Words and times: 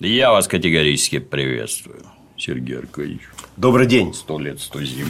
Я 0.00 0.32
вас 0.32 0.48
категорически 0.48 1.18
приветствую, 1.18 2.02
Сергей 2.36 2.78
Аркадьевич. 2.78 3.22
Добрый 3.56 3.86
день. 3.86 4.12
Сто 4.12 4.38
лет, 4.38 4.60
сто 4.60 4.82
зим. 4.82 5.06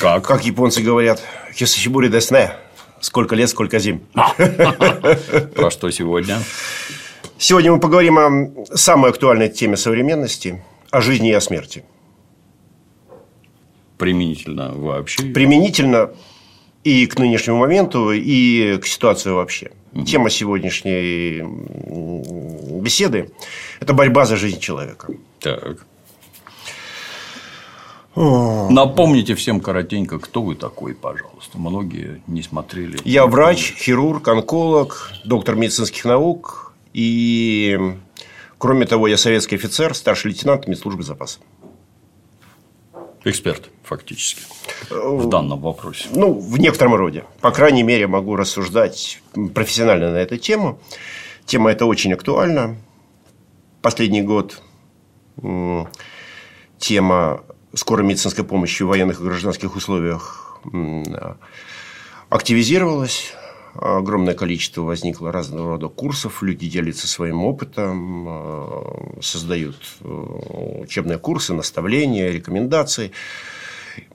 Как? 0.00 0.24
Как 0.24 0.44
японцы 0.44 0.82
говорят, 0.82 1.22
хисашибури 1.54 2.08
десне. 2.08 2.52
Сколько 3.00 3.34
лет, 3.34 3.48
сколько 3.48 3.78
зим. 3.78 4.00
Про 4.12 5.70
что 5.70 5.90
сегодня? 5.90 6.38
Сегодня 7.38 7.72
мы 7.72 7.80
поговорим 7.80 8.18
о 8.18 8.66
самой 8.76 9.10
актуальной 9.10 9.48
теме 9.48 9.76
современности– 9.76 10.62
о 10.90 11.00
жизни 11.00 11.30
и 11.30 11.32
о 11.32 11.40
смерти. 11.40 11.84
Применительно 13.98 14.72
вообще? 14.74 15.22
Применительно 15.24 16.10
и 16.88 17.06
к 17.06 17.18
нынешнему 17.18 17.58
моменту, 17.58 18.12
и 18.12 18.78
к 18.78 18.86
ситуации 18.86 19.30
вообще. 19.30 19.70
Тема 20.06 20.30
сегодняшней 20.30 21.42
беседы– 22.80 23.30
это 23.80 23.92
борьба 23.92 24.24
за 24.24 24.36
жизнь 24.36 24.60
человека. 24.60 25.08
Так. 25.40 25.86
Напомните 28.16 29.34
всем 29.34 29.60
коротенько, 29.60 30.18
кто 30.18 30.42
вы 30.42 30.54
такой, 30.54 30.94
пожалуйста. 30.94 31.58
Многие 31.58 32.20
не 32.26 32.42
смотрели. 32.42 32.98
Я 33.04 33.26
врач, 33.26 33.74
хирург, 33.76 34.26
онколог, 34.28 35.12
доктор 35.24 35.54
медицинских 35.56 36.04
наук. 36.04 36.72
И, 36.94 37.78
кроме 38.56 38.86
того, 38.86 39.08
я 39.08 39.16
советский 39.16 39.56
офицер, 39.56 39.94
старший 39.94 40.30
лейтенант 40.30 40.66
медслужбы 40.66 41.02
запаса. 41.02 41.38
Эксперт, 43.28 43.68
фактически, 43.82 44.40
в 44.90 45.28
данном 45.28 45.60
вопросе. 45.60 46.08
Ну, 46.12 46.32
в 46.32 46.58
некотором 46.58 46.94
роде. 46.94 47.24
По 47.42 47.50
крайней 47.50 47.82
мере, 47.82 48.06
могу 48.06 48.36
рассуждать 48.36 49.20
профессионально 49.54 50.12
на 50.12 50.16
эту 50.16 50.38
тему. 50.38 50.80
Тема 51.44 51.70
эта 51.70 51.84
очень 51.84 52.14
актуальна. 52.14 52.78
Последний 53.82 54.22
год 54.22 54.62
тема 56.78 57.42
скорой 57.74 58.06
медицинской 58.06 58.44
помощи 58.44 58.82
в 58.82 58.86
военных 58.86 59.20
и 59.20 59.24
гражданских 59.24 59.76
условиях 59.76 60.58
активизировалась. 62.30 63.34
Огромное 63.80 64.34
количество 64.34 64.82
возникло 64.82 65.30
разного 65.30 65.70
рода 65.70 65.88
курсов, 65.88 66.42
люди 66.42 66.68
делятся 66.68 67.06
своим 67.06 67.44
опытом, 67.44 68.26
э, 68.28 69.20
создают 69.22 69.76
э, 70.00 70.80
учебные 70.82 71.18
курсы, 71.18 71.54
наставления, 71.54 72.30
рекомендации. 72.30 73.12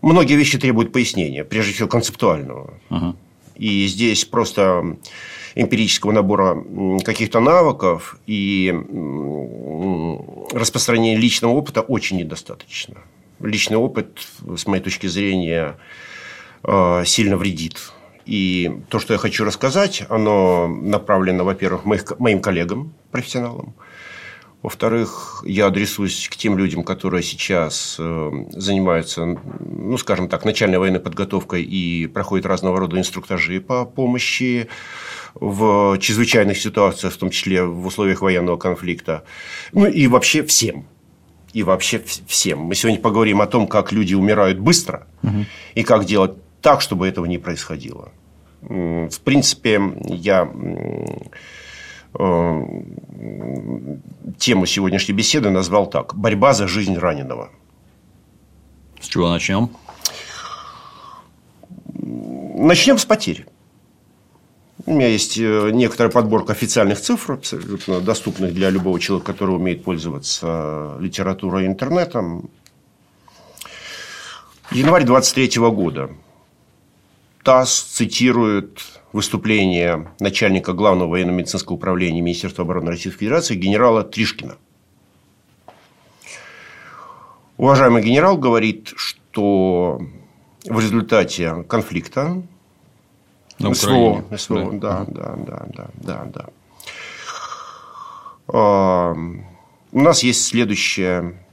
Многие 0.01 0.35
вещи 0.35 0.57
требуют 0.59 0.91
пояснения, 0.91 1.43
прежде 1.43 1.73
всего 1.73 1.87
концептуального. 1.87 2.73
Uh-huh. 2.89 3.15
И 3.55 3.87
здесь 3.87 4.25
просто 4.25 4.97
эмпирического 5.55 6.11
набора 6.11 6.63
каких-то 7.03 7.39
навыков 7.39 8.17
и 8.25 8.73
распространения 10.51 11.17
личного 11.17 11.51
опыта 11.51 11.81
очень 11.81 12.17
недостаточно 12.17 12.97
личный 13.43 13.77
опыт, 13.77 14.19
с 14.57 14.65
моей 14.65 14.81
точки 14.81 15.07
зрения, 15.07 15.77
э, 16.63 17.03
сильно 17.05 17.37
вредит. 17.37 17.92
И 18.25 18.71
то, 18.89 18.99
что 18.99 19.13
я 19.13 19.19
хочу 19.19 19.43
рассказать, 19.43 20.03
оно 20.09 20.67
направлено, 20.67 21.43
во-первых, 21.43 21.85
моим 22.19 22.41
коллегам, 22.41 22.93
профессионалам. 23.11 23.75
Во-вторых, 24.61 25.43
я 25.45 25.65
адресуюсь 25.65 26.29
к 26.29 26.37
тем 26.37 26.57
людям, 26.57 26.85
которые 26.85 27.21
сейчас 27.21 27.97
э, 27.99 28.31
занимаются, 28.51 29.37
ну, 29.59 29.97
скажем 29.97 30.29
так, 30.29 30.45
начальной 30.45 30.77
военной 30.77 31.01
подготовкой 31.01 31.63
и 31.63 32.07
проходят 32.07 32.45
разного 32.45 32.79
рода 32.79 32.97
инструктажи 32.97 33.59
по 33.59 33.83
помощи 33.83 34.69
в 35.33 35.97
чрезвычайных 35.99 36.57
ситуациях, 36.57 37.11
в 37.11 37.17
том 37.17 37.29
числе 37.29 37.63
в 37.65 37.85
условиях 37.85 38.21
военного 38.21 38.55
конфликта. 38.55 39.25
Ну 39.73 39.85
и 39.85 40.07
вообще 40.07 40.43
всем 40.43 40.85
и 41.53 41.61
вообще 41.63 42.01
всем. 42.27 42.59
Мы 42.59 42.75
сегодня 42.75 42.99
поговорим 42.99 43.41
о 43.41 43.47
том, 43.47 43.67
как 43.67 43.91
люди 43.91 44.13
умирают 44.13 44.59
быстро 44.59 45.07
угу. 45.21 45.45
и 45.75 45.83
как 45.83 46.05
делать 46.05 46.33
так, 46.63 46.81
чтобы 46.81 47.07
этого 47.07 47.25
не 47.25 47.37
происходило. 47.37 48.11
В 48.61 49.19
принципе, 49.23 49.81
я 50.05 50.49
э, 52.13 52.63
тему 54.37 54.65
сегодняшней 54.65 55.13
беседы 55.13 55.49
назвал 55.49 55.89
так: 55.89 56.15
борьба 56.15 56.53
за 56.53 56.67
жизнь 56.67 56.97
раненого. 56.97 57.51
С 59.01 59.07
чего 59.07 59.29
начнем? 59.29 59.69
Начнем 61.93 62.97
с 62.97 63.05
потерь. 63.05 63.45
У 64.85 64.91
меня 64.91 65.07
есть 65.07 65.37
э, 65.37 65.71
некоторая 65.73 66.11
подборка 66.11 66.53
официальных 66.53 67.01
цифр, 67.01 67.33
абсолютно 67.33 67.99
доступных 67.99 68.53
для 68.53 68.69
любого 68.69 68.99
человека, 69.01 69.33
который 69.33 69.55
умеет 69.57 69.83
пользоваться 69.83 70.95
литературой 71.01 71.65
и 71.65 71.67
интернетом. 71.67 72.49
Январь 74.71 75.03
23 75.03 75.59
года. 75.69 76.09
ТАСС 77.43 77.81
цитирует 77.81 78.79
выступление 79.11 80.11
начальника 80.19 80.73
Главного 80.73 81.09
военно-медицинского 81.09 81.75
управления 81.75 82.21
Министерства 82.21 82.63
обороны 82.63 82.91
Российской 82.91 83.19
Федерации 83.19 83.55
генерала 83.55 84.03
Тришкина. 84.03 84.57
Уважаемый 87.57 88.01
генерал 88.01 88.37
говорит, 88.37 88.93
что 88.95 90.01
в 90.65 90.79
результате 90.79 91.63
конфликта 91.63 92.41
на 93.59 93.73
СВО, 93.73 94.25
СВО, 94.35 94.71
да, 94.73 95.05
да, 95.07 95.35
да, 95.35 95.65
да, 95.73 95.89
да, 95.95 96.25
да. 96.25 96.49
А, 98.47 99.13
у 99.91 99.99
нас 100.01 100.23
есть 100.23 100.45
следующее, 100.45 101.45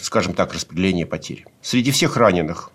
скажем 0.00 0.34
так, 0.34 0.54
распределение 0.54 1.06
потерь. 1.06 1.44
Среди 1.60 1.90
всех 1.90 2.16
раненых 2.16 2.70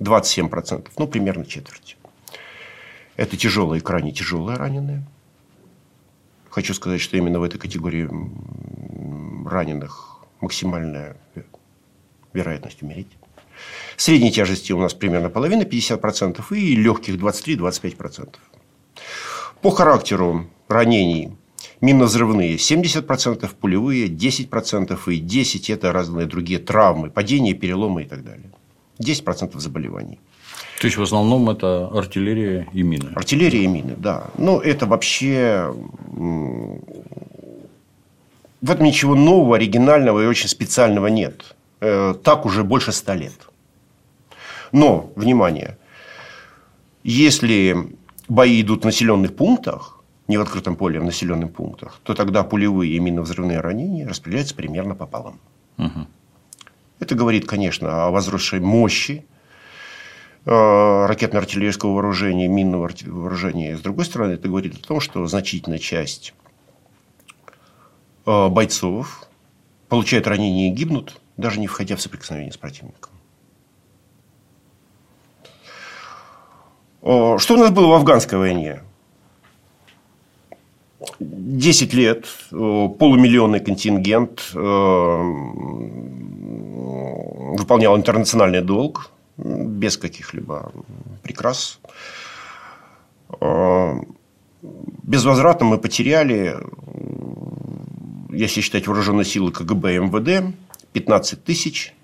27%, 0.00 0.90
ну, 0.98 1.06
примерно 1.06 1.44
четверть. 1.44 1.96
Это 3.16 3.36
тяжелые, 3.36 3.80
крайне 3.80 4.12
тяжелые 4.12 4.58
раненые. 4.58 5.06
Хочу 6.50 6.74
сказать, 6.74 7.00
что 7.00 7.16
именно 7.16 7.40
в 7.40 7.42
этой 7.42 7.58
категории 7.58 8.08
раненых 9.48 10.18
максимальная 10.40 11.16
вероятность 12.32 12.82
умереть. 12.82 13.08
Средней 13.96 14.30
тяжести 14.30 14.72
у 14.72 14.78
нас 14.78 14.92
примерно 14.92 15.30
половина, 15.30 15.62
50%, 15.62 16.44
и 16.50 16.76
легких 16.76 17.14
23-25%. 17.16 18.36
По 19.62 19.70
характеру 19.70 20.46
ранений 20.68 21.36
минно-взрывные 21.80 22.56
70%, 22.56 23.48
пулевые 23.58 24.08
10%, 24.08 24.98
и 25.06 25.20
10% 25.20 25.74
это 25.74 25.92
разные 25.92 26.26
другие 26.26 26.58
травмы, 26.58 27.10
падения, 27.10 27.54
переломы 27.54 28.02
и 28.02 28.06
так 28.06 28.22
далее. 28.24 28.50
10% 28.98 29.58
заболеваний. 29.58 30.18
То 30.80 30.86
есть, 30.86 30.98
в 30.98 31.02
основном 31.02 31.48
это 31.48 31.88
артиллерия 31.88 32.66
и 32.72 32.82
мины? 32.82 33.10
Артиллерия 33.14 33.64
и 33.64 33.66
мины, 33.66 33.94
да. 33.96 34.28
Но 34.38 34.60
это 34.60 34.86
вообще... 34.86 35.74
В 38.62 38.70
этом 38.70 38.86
ничего 38.86 39.14
нового, 39.14 39.56
оригинального 39.56 40.24
и 40.24 40.26
очень 40.26 40.48
специального 40.48 41.06
нет. 41.08 41.54
Э, 41.80 42.14
так 42.22 42.46
уже 42.46 42.64
больше 42.64 42.92
ста 42.92 43.14
лет. 43.14 43.48
Но, 44.72 45.12
внимание, 45.14 45.76
если 47.04 47.76
бои 48.28 48.60
идут 48.60 48.82
в 48.82 48.84
населенных 48.84 49.36
пунктах, 49.36 50.00
не 50.28 50.38
в 50.38 50.40
открытом 50.40 50.74
поле, 50.76 50.98
а 50.98 51.02
в 51.02 51.04
населенных 51.04 51.52
пунктах, 51.52 52.00
то 52.02 52.14
тогда 52.14 52.42
пулевые 52.42 52.96
и 52.96 52.98
минно-взрывные 52.98 53.60
ранения 53.60 54.08
распределяются 54.08 54.54
примерно 54.54 54.94
пополам. 54.94 55.38
Угу. 55.78 56.06
Это 56.98 57.14
говорит, 57.14 57.46
конечно, 57.46 58.06
о 58.06 58.10
возросшей 58.10 58.60
мощи 58.60 59.26
э, 60.44 60.50
ракетно-артиллерийского 60.50 61.92
вооружения, 61.92 62.48
минного 62.48 62.90
вооружения. 63.04 63.76
С 63.76 63.80
другой 63.80 64.06
стороны, 64.06 64.32
это 64.32 64.48
говорит 64.48 64.74
о 64.74 64.86
том, 64.86 65.00
что 65.00 65.26
значительная 65.26 65.78
часть 65.78 66.34
э, 68.24 68.48
бойцов 68.48 69.24
получают 69.88 70.26
ранения 70.26 70.68
и 70.68 70.74
гибнут, 70.74 71.20
даже 71.36 71.60
не 71.60 71.66
входя 71.66 71.96
в 71.96 72.00
соприкосновение 72.00 72.52
с 72.52 72.56
противником. 72.56 73.12
Что 77.02 77.54
у 77.54 77.56
нас 77.56 77.70
было 77.70 77.86
в 77.86 77.92
афганской 77.92 78.36
войне? 78.36 78.82
10 81.20 81.94
лет, 81.94 82.26
полумиллионный 82.50 83.60
контингент 83.60 84.50
выполнял 87.58 87.96
интернациональный 87.96 88.62
долг 88.62 89.10
без 89.36 89.96
каких-либо 89.96 90.72
прикрас. 91.22 91.78
Безвозвратно 95.02 95.66
мы 95.66 95.78
потеряли, 95.78 96.56
если 98.32 98.60
считать 98.60 98.86
вооруженные 98.86 99.24
силы 99.24 99.52
КГБ 99.52 99.94
и 99.94 99.98
МВД, 99.98 100.54
15 100.92 101.44
тысяч 101.44 101.94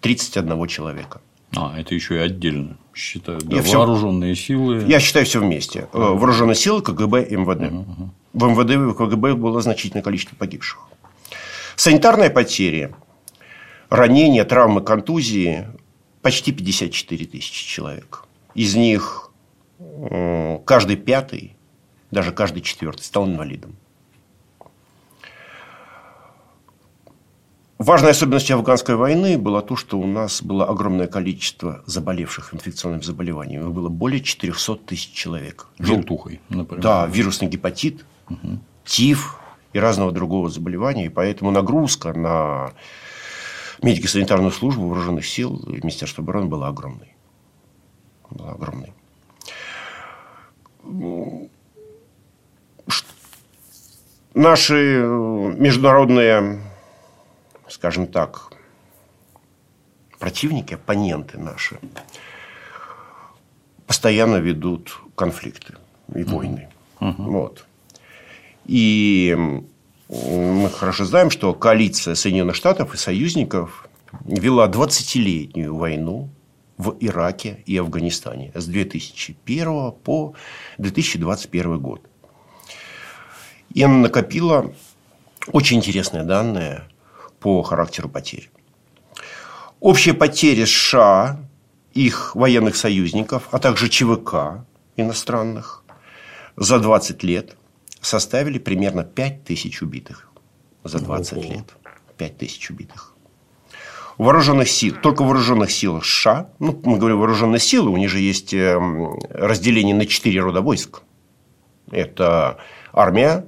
31 0.00 0.66
человека. 0.68 1.20
А, 1.56 1.78
это 1.78 1.94
еще 1.94 2.16
и 2.16 2.18
отдельно 2.18 2.76
считают. 2.94 3.44
Да, 3.44 3.62
вооруженные 3.62 4.34
все... 4.34 4.46
силы. 4.46 4.84
Я 4.86 5.00
считаю 5.00 5.26
все 5.26 5.40
вместе. 5.40 5.88
Uh-huh. 5.92 6.16
Вооруженные 6.16 6.54
силы, 6.54 6.82
КГБ 6.82 7.28
МВД. 7.30 7.72
Uh-huh. 7.72 8.08
В 8.32 8.44
МВД 8.44 8.70
и 8.70 8.96
КГБ 8.96 9.34
было 9.34 9.60
значительное 9.60 10.02
количество 10.02 10.36
погибших. 10.36 10.80
Санитарные 11.76 12.30
потери, 12.30 12.94
ранения, 13.88 14.44
травмы, 14.44 14.82
контузии 14.82 15.68
почти 16.20 16.52
54 16.52 17.26
тысячи 17.26 17.66
человек. 17.66 18.24
Из 18.54 18.74
них 18.74 19.30
каждый 20.64 20.96
пятый, 20.96 21.56
даже 22.10 22.32
каждый 22.32 22.62
четвертый 22.62 23.02
стал 23.02 23.26
инвалидом. 23.26 23.76
Важной 27.82 28.12
особенностью 28.12 28.54
афганской 28.54 28.94
войны 28.94 29.36
было 29.36 29.60
то, 29.60 29.74
что 29.74 29.98
у 29.98 30.06
нас 30.06 30.40
было 30.40 30.66
огромное 30.68 31.08
количество 31.08 31.82
заболевших 31.84 32.54
инфекционными 32.54 33.02
заболеваниями. 33.02 33.68
Было 33.68 33.88
более 33.88 34.20
400 34.20 34.76
тысяч 34.86 35.10
человек. 35.10 35.66
Желтухой, 35.80 36.40
например. 36.48 36.80
Да, 36.80 37.06
вирусный 37.06 37.48
гепатит, 37.48 38.04
угу. 38.30 38.60
тиф 38.84 39.36
и 39.72 39.80
разного 39.80 40.12
другого 40.12 40.48
заболевания. 40.48 41.06
И 41.06 41.08
поэтому 41.08 41.50
нагрузка 41.50 42.12
на 42.12 42.72
медико-санитарную 43.82 44.52
службу 44.52 44.86
вооруженных 44.86 45.26
сил 45.26 45.56
и 45.66 45.78
Министерства 45.78 46.22
обороны 46.22 46.46
была 46.46 46.68
огромной. 46.68 47.16
Была 48.30 48.52
огромной. 48.52 48.92
Наши 54.34 55.02
международные 55.56 56.71
скажем 57.82 58.06
так, 58.06 58.52
противники, 60.20 60.74
оппоненты 60.74 61.36
наши, 61.36 61.80
постоянно 63.88 64.36
ведут 64.36 64.96
конфликты 65.16 65.74
и 66.14 66.22
войны. 66.22 66.68
Uh-huh. 67.00 67.14
Вот. 67.18 67.66
И 68.66 69.36
мы 70.08 70.70
хорошо 70.70 71.06
знаем, 71.06 71.30
что 71.30 71.52
коалиция 71.54 72.14
Соединенных 72.14 72.54
Штатов 72.54 72.94
и 72.94 72.96
союзников 72.96 73.88
вела 74.26 74.68
20-летнюю 74.68 75.74
войну 75.74 76.30
в 76.78 76.96
Ираке 77.00 77.64
и 77.66 77.76
Афганистане 77.76 78.52
с 78.54 78.64
2001 78.66 79.90
по 80.04 80.34
2021 80.78 81.80
год. 81.80 82.00
И 83.74 83.82
она 83.82 83.96
накопила 83.96 84.72
очень 85.48 85.78
интересные 85.78 86.22
данные 86.22 86.84
по 87.42 87.62
характеру 87.62 88.08
потерь. 88.08 88.50
Общие 89.80 90.14
потери 90.14 90.64
США, 90.64 91.40
их 91.92 92.36
военных 92.36 92.76
союзников, 92.76 93.48
а 93.50 93.58
также 93.58 93.88
ЧВК 93.88 94.64
иностранных 94.96 95.82
за 96.56 96.78
20 96.78 97.22
лет 97.24 97.56
составили 98.00 98.58
примерно 98.58 99.02
5 99.02 99.44
тысяч 99.44 99.82
убитых. 99.82 100.28
За 100.84 100.98
20 101.00 101.32
Ого. 101.32 101.42
лет. 101.42 101.74
5 102.16 102.38
тысяч 102.38 102.70
убитых. 102.70 103.14
Вооруженных 104.18 104.68
сил, 104.68 104.94
только 105.02 105.24
вооруженных 105.24 105.70
сил 105.72 106.00
США, 106.02 106.48
ну, 106.58 106.80
мы 106.84 106.98
говорим 106.98 107.18
вооруженные 107.18 107.58
силы, 107.58 107.90
у 107.90 107.96
них 107.96 108.10
же 108.10 108.20
есть 108.20 108.54
эм, 108.54 109.18
разделение 109.30 109.96
на 109.96 110.06
4 110.06 110.40
рода 110.40 110.60
войск. 110.60 111.02
Это 111.90 112.58
армия, 112.92 113.46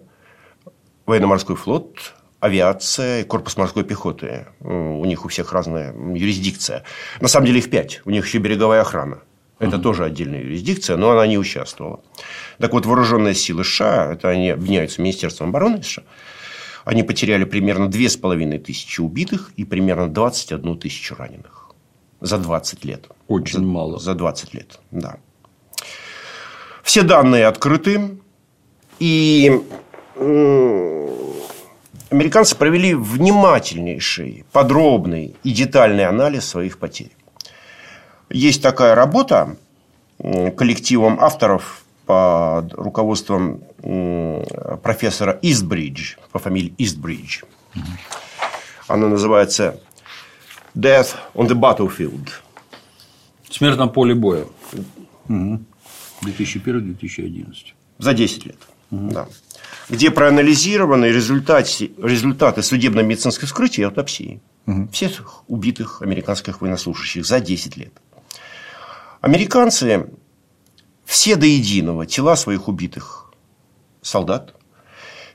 военно-морской 1.07 1.55
флот, 1.55 2.15
авиация 2.45 3.23
и 3.23 3.25
корпус 3.25 3.57
морской 3.57 3.85
пехоты. 3.85 4.47
У 4.61 5.05
них 5.07 5.25
у 5.25 5.29
всех 5.29 5.53
разная 5.53 5.95
юрисдикция. 5.95 6.85
На 7.21 7.29
самом 7.29 7.47
деле 7.47 7.59
их 7.59 7.71
пять. 7.71 8.03
У 8.05 8.11
них 8.11 8.27
еще 8.27 8.39
береговая 8.39 8.83
охрана. 8.83 9.23
Это 9.59 9.79
тоже 9.79 10.05
отдельная 10.05 10.43
юрисдикция, 10.43 10.99
но 10.99 11.11
она 11.11 11.27
не 11.27 11.39
участвовала. 11.39 12.01
Так 12.59 12.73
вот, 12.73 12.85
вооруженные 12.85 13.35
силы 13.35 13.65
США, 13.65 14.13
это 14.13 14.29
они 14.29 14.51
объединяются 14.51 15.01
Министерством 15.01 15.49
обороны 15.49 15.83
США, 15.83 16.05
они 16.85 17.03
потеряли 17.03 17.45
примерно 17.45 17.91
половиной 18.21 18.59
тысячи 18.59 19.01
убитых 19.01 19.53
и 19.57 19.65
примерно 19.65 20.09
21 20.09 20.79
тысячу 20.79 21.15
раненых. 21.15 21.71
За 22.21 22.37
20 22.37 22.85
лет. 22.85 23.09
Очень 23.29 23.61
за, 23.61 23.65
мало. 23.65 23.99
За 23.99 24.15
20 24.15 24.55
лет, 24.55 24.81
да. 24.91 25.17
Все 26.83 27.03
данные 27.03 27.47
открыты. 27.47 28.19
И 28.99 29.63
американцы 32.15 32.57
провели 32.57 32.95
внимательнейший, 32.95 34.45
подробный 34.53 35.37
и 35.43 35.53
детальный 35.53 36.07
анализ 36.07 36.45
своих 36.45 36.79
потерь. 36.79 37.11
Есть 38.31 38.63
такая 38.63 38.95
работа 38.95 39.57
коллективом 40.57 41.21
авторов 41.21 41.85
под 42.07 42.73
руководством 42.75 43.63
профессора 44.83 45.39
Истбридж, 45.43 46.17
по 46.33 46.39
фамилии 46.39 46.75
Истбридж. 46.79 47.43
Она 48.87 49.09
называется 49.09 49.81
Death 50.75 51.17
on 51.35 51.49
the 51.49 51.55
Battlefield. 51.55 52.29
Смерть 53.51 53.79
на 53.79 53.89
поле 53.89 54.15
боя. 54.15 54.45
Угу. 55.29 55.61
2001-2011. 56.23 57.55
За 57.99 58.15
10 58.15 58.47
лет. 58.47 58.59
Угу. 58.91 59.11
Да 59.11 59.27
где 59.89 60.11
проанализированы 60.11 61.07
результаты, 61.07 61.93
результаты 62.03 62.63
судебно-медицинской 62.63 63.47
вскрытия 63.47 63.85
и 63.85 63.87
аутопсии 63.87 64.41
угу. 64.67 64.89
всех 64.89 65.45
убитых 65.49 66.03
американских 66.03 66.61
военнослужащих 66.61 67.27
за 67.27 67.41
10 67.41 67.77
лет. 67.77 67.93
Американцы 69.21 70.11
все 71.05 71.37
до 71.37 71.47
единого 71.47 72.07
тела 72.07 72.37
своих 72.37 72.69
убитых 72.69 73.33
солдат 74.03 74.55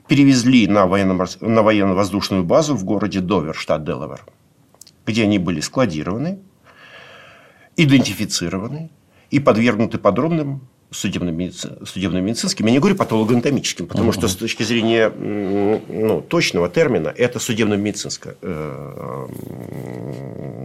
перевезли 0.07 0.67
на, 0.67 0.85
военно- 0.87 1.27
на 1.41 1.61
военно-воздушную 1.61 2.43
базу 2.43 2.75
в 2.75 2.83
городе 2.83 3.19
Довер, 3.19 3.55
штат 3.55 3.83
Делавер, 3.83 4.25
где 5.05 5.23
они 5.23 5.37
были 5.37 5.59
складированы, 5.59 6.39
идентифицированы 7.75 8.89
и 9.29 9.39
подвергнуты 9.39 9.99
подробным 9.99 10.67
судебно-медицинским, 10.91 12.65
я 12.65 12.71
не 12.71 12.79
говорю 12.79 12.95
патологоанатомическим, 12.95 13.87
потому 13.87 14.11
что 14.11 14.27
с 14.27 14.35
точки 14.35 14.63
зрения 14.63 15.09
ну, 15.09 16.21
точного 16.21 16.69
термина 16.69 17.13
это 17.15 17.39
судебно-медицинское 17.39 18.35
э, 18.41 19.27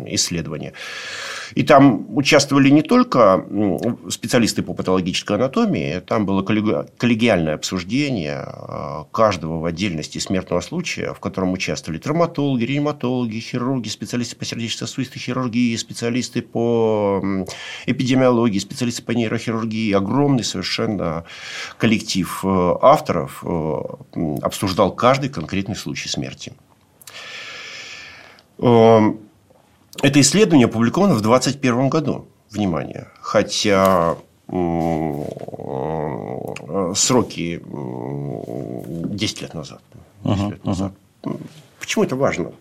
исследование. 0.09 0.73
И 1.55 1.62
там 1.62 2.06
участвовали 2.17 2.69
не 2.69 2.83
только 2.83 3.45
специалисты 4.11 4.62
по 4.62 4.75
патологической 4.75 5.37
анатомии, 5.37 6.00
там 6.00 6.26
было 6.26 6.43
коллегиальное 6.43 7.55
обсуждение 7.55 8.45
э, 8.47 9.05
каждого 9.12 9.61
в 9.61 9.64
отдельности 9.64 10.19
смертного 10.19 10.61
случая, 10.61 11.12
в 11.12 11.21
котором 11.21 11.52
участвовали 11.52 11.99
травматологи, 11.99 12.64
реаниматологи, 12.64 13.38
хирурги, 13.38 13.88
специалисты 13.88 14.37
по 14.37 14.45
сердечно-сосудистой 14.45 15.21
хирургии, 15.21 15.76
специалисты 15.76 16.43
по 16.43 17.23
эпидемиологии, 17.87 18.59
специалисты 18.59 19.02
по 19.02 19.12
нейрохирургии, 19.12 19.93
огромный 19.93 20.45
совершенно 20.45 21.25
коллектив 21.78 22.40
э, 22.45 22.75
авторов 22.83 23.45
э, 23.45 23.81
обсуждал 24.43 24.93
каждый 24.93 25.31
конкретный 25.31 25.76
случай 25.76 26.09
смерти. 26.09 26.52
Это 30.03 30.21
исследование 30.21 30.67
опубликовано 30.67 31.15
в 31.15 31.23
2021 31.23 31.89
году. 31.89 32.29
Внимание. 32.51 33.09
Хотя 33.21 34.17
сроки 36.95 37.63
10 37.65 39.43
лет 39.43 39.55
назад. 39.55 39.83
10 40.25 40.39
uh-huh, 40.39 40.51
лет 40.51 40.65
назад. 40.65 40.93
Uh-huh. 41.23 41.41
Почему 41.81 42.05
это 42.05 42.17
важно? 42.17 42.53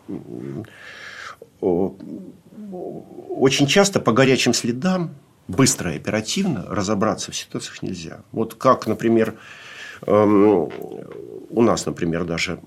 Очень 3.30 3.68
часто 3.68 4.00
по 4.00 4.12
горячим 4.14 4.54
следам 4.54 5.16
быстро 5.48 5.94
и 5.94 5.98
оперативно 5.98 6.66
разобраться 6.68 7.32
в 7.32 7.36
ситуациях 7.36 7.82
нельзя. 7.84 8.22
Вот 8.32 8.56
как, 8.56 8.88
например, 8.88 9.36
эм, 10.08 10.70
у 11.50 11.62
нас, 11.62 11.86
например, 11.86 12.24
даже 12.24 12.60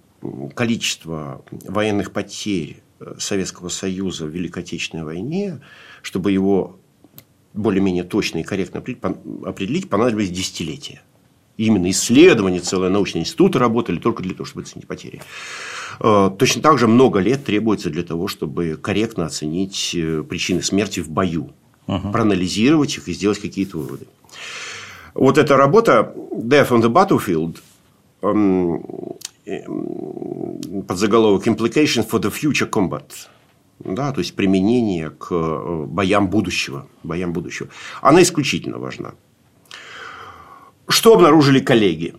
количество 0.54 1.42
военных 1.50 2.12
потерь 2.12 2.82
Советского 3.18 3.68
Союза 3.68 4.26
в 4.26 4.30
Великой 4.30 4.62
Отечественной 4.62 5.04
войне, 5.04 5.60
чтобы 6.02 6.32
его 6.32 6.78
более-менее 7.56 8.04
точно 8.04 8.38
и 8.38 8.42
корректно 8.42 8.80
определить, 8.80 9.88
понадобились 9.88 10.30
десятилетия. 10.30 11.02
именно 11.56 11.90
исследования, 11.90 12.60
целые 12.60 12.90
научные 12.90 13.22
институты 13.22 13.58
работали 13.58 13.98
только 13.98 14.22
для 14.22 14.34
того, 14.34 14.44
чтобы 14.44 14.62
оценить 14.62 14.86
потери. 14.86 15.22
Э, 16.00 16.30
точно 16.38 16.60
так 16.60 16.78
же 16.78 16.86
много 16.86 17.18
лет 17.18 17.44
требуется 17.44 17.88
для 17.88 18.02
того, 18.02 18.28
чтобы 18.28 18.78
корректно 18.80 19.24
оценить 19.24 19.94
э, 19.94 20.22
причины 20.22 20.62
смерти 20.62 21.00
в 21.00 21.08
бою, 21.08 21.54
угу. 21.86 22.12
проанализировать 22.12 22.98
их 22.98 23.08
и 23.08 23.14
сделать 23.14 23.38
какие-то 23.38 23.78
выводы. 23.78 24.06
Вот 25.14 25.38
эта 25.38 25.56
работа 25.56 26.12
Death 26.14 26.68
on 26.68 26.82
the 26.82 26.92
Battlefield 26.92 27.56
эм, 29.46 30.82
под 30.82 30.98
заголовок 30.98 31.46
Implications 31.46 32.08
for 32.08 32.20
the 32.20 32.32
Future 32.32 32.68
Combat. 32.68 33.10
Да, 33.78 34.12
то 34.12 34.20
есть 34.20 34.34
применение 34.34 35.10
к 35.10 35.28
э, 35.30 35.84
боям 35.86 36.28
будущего, 36.28 36.88
боям 37.02 37.32
будущего. 37.32 37.68
Она 38.00 38.22
исключительно 38.22 38.78
важна. 38.78 39.14
Что 40.88 41.14
обнаружили 41.14 41.60
коллеги? 41.60 42.14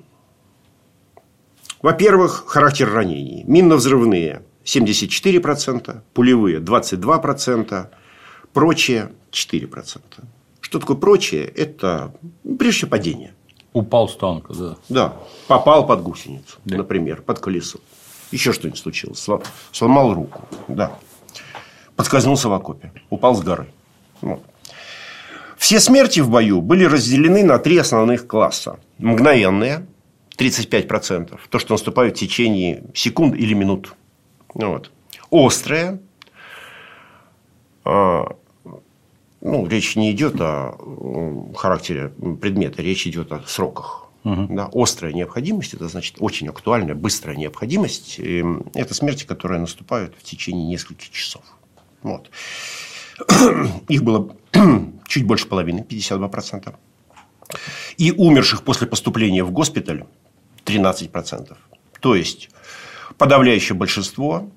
Во-первых, 1.82 2.46
характер 2.48 2.92
ранений. 2.92 3.44
Минно-взрывные, 3.48 4.44
74%, 4.66 6.02
пулевые 6.14 6.60
22%, 6.60 7.88
прочее 8.54 9.12
4%. 9.32 10.02
Что 10.60 10.80
такое 10.80 10.98
прочее? 10.98 11.46
Это 11.46 12.14
ну, 12.44 12.58
прежде 12.58 12.80
всего 12.80 12.92
падение. 12.92 13.34
Упал 13.78 14.10
с 14.10 14.16
танка, 14.16 14.54
да. 14.54 14.76
Да, 14.90 15.14
попал 15.48 15.86
под 15.86 16.02
гусеницу, 16.02 16.58
Да. 16.66 16.78
например, 16.78 17.22
под 17.22 17.38
колесо. 17.40 17.78
Еще 18.32 18.52
что-нибудь 18.54 18.80
случилось. 18.80 19.20
Сло- 19.28 19.46
Сломал 19.72 20.14
руку. 20.16 20.42
Да. 20.68 20.98
Подскользнулся 21.96 22.50
в 22.50 22.54
окопе. 22.54 22.92
Упал 23.12 23.36
с 23.36 23.42
горы. 23.42 23.68
Вот. 24.22 24.42
Все 25.58 25.80
смерти 25.80 26.22
в 26.22 26.30
бою 26.30 26.62
были 26.62 26.86
разделены 26.86 27.44
на 27.44 27.60
три 27.60 27.78
основных 27.78 28.26
класса. 28.26 28.80
Мгновенные, 28.98 29.86
35%. 30.38 31.40
То, 31.50 31.60
что 31.60 31.74
наступает 31.74 32.16
в 32.18 32.20
течение 32.20 32.84
секунд 32.96 33.36
или 33.36 33.54
минут. 33.54 33.94
Вот. 34.56 34.92
Острые. 35.30 36.00
Ну, 39.42 39.68
речь 39.68 39.96
не 39.96 40.12
идет 40.12 40.36
о 40.40 41.52
характере 41.56 42.10
предмета, 42.42 42.82
речь 42.82 43.08
идет 43.08 43.32
о 43.32 43.42
сроках. 43.46 44.04
Да, 44.24 44.70
острая 44.74 45.14
необходимость, 45.14 45.74
это 45.74 45.88
значит 45.88 46.18
очень 46.20 46.50
актуальная, 46.50 46.96
быстрая 46.96 47.38
необходимость. 47.38 48.20
Это 48.20 48.94
смерти, 48.94 49.24
которые 49.24 49.62
наступают 49.62 50.16
в 50.18 50.24
течение 50.24 50.68
нескольких 50.68 51.12
часов. 51.12 51.44
Вот. 52.04 52.30
Их 53.88 54.04
было 54.04 54.36
чуть 55.08 55.26
больше 55.26 55.48
половины, 55.48 55.80
52%. 55.80 56.76
И 57.98 58.12
умерших 58.12 58.64
после 58.64 58.86
поступления 58.86 59.44
в 59.44 59.52
госпиталь 59.52 60.06
13%. 60.66 61.56
То 62.02 62.16
есть, 62.16 62.50
подавляющее 63.18 63.78
большинство 63.78 64.50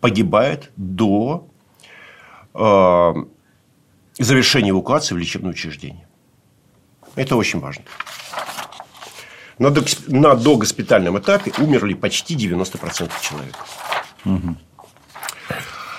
погибает 0.00 0.70
до 0.76 1.48
э, 2.54 3.14
завершения 4.18 4.70
эвакуации 4.70 5.14
в 5.14 5.18
лечебное 5.18 5.52
учреждение. 5.52 6.06
Это 7.14 7.36
очень 7.36 7.60
важно. 7.60 7.84
На, 9.58 9.68
догос- 9.68 10.04
на 10.06 10.34
догоспитальном 10.34 11.18
этапе 11.18 11.52
умерли 11.58 11.94
почти 11.94 12.36
90% 12.36 13.10
человек. 13.20 13.56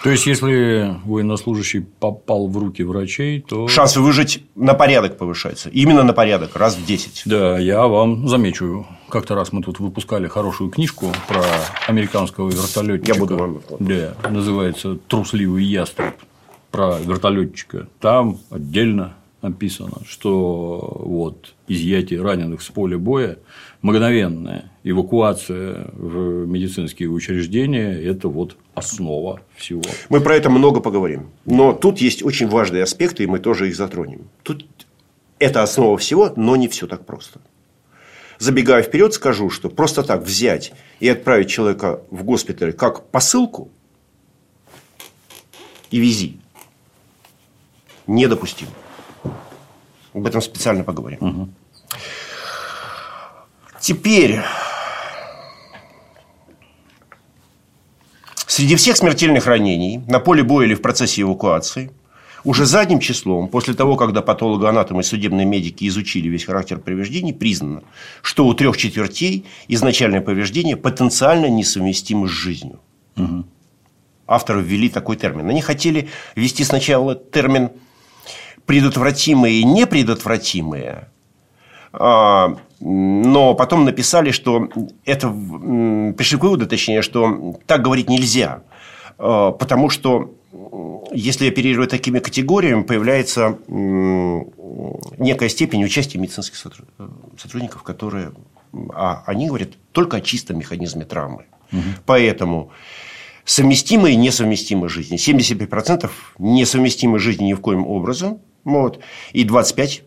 То 0.02 0.10
есть, 0.10 0.26
если 0.28 0.96
военнослужащий 1.04 1.82
попал 1.82 2.48
в 2.48 2.58
руки 2.58 2.84
врачей, 2.84 3.42
то... 3.42 3.68
Шансы 3.68 4.00
выжить 4.00 4.46
на 4.56 4.74
порядок 4.74 5.18
повышаются. 5.18 5.70
Именно 5.70 6.04
на 6.04 6.14
порядок, 6.14 6.56
раз 6.56 6.78
в 6.78 6.86
10. 6.86 7.24
Да, 7.26 7.60
я 7.60 7.86
вам 7.86 8.30
замечу. 8.30 8.88
Как-то 9.10 9.36
раз 9.36 9.52
мы 9.52 9.62
тут 9.62 9.82
выпускали 9.82 10.30
хорошую 10.30 10.70
книжку 10.70 11.12
про 11.28 11.44
американского 11.88 12.50
вертолетчика. 12.50 13.12
Я 13.14 13.20
буду 13.20 13.36
вам. 13.36 13.62
Да, 13.80 14.16
называется 14.30 14.96
«Трусливый 15.10 15.66
ястреб» 15.66 16.16
про 16.72 17.00
вертолетчика. 17.00 17.88
Там 18.00 18.40
отдельно 18.50 19.16
написано, 19.42 20.02
что 20.06 21.02
вот 21.06 21.54
изъятие 21.68 22.22
раненых 22.22 22.62
с 22.62 22.68
поля 22.68 22.98
боя, 22.98 23.38
мгновенная 23.82 24.72
эвакуация 24.84 25.90
в 25.94 26.46
медицинские 26.46 27.10
учреждения– 27.10 27.92
это 28.04 28.28
вот 28.28 28.58
основа 28.74 29.42
всего. 29.56 29.84
Мы 30.10 30.20
про 30.22 30.36
это 30.36 30.50
много 30.50 30.82
поговорим. 30.82 31.30
Но 31.46 31.74
тут 31.74 32.00
есть 32.00 32.24
очень 32.24 32.48
важные 32.48 32.84
аспекты, 32.84 33.24
и 33.24 33.28
мы 33.28 33.40
тоже 33.40 33.70
их 33.70 33.76
затронем. 33.76 34.30
Тут 34.44 34.66
это 35.40 35.64
основа 35.64 35.98
всего, 35.98 36.34
но 36.36 36.56
не 36.56 36.68
все 36.68 36.88
так 36.88 37.06
просто. 37.06 37.40
Забегая 38.40 38.84
вперед, 38.84 39.14
скажу, 39.14 39.50
что 39.50 39.70
просто 39.70 40.04
так 40.04 40.24
взять 40.24 40.74
и 41.00 41.10
отправить 41.10 41.50
человека 41.50 42.02
в 42.10 42.24
госпиталь 42.24 42.72
как 42.74 43.10
посылку 43.10 43.70
и 45.92 46.00
вези 46.00 46.40
недопустимо. 48.10 48.72
Об 50.14 50.26
этом 50.26 50.42
специально 50.42 50.84
поговорим. 50.84 51.54
Теперь 53.80 54.42
Среди 58.60 58.76
всех 58.76 58.98
смертельных 58.98 59.46
ранений 59.46 60.02
на 60.08 60.20
поле 60.20 60.44
боя 60.44 60.66
или 60.66 60.74
в 60.74 60.82
процессе 60.82 61.22
эвакуации 61.22 61.92
уже 62.44 62.66
задним 62.66 63.00
числом, 63.00 63.48
после 63.48 63.74
того, 63.74 63.96
когда 63.96 64.22
патологоанатомы 64.22 65.00
и 65.00 65.04
судебные 65.04 65.46
медики 65.46 65.88
изучили 65.88 66.28
весь 66.28 66.44
характер 66.46 66.80
повреждений, 66.80 67.34
признано, 67.34 67.84
что 68.22 68.46
у 68.48 68.54
трех 68.54 68.76
четвертей 68.76 69.46
изначальное 69.70 70.20
повреждение 70.20 70.76
потенциально 70.76 71.46
несовместимо 71.46 72.28
с 72.28 72.32
жизнью. 72.32 72.80
Авторы 74.28 74.62
ввели 74.62 74.90
такой 74.90 75.16
термин. 75.16 75.48
Они 75.48 75.62
хотели 75.62 76.10
ввести 76.36 76.64
сначала 76.66 77.16
термин 77.16 77.70
предотвратимые 78.70 79.62
и 79.62 79.64
непредотвратимые, 79.64 81.10
а, 81.92 82.56
но 82.80 83.56
потом 83.56 83.84
написали, 83.84 84.30
что 84.30 84.70
это 85.06 85.28
пришли 86.16 86.38
к 86.38 86.44
выводу, 86.44 86.68
точнее, 86.68 87.02
что 87.02 87.56
так 87.66 87.82
говорить 87.82 88.10
нельзя, 88.10 88.62
А, 89.18 89.52
потому 89.54 89.90
что 89.90 90.36
если 91.12 91.50
оперировать 91.50 91.90
такими 91.90 92.20
категориями, 92.20 92.84
появляется 92.84 93.58
некая 93.68 95.50
степень 95.50 95.84
участия 95.84 96.20
медицинских 96.20 96.56
сотруд- 96.56 96.90
сотрудников, 97.40 97.82
которые, 97.82 98.34
а 98.94 99.24
они 99.26 99.48
говорят 99.48 99.70
только 99.94 100.18
о 100.18 100.22
чистом 100.22 100.60
механизме 100.60 101.06
травмы. 101.06 101.46
Поэтому 102.06 102.70
совместимые 103.46 104.14
и 104.14 104.18
несовместимые 104.18 104.90
жизни. 104.90 105.18
75% 105.18 106.12
несовместимые 106.38 107.20
жизни 107.20 107.46
ни 107.46 107.54
в 107.56 107.62
коем 107.62 107.88
образом. 107.88 108.42
Вот. 108.64 109.00
И 109.34 109.46
25% 109.46 110.02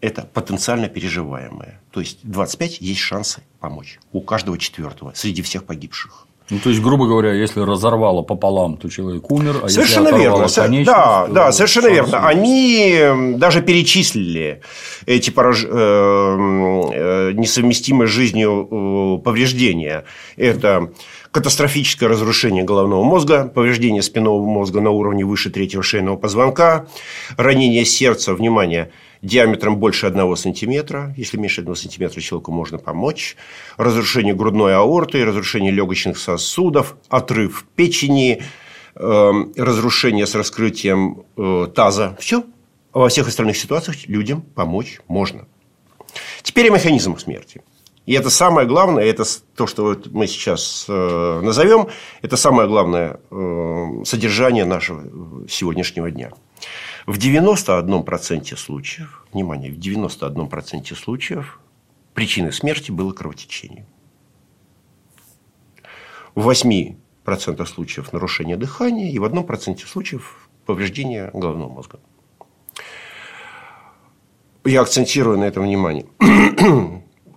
это 0.00 0.22
потенциально 0.34 0.88
переживаемое. 0.88 1.80
То 1.92 2.00
есть 2.00 2.18
25 2.24 2.80
есть 2.80 3.00
шансы 3.00 3.42
помочь 3.60 4.00
у 4.12 4.20
каждого 4.20 4.58
четвертого 4.58 5.12
среди 5.14 5.42
всех 5.42 5.64
погибших. 5.64 6.26
Ну, 6.50 6.58
то 6.58 6.70
есть, 6.70 6.82
грубо 6.82 7.06
говоря, 7.06 7.32
если 7.32 7.60
разорвало 7.60 8.22
пополам, 8.22 8.76
то 8.76 8.88
человек 8.90 9.30
умер, 9.30 9.60
а 9.62 9.68
Совершенно 9.68 10.08
если 10.08 10.20
верно. 10.22 10.48
конечность, 10.48 10.86
Да, 10.86 11.26
то 11.26 11.32
да, 11.32 11.52
совершенно 11.52 11.86
верно. 11.86 12.08
есть. 12.16 12.18
Они 12.26 13.36
даже 13.38 13.62
перечислили 13.62 14.60
эти 15.06 15.30
пораж- 15.30 15.64
э, 15.66 15.70
э, 15.70 17.32
несовместимые 17.34 18.08
с 18.08 18.10
жизнью 18.10 18.68
э, 19.20 19.22
повреждения. 19.22 20.04
Это 20.36 20.90
катастрофическое 21.32 22.08
разрушение 22.08 22.62
головного 22.62 23.02
мозга, 23.02 23.48
повреждение 23.48 24.02
спинного 24.02 24.44
мозга 24.44 24.80
на 24.80 24.90
уровне 24.90 25.24
выше 25.24 25.50
третьего 25.50 25.82
шейного 25.82 26.16
позвонка, 26.16 26.86
ранение 27.38 27.86
сердца, 27.86 28.34
внимание, 28.34 28.92
диаметром 29.22 29.78
больше 29.78 30.06
одного 30.06 30.36
сантиметра. 30.36 31.14
Если 31.16 31.38
меньше 31.38 31.62
одного 31.62 31.74
сантиметра 31.74 32.20
человеку 32.20 32.52
можно 32.52 32.76
помочь. 32.76 33.36
Разрушение 33.78 34.34
грудной 34.34 34.76
аорты, 34.76 35.24
разрушение 35.24 35.72
легочных 35.72 36.18
сосудов, 36.18 36.96
отрыв 37.08 37.64
печени, 37.76 38.42
э, 38.94 39.32
разрушение 39.56 40.26
с 40.26 40.34
раскрытием 40.34 41.24
э, 41.38 41.68
таза. 41.74 42.14
Все. 42.20 42.44
Во 42.92 43.08
всех 43.08 43.26
остальных 43.26 43.56
ситуациях 43.56 44.06
людям 44.06 44.42
помочь 44.42 45.00
можно. 45.08 45.46
Теперь 46.42 46.68
о 46.68 46.74
механизмах 46.74 47.20
смерти. 47.20 47.62
И 48.04 48.14
это 48.14 48.30
самое 48.30 48.66
главное, 48.66 49.04
это 49.04 49.24
то, 49.54 49.66
что 49.68 49.96
мы 50.10 50.26
сейчас 50.26 50.86
э, 50.88 51.40
назовем, 51.42 51.88
это 52.20 52.36
самое 52.36 52.68
главное 52.68 53.20
э, 53.30 54.04
содержание 54.04 54.64
нашего 54.64 55.44
э, 55.44 55.48
сегодняшнего 55.48 56.10
дня. 56.10 56.32
В 57.06 57.16
91% 57.16 58.56
случаев, 58.56 59.24
внимание, 59.32 59.70
в 59.70 59.78
91% 59.78 60.94
случаев 60.96 61.60
причиной 62.14 62.52
смерти 62.52 62.90
было 62.90 63.12
кровотечение. 63.12 63.86
В 66.34 66.50
8% 66.50 67.66
случаев 67.66 68.12
нарушение 68.12 68.56
дыхания 68.56 69.12
и 69.12 69.18
в 69.20 69.24
1% 69.24 69.86
случаев 69.86 70.48
повреждение 70.66 71.30
головного 71.32 71.70
мозга. 71.70 72.00
Я 74.64 74.80
акцентирую 74.82 75.38
на 75.38 75.44
этом 75.44 75.64
внимание. 75.64 76.06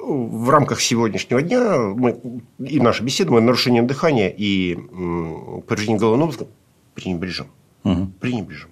В 0.07 0.51
рамках 0.51 0.81
сегодняшнего 0.81 1.41
дня 1.41 1.79
мы, 1.79 2.19
и 2.59 2.79
наша 2.79 3.03
беседа 3.03 3.31
мы 3.31 3.41
нарушением 3.41 3.87
дыхания 3.87 4.29
и 4.29 4.75
повреждением 4.75 5.97
головного 5.97 6.27
мозга 6.27 6.47
пренебрежем. 6.93 7.47
Мгм. 7.83 8.13
Пренебрежем. 8.19 8.69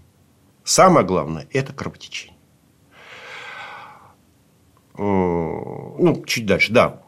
Самое 0.64 1.06
главное– 1.06 1.48
это 1.52 1.74
кровотечение. 1.74 2.38
Э, 4.96 5.02
Ну, 5.02 6.24
чуть 6.28 6.46
дальше, 6.46 6.72
да. 6.72 7.02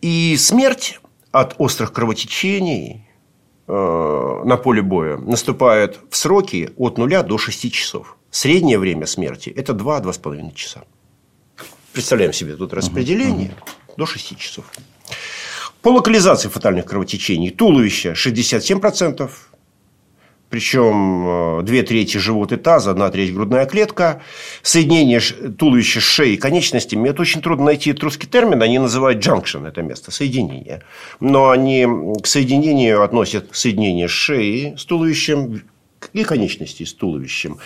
И 0.00 0.36
смерть 0.36 1.00
от 1.32 1.56
острых 1.58 1.92
кровотечений 1.92 3.08
э, 3.66 3.72
на 4.44 4.56
поле 4.56 4.82
боя 4.82 5.16
наступает 5.16 5.98
в 6.10 6.16
сроки 6.16 6.72
от 6.76 6.96
0 6.96 7.22
до 7.24 7.38
6 7.38 7.72
часов. 7.72 8.16
Среднее 8.30 8.78
время 8.78 9.06
смерти– 9.06 9.50
это 9.56 9.72
2-2,5 9.72 10.54
часа. 10.54 10.84
Представляем 11.98 12.32
себе 12.32 12.54
тут 12.54 12.72
распределение 12.74 13.56
до 13.96 14.06
6 14.06 14.38
часов. 14.38 14.66
По 15.82 15.88
локализации 15.88 16.48
фатальных 16.48 16.84
кровотечений 16.84 17.50
туловище 17.50 18.12
67%, 18.12 19.28
причем 20.48 21.64
две 21.64 21.82
трети 21.82 22.18
живот 22.18 22.52
и 22.52 22.56
таза, 22.56 22.92
одна 22.92 23.10
треть 23.10 23.34
грудная 23.34 23.66
клетка. 23.66 24.22
Соединение 24.62 25.18
туловища 25.58 25.98
с 25.98 26.04
шеей 26.04 26.34
и 26.34 26.36
конечностями. 26.36 27.08
Это 27.08 27.22
очень 27.22 27.42
трудно 27.42 27.64
найти 27.64 27.92
русский 27.94 28.28
термин. 28.28 28.62
Они 28.62 28.78
называют 28.78 29.26
junction, 29.26 29.66
это 29.66 29.82
место, 29.82 30.12
соединение. 30.12 30.84
Но 31.18 31.50
они 31.50 31.84
к 32.22 32.28
соединению 32.28 33.02
относят 33.02 33.48
соединение 33.56 34.06
шеи 34.06 34.76
с 34.78 34.84
туловищем 34.84 35.64
и 36.12 36.24
конечностей 36.24 36.86
с 36.86 36.92
туловищем. 36.94 37.58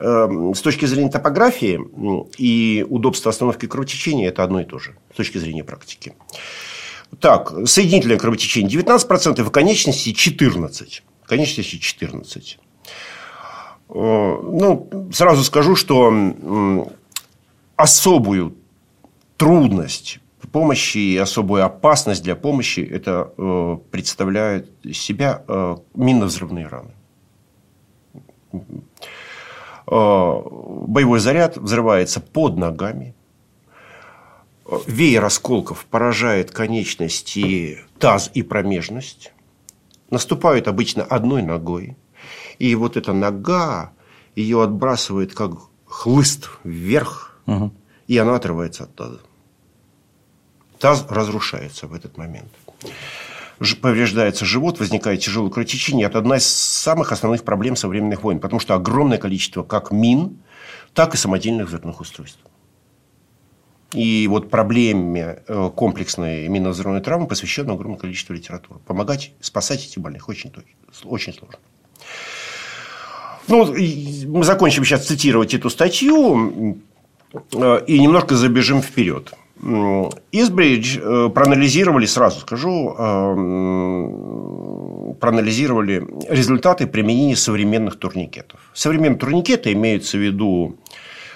Эм, 0.00 0.54
с 0.54 0.60
точки 0.60 0.86
зрения 0.86 1.10
топографии 1.10 1.80
и 2.38 2.84
удобства 2.88 3.30
остановки 3.30 3.66
кровотечения 3.66 4.28
это 4.28 4.44
одно 4.44 4.60
и 4.60 4.64
то 4.64 4.78
же. 4.78 4.96
С 5.12 5.16
точки 5.16 5.38
зрения 5.38 5.64
практики. 5.64 6.14
Так, 7.20 7.52
соединительное 7.66 8.18
кровотечение 8.18 8.70
19%, 8.70 9.46
и 9.46 9.50
конечности 9.50 10.10
14% 10.10 11.02
конечности 11.26 11.76
14. 11.76 12.58
Э, 12.58 13.92
ну, 13.92 15.10
сразу 15.12 15.44
скажу, 15.44 15.76
что 15.76 16.12
особую 17.76 18.54
трудность 19.36 20.20
помощи 20.52 20.98
и 20.98 21.16
особую 21.16 21.64
опасность 21.64 22.22
для 22.22 22.34
помощи 22.34 22.80
это 22.80 23.32
э, 23.36 23.78
представляют 23.90 24.70
себя 24.92 25.42
э, 25.46 25.76
минно-взрывные 25.94 26.66
раны. 26.66 26.92
Боевой 29.86 31.18
заряд 31.18 31.56
взрывается 31.56 32.20
под 32.20 32.56
ногами. 32.56 33.14
Веер 34.86 35.24
осколков 35.24 35.86
поражает 35.86 36.50
конечности 36.50 37.78
таз 37.98 38.30
и 38.34 38.42
промежность 38.42 39.32
наступают 40.10 40.68
обычно 40.68 41.04
одной 41.04 41.42
ногой. 41.42 41.96
И 42.58 42.74
вот 42.74 42.96
эта 42.96 43.12
нога 43.12 43.92
ее 44.34 44.62
отбрасывает 44.62 45.34
как 45.34 45.52
хлыст 45.84 46.50
вверх, 46.64 47.40
угу. 47.46 47.72
и 48.06 48.18
она 48.18 48.36
отрывается 48.36 48.84
от 48.84 48.94
таза. 48.94 49.20
Таз 50.78 51.06
разрушается 51.08 51.86
в 51.86 51.94
этот 51.94 52.16
момент. 52.16 52.52
Повреждается 53.80 54.44
живот, 54.44 54.78
возникает 54.78 55.20
тяжелое 55.20 55.50
кровотечение. 55.50 56.06
Это 56.06 56.18
одна 56.18 56.36
из 56.36 56.46
самых 56.46 57.10
основных 57.10 57.44
проблем 57.44 57.74
современных 57.74 58.22
войн, 58.22 58.38
потому 58.38 58.60
что 58.60 58.74
огромное 58.74 59.18
количество 59.18 59.62
как 59.64 59.90
мин, 59.90 60.38
так 60.94 61.14
и 61.14 61.16
самодельных 61.16 61.66
взрывных 61.66 62.00
устройств. 62.00 62.40
И 63.94 64.26
вот 64.28 64.50
проблеме 64.50 65.42
э, 65.48 65.70
комплексной 65.74 66.46
минно-взрывной 66.48 67.00
травмы 67.00 67.26
посвящено 67.26 67.72
огромное 67.72 67.98
количество 67.98 68.34
литературы. 68.34 68.80
Помогать, 68.86 69.32
спасать 69.40 69.84
этих 69.86 70.02
больных 70.02 70.28
очень, 70.28 70.52
очень 71.04 71.32
сложно. 71.32 71.58
Ну, 73.48 73.64
мы 74.30 74.44
закончим 74.44 74.84
сейчас 74.84 75.06
цитировать 75.06 75.54
эту 75.54 75.70
статью 75.70 76.78
э, 77.54 77.84
и 77.86 77.98
немножко 77.98 78.36
забежим 78.36 78.82
вперед. 78.82 79.32
Избридж 79.60 80.98
э, 80.98 81.30
проанализировали, 81.34 82.06
сразу 82.06 82.40
скажу, 82.40 82.94
проанализировали 85.20 86.06
результаты 86.28 86.86
применения 86.86 87.36
современных 87.36 87.98
турникетов. 87.98 88.60
Современные 88.72 89.18
турникеты 89.18 89.72
имеются 89.72 90.16
в 90.16 90.20
виду 90.20 90.78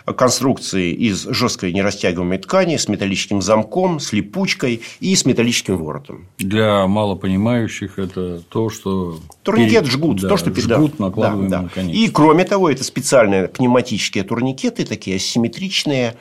конструкции 0.05 0.93
из 0.93 1.23
жесткой 1.29 1.73
нерастягиваемой 1.73 2.39
ткани 2.39 2.77
с 2.77 2.89
металлическим 2.89 3.41
замком, 3.41 4.01
с 4.01 4.13
липучкой 4.13 4.83
и 5.01 5.15
с 5.15 5.25
металлическим 5.25 5.77
воротом. 5.77 6.27
Для 6.39 6.87
малопонимающих 6.87 7.99
это 7.99 8.41
то, 8.41 8.71
что 8.71 9.21
турникет 9.43 9.87
жгут, 9.87 10.21
да, 10.21 10.29
то, 10.29 10.37
что 10.37 10.53
жгут, 10.53 10.99
накладываем 10.99 11.49
да, 11.49 11.69
да. 11.75 11.83
И 11.83 12.09
кроме 12.09 12.45
того, 12.45 12.71
это 12.71 12.85
специальные 12.85 13.49
пневматические 13.49 14.25
турникеты, 14.25 14.85
такие 14.85 15.17
асимметричные, 15.17 16.15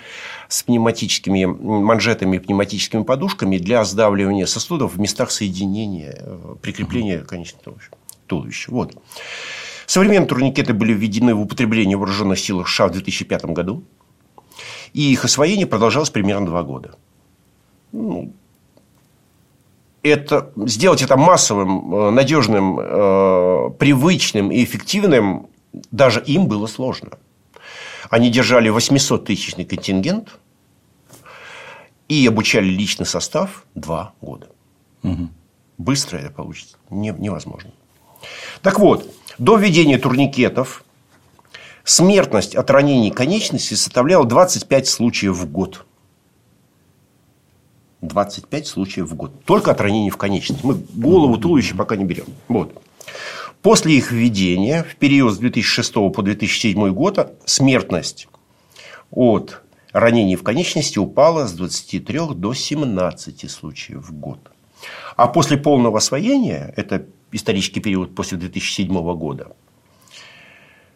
с 0.52 0.64
пневматическими 0.64 1.46
манжетами 1.46 2.36
и 2.36 2.40
пневматическими 2.40 3.04
подушками 3.04 3.58
для 3.58 3.86
сдавливания 3.86 4.46
сосудов 4.46 4.96
в 4.96 5.00
местах 5.00 5.32
соединения, 5.32 6.14
э, 6.20 6.56
прикрепления 6.62 7.20
конечного 7.20 7.78
туловища. 8.28 8.70
Вот. 8.70 8.94
Современные 9.86 10.28
турникеты 10.28 10.74
были 10.74 10.92
введены 10.92 11.36
в 11.36 11.42
употребление 11.42 11.96
в 11.96 12.02
вооруженных 12.02 12.38
силах 12.38 12.68
США 12.68 12.88
в 12.88 12.92
2005 12.92 13.46
году. 13.46 13.84
И 14.92 15.10
их 15.14 15.24
освоение 15.24 15.68
продолжалось 15.68 16.10
примерно 16.10 16.46
два 16.46 16.64
года. 16.64 16.96
Ну, 17.94 18.34
это, 20.04 20.52
сделать 20.58 21.02
это 21.02 21.16
массовым, 21.16 21.96
э, 21.96 22.12
надежным, 22.12 22.78
э, 22.78 23.70
привычным 23.80 24.52
и 24.52 24.66
эффективным 24.66 25.48
даже 25.92 26.22
им 26.22 26.48
было 26.48 26.68
сложно. 26.68 27.12
Они 28.12 28.30
держали 28.30 28.70
800-тысячный 28.70 29.64
контингент 29.64 30.38
и 32.10 32.28
обучали 32.28 32.66
личный 32.66 33.06
состав 33.06 33.66
два 33.74 34.14
года. 34.20 34.50
Угу. 35.02 35.30
Быстро 35.78 36.18
это 36.18 36.30
получится 36.30 36.76
не, 36.90 37.12
невозможно. 37.18 37.72
Так 38.62 38.80
вот, 38.80 39.10
до 39.38 39.56
введения 39.56 39.98
турникетов 39.98 40.84
смертность 41.86 42.54
от 42.54 42.70
ранений 42.70 43.12
конечностей 43.12 43.78
составляла 43.78 44.26
25 44.26 44.88
случаев 44.90 45.38
в 45.38 45.50
год. 45.50 45.86
25 48.02 48.68
случаев 48.68 49.08
в 49.08 49.16
год. 49.16 49.46
Только 49.46 49.72
от 49.72 49.80
ранений 49.80 50.10
в 50.10 50.18
конечности. 50.18 50.66
Мы 50.66 50.74
голову, 50.74 51.38
туловище 51.38 51.76
пока 51.76 51.96
не 51.96 52.04
берем. 52.04 52.26
Вот. 52.50 52.74
После 53.62 53.96
их 53.98 54.12
введения, 54.12 54.84
в 54.84 54.96
период 54.96 55.36
с 55.36 55.38
2006 55.38 55.94
по 55.94 56.22
2007 56.24 56.94
год, 56.94 57.34
смертность 57.46 58.28
от 59.12 59.62
ранений 59.92 60.36
в 60.36 60.44
конечности 60.44 60.98
упала 60.98 61.46
с 61.46 61.54
23 61.54 62.20
до 62.36 62.54
17 62.56 63.52
случаев 63.52 64.08
в 64.08 64.14
год. 64.14 64.40
А 65.16 65.28
после 65.28 65.58
полного 65.58 66.00
освоения, 66.00 66.74
это 66.76 67.06
исторический 67.32 67.82
период 67.82 68.16
после 68.16 68.40
2007 68.40 68.88
года, 69.16 69.56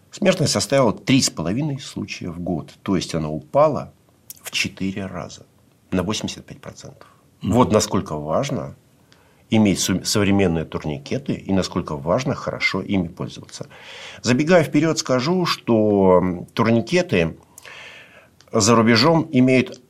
смертность 0.09 0.53
составила 0.53 0.91
3,5 0.91 1.79
случая 1.79 2.31
в 2.31 2.39
год. 2.39 2.73
То 2.81 2.95
есть, 2.95 3.13
она 3.13 3.29
упала 3.29 3.93
в 4.41 4.49
4 4.49 5.05
раза, 5.05 5.45
на 5.91 5.99
85%. 6.01 6.93
Вот 7.43 7.71
насколько 7.71 8.15
важно 8.15 8.75
иметь 9.49 9.79
современные 9.79 10.65
турникеты 10.65 11.33
и 11.33 11.53
насколько 11.53 11.95
важно 11.95 12.33
хорошо 12.35 12.81
ими 12.81 13.07
пользоваться. 13.07 13.67
Забегая 14.21 14.63
вперед, 14.63 14.97
скажу, 14.97 15.45
что 15.45 16.45
турникеты 16.53 17.37
за 18.51 18.75
рубежом 18.75 19.27
имеют 19.31 19.81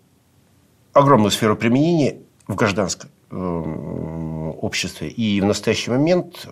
огромную 0.94 1.32
сферу 1.32 1.56
применения 1.56 2.18
в 2.48 2.56
гражданской 2.56 3.10
обществе. 3.32 5.10
И 5.10 5.42
в 5.42 5.46
настоящий 5.46 5.92
момент 5.92 6.48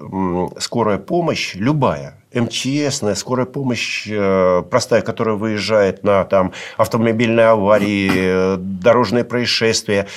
скорая 0.60 0.98
помощь, 0.98 1.56
любая, 1.56 2.18
МЧСная, 2.34 3.16
скорая 3.16 3.46
помощь 3.46 4.08
э, 4.10 4.64
простая, 4.70 5.02
которая 5.02 5.36
выезжает 5.36 6.04
на 6.04 6.24
там, 6.24 6.52
автомобильные 6.78 7.48
аварии, 7.48 8.10
э, 8.14 8.58
дорожные 8.58 9.24
происшествия, 9.24 10.08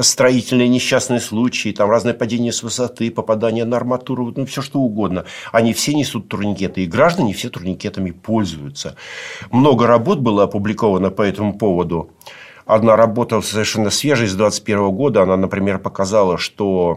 строительные 0.00 0.68
несчастные 0.68 1.20
случаи, 1.20 1.72
там 1.72 1.90
разные 1.90 2.14
падения 2.14 2.52
с 2.52 2.62
высоты, 2.62 3.10
попадание 3.10 3.64
на 3.64 3.76
арматуру, 3.76 4.32
ну, 4.36 4.44
все 4.44 4.62
что 4.62 4.80
угодно. 4.80 5.24
Они 5.52 5.72
все 5.72 5.94
несут 5.94 6.28
турникеты, 6.28 6.82
и 6.82 6.86
граждане 6.86 7.32
все 7.32 7.48
турникетами 7.48 8.10
пользуются. 8.10 8.96
Много 9.50 9.86
работ 9.86 10.18
было 10.20 10.44
опубликовано 10.44 11.10
по 11.10 11.22
этому 11.22 11.56
поводу. 11.56 12.10
Одна 12.70 12.94
работа 12.94 13.40
совершенно 13.40 13.90
свежая, 13.90 14.28
из 14.28 14.34
2021 14.36 14.90
года, 14.92 15.22
она, 15.22 15.36
например, 15.36 15.80
показала, 15.80 16.38
что 16.38 16.96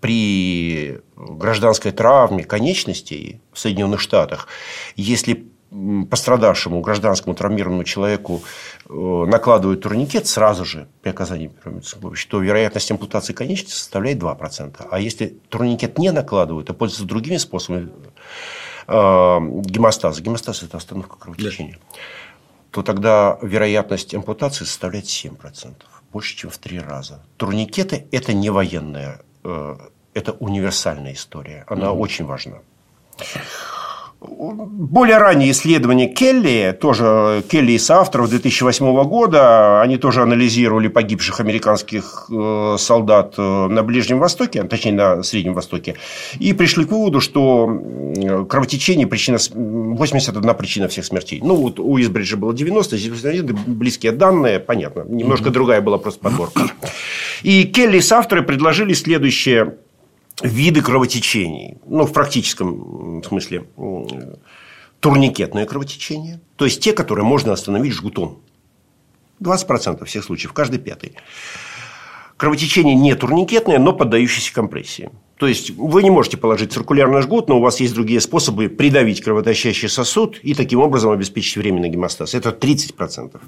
при 0.00 1.00
гражданской 1.16 1.92
травме 1.92 2.42
конечностей 2.42 3.42
в 3.52 3.58
Соединенных 3.58 4.00
Штатах, 4.00 4.48
если 4.96 5.46
пострадавшему 6.10 6.80
гражданскому 6.80 7.34
травмированному 7.34 7.84
человеку 7.84 8.42
э, 8.88 8.92
накладывают 8.92 9.82
турникет 9.82 10.26
сразу 10.26 10.64
же 10.64 10.88
при 11.02 11.10
оказании 11.10 11.48
первой 11.48 11.76
медицинской 11.76 12.02
помощи, 12.02 12.28
то 12.28 12.40
вероятность 12.40 12.90
ампутации 12.90 13.34
конечности 13.34 13.72
составляет 13.74 14.18
2%. 14.18 14.86
А 14.90 14.98
если 14.98 15.38
турникет 15.50 15.98
не 15.98 16.10
накладывают, 16.10 16.68
а 16.70 16.74
пользуются 16.74 17.06
другими 17.06 17.36
способами 17.38 17.90
э, 18.86 18.92
гемостаза. 18.92 20.22
Гемостаз– 20.22 20.62
это 20.62 20.78
остановка 20.78 21.18
кровотечения. 21.18 21.78
Да 21.90 21.98
то 22.72 22.82
тогда 22.82 23.38
вероятность 23.42 24.14
ампутации 24.14 24.64
составляет 24.64 25.04
7%. 25.04 25.74
Больше, 26.12 26.36
чем 26.36 26.50
в 26.50 26.58
три 26.58 26.80
раза. 26.80 27.22
Турникеты– 27.36 28.06
это 28.12 28.32
не 28.32 28.50
военная, 28.50 29.20
э, 29.44 29.76
это 30.14 30.32
универсальная 30.32 31.12
история. 31.12 31.64
Она 31.68 31.86
mm 31.86 31.98
очень 31.98 32.24
важна. 32.24 32.58
Более 34.28 35.18
ранние 35.18 35.50
исследования 35.50 36.08
Келли, 36.08 36.76
тоже 36.78 37.42
Келли 37.48 37.72
и 37.72 37.78
соавторов 37.78 38.30
2008 38.30 39.02
года, 39.04 39.80
они 39.82 39.96
тоже 39.96 40.22
анализировали 40.22 40.88
погибших 40.88 41.40
американских 41.40 42.26
э, 42.30 42.76
солдат 42.78 43.34
э, 43.38 43.42
на 43.42 43.82
Ближнем 43.82 44.18
Востоке, 44.18 44.62
точнее 44.64 44.92
на 44.92 45.22
Среднем 45.22 45.54
Востоке, 45.54 45.96
и 46.38 46.52
пришли 46.52 46.84
к 46.84 46.90
выводу, 46.90 47.20
что 47.20 47.66
кровотечение 48.48 49.06
причина, 49.06 49.38
81 49.52 50.54
причина 50.54 50.88
всех 50.88 51.04
смертей. 51.04 51.40
Ну, 51.42 51.56
вот 51.56 51.78
у 51.78 52.00
Избриджа 52.00 52.36
было 52.36 52.54
90, 52.54 52.96
здесь 52.96 53.42
близкие 53.66 54.12
данные, 54.12 54.60
понятно, 54.60 55.04
немножко 55.08 55.50
другая 55.50 55.80
была 55.80 55.98
просто 55.98 56.20
подборка. 56.20 56.62
И 57.42 57.64
Келли 57.64 57.98
и 57.98 58.00
соавторы 58.00 58.42
предложили 58.42 58.92
следующее 58.92 59.74
виды 60.42 60.82
кровотечений, 60.82 61.78
ну, 61.86 62.04
в 62.04 62.12
практическом 62.12 63.22
смысле, 63.24 63.64
турникетное 65.00 65.66
кровотечение, 65.66 66.40
то 66.56 66.64
есть 66.64 66.80
те, 66.82 66.92
которые 66.92 67.24
можно 67.24 67.52
остановить 67.52 67.92
жгутом. 67.92 68.38
20% 69.40 70.04
всех 70.04 70.24
случаев, 70.24 70.52
каждый 70.52 70.78
пятый. 70.78 71.16
Кровотечение 72.36 72.94
не 72.94 73.14
турникетное, 73.14 73.78
но 73.78 73.92
поддающееся 73.92 74.52
компрессии. 74.54 75.10
То 75.36 75.48
есть 75.48 75.70
вы 75.70 76.04
не 76.04 76.10
можете 76.10 76.36
положить 76.36 76.72
циркулярный 76.72 77.22
жгут, 77.22 77.48
но 77.48 77.58
у 77.58 77.60
вас 77.60 77.80
есть 77.80 77.94
другие 77.94 78.20
способы 78.20 78.68
придавить 78.68 79.20
кровоточащий 79.20 79.88
сосуд 79.88 80.38
и 80.42 80.54
таким 80.54 80.80
образом 80.80 81.10
обеспечить 81.10 81.56
временный 81.56 81.88
гемостаз. 81.88 82.34
Это 82.34 82.50
30%. 82.50 83.40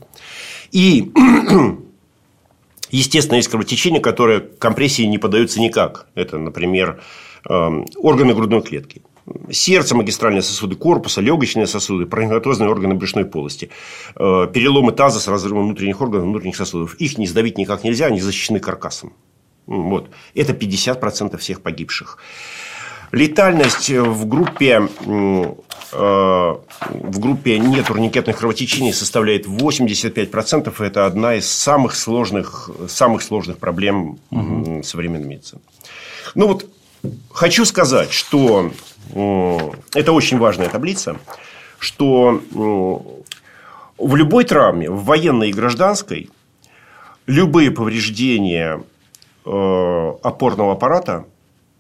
И 0.73 1.13
Естественно, 2.95 3.39
есть 3.39 3.49
кровотечения, 3.49 4.01
которые 4.01 4.39
компрессии 4.39 5.03
не 5.03 5.19
поддаются 5.19 5.61
никак. 5.61 6.07
Это, 6.15 6.39
например, 6.39 7.01
эм, 7.51 7.87
органы 7.97 8.35
грудной 8.35 8.63
клетки. 8.63 9.03
Сердце, 9.51 9.97
магистральные 9.97 10.43
сосуды 10.43 10.77
корпуса, 10.77 11.21
легочные 11.21 11.67
сосуды, 11.67 12.07
паранхиматозные 12.07 12.71
органы 12.71 12.95
брюшной 12.95 13.25
полости, 13.25 13.71
э, 14.15 14.47
переломы 14.55 14.93
таза 14.93 15.19
с 15.19 15.27
разрывом 15.27 15.65
внутренних 15.65 16.01
органов, 16.01 16.29
внутренних 16.29 16.55
сосудов. 16.55 16.95
Их 17.01 17.19
не 17.19 17.27
сдавить 17.27 17.59
никак 17.59 17.83
нельзя, 17.83 18.07
они 18.07 18.21
защищены 18.21 18.61
каркасом. 18.61 19.13
Вот. 19.67 20.11
Это 20.37 20.53
50% 20.53 21.37
всех 21.39 21.63
погибших. 21.63 22.19
Летальность 23.11 23.91
в 23.91 24.27
группе, 24.27 24.89
в 25.95 27.19
группе 27.19 27.59
нетурникетных 27.59 28.39
кровотечений 28.39 28.93
составляет 28.93 29.47
85%. 29.47 30.75
Это 30.85 31.07
одна 31.07 31.37
из 31.37 31.49
самых 31.49 31.95
сложных, 31.95 32.71
самых 32.89 33.23
сложных 33.23 33.59
проблем 33.59 34.19
угу. 34.31 34.83
современной 34.83 35.29
медицины. 35.29 35.61
Ну 36.35 36.49
вот, 36.49 36.67
хочу 37.31 37.65
сказать, 37.65 38.13
что 38.13 38.73
это 39.13 40.13
очень 40.13 40.39
важная 40.39 40.69
таблица, 40.69 41.17
что 41.79 42.41
в 43.99 44.17
любой 44.17 44.45
травме, 44.45 44.91
в 44.91 45.05
военной 45.05 45.51
и 45.51 45.53
гражданской, 45.53 46.31
любые 47.27 47.71
повреждения 47.71 48.83
э, 49.45 50.13
опорного 50.23 50.73
аппарата 50.73 51.25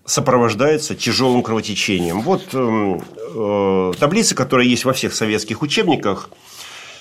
сопровождается 0.05 0.95
тяжелым 0.95 1.43
кровотечением. 1.43 2.21
Вот 2.21 2.49
э, 2.53 3.01
э, 3.35 3.93
таблица, 3.99 4.35
которая 4.35 4.67
есть 4.67 4.85
во 4.85 4.93
всех 4.93 5.15
советских 5.15 5.63
учебниках. 5.63 6.31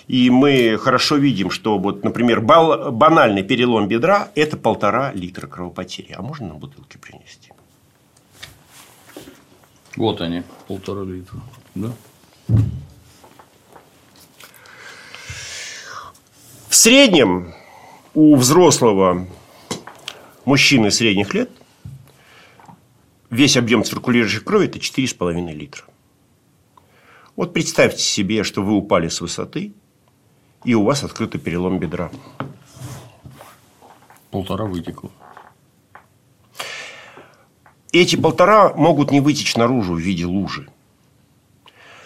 И 0.08 0.30
мы 0.30 0.78
хорошо 0.78 1.16
видим, 1.16 1.50
что, 1.50 1.78
вот, 1.78 2.04
например, 2.04 2.42
банальный 2.42 3.44
перелом 3.44 3.88
бедра– 3.88 4.30
это 4.36 4.58
полтора 4.58 5.14
литра 5.14 5.48
кровопотери. 5.48 6.14
А 6.14 6.22
можно 6.22 6.50
на 6.50 6.56
бутылке 6.56 6.98
принести? 6.98 7.52
Вот 9.96 10.20
они, 10.22 10.44
полтора 10.68 11.04
литра. 11.04 11.40
Да? 11.76 11.94
В 16.68 16.76
среднем 16.76 17.54
у 18.14 18.36
взрослого 18.36 19.28
мужчины 20.46 20.90
средних 20.92 21.34
лет– 21.34 21.50
весь 23.34 23.58
объем 23.58 23.84
циркулирующей 23.84 24.40
крови– 24.40 24.66
это 24.68 24.80
4,5 24.80 25.52
литра. 25.54 25.84
Вот 27.36 27.54
представьте 27.54 28.02
себе, 28.02 28.44
что 28.44 28.62
вы 28.62 28.74
упали 28.74 29.08
с 29.08 29.20
высоты, 29.20 29.74
и 30.64 30.76
у 30.76 30.84
вас 30.84 31.04
открытый 31.04 31.42
перелом 31.42 31.80
бедра. 31.80 32.12
Полтора 34.30 34.66
вытекло. 34.66 35.12
Эти 37.92 38.16
полтора 38.16 38.74
могут 38.74 39.12
не 39.12 39.20
вытечь 39.20 39.56
наружу 39.56 39.94
в 39.94 40.00
виде 40.00 40.26
лужи. 40.26 40.70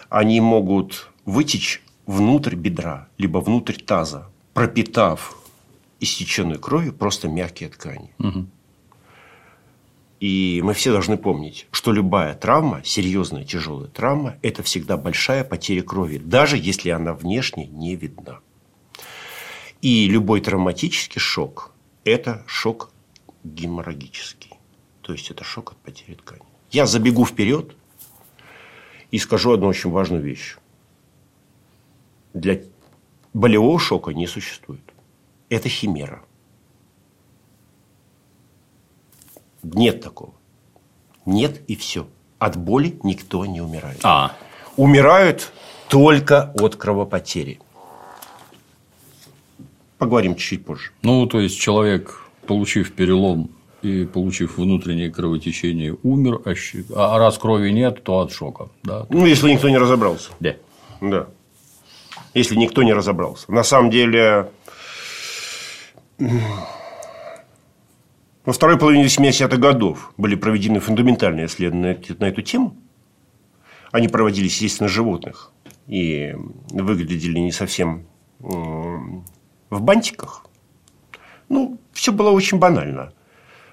Они 0.10 0.42
могут 0.42 1.10
вытечь 1.26 1.82
внутрь 2.06 2.56
бедра, 2.56 3.10
либо 3.18 3.40
внутрь 3.40 3.76
таза, 3.76 4.30
пропитав 4.54 5.38
истеченной 6.00 6.58
кровью 6.58 6.94
просто 6.94 7.28
мягкие 7.28 7.70
ткани. 7.70 8.14
Угу. 8.20 8.48
И 10.20 10.62
мы 10.64 10.74
все 10.74 10.92
должны 10.92 11.18
помнить, 11.18 11.68
что 11.72 11.92
любая 11.92 12.34
травма, 12.34 12.82
серьезная 12.84 13.44
тяжелая 13.44 13.88
травма, 13.88 14.38
это 14.42 14.64
всегда 14.64 14.98
большая 14.98 15.44
потеря 15.44 15.84
крови, 15.84 16.18
даже 16.18 16.58
если 16.58 16.90
она 16.90 17.14
внешне 17.14 17.68
не 17.68 17.96
видна. 17.96 18.40
И 19.82 20.08
любой 20.08 20.42
травматический 20.42 21.22
шок– 21.22 21.72
это 22.04 22.44
шок 22.48 22.92
геморрагический. 23.44 24.54
То 25.02 25.14
есть, 25.14 25.30
это 25.30 25.44
шок 25.44 25.74
от 25.74 25.78
потери 25.78 26.16
ткани. 26.16 26.42
Я 26.72 26.88
забегу 26.88 27.26
вперед 27.26 27.76
и 29.12 29.20
скажу 29.20 29.52
одну 29.52 29.68
очень 29.68 29.92
важную 29.92 30.22
вещь. 30.22 30.58
Для 32.34 32.60
болевого 33.34 33.80
шока 33.80 34.12
не 34.12 34.28
существует. 34.28 34.82
Это 35.50 35.70
химера. 35.70 36.26
Нет 39.74 40.02
такого. 40.02 40.34
Нет 41.26 41.62
и 41.68 41.76
все. 41.76 42.08
От 42.40 42.56
боли 42.56 43.00
никто 43.04 43.46
не 43.46 43.62
умирает. 43.62 44.00
А. 44.04 44.34
Умирают 44.76 45.52
только 45.90 46.54
от 46.56 46.76
кровопотери. 46.76 47.60
Поговорим 49.98 50.36
чуть-чуть 50.36 50.66
позже. 50.66 50.92
Ну, 51.02 51.26
то 51.26 51.40
есть 51.40 51.60
человек, 51.60 52.22
получив 52.46 52.94
перелом 52.94 53.50
и 53.82 54.06
получив 54.06 54.58
внутреннее 54.58 55.12
кровотечение, 55.12 55.98
умер, 56.04 56.42
а, 56.46 57.16
а 57.16 57.20
раз 57.20 57.38
крови 57.38 57.72
нет, 57.72 58.04
то 58.04 58.20
от 58.20 58.32
шока. 58.32 58.70
Да? 58.84 59.08
Ну, 59.10 59.26
если 59.26 59.52
никто 59.52 59.70
не 59.70 59.78
разобрался. 59.78 60.30
Да. 60.40 60.56
Да. 61.02 61.28
Если 62.34 62.56
никто 62.56 62.84
не 62.84 62.94
разобрался. 62.94 63.52
На 63.52 63.64
самом 63.64 63.90
деле, 63.90 64.52
во 68.48 68.54
второй 68.54 68.78
половине 68.80 69.04
80-х 69.08 69.58
годов 69.58 70.14
были 70.16 70.36
проведены 70.36 70.80
фундаментальные 70.80 71.48
исследования 71.48 72.00
на 72.18 72.26
эту 72.26 72.42
тему. 72.42 72.78
Они 73.92 74.08
проводились, 74.08 74.54
естественно, 74.54 74.88
животных. 74.88 75.52
И 75.86 76.34
выглядели 76.72 77.40
не 77.40 77.52
совсем 77.52 78.08
в 78.40 79.82
бантиках. 79.82 80.46
Ну, 81.50 81.78
все 81.92 82.14
было 82.14 82.32
очень 82.32 82.58
банально. 82.58 83.12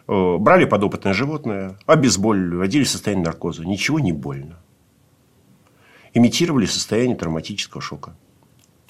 Э, 0.08 0.38
брали 0.38 0.64
подопытное 0.64 1.12
животное, 1.12 1.78
обезболивали, 1.86 2.56
вводили 2.56 2.82
в 2.82 2.88
состояние 2.88 3.26
наркоза. 3.26 3.64
Ничего 3.64 4.00
не 4.00 4.10
больно. 4.12 4.58
Имитировали 6.14 6.66
состояние 6.66 7.16
травматического 7.16 7.80
шока. 7.80 8.16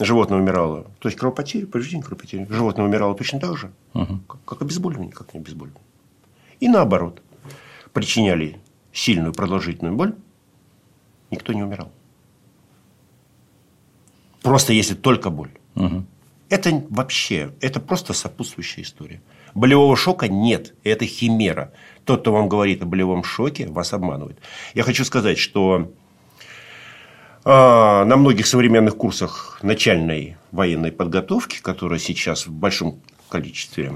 Животное 0.01 0.39
умирало. 0.39 0.85
То 0.99 1.09
есть 1.09 1.19
кровопотеря, 1.19 1.67
повреждение 1.67 2.05
кровопотери. 2.05 2.47
Животное 2.51 2.85
умирало 2.85 3.15
точно 3.15 3.39
так 3.39 3.57
же, 3.57 3.73
угу. 3.93 4.19
как, 4.29 4.45
как 4.45 4.63
обезболивание, 4.63 5.13
как 5.13 5.35
не 5.35 5.41
обезболивание. 5.41 5.83
И 6.61 6.69
наоборот. 6.69 7.23
Причиняли 7.93 8.59
сильную 8.93 9.33
продолжительную 9.33 9.95
боль, 9.95 10.15
никто 11.31 11.53
не 11.53 11.63
умирал. 11.63 11.93
Просто 14.43 14.73
если 14.73 14.95
только 14.95 15.31
боль. 15.31 15.53
Угу. 15.77 16.05
Это 16.49 16.85
вообще, 16.91 17.55
это 17.61 17.81
просто 17.81 18.13
сопутствующая 18.13 18.83
история. 18.83 19.23
Болевого 19.55 19.97
шока 19.97 20.29
нет, 20.29 20.75
это 20.83 21.07
химера. 21.07 21.73
Тот, 22.05 22.21
кто 22.21 22.33
вам 22.33 22.49
говорит 22.49 22.83
о 22.83 22.87
болевом 22.87 23.25
шоке, 23.25 23.69
вас 23.69 23.93
обманывает. 23.93 24.39
Я 24.75 24.83
хочу 24.83 25.05
сказать, 25.05 25.39
что 25.39 25.93
на 27.45 28.17
многих 28.17 28.47
современных 28.47 28.97
курсах 28.97 29.59
начальной 29.63 30.37
военной 30.51 30.93
подготовки, 30.93 31.61
которые 31.61 31.99
сейчас 31.99 32.47
в 32.47 32.53
большом 32.53 33.01
количестве 33.29 33.93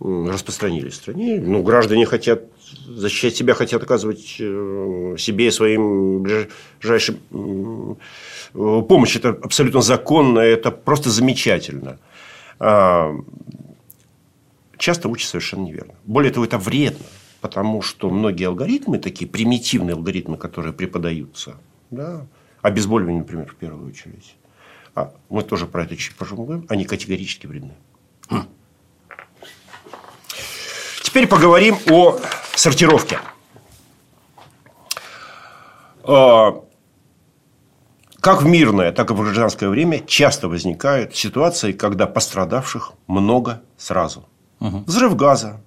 распространились 0.00 0.94
в 0.94 0.96
стране. 0.96 1.40
Ну, 1.40 1.62
граждане 1.62 2.06
хотят 2.06 2.42
защищать 2.86 3.36
себя, 3.36 3.54
хотят 3.54 3.82
оказывать 3.82 4.36
э, 4.38 5.16
себе 5.18 5.48
и 5.48 5.50
своим 5.50 6.22
ближайшим 6.22 7.18
помощь. 8.52 9.16
Это 9.16 9.30
абсолютно 9.30 9.80
законно, 9.80 10.40
это 10.40 10.70
просто 10.70 11.10
замечательно. 11.10 11.98
А, 12.58 13.12
часто 14.78 15.08
учат 15.08 15.28
совершенно 15.28 15.64
неверно. 15.64 15.94
Более 16.04 16.32
того, 16.32 16.44
это 16.44 16.58
вредно. 16.58 17.04
Потому 17.42 17.82
что 17.82 18.08
многие 18.08 18.46
алгоритмы, 18.46 18.98
такие 18.98 19.28
примитивные 19.28 19.94
алгоритмы, 19.94 20.38
которые 20.38 20.72
преподаются, 20.72 21.56
да, 21.90 22.24
обезболивание, 22.62 23.20
например, 23.20 23.50
в 23.50 23.56
первую 23.56 23.88
очередь, 23.88 24.36
а 24.94 25.12
мы 25.28 25.42
тоже 25.42 25.66
про 25.66 25.82
это 25.82 25.96
чуть 25.96 26.14
позже 26.14 26.36
поговорим, 26.36 26.66
они 26.68 26.84
категорически 26.84 27.46
вредны. 27.46 27.74
Теперь 31.02 31.26
поговорим 31.26 31.76
о 31.90 32.18
сортировке. 32.54 33.18
А, 36.04 36.64
как 38.20 38.42
в 38.42 38.46
мирное, 38.46 38.92
так 38.92 39.10
и 39.10 39.14
в 39.14 39.20
гражданское 39.20 39.68
время 39.68 39.98
часто 39.98 40.48
возникают 40.48 41.16
ситуации, 41.16 41.72
когда 41.72 42.06
пострадавших 42.06 42.92
много 43.08 43.62
сразу. 43.76 44.28
Угу. 44.60 44.84
Взрыв 44.86 45.16
газа, 45.16 45.60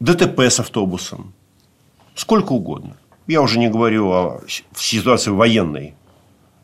ДТП 0.00 0.40
с 0.40 0.58
автобусом, 0.60 1.34
сколько 2.14 2.52
угодно. 2.52 2.96
Я 3.26 3.42
уже 3.42 3.58
не 3.58 3.68
говорю 3.68 4.10
о 4.10 4.40
ситуации 4.74 5.30
военной, 5.30 5.94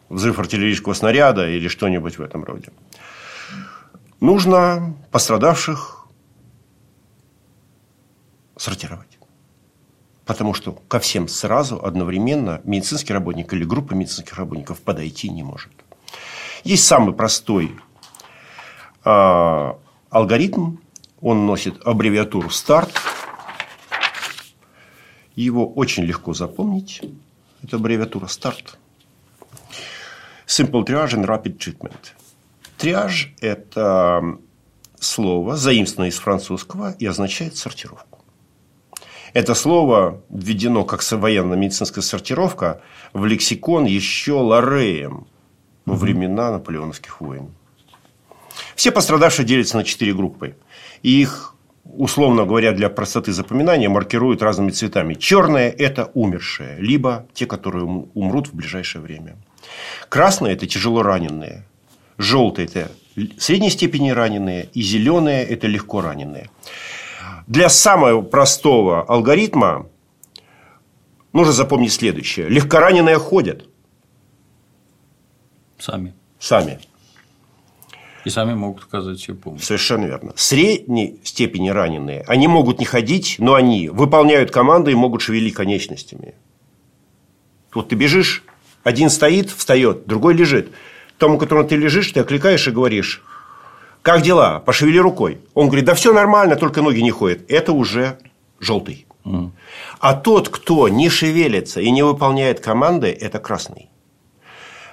взрыв 0.08 0.38
артиллерийского 0.38 0.94
снаряда 0.94 1.48
или 1.48 1.68
что-нибудь 1.68 2.18
в 2.18 2.22
этом 2.22 2.44
роде. 2.44 2.70
Нужно 4.20 4.96
пострадавших 5.10 6.06
сортировать. 8.56 9.18
Потому 10.24 10.54
что 10.54 10.72
ко 10.72 10.98
всем 10.98 11.28
сразу 11.28 11.84
одновременно 11.84 12.60
медицинский 12.64 13.12
работник 13.12 13.52
или 13.52 13.64
группа 13.64 13.92
медицинских 13.92 14.34
работников 14.38 14.80
подойти 14.80 15.28
не 15.28 15.42
может. 15.42 15.70
Есть 16.64 16.86
самый 16.86 17.14
простой 17.14 17.76
э, 19.04 19.72
алгоритм. 20.10 20.78
Он 21.20 21.46
носит 21.46 21.86
аббревиатуру 21.86 22.48
START. 22.48 22.90
Его 25.36 25.70
очень 25.72 26.04
легко 26.04 26.34
запомнить. 26.34 27.02
Это 27.62 27.76
аббревиатура 27.76 28.26
START. 28.26 28.74
Simple 30.46 30.84
Triage 30.84 31.14
and 31.14 31.26
Rapid 31.26 31.58
Treatment. 31.58 32.14
Триаж– 32.78 33.34
это 33.40 34.38
слово, 34.98 35.56
заимствованное 35.56 36.10
из 36.10 36.18
французского 36.18 36.92
и 36.92 37.06
означает 37.06 37.56
сортировку. 37.56 38.24
Это 39.32 39.54
слово 39.54 40.22
введено 40.30 40.84
как 40.84 41.02
военно-медицинская 41.10 42.02
сортировка 42.02 42.80
в 43.12 43.26
лексикон 43.26 43.84
еще 43.84 44.32
Лореем 44.32 45.26
во 45.84 45.94
времена 45.94 46.50
наполеоновских 46.52 47.20
войн. 47.20 47.52
Все 48.74 48.90
пострадавшие 48.90 49.44
делятся 49.44 49.76
на 49.76 49.84
четыре 49.84 50.14
группы. 50.14 50.56
Их, 51.02 51.55
условно 51.94 52.44
говоря, 52.44 52.72
для 52.72 52.88
простоты 52.88 53.32
запоминания 53.32 53.88
маркируют 53.88 54.42
разными 54.42 54.70
цветами. 54.70 55.14
Черное– 55.14 55.70
это 55.78 56.10
умершие, 56.14 56.76
либо 56.78 57.26
те, 57.34 57.46
которые 57.46 57.84
умрут 57.84 58.48
в 58.48 58.54
ближайшее 58.54 59.02
время. 59.02 59.36
Красное– 60.08 60.52
это 60.52 60.66
тяжело 60.66 61.02
раненые. 61.02 61.64
Желтое– 62.18 62.68
это 62.68 62.90
средней 63.38 63.70
степени 63.70 64.10
раненые. 64.10 64.68
И 64.74 64.82
зеленое– 64.82 65.44
это 65.48 65.66
легко 65.66 66.00
раненые. 66.00 66.50
Для 67.46 67.68
самого 67.68 68.22
простого 68.22 69.02
алгоритма 69.02 69.86
нужно 71.32 71.52
запомнить 71.52 71.92
следующее. 71.92 72.48
Легкораненые 72.48 73.18
ходят. 73.18 73.68
Сами. 75.78 76.14
Сами. 76.38 76.80
И 78.26 78.28
сами 78.28 78.54
могут 78.54 78.82
оказать 78.82 79.20
себе 79.20 79.36
помощь. 79.36 79.62
Совершенно 79.62 80.06
верно. 80.06 80.32
Средней 80.34 81.20
степени 81.22 81.68
раненые, 81.68 82.24
они 82.26 82.48
могут 82.48 82.80
не 82.80 82.84
ходить, 82.84 83.36
но 83.38 83.54
они 83.54 83.88
выполняют 83.88 84.50
команды 84.50 84.90
и 84.90 84.96
могут 84.96 85.22
шевелить 85.22 85.54
конечностями. 85.54 86.34
Вот 87.72 87.90
ты 87.90 87.94
бежишь, 87.94 88.42
один 88.82 89.10
стоит, 89.10 89.50
встает, 89.50 90.06
другой 90.06 90.34
лежит. 90.34 90.72
Тому, 91.18 91.38
которому 91.38 91.68
ты 91.68 91.76
лежишь, 91.76 92.10
ты 92.10 92.18
окликаешь 92.18 92.66
и 92.66 92.72
говоришь, 92.72 93.22
как 94.02 94.22
дела? 94.22 94.58
Пошевели 94.58 94.98
рукой. 94.98 95.38
Он 95.54 95.68
говорит, 95.68 95.84
да 95.84 95.94
все 95.94 96.12
нормально, 96.12 96.56
только 96.56 96.82
ноги 96.82 97.02
не 97.02 97.12
ходят. 97.12 97.48
Это 97.48 97.72
уже 97.72 98.18
желтый. 98.58 99.06
Mm. 99.24 99.52
А 100.00 100.14
тот, 100.14 100.48
кто 100.48 100.88
не 100.88 101.10
шевелится 101.10 101.80
и 101.80 101.92
не 101.92 102.02
выполняет 102.02 102.58
команды, 102.58 103.06
это 103.06 103.38
красный. 103.38 103.88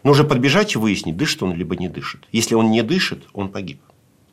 Нужно 0.04 0.26
подбежать 0.26 0.76
и 0.76 0.78
выяснить, 0.78 1.18
дышит 1.18 1.44
он 1.44 1.54
либо 1.54 1.76
не 1.76 1.88
дышит. 1.88 2.28
Если 2.32 2.56
он 2.56 2.72
не 2.72 2.82
дышит, 2.82 3.24
он 3.34 3.50
погиб. 3.50 3.82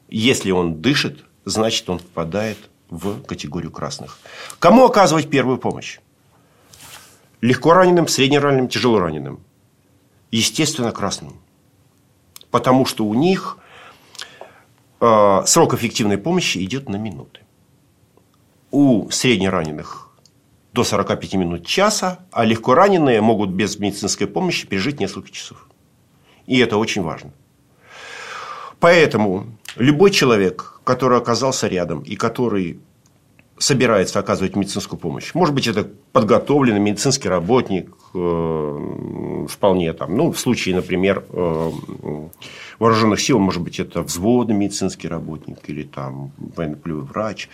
Если 0.09 0.51
он 0.51 0.81
дышит, 0.81 1.25
значит, 1.45 1.89
он 1.89 1.99
попадает 1.99 2.59
в 2.89 3.23
категорию 3.23 3.71
красных. 3.71 4.19
Кому 4.59 4.85
оказывать 4.85 5.31
первую 5.31 5.59
помощь? 5.59 6.01
Легко 7.41 7.73
раненым, 7.73 8.09
среднераненым, 8.09 8.69
тяжело 8.69 8.99
раненым. 8.99 9.41
Естественно, 10.31 10.93
красным. 10.93 11.35
Потому 12.51 12.85
что 12.85 13.05
у 13.05 13.15
них 13.15 13.61
Э, 15.01 15.43
срок 15.47 15.75
эффективной 15.75 16.19
помощи 16.19 16.59
идет 16.59 16.89
на 16.89 16.97
минуты. 16.97 17.41
У 18.71 19.11
среднераненых 19.11 20.10
до 20.81 20.85
45 20.85 21.35
минут 21.35 21.67
часа, 21.67 22.21
а 22.33 22.47
легко 22.47 22.75
раненые 22.75 23.21
могут 23.21 23.51
без 23.51 23.79
медицинской 23.79 24.27
помощи 24.27 24.67
пережить 24.67 24.99
несколько 24.99 25.31
часов. 25.31 25.67
И 26.47 26.59
это 26.59 26.79
очень 26.79 27.03
важно. 27.03 27.33
Поэтому 28.79 29.45
любой 29.77 30.11
человек, 30.11 30.81
который 30.85 31.19
оказался 31.19 31.69
рядом 31.69 32.01
и 32.01 32.17
который 32.17 32.81
собирается 33.59 34.19
оказывать 34.19 34.57
медицинскую 34.57 34.99
помощь. 34.99 35.35
Может 35.35 35.55
быть, 35.55 35.67
это 35.67 35.87
подготовленный 36.13 36.81
медицинский 36.81 37.29
работник, 37.29 37.95
э, 38.15 39.47
вполне 39.51 39.93
там, 39.93 40.17
ну, 40.17 40.33
в 40.33 40.39
случае, 40.39 40.77
например, 40.77 41.25
э, 41.29 41.71
вооруженных 42.79 43.21
сил, 43.21 43.39
может 43.39 43.63
быть, 43.63 43.79
это 43.79 44.01
взводный 44.01 44.55
медицинский 44.55 45.09
работник 45.09 45.59
или 45.69 45.83
там 45.83 46.33
военно-полевой 46.39 47.03
врач. 47.03 47.51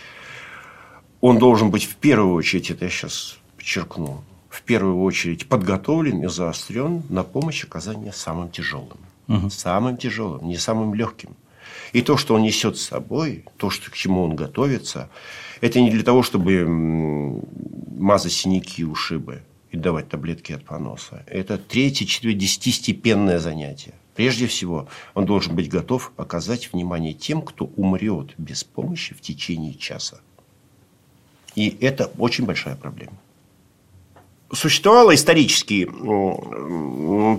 Он 1.27 1.39
должен 1.39 1.71
быть 1.71 1.83
в 1.83 1.97
первую 1.97 2.35
очередь, 2.35 2.71
это 2.71 2.85
я 2.85 2.89
сейчас 2.89 3.37
подчеркну, 3.57 4.23
в 4.47 4.61
первую 4.61 5.01
очередь 5.01 5.49
подготовлен 5.49 6.23
и 6.23 6.27
заострен 6.29 7.03
на 7.09 7.23
помощь 7.23 7.65
оказания 7.65 8.13
самым 8.13 8.49
тяжелым. 8.49 8.97
Угу. 9.27 9.49
Самым 9.49 9.97
тяжелым, 9.97 10.47
не 10.47 10.55
самым 10.55 10.93
легким. 10.93 11.35
И 11.91 12.01
то, 12.01 12.15
что 12.15 12.35
он 12.35 12.43
несет 12.43 12.77
с 12.77 12.83
собой, 12.83 13.43
то, 13.57 13.69
что, 13.69 13.91
к 13.91 13.93
чему 13.93 14.23
он 14.23 14.37
готовится, 14.37 15.09
это 15.59 15.81
не 15.81 15.91
для 15.91 16.03
того, 16.03 16.23
чтобы 16.23 16.65
мазать 16.65 18.31
синяки 18.31 18.83
и 18.83 18.85
ушибы 18.85 19.43
и 19.71 19.75
давать 19.75 20.07
таблетки 20.07 20.53
от 20.53 20.63
поноса. 20.63 21.25
Это 21.27 21.57
третье, 21.57 22.05
четвертое, 22.05 22.39
десятистепенное 22.39 23.39
занятие. 23.39 23.95
Прежде 24.15 24.47
всего, 24.47 24.87
он 25.13 25.25
должен 25.25 25.57
быть 25.57 25.67
готов 25.67 26.13
оказать 26.15 26.71
внимание 26.71 27.11
тем, 27.11 27.41
кто 27.41 27.65
умрет 27.75 28.33
без 28.37 28.63
помощи 28.63 29.13
в 29.13 29.19
течение 29.19 29.73
часа. 29.73 30.21
И 31.57 31.75
это 31.81 32.11
очень 32.19 32.45
большая 32.45 32.75
проблема. 32.75 33.13
Существовало 34.53 35.15
исторически 35.15 35.89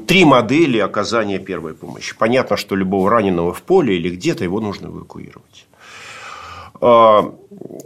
три 0.06 0.24
модели 0.24 0.78
оказания 0.78 1.38
первой 1.38 1.72
помощи. 1.72 2.16
Понятно, 2.18 2.56
что 2.56 2.74
любого 2.74 3.08
раненого 3.10 3.54
в 3.54 3.62
поле 3.62 3.96
или 3.96 4.10
где-то 4.10 4.42
его 4.42 4.60
нужно 4.60 4.88
эвакуировать. 4.88 5.66
А, 6.80 7.32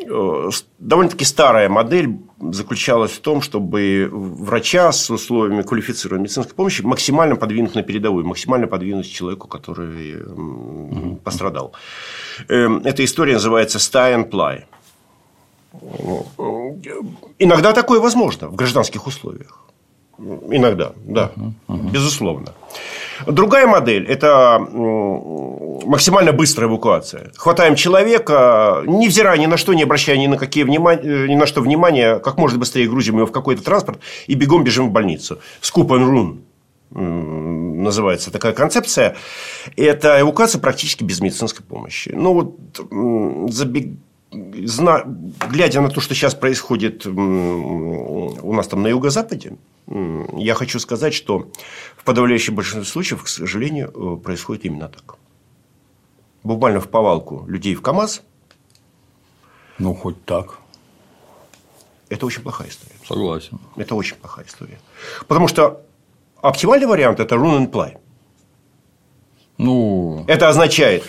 э, 0.00 0.50
довольно-таки 0.78 1.24
старая 1.24 1.68
модель 1.68 2.18
заключалась 2.40 3.12
в 3.12 3.20
том, 3.20 3.42
чтобы 3.42 4.08
врача 4.10 4.90
с 4.90 5.10
условиями 5.10 5.62
квалифицированной 5.62 6.24
медицинской 6.24 6.54
помощи 6.54 6.82
максимально 6.82 7.36
подвинуть 7.36 7.74
на 7.74 7.82
передовую, 7.82 8.26
максимально 8.26 8.66
подвинуть 8.66 9.10
человеку, 9.10 9.48
который 9.48 10.16
пострадал. 11.24 11.72
Эм, 12.48 12.78
эта 12.84 13.04
история 13.04 13.34
называется 13.34 13.78
«Stay 13.78 14.16
and 14.16 14.30
Ply». 14.30 14.64
Иногда 17.38 17.72
такое 17.72 18.00
возможно 18.00 18.48
в 18.48 18.54
гражданских 18.54 19.06
условиях. 19.06 19.58
Иногда, 20.18 20.92
да, 21.04 21.32
uh-huh, 21.34 21.52
uh-huh. 21.68 21.90
безусловно. 21.90 22.52
Другая 23.26 23.66
модель– 23.66 24.06
это 24.08 24.58
максимально 25.86 26.32
быстрая 26.32 26.70
эвакуация. 26.70 27.32
Хватаем 27.36 27.74
человека, 27.74 28.82
невзирая 28.86 29.38
ни 29.38 29.46
на 29.46 29.56
что, 29.56 29.74
не 29.74 29.82
обращая 29.82 30.16
ни 30.18 30.26
на, 30.26 30.36
какие 30.36 30.64
внимания, 30.64 31.28
ни 31.28 31.34
на 31.34 31.46
что 31.46 31.60
внимания, 31.60 32.18
как 32.18 32.36
можно 32.38 32.58
быстрее 32.58 32.88
грузим 32.88 33.16
его 33.16 33.26
в 33.26 33.32
какой-то 33.32 33.62
транспорт 33.62 34.00
и 34.26 34.34
бегом 34.34 34.64
бежим 34.64 34.88
в 34.88 34.92
больницу. 34.92 35.38
Scoop 35.60 35.88
and 35.88 36.08
run 36.08 36.38
называется 36.94 38.30
такая 38.30 38.52
концепция. 38.52 39.16
Это 39.76 40.20
эвакуация 40.20 40.60
практически 40.60 41.04
без 41.04 41.20
медицинской 41.20 41.64
помощи. 41.64 42.12
Ну, 42.14 42.34
вот 42.34 43.52
забег 43.52 43.88
зна... 44.32 45.04
глядя 45.50 45.80
на 45.80 45.88
то, 45.88 46.00
что 46.00 46.14
сейчас 46.14 46.34
происходит 46.34 47.06
у 47.06 48.52
нас 48.52 48.68
там 48.68 48.82
на 48.82 48.88
юго-западе, 48.88 49.56
я 50.36 50.54
хочу 50.54 50.78
сказать, 50.78 51.14
что 51.14 51.50
в 51.96 52.04
подавляющем 52.04 52.54
большинстве 52.54 52.90
случаев, 52.90 53.22
к 53.22 53.28
сожалению, 53.28 53.90
э, 53.94 54.16
происходит 54.22 54.64
именно 54.64 54.88
так. 54.88 55.16
Буквально 56.44 56.80
в 56.80 56.88
повалку 56.88 57.44
людей 57.48 57.74
в 57.74 57.82
КАМАЗ. 57.82 58.22
Ну, 59.78 59.94
хоть 59.94 60.24
так. 60.24 60.58
это 62.08 62.26
очень 62.26 62.42
плохая 62.42 62.68
история. 62.68 62.94
Согласен. 63.06 63.58
Это 63.76 63.94
очень 63.94 64.16
плохая 64.16 64.46
история. 64.46 64.78
Потому 65.26 65.48
что 65.48 65.82
оптимальный 66.40 66.86
вариант– 66.86 67.20
это 67.20 67.34
run 67.36 67.58
and 67.58 67.70
play. 67.70 67.98
Ну, 69.58 70.24
Это 70.28 70.48
означает, 70.48 71.04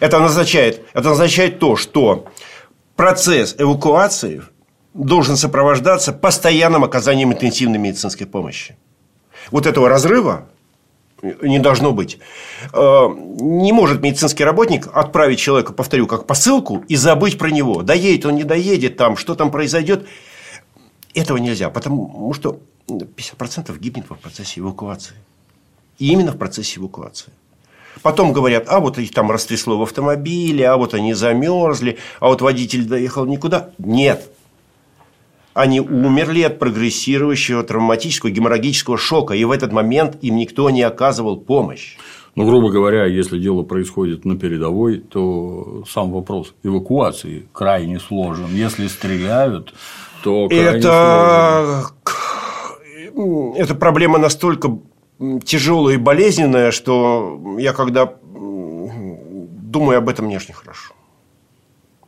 это 0.00 0.24
означает, 0.24 0.84
это 0.94 1.10
означает 1.10 1.58
то, 1.58 1.76
что 1.76 2.26
процесс 2.98 3.54
эвакуации 3.58 4.42
должен 4.92 5.36
сопровождаться 5.36 6.12
постоянным 6.12 6.82
оказанием 6.82 7.32
интенсивной 7.32 7.78
медицинской 7.78 8.26
помощи. 8.26 8.76
Вот 9.52 9.66
этого 9.66 9.88
разрыва 9.88 10.48
не 11.22 11.60
должно 11.60 11.92
быть. 11.92 12.18
Э, 12.72 13.06
Не 13.08 13.72
может 13.72 14.02
медицинский 14.02 14.42
работник 14.42 14.88
отправить 14.92 15.38
человека, 15.38 15.72
повторю, 15.72 16.08
как 16.08 16.26
посылку 16.26 16.84
и 16.88 16.96
забыть 16.96 17.38
про 17.38 17.50
него. 17.50 17.82
Доедет 17.82 18.26
он, 18.26 18.34
не 18.34 18.42
доедет, 18.42 18.96
там, 18.96 19.16
что 19.16 19.36
там 19.36 19.52
произойдет. 19.52 20.04
Этого 21.14 21.38
нельзя, 21.38 21.70
потому 21.70 22.32
что 22.34 22.58
50% 22.88 23.78
гибнет 23.78 24.10
в 24.10 24.14
процессе 24.16 24.58
эвакуации. 24.58 25.14
И 25.98 26.08
именно 26.08 26.32
в 26.32 26.36
процессе 26.36 26.80
эвакуации. 26.80 27.32
Потом 28.02 28.32
говорят, 28.32 28.64
а 28.68 28.80
вот 28.80 28.98
их 28.98 29.12
там 29.12 29.30
растрясло 29.30 29.76
в 29.78 29.82
автомобиле, 29.82 30.68
а 30.68 30.76
вот 30.76 30.94
они 30.94 31.14
замерзли, 31.14 31.98
а 32.20 32.28
вот 32.28 32.42
водитель 32.42 32.84
доехал 32.84 33.26
никуда. 33.26 33.70
Нет. 33.78 34.30
Они 35.54 35.80
умерли 35.80 36.42
от 36.42 36.58
прогрессирующего 36.58 37.64
травматического 37.64 38.30
геморрагического 38.30 38.96
шока, 38.96 39.34
и 39.34 39.44
в 39.44 39.50
этот 39.50 39.72
момент 39.72 40.16
им 40.22 40.36
никто 40.36 40.70
не 40.70 40.82
оказывал 40.82 41.36
помощь. 41.36 41.96
ну, 42.36 42.46
грубо 42.46 42.70
говоря, 42.70 43.06
если 43.06 43.40
дело 43.40 43.64
происходит 43.64 44.24
на 44.24 44.38
передовой, 44.38 44.98
то 44.98 45.82
сам 45.88 46.12
вопрос 46.12 46.54
эвакуации 46.62 47.48
крайне 47.52 47.98
сложен. 47.98 48.46
Если 48.52 48.86
стреляют, 48.86 49.74
то 50.22 50.46
крайне 50.48 50.82
сложен. 50.82 51.86
Это, 53.56 53.62
это 53.62 53.74
проблема 53.74 54.18
настолько 54.18 54.78
тяжелая 55.44 55.94
и 55.94 55.98
болезненная, 55.98 56.70
что 56.70 57.56
я 57.58 57.72
когда 57.72 58.14
думаю 59.68 59.98
об 59.98 60.08
этом, 60.08 60.26
мне 60.26 60.36
аж 60.36 60.48
нехорошо. 60.48 60.94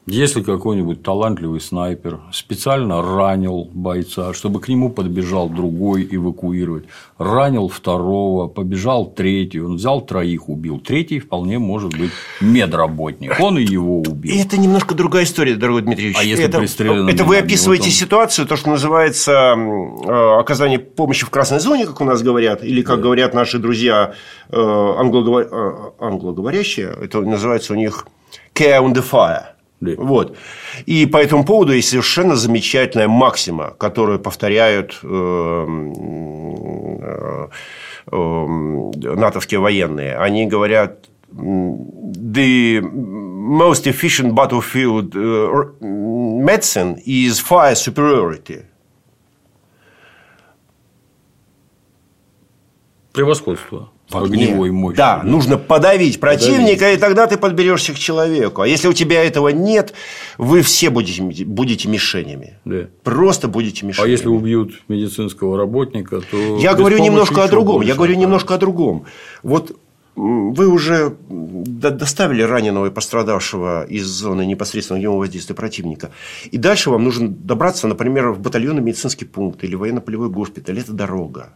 Если 0.06 0.42
какой-нибудь 0.42 1.02
талантливый 1.02 1.60
снайпер 1.60 2.20
специально 2.32 3.02
ранил 3.02 3.68
бойца, 3.72 4.32
чтобы 4.32 4.60
к 4.60 4.68
нему 4.68 4.88
подбежал 4.88 5.48
другой 5.48 6.08
эвакуировать, 6.10 6.84
ранил 7.18 7.68
второго, 7.68 8.48
побежал 8.48 9.06
третий, 9.06 9.60
он 9.60 9.76
взял 9.76 10.00
троих, 10.00 10.48
убил. 10.48 10.80
Третий 10.80 11.20
вполне 11.20 11.58
может 11.58 11.96
быть 11.96 12.10
медработник, 12.40 13.38
он 13.38 13.58
и 13.58 13.62
его 13.62 14.00
убил. 14.00 14.40
Это 14.40 14.58
немножко 14.58 14.94
другая 14.94 15.24
история, 15.24 15.54
дорогой 15.54 15.82
Дмитрий 15.82 16.06
Ильич. 16.06 16.16
А 16.18 16.24
если 16.24 16.46
это, 16.46 16.62
это 17.10 17.24
вы 17.24 17.36
описываете 17.36 17.84
он- 17.84 17.90
ситуацию, 17.90 18.48
то, 18.48 18.56
что 18.56 18.70
называется 18.70 19.54
э, 19.54 20.40
оказание 20.40 20.78
помощи 20.78 21.26
в 21.26 21.30
красной 21.30 21.60
зоне, 21.60 21.86
как 21.86 22.00
у 22.00 22.04
нас 22.04 22.22
говорят, 22.22 22.64
или 22.64 22.82
как 22.82 23.00
говорят 23.00 23.34
наши 23.34 23.58
друзья 23.58 24.14
э, 24.48 24.56
э, 24.56 25.90
англоговорящие, 26.00 26.96
это 27.02 27.20
называется 27.20 27.74
у 27.74 27.76
них 27.76 28.06
care 28.54 28.80
on 28.82 28.94
the 28.94 29.04
fire. 29.08 29.49
Да. 29.80 29.92
Вот. 29.96 30.36
И 30.84 31.06
по 31.06 31.16
этому 31.16 31.44
поводу 31.44 31.72
есть 31.72 31.88
совершенно 31.88 32.36
замечательная 32.36 33.08
максима, 33.08 33.70
которую 33.78 34.20
повторяют 34.20 34.98
э, 35.02 35.66
э, 37.02 37.48
э, 38.12 38.46
натовские 39.16 39.60
военные. 39.60 40.16
Они 40.16 40.46
говорят, 40.46 41.08
the 41.32 42.80
most 42.82 43.86
efficient 43.86 44.34
battlefield 44.34 45.14
medicine 45.80 46.98
is 47.06 47.38
fire 47.40 47.74
superiority. 47.74 48.64
Превосходство 53.12 53.90
в 54.10 54.14
В 54.20 54.24
огне. 54.24 54.44
огневой 54.46 54.70
мощи. 54.70 54.96
Да, 54.96 55.22
нужно 55.24 55.56
подавить 55.58 56.20
противника, 56.20 56.92
и 56.92 56.96
тогда 56.96 57.26
ты 57.26 57.36
подберешься 57.36 57.92
к 57.92 57.98
человеку. 57.98 58.62
А 58.62 58.66
если 58.68 58.88
у 58.88 58.92
тебя 58.92 59.22
этого 59.24 59.48
нет, 59.48 59.94
вы 60.38 60.62
все 60.62 60.90
будете, 60.90 61.22
будете 61.44 61.88
мишенями. 61.88 62.54
Да. 62.64 62.86
Просто 63.02 63.48
будете 63.48 63.86
мишенями. 63.86 64.08
А 64.08 64.10
если 64.10 64.28
убьют 64.28 64.82
медицинского 64.88 65.56
работника, 65.56 66.20
то 66.20 66.58
Я 66.58 66.74
говорю 66.74 66.98
немножко 66.98 67.44
о 67.44 67.48
другом. 67.48 67.76
больше 67.76 67.88
Я 67.88 67.94
говорю 67.94 68.14
немножко 68.16 68.54
о 68.54 68.58
другом. 68.58 69.04
Вот 69.42 69.76
вы 70.16 70.66
уже 70.68 71.14
до- 71.28 71.92
доставили 71.92 72.42
раненого 72.42 72.86
и 72.86 72.90
пострадавшего 72.90 73.84
из 73.84 74.04
зоны 74.06 74.44
непосредственного 74.44 74.98
огневого 74.98 75.20
воздействия 75.20 75.54
противника. 75.54 76.10
И 76.50 76.58
дальше 76.58 76.90
вам 76.90 77.04
нужно 77.04 77.28
добраться, 77.28 77.86
например, 77.86 78.30
в 78.30 78.40
батальонный 78.40 78.82
медицинский 78.82 79.24
пункт 79.24 79.62
или 79.64 79.76
военно-полевой 79.76 80.28
госпиталь. 80.28 80.78
Это 80.80 80.92
дорога. 80.92 81.52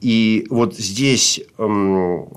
И 0.00 0.46
вот 0.50 0.76
здесь, 0.76 1.40
м, 1.58 2.28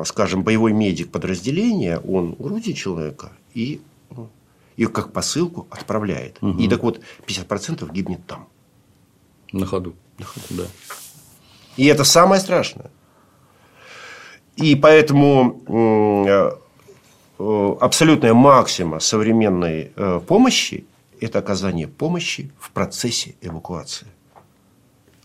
э, 0.00 0.04
скажем, 0.06 0.42
боевой 0.42 0.72
медик 0.72 1.10
подразделения, 1.10 1.98
он 1.98 2.34
грузит 2.38 2.76
человека 2.76 3.32
и, 3.54 3.80
и 4.76 4.86
как 4.86 5.12
посылку 5.12 5.66
отправляет. 5.70 6.38
И 6.58 6.68
так 6.68 6.82
вот, 6.82 7.00
50% 7.26 7.90
гибнет 7.92 8.26
там. 8.26 8.48
На 10.18 10.24
ходу. 10.24 10.46
Да. 10.50 10.64
И 11.76 11.86
это 11.86 12.04
самое 12.04 12.40
страшное. 12.40 12.90
И 14.56 14.74
поэтому 14.76 15.62
э, 15.66 16.50
э, 17.38 17.76
абсолютная 17.80 18.34
максима 18.34 19.00
современной 19.00 19.92
помощи– 20.26 20.84
это 21.20 21.38
оказание 21.38 21.86
помощи 21.86 22.50
в 22.58 22.70
процессе 22.70 23.34
эвакуации. 23.40 24.06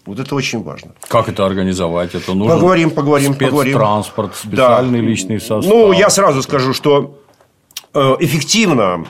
Вот 0.06 0.20
это 0.20 0.36
очень 0.36 0.62
важно. 0.64 0.92
Как 1.08 1.30
это 1.30 1.46
организовать? 1.46 2.14
Это 2.14 2.34
нужно 2.34 2.56
Поговорим, 2.56 2.92
поговорим, 2.92 3.34
поговорим. 3.34 3.74
спецтранспорт, 3.74 4.36
специальный 4.36 5.02
Да. 5.02 5.06
личный 5.08 5.40
состав. 5.40 5.66
Ну, 5.66 5.92
я 5.94 6.10
сразу 6.10 6.44
скажу, 6.44 6.74
что 6.74 7.20
э, 7.94 8.16
эффективно 8.20 9.06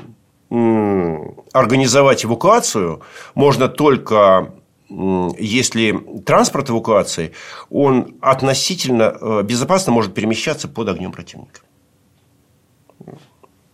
организовать 1.54 2.24
эвакуацию 2.26 3.02
можно 3.34 3.68
только 3.68 4.54
если 4.88 6.00
транспорт 6.26 6.70
эвакуации, 6.70 7.32
он 7.72 8.16
относительно 8.22 9.18
э, 9.20 9.42
безопасно 9.44 9.92
может 9.92 10.14
перемещаться 10.14 10.68
под 10.68 10.90
огнем 10.90 11.12
противника. 11.12 11.62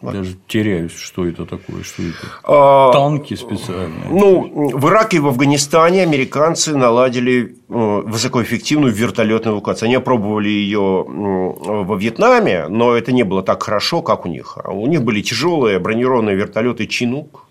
Даже 0.01 0.35
теряюсь, 0.47 0.95
что 0.95 1.27
это 1.27 1.45
такое, 1.45 1.83
что 1.83 2.01
это. 2.01 2.17
А, 2.43 2.91
Танки 2.91 3.35
специальные. 3.35 4.09
Ну, 4.09 4.71
в 4.77 4.87
Ираке 4.89 5.17
и 5.17 5.19
в 5.19 5.27
Афганистане 5.27 6.01
американцы 6.01 6.75
наладили 6.75 7.55
э, 7.69 8.01
высокоэффективную 8.05 8.91
вертолетную 8.93 9.55
эвакуацию. 9.57 9.87
Они 9.87 9.95
опробовали 9.95 10.49
ее 10.49 11.05
во 11.07 11.95
Вьетнаме, 11.95 12.67
но 12.67 12.95
это 12.95 13.11
не 13.11 13.23
было 13.23 13.43
так 13.43 13.61
хорошо, 13.63 14.01
как 14.01 14.25
у 14.25 14.29
них. 14.29 14.57
А 14.63 14.71
У 14.71 14.87
них 14.87 15.03
были 15.03 15.21
тяжелые 15.21 15.77
бронированные 15.79 16.35
вертолеты 16.35 16.87
Чинук, 16.87 17.45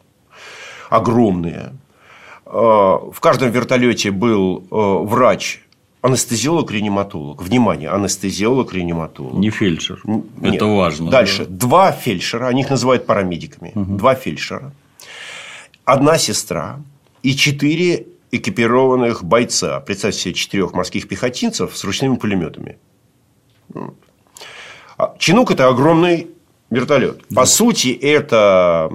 огромные. 0.89 1.73
Э, 2.47 2.51
В 2.51 3.21
каждом 3.21 3.51
вертолете 3.51 4.11
был 4.11 4.65
э, 4.71 5.07
врач, 5.07 5.61
анестезиолог-реаниматолог. 6.03 7.43
Внимание, 7.43 7.91
анестезиолог-реаниматолог. 7.91 9.35
Не 9.39 9.51
фельдшер. 9.51 10.01
Н- 10.05 10.25
Это 10.41 10.51
нет. 10.51 10.63
важно. 10.63 11.11
Дальше. 11.11 11.45
Два 11.47 11.93
фельдшера, 11.93 12.47
они 12.49 12.63
их 12.63 12.71
называют 12.71 13.07
парамедиками. 13.07 13.73
Два 13.75 14.15
фельдшера. 14.15 14.73
Одна 15.85 16.19
сестра 16.19 16.81
и 17.23 17.35
четыре 17.37 18.07
экипированных 18.33 19.25
бойца. 19.25 19.81
Представьте 19.81 20.21
себе 20.21 20.35
четырех 20.35 20.73
морских 20.73 21.09
пехотинцев 21.09 21.77
с 21.77 21.85
ручными 21.85 22.17
пулеметами. 22.17 22.79
А 24.97 25.15
Чинук– 25.19 25.51
это 25.53 25.69
огромный 25.69 26.29
вертолет. 26.71 27.27
По 27.35 27.45
сути, 27.47 27.89
это 27.89 28.91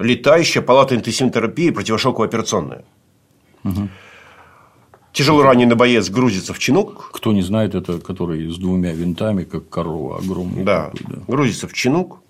летающая 0.00 0.62
палата 0.62 0.94
интенсивной 0.96 1.32
терапии 1.32 1.70
противошоковая 1.70 2.28
операционная. 2.28 2.84
Тяжело 3.62 3.88
раненый 5.42 5.76
боец 5.76 6.10
грузится 6.10 6.52
в 6.52 6.58
чинук, 6.58 7.10
Кто 7.12 7.32
не 7.32 7.42
знает, 7.42 7.74
это 7.74 7.98
который 7.98 8.50
с 8.50 8.56
двумя 8.56 8.92
винтами, 8.92 9.44
как 9.44 9.68
корова 9.68 10.18
огромный. 10.18 10.64
Да, 10.64 10.90
да. 11.08 11.18
грузится 11.28 11.68
в 11.68 11.72
чинук. 11.72 12.20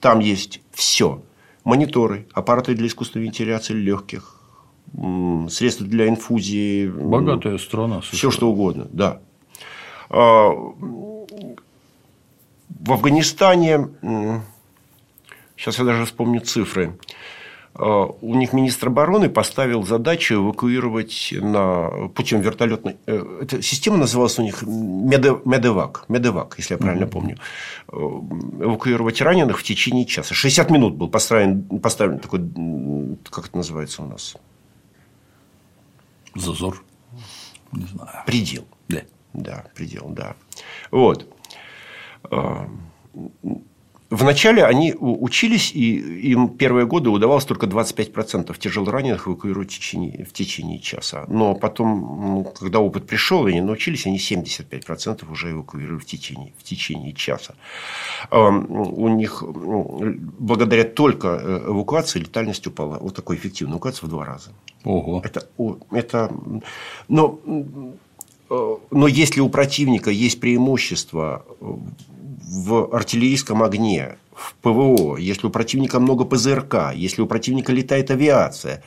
Там 0.00 0.20
есть 0.20 0.60
все. 0.72 1.20
Мониторы, 1.64 2.26
аппараты 2.32 2.74
для 2.74 2.86
искусственной 2.86 3.26
вентиляции 3.26 3.74
легких, 3.74 4.36
средства 5.50 5.86
для 5.86 6.08
инфузии. 6.08 6.88
Богатая 6.88 7.58
страна. 7.58 8.00
Все 8.00 8.30
что 8.30 8.50
угодно, 8.50 8.88
да. 8.92 9.20
А, 10.08 10.48
В 10.50 11.26
Афганистане, 12.92 13.88
сейчас 15.56 15.78
я 15.78 15.84
даже 15.84 16.06
вспомню 16.06 16.40
цифры, 16.40 16.96
у 17.74 18.34
них 18.34 18.52
министр 18.52 18.88
обороны 18.88 19.28
поставил 19.30 19.84
задачу 19.84 20.34
эвакуировать 20.34 21.32
на 21.40 22.08
путем 22.14 22.40
вертолетной... 22.40 22.96
э, 23.06 23.38
Эта 23.42 23.62
система 23.62 23.96
называлась 23.98 24.38
у 24.38 24.42
них 24.42 24.62
Меде- 24.64 25.40
Медевак, 25.44 26.04
Медевак, 26.08 26.54
если 26.58 26.74
я 26.74 26.78
правильно 26.78 27.06
помню. 27.06 27.36
Э, 27.92 27.96
Эвакуировать 27.96 29.20
раненых 29.20 29.58
в 29.60 29.62
течение 29.62 30.06
часа. 30.06 30.34
60 30.34 30.70
минут 30.70 30.94
был 30.96 31.08
поставлен, 31.08 31.62
поставлен 31.80 32.18
такой, 32.18 32.40
как 33.30 33.46
это 33.48 33.56
называется 33.56 34.02
у 34.02 34.06
нас? 34.06 34.36
Зазор. 36.34 36.82
Не 37.72 37.84
знаю. 37.86 38.10
Предел. 38.26 38.64
Да. 38.88 39.02
Да, 39.34 39.64
предел, 39.76 40.08
да. 40.08 40.34
Вот. 40.90 41.28
Вначале 44.10 44.64
они 44.64 44.94
учились, 44.98 45.70
и 45.74 46.30
им 46.30 46.48
первые 46.48 46.86
годы 46.86 47.10
удавалось 47.10 47.44
только 47.44 47.66
25% 47.66 48.58
тяжелораненых 48.58 49.28
эвакуировать 49.28 49.70
в 49.70 49.76
течение, 49.76 50.24
в 50.24 50.32
течение 50.32 50.78
часа. 50.78 51.26
Но 51.28 51.54
потом, 51.54 52.46
когда 52.58 52.80
опыт 52.80 53.06
пришел, 53.06 53.44
они 53.44 53.60
научились, 53.60 54.06
они 54.06 54.16
75% 54.16 55.30
уже 55.30 55.50
эвакуировали 55.50 55.98
в 55.98 56.06
течение, 56.06 56.54
в 56.58 56.62
течение 56.62 57.12
часа. 57.12 57.54
У 58.30 59.08
них 59.08 59.44
благодаря 60.38 60.84
только 60.84 61.28
э, 61.28 61.64
эвакуации 61.66 62.20
летальность 62.20 62.66
упала. 62.66 62.98
Вот 62.98 63.14
такой 63.14 63.36
эффективный 63.36 63.74
эвакуация 63.74 64.06
в 64.06 64.10
два 64.10 64.24
раза. 64.24 64.50
Ого. 64.84 65.22
Это, 65.22 65.46
это, 65.90 66.32
но, 67.08 67.38
э, 68.48 68.76
но 68.90 69.06
если 69.06 69.40
у 69.40 69.50
противника 69.50 70.10
есть 70.10 70.40
преимущество 70.40 71.44
в 72.48 72.94
артиллерийском 72.94 73.62
огне, 73.62 74.16
в 74.34 74.54
ПВО, 74.62 75.16
если 75.16 75.46
у 75.46 75.50
противника 75.50 76.00
много 76.00 76.24
ПЗРК, 76.24 76.92
если 76.94 77.20
у 77.20 77.26
противника 77.26 77.72
летает 77.72 78.10
авиация, 78.10 78.82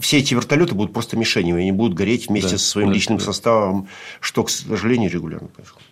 все 0.00 0.18
эти 0.18 0.32
вертолеты 0.34 0.74
будут 0.74 0.92
просто 0.92 1.16
мишенями, 1.16 1.60
они 1.60 1.72
будут 1.72 1.94
гореть 1.94 2.28
вместе 2.28 2.52
да, 2.52 2.58
со 2.58 2.66
своим 2.66 2.88
да, 2.88 2.94
личным 2.94 3.18
да. 3.18 3.24
составом, 3.24 3.88
что, 4.20 4.44
к 4.44 4.50
сожалению, 4.50 5.10
регулярно 5.10 5.48
происходит. 5.48 5.86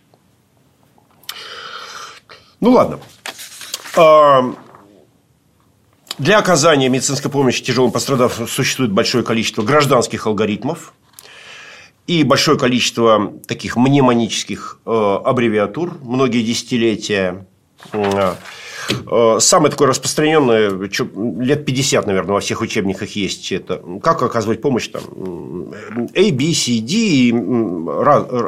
Ну 2.60 2.70
ладно. 2.70 2.98
А, 3.96 4.54
для 6.16 6.38
оказания 6.38 6.88
медицинской 6.88 7.30
помощи 7.30 7.62
тяжелым 7.62 7.92
пострадавшим 7.92 8.48
существует 8.48 8.92
большое 8.92 9.22
количество 9.22 9.62
гражданских 9.62 10.26
алгоритмов, 10.26 10.94
и 12.06 12.22
большое 12.22 12.58
количество 12.58 13.32
таких 13.46 13.76
мнемонических 13.76 14.80
э, 14.84 14.90
аббревиатур, 15.24 15.94
многие 16.02 16.42
десятилетия. 16.42 17.46
Э, 17.92 18.34
самое 19.40 19.70
такое 19.70 19.88
распространенное, 19.88 20.70
лет 20.70 21.64
50, 21.64 22.06
наверное, 22.06 22.34
во 22.34 22.40
всех 22.40 22.60
учебниках 22.60 23.10
есть 23.10 23.50
это. 23.52 23.82
Как 24.02 24.22
оказывать 24.22 24.60
помощь 24.60 24.88
там 24.88 25.02
A, 26.14 26.30
B, 26.30 26.52
C, 26.52 26.80
D, 26.80 27.32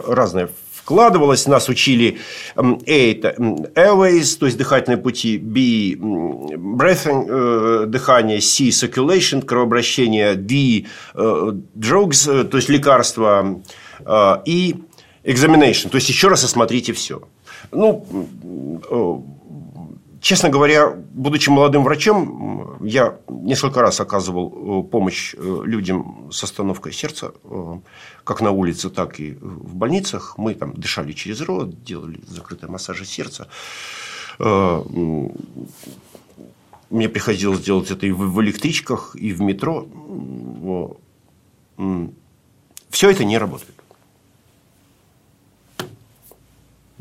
разные 0.06 0.48
вкладывалось. 0.86 1.48
Нас 1.48 1.68
учили 1.68 2.18
A– 2.54 2.62
это 2.86 3.34
airways, 3.74 4.38
то 4.38 4.46
есть 4.46 4.56
дыхательные 4.56 4.98
пути, 4.98 5.36
B– 5.36 5.94
breathing, 5.98 7.26
э, 7.28 7.86
дыхание, 7.86 8.40
C– 8.40 8.68
circulation, 8.70 9.42
кровообращение, 9.44 10.36
D– 10.36 10.86
drugs, 11.14 12.28
э, 12.28 12.44
то 12.44 12.56
есть 12.56 12.68
лекарства, 12.68 13.60
э, 13.98 14.36
и 14.44 14.76
examination, 15.24 15.88
то 15.90 15.96
есть 15.96 16.08
еще 16.08 16.28
раз 16.28 16.44
осмотрите 16.44 16.92
все. 16.92 17.20
Ну, 17.72 18.06
Честно 20.26 20.48
говоря, 20.48 20.90
будучи 20.90 21.50
молодым 21.50 21.84
врачом, 21.84 22.78
я 22.84 23.16
несколько 23.28 23.80
раз 23.80 24.00
оказывал 24.00 24.48
э, 24.48 24.82
помощь 24.90 25.36
э, 25.36 25.60
людям 25.62 26.32
с 26.32 26.42
остановкой 26.42 26.92
сердца, 26.92 27.30
э, 27.44 27.78
как 28.24 28.40
на 28.40 28.50
улице, 28.50 28.90
так 28.90 29.20
и 29.20 29.34
в 29.40 29.76
больницах. 29.76 30.36
Мы 30.36 30.54
там 30.54 30.72
дышали 30.74 31.12
через 31.12 31.40
рот, 31.42 31.84
делали 31.84 32.18
закрытые 32.26 32.68
массажи 32.68 33.04
сердца. 33.04 33.46
Мне 36.90 37.08
приходилось 37.08 37.60
делать 37.60 37.92
это 37.92 38.04
и 38.08 38.10
в 38.10 38.40
электричках, 38.40 39.14
и 39.14 39.32
в 39.32 39.40
метро. 39.42 39.86
Все 42.90 43.10
это 43.10 43.24
не 43.24 43.38
работает. 43.38 43.75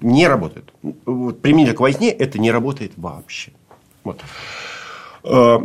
Не 0.06 0.28
работает. 0.28 0.72
Вот, 1.06 1.42
применительно 1.42 1.76
к 1.76 1.80
войне 1.80 2.12
это 2.12 2.38
не 2.38 2.52
работает 2.52 2.94
вообще. 2.96 3.52
Вот. 4.04 4.22
Э, 5.24 5.58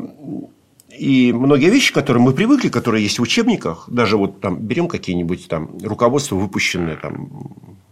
и 0.96 1.32
многие 1.32 1.70
вещи, 1.70 1.92
которые 1.92 2.22
мы 2.22 2.32
привыкли, 2.32 2.70
которые 2.70 3.04
есть 3.04 3.18
в 3.18 3.22
учебниках, 3.22 3.84
даже 3.88 4.16
вот 4.16 4.40
там 4.40 4.58
берем 4.58 4.88
какие-нибудь 4.88 5.46
там 5.48 5.78
руководства, 5.82 6.36
выпущенные 6.36 6.96
там 6.96 7.28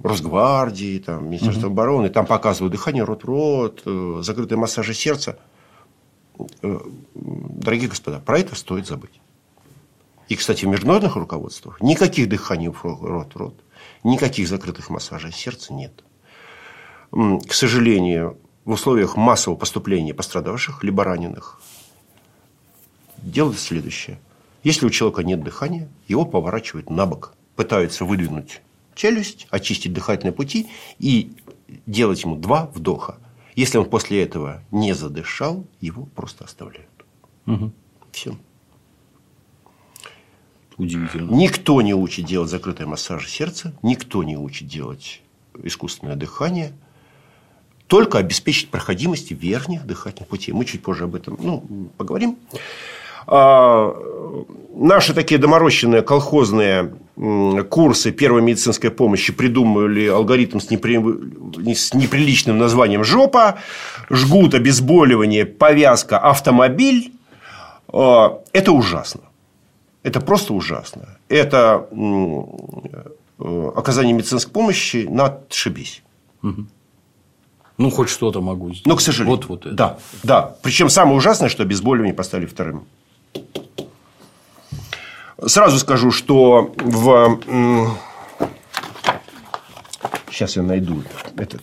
Росгвардии, 0.02 0.98
там, 0.98 1.26
Министерство 1.26 1.66
угу. 1.66 1.74
обороны, 1.74 2.08
там 2.08 2.24
показывают 2.24 2.72
дыхание 2.72 3.04
рот-рот, 3.04 3.82
э, 3.84 4.20
закрытые 4.22 4.58
массажи 4.58 4.94
сердца. 4.94 5.38
Э, 6.62 6.78
дорогие 7.14 7.90
господа, 7.90 8.20
про 8.20 8.38
это 8.38 8.54
стоит 8.54 8.86
забыть. 8.86 9.20
И, 10.28 10.36
кстати, 10.36 10.64
в 10.64 10.68
международных 10.68 11.16
руководствах 11.16 11.80
никаких 11.82 12.28
дыханий 12.28 12.70
рот-рот, 12.82 13.54
никаких 14.02 14.48
закрытых 14.48 14.88
массажей 14.88 15.32
сердца 15.32 15.74
нет 15.74 16.04
к 17.10 17.52
сожалению, 17.52 18.38
в 18.64 18.72
условиях 18.72 19.16
массового 19.16 19.58
поступления 19.58 20.12
пострадавших, 20.12 20.84
либо 20.84 21.04
раненых, 21.04 21.60
делают 23.16 23.58
следующее. 23.58 24.18
Если 24.62 24.86
у 24.86 24.90
человека 24.90 25.22
нет 25.22 25.42
дыхания, 25.42 25.88
его 26.06 26.26
поворачивают 26.26 26.90
на 26.90 27.06
бок, 27.06 27.34
пытаются 27.56 28.04
выдвинуть 28.04 28.60
челюсть, 28.94 29.46
очистить 29.50 29.92
дыхательные 29.92 30.32
пути 30.32 30.68
и 30.98 31.32
делать 31.86 32.22
ему 32.24 32.36
два 32.36 32.66
вдоха. 32.74 33.18
Если 33.54 33.78
он 33.78 33.88
после 33.88 34.22
этого 34.22 34.62
не 34.70 34.92
задышал, 34.92 35.66
его 35.80 36.04
просто 36.06 36.44
оставляют. 36.44 36.90
Угу. 37.46 37.72
Все. 38.12 38.36
Удивительно. 40.76 41.30
Никто 41.30 41.80
не 41.80 41.94
учит 41.94 42.26
делать 42.26 42.50
закрытый 42.50 42.86
массаж 42.86 43.28
сердца, 43.28 43.74
никто 43.82 44.22
не 44.22 44.36
учит 44.36 44.68
делать 44.68 45.22
искусственное 45.62 46.16
дыхание– 46.16 46.72
только 47.88 48.18
обеспечить 48.18 48.70
проходимость 48.70 49.32
верхних 49.32 49.84
дыхательных 49.86 50.28
путей. 50.28 50.52
Мы 50.52 50.64
чуть 50.64 50.82
позже 50.82 51.04
об 51.04 51.14
этом 51.14 51.36
ну, 51.40 51.64
поговорим. 51.96 52.36
А, 53.26 53.94
наши 54.74 55.14
такие 55.14 55.38
доморощенные 55.38 56.02
колхозные 56.02 56.92
курсы 57.68 58.12
первой 58.12 58.42
медицинской 58.42 58.90
помощи 58.90 59.32
придумали 59.32 60.06
алгоритм 60.06 60.60
с, 60.60 60.70
непри... 60.70 60.98
с 61.74 61.92
неприличным 61.94 62.58
названием 62.58 63.02
«жопа», 63.04 63.58
жгут, 64.08 64.54
обезболивание, 64.54 65.44
повязка, 65.44 66.18
автомобиль. 66.18 67.12
А, 67.88 68.40
это 68.52 68.72
ужасно. 68.72 69.22
Это 70.02 70.20
просто 70.20 70.52
ужасно. 70.54 71.18
Это 71.28 71.88
э, 71.90 73.70
оказание 73.74 74.12
медицинской 74.14 74.52
помощи 74.52 75.06
на 75.10 75.26
отшибись. 75.26 76.02
Угу. 76.42 76.66
Ну, 77.78 77.90
хоть 77.90 78.08
что-то 78.08 78.40
могу 78.40 78.70
сделать. 78.70 78.86
Но, 78.86 78.96
к 78.96 79.00
сожалению. 79.00 79.36
Вот, 79.36 79.48
вот 79.48 79.66
это. 79.66 79.74
Да, 79.74 79.98
да. 80.24 80.56
Причем 80.62 80.90
самое 80.90 81.16
ужасное, 81.16 81.48
что 81.48 81.62
обезболивание 81.62 82.12
поставили 82.12 82.46
вторым. 82.46 82.86
Сразу 85.46 85.78
скажу, 85.78 86.10
что 86.10 86.74
в... 86.76 87.40
Сейчас 90.30 90.56
я 90.56 90.62
найду 90.62 91.04
эту 91.36 91.60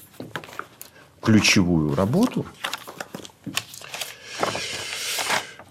ключевую 1.22 1.95
работу. 1.95 2.45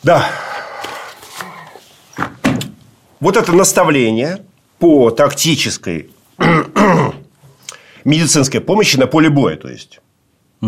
Да. 0.03 0.30
Вот 3.18 3.38
это 3.38 3.53
наставление 3.53 4.45
по 4.78 5.11
тактической 5.11 6.11
медицинской 8.05 8.61
помощи 8.61 8.99
на 8.99 9.07
поле 9.07 9.30
боя, 9.30 9.57
то 9.57 9.68
есть. 9.68 10.01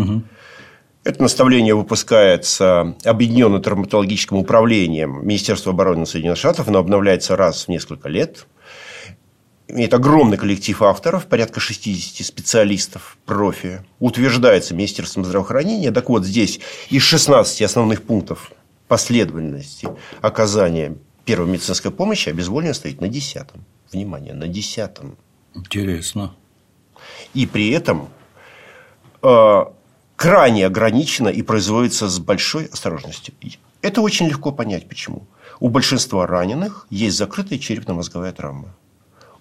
Угу. 0.01 0.23
Это 1.03 1.21
наставление 1.21 1.73
выпускается 1.73 2.95
Объединенным 3.05 3.61
травматологическим 3.61 4.37
управлением 4.37 5.25
Министерства 5.25 5.71
обороны 5.71 6.05
Соединенных 6.05 6.37
Штатов. 6.37 6.67
Оно 6.67 6.79
обновляется 6.79 7.37
раз 7.37 7.65
в 7.65 7.67
несколько 7.69 8.09
лет. 8.09 8.45
Имеет 9.69 9.93
огромный 9.93 10.37
коллектив 10.37 10.81
авторов, 10.81 11.27
порядка 11.27 11.59
60 11.59 12.25
специалистов, 12.25 13.17
профи. 13.25 13.85
Утверждается 13.99 14.73
Министерством 14.75 15.25
здравоохранения. 15.25 15.91
Так 15.91 16.09
вот, 16.09 16.25
здесь 16.25 16.59
из 16.89 17.03
16 17.03 17.61
основных 17.61 18.03
пунктов 18.03 18.51
последовательности 18.87 19.89
оказания 20.21 20.97
первой 21.25 21.47
медицинской 21.47 21.91
помощи 21.91 22.29
обезволивание 22.29 22.73
стоит 22.73 23.01
на 23.01 23.07
десятом. 23.07 23.65
Внимание, 23.91 24.33
на 24.33 24.47
десятом. 24.47 25.17
Интересно. 25.53 26.33
И 27.33 27.45
при 27.45 27.69
этом 27.71 28.09
э, 29.21 29.65
крайне 30.17 30.65
ограничено 30.65 31.29
и 31.29 31.41
производится 31.41 32.09
с 32.09 32.19
большой 32.19 32.65
осторожностью. 32.65 33.33
Это 33.81 34.01
очень 34.01 34.27
легко 34.27 34.51
понять, 34.51 34.89
почему. 34.89 35.27
У 35.61 35.69
большинства 35.69 36.27
раненых 36.27 36.87
есть 36.89 37.15
закрытая 37.15 37.59
черепно-мозговая 37.59 38.33
травма. 38.33 38.75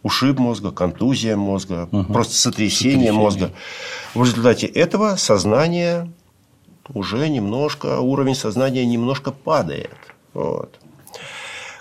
Ушиб 0.02 0.38
мозга, 0.38 0.70
контузия 0.70 1.36
мозга, 1.36 1.88
угу. 1.90 2.12
просто 2.12 2.34
сотрясение, 2.34 3.08
сотрясение 3.08 3.12
мозга. 3.12 3.52
В 4.14 4.22
результате 4.22 4.66
этого 4.66 5.16
сознание 5.16 6.12
уже 6.94 7.28
немножко, 7.28 7.98
уровень 7.98 8.36
сознания 8.36 8.86
немножко 8.86 9.32
падает. 9.32 9.96
Вот. 10.34 10.78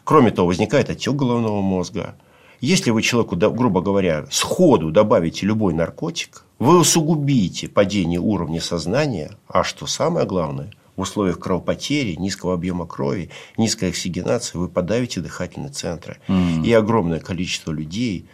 Кроме 0.04 0.32
того, 0.32 0.48
возникает 0.48 0.90
отек 0.90 1.14
головного 1.14 1.62
мозга. 1.62 2.16
Если 2.62 2.92
вы 2.92 3.02
человеку, 3.02 3.36
грубо 3.36 3.82
говоря, 3.82 4.26
сходу 4.32 4.92
добавите 4.92 5.46
любой 5.46 5.74
наркотик, 5.74 6.44
вы 6.60 6.80
усугубите 6.80 7.68
падение 7.68 8.20
уровня 8.20 8.62
сознания, 8.62 9.32
а 9.48 9.64
что 9.64 9.88
самое 9.88 10.26
главное, 10.26 10.72
в 10.96 11.02
условиях 11.02 11.40
кровопотери, 11.40 12.16
низкого 12.16 12.54
объема 12.54 12.86
крови, 12.86 13.30
низкой 13.58 13.90
оксигенации 13.90 14.58
вы 14.58 14.70
подавите 14.70 15.20
дыхательные 15.20 15.72
центры. 15.72 16.18
Mm. 16.28 16.66
И 16.66 16.72
огромное 16.72 17.20
количество 17.20 17.72
людей, 17.72 18.26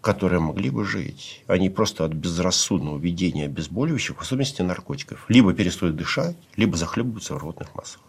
которые 0.00 0.38
могли 0.38 0.70
бы 0.70 0.84
жить, 0.84 1.42
они 1.48 1.68
просто 1.68 2.04
от 2.04 2.12
безрассудного 2.12 2.98
введения 2.98 3.46
обезболивающих, 3.46 4.16
в 4.16 4.20
особенности 4.20 4.62
наркотиков, 4.62 5.24
либо 5.28 5.52
перестают 5.52 5.96
дышать, 5.96 6.36
либо 6.54 6.76
захлебываются 6.76 7.34
в 7.34 7.38
ротных 7.38 7.74
массах. 7.74 8.00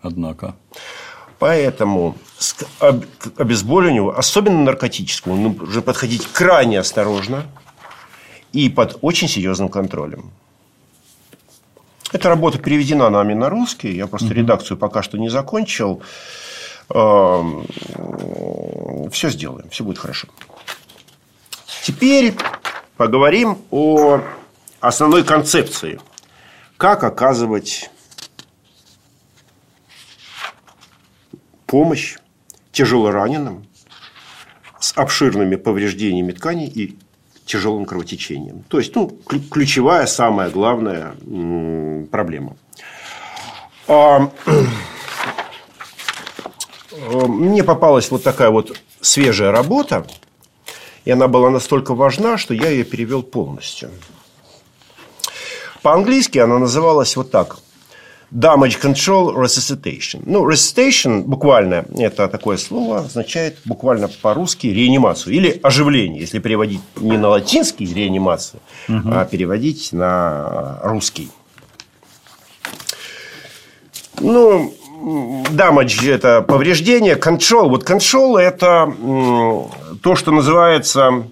Однако. 0.00 0.56
Поэтому 1.38 2.16
к 2.78 3.40
обезболиванию, 3.40 4.18
особенно 4.18 4.62
наркотическому, 4.62 5.36
нужно 5.36 5.82
подходить 5.82 6.26
крайне 6.26 6.80
осторожно 6.80 7.44
и 8.52 8.68
под 8.70 8.98
очень 9.02 9.28
серьезным 9.28 9.68
контролем. 9.68 10.30
Эта 12.12 12.28
работа 12.28 12.58
переведена 12.58 13.10
нами 13.10 13.34
на 13.34 13.50
русский. 13.50 13.94
Я 13.94 14.06
просто 14.06 14.32
редакцию 14.32 14.78
пока 14.78 15.02
что 15.02 15.18
не 15.18 15.28
закончил. 15.28 16.02
Эм, 16.88 17.66
все 19.10 19.28
сделаем, 19.28 19.68
все 19.70 19.84
будет 19.84 19.98
хорошо. 19.98 20.28
Теперь 21.82 22.34
поговорим 22.96 23.58
о 23.70 24.20
основной 24.80 25.24
концепции. 25.24 26.00
Как 26.76 27.04
оказывать 27.04 27.90
помощь 31.66 32.16
тяжелораненым 32.72 33.66
с 34.80 34.96
обширными 34.96 35.56
повреждениями 35.56 36.32
тканей 36.32 36.68
и 36.68 36.96
тяжелым 37.44 37.86
кровотечением. 37.86 38.64
То 38.68 38.78
есть, 38.78 38.94
ну, 38.94 39.18
ключевая, 39.50 40.06
самая 40.06 40.50
главная 40.50 41.14
проблема. 42.10 42.56
А, 43.88 44.30
мне 47.26 47.62
попалась 47.62 48.10
вот 48.10 48.22
такая 48.22 48.50
вот 48.50 48.76
свежая 49.00 49.52
работа, 49.52 50.06
и 51.04 51.10
она 51.12 51.28
была 51.28 51.50
настолько 51.50 51.94
важна, 51.94 52.36
что 52.36 52.52
я 52.52 52.68
ее 52.68 52.84
перевел 52.84 53.22
полностью. 53.22 53.90
По-английски 55.82 56.38
она 56.38 56.58
называлась 56.58 57.16
вот 57.16 57.30
так 57.30 57.58
Damage 58.32 58.80
Control 58.80 59.34
Resuscitation. 59.36 60.22
Ну, 60.26 60.50
resuscitation 60.50 61.22
буквально, 61.22 61.84
это 61.96 62.26
такое 62.28 62.56
слово, 62.56 62.98
означает 62.98 63.58
буквально 63.64 64.08
по-русски 64.08 64.66
реанимацию 64.66 65.34
или 65.34 65.60
оживление, 65.62 66.20
если 66.20 66.40
переводить 66.40 66.80
не 66.96 67.16
на 67.18 67.28
латинский 67.28 67.92
реанимацию, 67.92 68.60
угу. 68.88 69.10
а 69.12 69.24
переводить 69.24 69.92
на 69.92 70.80
русский. 70.82 71.30
Ну, 74.18 74.74
damage– 75.50 76.10
это 76.12 76.42
повреждение, 76.42 77.14
control. 77.14 77.68
Вот 77.68 77.88
control– 77.88 78.38
это 78.40 78.92
то, 80.02 80.16
что 80.16 80.32
называется 80.32 81.26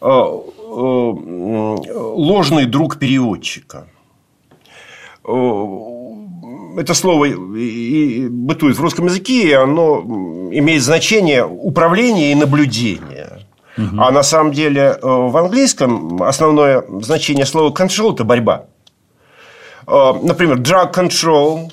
э, 0.00 0.06
э, 0.06 0.42
ложный 0.70 2.64
друг 2.64 2.98
переводчика 2.98 3.86
это 6.76 6.94
слово 6.94 7.26
и 7.26 8.28
бытует 8.28 8.76
в 8.76 8.82
русском 8.82 9.06
языке, 9.06 9.48
и 9.48 9.52
оно 9.52 10.00
имеет 10.52 10.82
значение 10.82 11.44
управления 11.44 12.32
и 12.32 12.34
наблюдения. 12.34 13.40
Угу. 13.78 14.00
А 14.00 14.10
на 14.10 14.22
самом 14.22 14.52
деле 14.52 14.80
э, 14.80 14.98
в 15.02 15.36
английском 15.36 16.22
основное 16.22 16.84
значение 17.02 17.44
слова 17.44 17.70
control– 17.70 18.14
это 18.14 18.24
борьба. 18.24 18.66
Э, 19.86 20.12
например, 20.22 20.58
drug 20.58 20.94
control, 20.94 21.70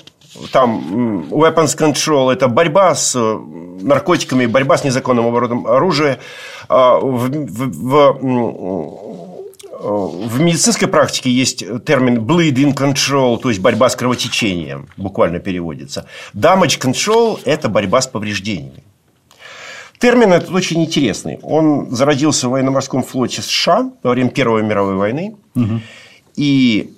там 0.52 1.28
weapons 1.30 1.76
control– 1.78 2.32
это 2.32 2.48
борьба 2.48 2.94
с 2.94 3.16
наркотиками, 3.80 4.46
борьба 4.46 4.76
с 4.76 4.84
незаконным 4.84 5.26
оборотом 5.26 5.66
оружия. 5.66 6.18
В, 6.66 7.28
в, 7.28 7.68
в 7.72 9.03
в 9.84 10.40
медицинской 10.40 10.88
практике 10.88 11.30
есть 11.30 11.58
термин 11.84 12.18
bleeding 12.20 12.74
control, 12.74 13.38
то 13.38 13.50
есть 13.50 13.60
борьба 13.60 13.90
с 13.90 13.96
кровотечением, 13.96 14.88
буквально 14.96 15.40
переводится. 15.40 16.06
Damage 16.32 16.80
control– 16.80 17.40
это 17.44 17.68
борьба 17.68 18.00
с 18.00 18.06
повреждениями. 18.06 18.82
Термин 19.98 20.32
этот 20.32 20.50
очень 20.50 20.82
интересный. 20.82 21.38
Он 21.42 21.90
зародился 21.90 22.48
в 22.48 22.52
военно-морском 22.52 23.02
флоте 23.02 23.42
США 23.42 23.90
во 24.02 24.10
время 24.12 24.30
Первой 24.30 24.62
мировой 24.62 24.96
войны. 24.96 25.36
Угу. 25.54 25.80
И 26.36 26.94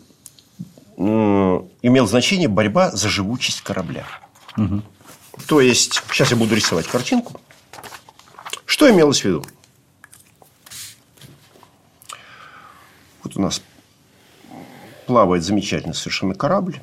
имел 0.96 2.06
значение 2.06 2.48
борьба 2.48 2.90
за 2.92 3.08
живучесть 3.08 3.62
корабля. 3.62 4.06
Угу. 4.56 4.82
То 5.48 5.60
есть, 5.60 6.02
сейчас 6.10 6.30
я 6.30 6.36
буду 6.36 6.54
рисовать 6.54 6.86
картинку. 6.86 7.38
Что 8.64 8.88
имелось 8.90 9.20
в 9.20 9.24
виду? 9.24 9.44
Вот 13.26 13.36
у 13.36 13.40
нас 13.40 13.60
плавает 15.06 15.42
замечательный 15.42 15.94
совершенно 15.94 16.32
корабль. 16.32 16.80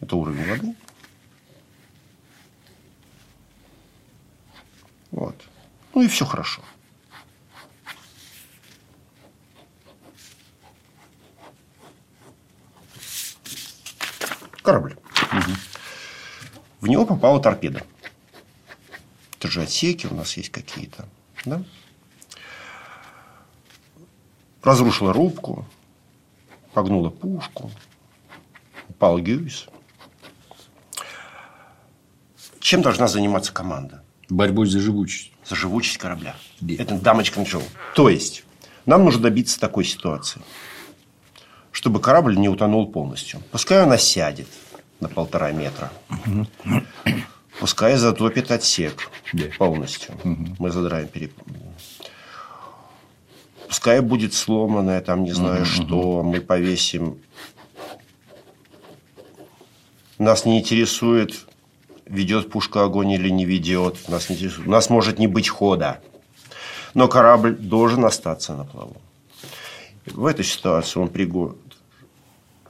Это 0.00 0.14
уровень 0.14 0.48
воды. 0.48 0.76
Вот. 5.10 5.34
Ну 5.92 6.02
и 6.02 6.06
все 6.06 6.24
хорошо. 6.24 6.62
Корабль. 14.62 14.96
Угу. 15.32 15.52
В 16.82 16.86
него 16.86 17.06
попала 17.06 17.42
торпеда. 17.42 17.82
Это 19.36 19.48
же 19.48 19.62
отсеки 19.62 20.06
у 20.06 20.14
нас 20.14 20.36
есть 20.36 20.50
какие-то. 20.50 21.08
Да? 21.44 21.64
Разрушила 24.62 25.12
рубку, 25.12 25.66
погнула 26.72 27.10
пушку, 27.10 27.70
упал 28.88 29.18
Гюйс. 29.18 29.66
Чем 32.60 32.82
должна 32.82 33.08
заниматься 33.08 33.52
команда? 33.52 34.02
Борьбой 34.28 34.66
за 34.66 34.80
живучесть. 34.80 35.32
За 35.44 35.56
живучесть 35.56 35.98
корабля. 35.98 36.36
Yeah. 36.60 36.80
Это 36.80 36.94
damage 36.94 37.34
control. 37.34 37.64
То 37.94 38.08
есть, 38.08 38.44
нам 38.86 39.04
нужно 39.04 39.22
добиться 39.22 39.58
такой 39.58 39.84
ситуации, 39.84 40.40
чтобы 41.72 42.00
корабль 42.00 42.36
не 42.36 42.48
утонул 42.48 42.90
полностью. 42.90 43.42
Пускай 43.50 43.82
она 43.82 43.98
сядет 43.98 44.46
на 45.00 45.08
полтора 45.08 45.50
метра. 45.50 45.90
Пускай 47.58 47.96
затопит 47.96 48.50
отсек 48.52 49.10
yeah. 49.32 49.54
полностью. 49.56 50.14
Мы 50.58 50.70
задраем 50.70 51.08
переп 51.08 51.34
пускай 53.72 54.00
будет 54.00 54.34
сломанное, 54.34 55.00
там 55.00 55.24
не 55.24 55.32
знаю 55.32 55.62
угу, 55.62 55.70
что, 55.70 56.22
мы 56.22 56.42
повесим. 56.42 57.18
Нас 60.18 60.44
не 60.44 60.58
интересует, 60.60 61.46
ведет 62.04 62.50
пушка 62.50 62.84
огонь 62.84 63.12
или 63.12 63.30
не 63.30 63.46
ведет. 63.46 64.10
Нас, 64.10 64.28
не 64.28 64.36
интересует. 64.36 64.68
У 64.68 64.70
нас 64.70 64.90
может 64.90 65.18
не 65.18 65.26
быть 65.26 65.48
хода. 65.48 66.02
Но 66.92 67.08
корабль 67.08 67.56
должен 67.56 68.04
остаться 68.04 68.54
на 68.54 68.64
плаву. 68.64 68.98
В 70.04 70.26
этой 70.26 70.44
ситуации 70.44 71.00
он 71.00 71.08
пригоден 71.08 71.56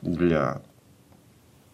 для 0.02 0.62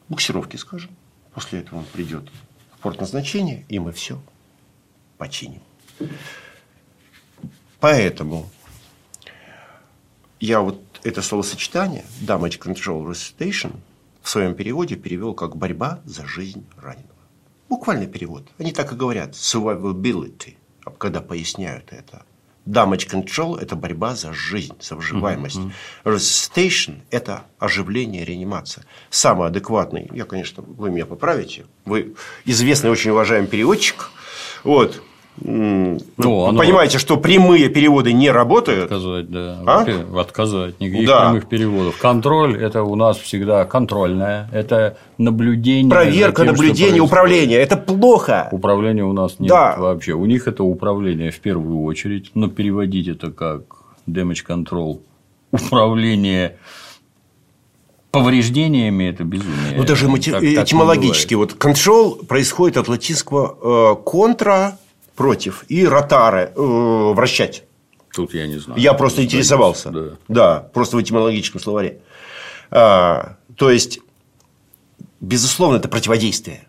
буксировки, 0.09 0.57
скажем. 0.57 0.91
После 1.35 1.61
этого 1.61 1.81
он 1.81 1.85
придет 1.85 2.31
в 2.75 2.79
порт 2.79 2.99
назначения, 2.99 3.67
и 3.69 3.79
мы 3.79 3.93
все 3.93 4.19
починим. 5.19 5.61
Поэтому 7.79 8.49
я 10.41 10.61
вот 10.61 10.81
это 11.03 11.23
словосочетание 11.23 12.05
damage 12.21 12.59
control 12.59 13.07
resuscitation 13.11 13.77
в 14.23 14.31
своем 14.31 14.55
переводе 14.55 14.97
перевел 14.97 15.35
как 15.35 15.57
борьба 15.57 16.01
за 16.05 16.27
жизнь 16.27 16.67
раненого. 16.77 17.09
Буквальный 17.69 18.07
перевод. 18.07 18.49
Они 18.59 18.73
так 18.73 18.93
и 18.93 18.97
говорят. 18.97 19.33
Survivability, 19.33 20.57
когда 20.99 21.21
поясняют 21.21 21.93
это. 21.93 22.23
Damage 22.67 23.09
control– 23.11 23.59
это 23.61 23.77
борьба 23.77 24.15
за 24.15 24.35
жизнь, 24.35 24.75
за 24.81 24.95
выживаемость. 24.95 25.57
Mm-hmm. 25.57 25.73
Resuscitation– 26.05 27.01
это 27.11 27.45
оживление, 27.59 28.27
реанимация. 28.27 28.85
Самый 29.09 29.49
адекватный, 29.49 30.11
я, 30.13 30.27
конечно, 30.27 30.63
вы 30.63 30.91
меня 30.91 31.07
поправите, 31.07 31.65
вы 31.87 32.15
известный, 32.45 32.91
очень 32.91 33.13
уважаемый 33.13 33.47
переводчик. 33.47 34.11
Вот. 34.65 35.03
Ну, 35.41 36.45
оно... 36.45 36.59
понимаете, 36.59 36.99
что 36.99 37.17
прямые 37.17 37.69
переводы 37.69 38.13
не 38.13 38.31
работают. 38.31 38.85
Отказать, 38.85 39.31
да. 39.31 39.59
А? 39.67 40.21
Отказать. 40.21 40.81
Никаких 40.81 41.07
да. 41.07 41.27
прямых 41.27 41.49
переводов. 41.49 41.99
Контроль– 41.99 42.57
это 42.63 42.83
у 42.83 42.95
нас 42.95 43.19
всегда 43.19 43.65
контрольное. 43.65 44.49
Это 44.53 44.97
наблюдение. 45.19 45.91
Проверка, 45.91 46.45
тем, 46.45 46.53
наблюдение, 46.53 47.03
управление. 47.03 47.61
Это 47.61 47.77
плохо. 47.77 48.49
Управления 48.53 49.05
у 49.05 49.13
нас 49.13 49.39
нет 49.39 49.49
да. 49.49 49.77
вообще. 49.79 50.13
У 50.13 50.27
них 50.27 50.49
это 50.49 50.65
управление 50.65 51.31
в 51.31 51.41
первую 51.41 51.83
очередь. 51.83 52.31
Но 52.35 52.49
переводить 52.49 53.09
это 53.09 53.31
как 53.31 53.63
damage 54.09 54.45
control. 54.47 55.01
Управление 55.51 56.57
повреждениями 58.11 59.05
это 59.05 59.25
безумие. 59.25 59.77
Ну, 59.77 59.85
даже 59.85 60.07
этимологически. 60.07 61.35
Вот, 61.35 61.53
control 61.53 62.25
происходит 62.27 62.77
от 62.77 62.89
латинского 62.89 63.95
контра 63.97 64.79
э, 64.81 64.88
против 65.19 65.65
и 65.69 65.85
ротары 65.85 66.53
э, 66.55 67.13
вращать. 67.13 67.65
Тут 68.15 68.35
я 68.35 68.47
не 68.47 68.59
знаю. 68.59 68.81
Я 68.81 68.95
просто 68.95 69.25
интересовался. 69.25 69.91
Да. 69.91 70.05
да, 70.29 70.61
просто 70.73 70.97
в 70.97 71.03
этимологическом 71.03 71.61
словаре. 71.61 71.99
А, 72.71 73.37
то 73.57 73.69
есть, 73.69 73.99
безусловно, 75.21 75.79
это 75.79 75.89
противодействие. 75.89 76.69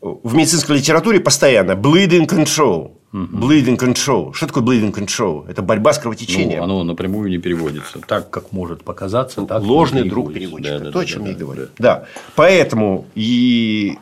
В 0.00 0.32
медицинской 0.32 0.76
литературе 0.76 1.18
постоянно 1.18 1.72
bleeding 1.72 2.28
control. 2.28 2.92
Bleeding 3.12 3.76
control. 3.76 4.32
Что 4.32 4.46
такое 4.46 4.62
bleeding 4.62 4.94
control? 4.94 5.44
Это 5.48 5.60
борьба 5.60 5.94
с 5.94 5.98
кровотечением. 5.98 6.58
Ну, 6.58 6.64
оно 6.64 6.84
напрямую 6.84 7.30
не 7.30 7.38
переводится. 7.38 7.98
Так, 8.06 8.30
как 8.30 8.52
может 8.52 8.84
показаться, 8.84 9.42
так 9.42 9.60
Ложный 9.60 10.08
друг 10.08 10.32
переводчика. 10.32 10.78
Да, 10.78 10.84
да, 10.84 10.92
То, 10.92 10.98
да, 10.98 11.00
о 11.00 11.04
чем 11.04 11.24
да, 11.24 11.30
я 11.30 11.34
да, 11.34 11.40
говорю. 11.40 11.62
Да. 11.62 11.70
да. 11.78 12.04
Поэтому 12.36 13.06
и 13.16 13.98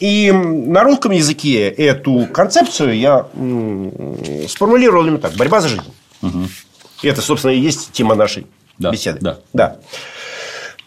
и 0.00 0.30
на 0.30 0.84
русском 0.84 1.12
языке 1.12 1.68
эту 1.68 2.26
концепцию 2.26 2.96
я 2.96 3.26
сформулировал 4.48 5.04
именно 5.06 5.18
так. 5.18 5.32
Борьба 5.34 5.60
за 5.60 5.68
жизнь. 5.68 5.82
Угу. 6.22 6.48
И 7.02 7.08
это, 7.08 7.20
собственно, 7.20 7.52
и 7.52 7.58
есть 7.58 7.92
тема 7.92 8.14
нашей 8.14 8.46
да, 8.78 8.90
беседы. 8.90 9.18
Да. 9.20 9.38
да. 9.52 9.76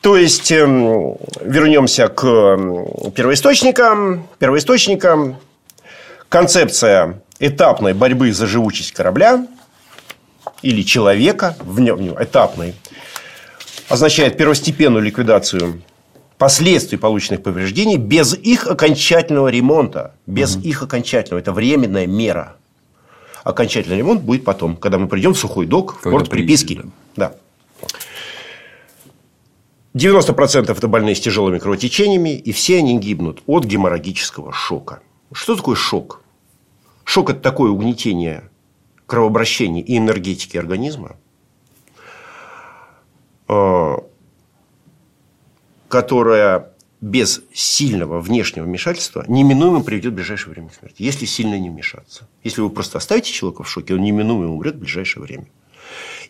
То 0.02 0.18
есть, 0.18 0.52
эм, 0.52 1.18
вернемся 1.42 2.08
к 2.08 2.24
первоисточникам. 3.16 4.28
Первоисточникам. 4.40 5.38
Концепция 6.30 7.22
этапной 7.40 7.94
борьбы 7.94 8.32
за 8.32 8.48
живучесть 8.48 8.94
корабля 8.94 9.46
или 10.62 10.84
человека 10.84 11.58
в 11.60 11.80
нем 11.80 12.16
этапной 12.22 12.76
означает 13.90 14.38
первостепенную 14.38 15.04
ликвидацию 15.04 15.82
последствий 16.42 16.98
полученных 16.98 17.44
повреждений 17.44 17.98
без 17.98 18.34
их 18.34 18.66
окончательного 18.66 19.50
ремонта. 19.50 20.16
Без 20.26 20.56
угу. 20.56 20.64
их 20.68 20.82
окончательного. 20.82 21.40
Это 21.40 21.54
временная 21.54 22.08
мера. 22.08 22.56
Окончательный 23.44 24.00
ремонт 24.00 24.24
будет 24.24 24.44
потом, 24.44 24.76
когда 24.76 24.98
мы 24.98 25.08
придем 25.08 25.36
в 25.36 25.38
сухой 25.38 25.68
док, 25.68 26.00
в 26.00 26.02
порт 26.02 26.32
приписки. 26.32 26.82
Да. 27.16 27.36
90% 29.94 30.72
это 30.72 30.88
больные 30.88 31.14
с 31.14 31.20
тяжелыми 31.20 31.60
кровотечениями, 31.60 32.36
и 32.36 32.52
все 32.52 32.80
они 32.80 32.98
гибнут 32.98 33.44
от 33.46 33.66
геморрагического 33.66 34.52
шока. 34.52 35.02
Что 35.32 35.56
такое 35.56 35.76
шок? 35.76 36.24
Шок– 37.04 37.30
это 37.30 37.40
такое 37.40 37.70
угнетение 37.70 38.50
кровообращения 39.06 39.84
и 39.84 39.96
энергетики 39.96 40.58
организма, 40.58 41.18
а, 43.48 43.98
которая 45.92 46.70
без 47.02 47.42
сильного 47.54 48.22
внешнего 48.22 48.64
вмешательства 48.64 49.26
неминуемо 49.28 49.84
приведет 49.84 50.14
в 50.14 50.16
ближайшее 50.16 50.54
время 50.54 50.70
к 50.70 50.76
смерти, 50.76 51.04
если 51.04 51.26
сильно 51.26 51.60
не 51.60 51.70
вмешаться. 51.70 52.28
Если 52.44 52.62
вы 52.62 52.70
просто 52.70 52.98
оставите 52.98 53.32
человека 53.32 53.64
в 53.64 53.70
шоке, 53.70 53.96
он 53.96 54.02
неминуемо 54.02 54.54
умрет 54.54 54.76
в 54.76 54.80
ближайшее 54.80 55.24
время. 55.24 55.48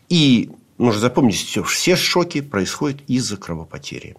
И 0.10 0.50
нужно 0.78 1.00
запомнить, 1.00 1.38
что 1.38 1.64
все 1.64 1.96
шоки 1.96 2.42
происходят 2.42 3.02
из-за 3.08 3.38
кровопотери. 3.38 4.16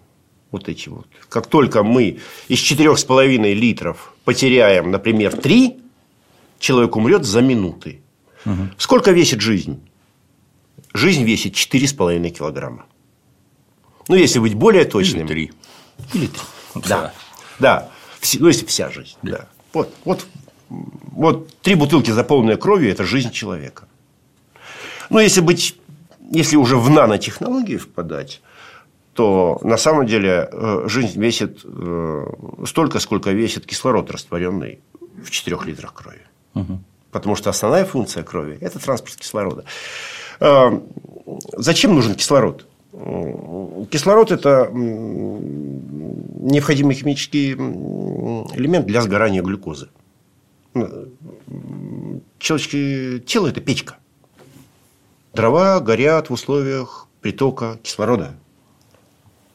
Вот 0.51 0.69
эти 0.69 0.89
вот. 0.89 1.07
Как 1.27 1.47
только 1.47 1.83
мы 1.83 2.19
из 2.47 2.59
4,5 2.59 3.53
литров 3.53 4.13
потеряем, 4.23 4.91
например, 4.91 5.35
3, 5.35 5.79
человек 6.59 6.95
умрет 6.95 7.25
за 7.25 7.41
минуты. 7.41 8.01
Угу. 8.45 8.69
Сколько 8.77 9.11
весит 9.11 9.41
жизнь? 9.41 9.81
Жизнь 10.93 11.23
весит 11.23 11.55
4,5 11.55 12.29
килограмма. 12.29 12.85
Ну, 14.07 14.15
если 14.15 14.39
быть 14.39 14.53
более 14.53 14.85
точным. 14.85 15.25
Или 15.25 15.27
три. 15.27 15.51
Или 16.13 16.27
три. 16.27 16.41
Да. 16.87 17.13
Да. 17.59 17.89
Ну, 18.39 18.47
если 18.47 18.65
вся 18.65 18.89
жизнь. 18.89 19.15
Да. 19.21 19.47
Вот, 19.73 19.93
вот, 20.05 20.25
вот 20.69 21.53
три 21.61 21.75
бутылки, 21.75 22.11
заполненные 22.11 22.57
кровью, 22.57 22.91
это 22.91 23.03
жизнь 23.03 23.31
человека. 23.31 23.87
Но 25.09 25.19
если 25.19 25.41
быть, 25.41 25.77
если 26.31 26.55
уже 26.55 26.77
в 26.77 26.89
нанотехнологии 26.89 27.77
впадать, 27.77 28.41
то 29.13 29.59
на 29.63 29.77
самом 29.77 30.07
деле 30.07 30.49
э, 30.51 30.83
жизнь 30.87 31.19
весит 31.21 31.61
э, 31.63 32.25
столько, 32.65 32.99
сколько 32.99 33.31
весит 33.31 33.65
кислород, 33.65 34.09
растворенный 34.09 34.79
в 35.23 35.29
4 35.29 35.57
литрах 35.65 35.93
крови. 35.93 36.21
Угу. 36.55 36.79
Потому 37.11 37.35
что 37.35 37.51
основная 37.51 37.85
функция 37.85 38.23
крови– 38.23 38.57
это 38.61 38.79
транспорт 38.79 39.15
кислорода. 39.15 39.65
Э, 40.39 40.79
зачем 41.57 41.93
нужен 41.93 42.15
кислород? 42.15 42.65
Кислород– 42.93 44.31
это 44.31 44.69
необходимый 46.43 46.95
химический 46.95 47.53
элемент 47.53 48.85
для 48.85 49.01
сгорания 49.01 49.41
глюкозы. 49.41 49.89
Человеческое 52.37 53.19
тело– 53.19 53.47
это 53.49 53.61
печка. 53.61 53.97
Дрова 55.33 55.79
горят 55.79 56.29
в 56.29 56.33
условиях 56.33 57.07
притока 57.21 57.79
кислорода. 57.81 58.35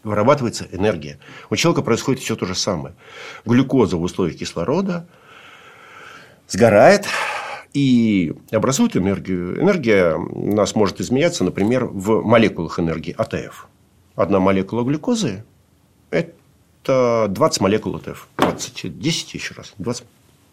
Вырабатывается 0.03 0.66
энергия. 0.72 1.20
У 1.49 1.55
человека 1.55 1.82
происходит 1.82 2.20
все 2.20 2.34
то 2.34 2.45
же 2.45 2.57
самое. 2.57 2.97
Глюкоза 3.45 3.97
в 3.97 4.03
условиях 4.03 4.36
кислорода 4.39 5.07
сгорает, 6.49 7.07
и 7.72 8.34
образует 8.50 8.96
энергию. 8.96 9.60
Энергия 9.60 10.14
у 10.14 10.54
нас 10.54 10.74
может 10.74 11.00
изменяться, 11.00 11.44
например, 11.44 11.84
в 11.84 12.22
молекулах 12.22 12.78
энергии 12.78 13.14
АТФ. 13.16 13.68
Одна 14.16 14.40
молекула 14.40 14.82
глюкозы– 14.82 15.44
это 16.10 17.26
20 17.28 17.60
молекул 17.60 17.96
АТФ. 17.96 18.28
20, 18.38 18.98
10 18.98 19.34
еще 19.34 19.54
раз. 19.54 19.74
20. 19.78 20.04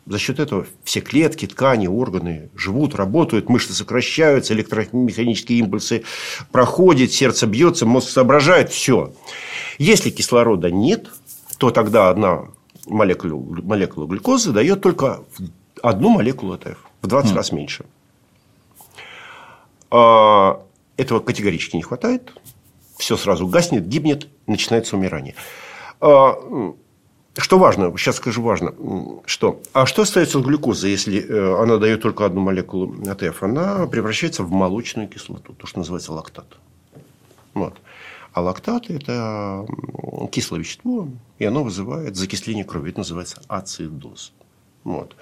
За 0.08 0.20
счет 0.20 0.40
этого 0.40 0.68
все 0.84 1.02
клетки, 1.02 1.48
ткани, 1.48 1.88
органы 1.88 2.50
живут, 2.56 2.94
работают, 2.94 3.50
мышцы 3.50 3.74
сокращаются, 3.74 4.54
электромеханические 4.54 5.60
импульсы 5.60 6.04
проходят, 6.52 7.12
сердце 7.12 7.48
бьется, 7.48 7.88
мозг 7.88 8.10
соображает, 8.10 8.70
все. 8.70 9.14
Если 9.80 10.12
кислорода 10.12 10.70
нет, 10.70 11.08
то 11.58 11.72
тогда 11.72 12.10
одна 12.10 12.50
молекула, 12.86 13.36
молекула 13.64 14.06
глюкозы 14.06 14.52
дает 14.52 14.82
только 14.82 15.22
одну 15.82 16.10
молекулу 16.10 16.54
АТФ 16.54 16.78
в 17.06 17.08
20 17.08 17.32
м, 17.32 17.36
раз 17.36 17.52
меньше. 17.52 17.86
А, 19.92 20.62
этого 20.98 21.20
категорически 21.20 21.76
не 21.76 21.84
хватает. 21.84 22.34
Все 22.98 23.18
сразу 23.18 23.48
гаснет, 23.48 23.88
гибнет, 23.88 24.28
начинается 24.48 24.96
умирание. 24.96 25.36
А, 26.02 26.36
что 27.38 27.60
важно, 27.60 27.96
сейчас 27.98 28.16
скажу 28.16 28.42
важно, 28.42 28.74
что, 29.26 29.62
а 29.74 29.86
что 29.86 30.04
остается 30.04 30.40
от 30.40 30.46
глюкозы, 30.46 30.88
если 30.88 31.22
э, 31.22 31.62
она 31.62 31.78
дает 31.78 32.02
только 32.02 32.26
одну 32.26 32.42
молекулу 32.42 32.96
АТФ? 33.06 33.44
Она 33.44 33.88
превращается 33.88 34.44
в 34.44 34.52
молочную 34.52 35.10
кислоту, 35.10 35.54
то, 35.54 35.68
что 35.68 35.80
называется 35.80 36.14
лактат. 36.14 36.48
Вот. 37.54 37.76
А 38.32 38.42
лактат– 38.42 38.86
это 38.90 39.66
кислое 40.32 40.62
вещество, 40.62 41.10
и 41.38 41.46
оно 41.46 41.64
вызывает 41.64 42.16
закисление 42.16 42.64
крови. 42.64 42.92
Это 42.92 43.00
называется 43.00 43.42
ацидоз. 43.48 44.32
Вот. 44.86 45.16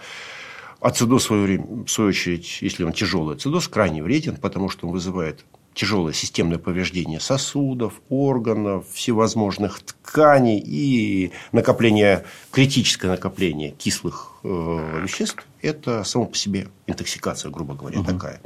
Ацидоз, 0.84 1.24
в 1.24 1.28
свое, 1.28 1.44
время, 1.44 1.66
в 1.86 1.88
свою 1.88 2.10
очередь, 2.10 2.62
если 2.62 2.84
он 2.84 2.92
тяжелый 2.92 3.38
ацидоз, 3.38 3.70
крайне 3.70 4.04
вреден, 4.04 4.36
потому 4.36 4.68
что 4.68 4.86
он 4.86 4.92
вызывает 4.92 5.46
тяжелое 5.74 6.12
системное 6.12 6.58
повреждение 6.58 7.22
сосудов, 7.22 8.02
органов, 8.10 8.86
всевозможных 8.92 9.80
тканей 9.80 10.60
и 10.60 11.32
накопление, 11.54 12.26
критическое 12.52 13.08
накопление 13.08 13.72
кислых 13.72 14.34
э, 14.44 15.00
веществ– 15.04 15.46
это 15.62 16.04
само 16.04 16.26
по 16.26 16.36
себе 16.36 16.68
интоксикация, 16.86 17.50
грубо 17.50 17.76
говоря, 17.76 18.02
угу. 18.02 18.12
такая. 18.12 18.42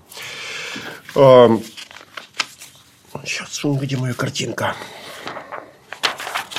Э, 1.15 1.49
сейчас, 3.25 3.61
где 3.63 3.97
моя 3.97 4.13
картинка? 4.13 4.75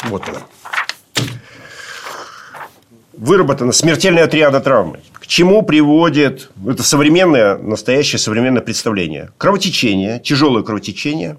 Вот 0.06 0.28
она. 0.28 0.42
Выработана 3.12 3.70
смертельная 3.70 4.26
триада 4.26 4.60
травмы 4.60 5.00
чему 5.28 5.62
приводит 5.62 6.50
это 6.66 6.82
современное, 6.82 7.56
настоящее 7.58 8.18
современное 8.18 8.62
представление? 8.62 9.30
Кровотечение, 9.38 10.18
тяжелое 10.18 10.64
кровотечение 10.64 11.36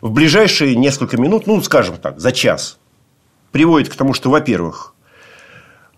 в 0.00 0.12
ближайшие 0.12 0.76
несколько 0.76 1.16
минут, 1.16 1.46
ну, 1.46 1.60
скажем 1.60 1.96
так, 1.96 2.20
за 2.20 2.32
час, 2.32 2.78
приводит 3.50 3.88
к 3.88 3.96
тому, 3.96 4.14
что, 4.14 4.30
во-первых, 4.30 4.94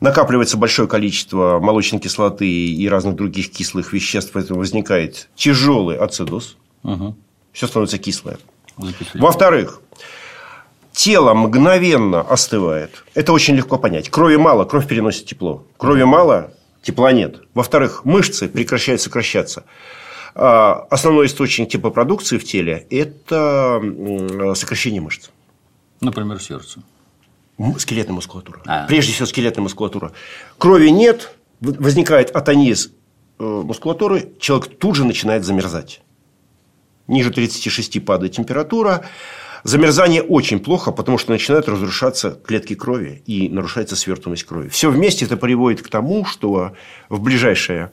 накапливается 0.01 0.57
большое 0.57 0.89
количество 0.89 1.61
молочной 1.61 2.01
кислоты 2.01 2.49
и 2.49 2.89
разных 2.89 3.17
других 3.17 3.51
кислых 3.51 3.93
веществ, 3.93 4.31
поэтому 4.33 4.59
возникает 4.59 5.29
тяжелый 5.37 5.99
ацидоз. 5.99 6.57
Угу. 6.83 7.15
Все 7.53 7.67
становится 7.67 7.99
кислое. 7.99 8.39
Во-вторых, 9.15 9.83
тело 10.93 11.35
мгновенно 11.35 12.23
остывает. 12.23 13.05
Это 13.15 13.35
очень 13.35 13.55
легко 13.55 13.77
понять. 13.77 14.09
Крови 14.09 14.37
мало, 14.37 14.65
кровь 14.65 14.87
переносит 14.87 15.27
тепло. 15.27 15.67
Крови 15.77 16.05
мало, 16.05 16.55
тепла 16.83 17.13
нет. 17.13 17.43
Во-вторых, 17.55 18.05
мышцы 18.05 18.49
прекращают 18.49 19.01
сокращаться. 19.01 19.65
А, 20.35 20.87
основной 20.91 21.27
источник 21.27 21.69
теплопродукции 21.69 22.39
в 22.39 22.45
теле– 22.45 22.87
это 22.91 23.81
сокращение 24.55 25.01
мышц. 25.01 25.31
Например, 26.01 26.41
сердце. 26.41 26.81
Скелетная 27.79 28.15
мускулатура. 28.15 28.63
А. 28.67 28.87
Прежде 28.87 29.13
всего, 29.13 29.27
скелетная 29.27 29.63
мускулатура. 29.63 30.13
Крови 30.57 30.89
нет, 30.89 31.35
возникает 31.61 32.35
атониз 32.35 32.93
э, 33.39 33.45
мускулатуры, 33.45 34.33
человек 34.39 34.79
тут 34.79 34.97
же 34.97 35.05
начинает 35.05 35.45
замерзать. 35.45 36.01
Ниже 37.07 37.31
36 37.31 38.03
падает 38.05 38.33
температура. 38.33 39.05
Замерзание 39.63 40.23
очень 40.23 40.61
плохо, 40.61 40.91
потому 40.93 41.19
что 41.19 41.33
начинают 41.33 41.69
разрушаться 41.69 42.39
клетки 42.45 42.75
крови 42.75 43.23
и 43.27 43.49
нарушается 43.49 43.97
свертываемость 43.97 44.45
крови. 44.45 44.69
Все 44.69 44.91
вместе 44.91 45.25
это 45.25 45.37
приводит 45.37 45.83
к 45.83 45.89
тому, 45.89 46.25
что 46.25 46.73
в 47.09 47.21
ближайшее 47.21 47.91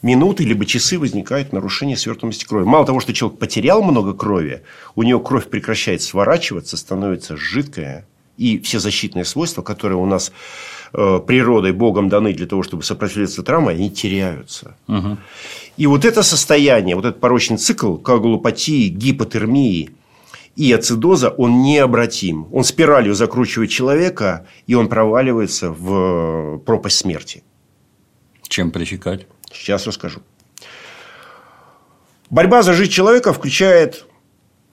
минуты 0.00 0.44
либо 0.44 0.64
часы 0.66 0.98
возникает 0.98 1.52
нарушение 1.52 1.96
свертываемости 1.96 2.44
крови. 2.44 2.64
Мало 2.64 2.86
того, 2.86 3.00
что 3.00 3.12
человек 3.12 3.38
потерял 3.38 3.82
много 3.82 4.14
крови, 4.14 4.62
у 4.94 5.02
него 5.02 5.20
кровь 5.20 5.48
прекращает 5.48 6.02
сворачиваться, 6.02 6.76
становится 6.76 7.36
жидкая, 7.36 8.06
и 8.38 8.58
все 8.60 8.78
защитные 8.78 9.24
свойства, 9.24 9.62
которые 9.62 9.98
у 9.98 10.06
нас 10.06 10.32
э, 10.94 11.20
природой, 11.26 11.72
Богом 11.72 12.08
даны 12.08 12.32
для 12.32 12.46
того, 12.46 12.62
чтобы 12.62 12.82
сопротивляться 12.82 13.42
травме, 13.42 13.70
они 13.70 13.90
теряются. 13.90 14.74
Угу. 14.88 15.18
И 15.76 15.86
вот 15.86 16.04
это 16.04 16.22
состояние, 16.22 16.96
вот 16.96 17.04
этот 17.04 17.20
порочный 17.20 17.58
цикл 17.58 17.96
коагулопатии, 17.96 18.88
гипотермии 18.88 19.90
и 20.56 20.72
ацидоза, 20.72 21.30
он 21.30 21.62
необратим. 21.62 22.46
Он 22.52 22.64
спиралью 22.64 23.14
закручивает 23.14 23.70
человека, 23.70 24.46
и 24.66 24.74
он 24.74 24.88
проваливается 24.88 25.70
в 25.70 26.58
пропасть 26.58 26.98
смерти. 26.98 27.42
Чем 28.48 28.70
пресекать? 28.70 29.26
Сейчас 29.52 29.86
расскажу. 29.86 30.20
Борьба 32.30 32.62
за 32.62 32.72
жизнь 32.72 32.90
человека 32.90 33.32
включает 33.32 34.06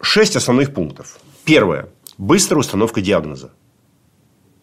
шесть 0.01 0.35
основных 0.35 0.73
пунктов. 0.73 1.19
Первое 1.45 1.89
Быстрая 2.19 2.59
установка 2.59 2.99
диагноза. 2.99 3.53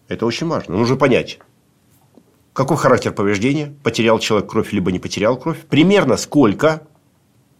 Это 0.07 0.27
очень 0.27 0.45
важно. 0.45 0.77
Нужно 0.77 0.95
понять, 0.95 1.39
какой 2.53 2.77
характер 2.77 3.11
повреждения, 3.11 3.73
потерял 3.81 4.19
человек 4.19 4.47
кровь, 4.47 4.71
либо 4.73 4.91
не 4.91 4.99
потерял 4.99 5.39
кровь, 5.39 5.65
примерно 5.65 6.17
сколько, 6.17 6.87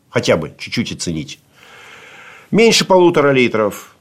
хотя 0.10 0.38
бы 0.38 0.54
чуть-чуть 0.60 0.92
оценить. 0.92 1.40
Меньше 2.52 2.86
полутора 2.86 3.32
литров, 3.32 3.96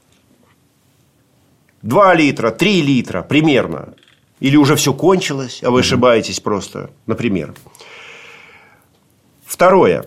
два 1.81 2.13
литра, 2.13 2.51
три 2.51 2.81
литра 2.81 3.21
примерно. 3.21 3.95
Или 4.39 4.55
уже 4.55 4.75
все 4.75 4.93
кончилось, 4.93 5.61
а 5.63 5.71
вы 5.71 5.79
ошибаетесь 5.79 6.39
просто, 6.39 6.91
например. 7.07 7.55
Второе. 9.43 10.05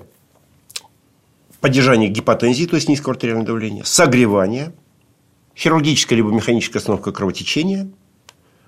Поддержание 1.60 2.08
гипотензии, 2.08 2.66
то 2.66 2.76
есть 2.76 2.88
низкого 2.88 3.14
артериального 3.14 3.48
давления. 3.48 3.82
Согревание– 3.84 4.72
хирургическая 5.56 6.16
либо 6.16 6.30
механическая 6.30 6.80
остановка 6.80 7.12
кровотечения, 7.12 7.90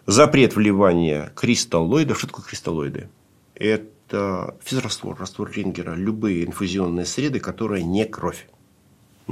запрет 0.07 0.57
вливания 0.57 1.33
кристаллоидов. 1.35 2.19
Что 2.19 2.27
такое 2.27 2.45
кристаллоиды? 2.45 3.09
Это 3.55 4.57
физраствор, 4.63 5.17
раствор 5.19 5.51
Рингера, 5.51 5.95
любые 5.95 6.45
инфузионные 6.45 7.07
среды, 7.07 7.41
которые 7.41 7.83
не 7.85 8.05
кровь. 8.05 8.47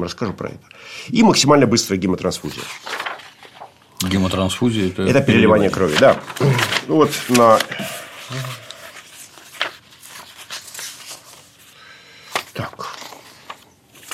Расскажу 0.04 0.32
про 0.32 0.48
это. 0.48 0.64
И 1.08 1.22
максимально 1.22 1.66
быстрая 1.66 1.98
гемотрансфузия. 1.98 2.62
Гемотрансфузия 4.02 4.88
это, 4.88 5.02
это 5.02 5.20
переливание, 5.20 5.68
переливание 5.68 5.70
крови, 5.70 5.96
да. 5.98 6.20
Ну 6.86 6.96
вот 6.96 7.12
на 7.28 7.58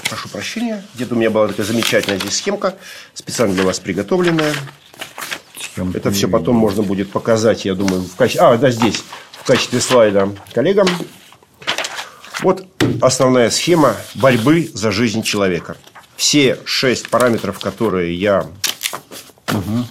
прошу 0.09 0.29
прощения. 0.29 0.85
Где-то 0.95 1.15
у 1.15 1.19
меня 1.19 1.31
была 1.31 1.49
такая 1.49 1.67
замечательная 1.67 2.19
здесь 2.19 2.37
схемка, 2.37 2.77
специально 3.15 3.55
для 3.55 3.65
вас 3.65 3.79
приготовленная. 3.79 4.55
Схемка. 5.61 5.99
Это 5.99 6.11
все 6.11 6.29
потом 6.29 6.57
можно 6.57 6.83
будет 6.83 7.11
показать, 7.11 7.65
я 7.65 7.75
думаю, 7.75 8.03
в 8.03 8.17
качестве... 8.17 8.47
А, 8.47 8.57
да, 8.57 8.71
здесь, 8.71 9.03
в 9.33 9.45
качестве 9.47 9.81
слайда 9.81 10.33
коллегам. 10.53 10.89
Вот 12.43 12.67
основная 13.01 13.51
схема 13.51 13.97
борьбы 14.15 14.71
за 14.73 14.93
жизнь 14.93 15.23
человека. 15.23 15.77
Все 16.17 16.59
шесть 16.65 17.09
параметров, 17.09 17.59
которые 17.59 18.15
я 18.15 18.47
угу. 19.49 19.85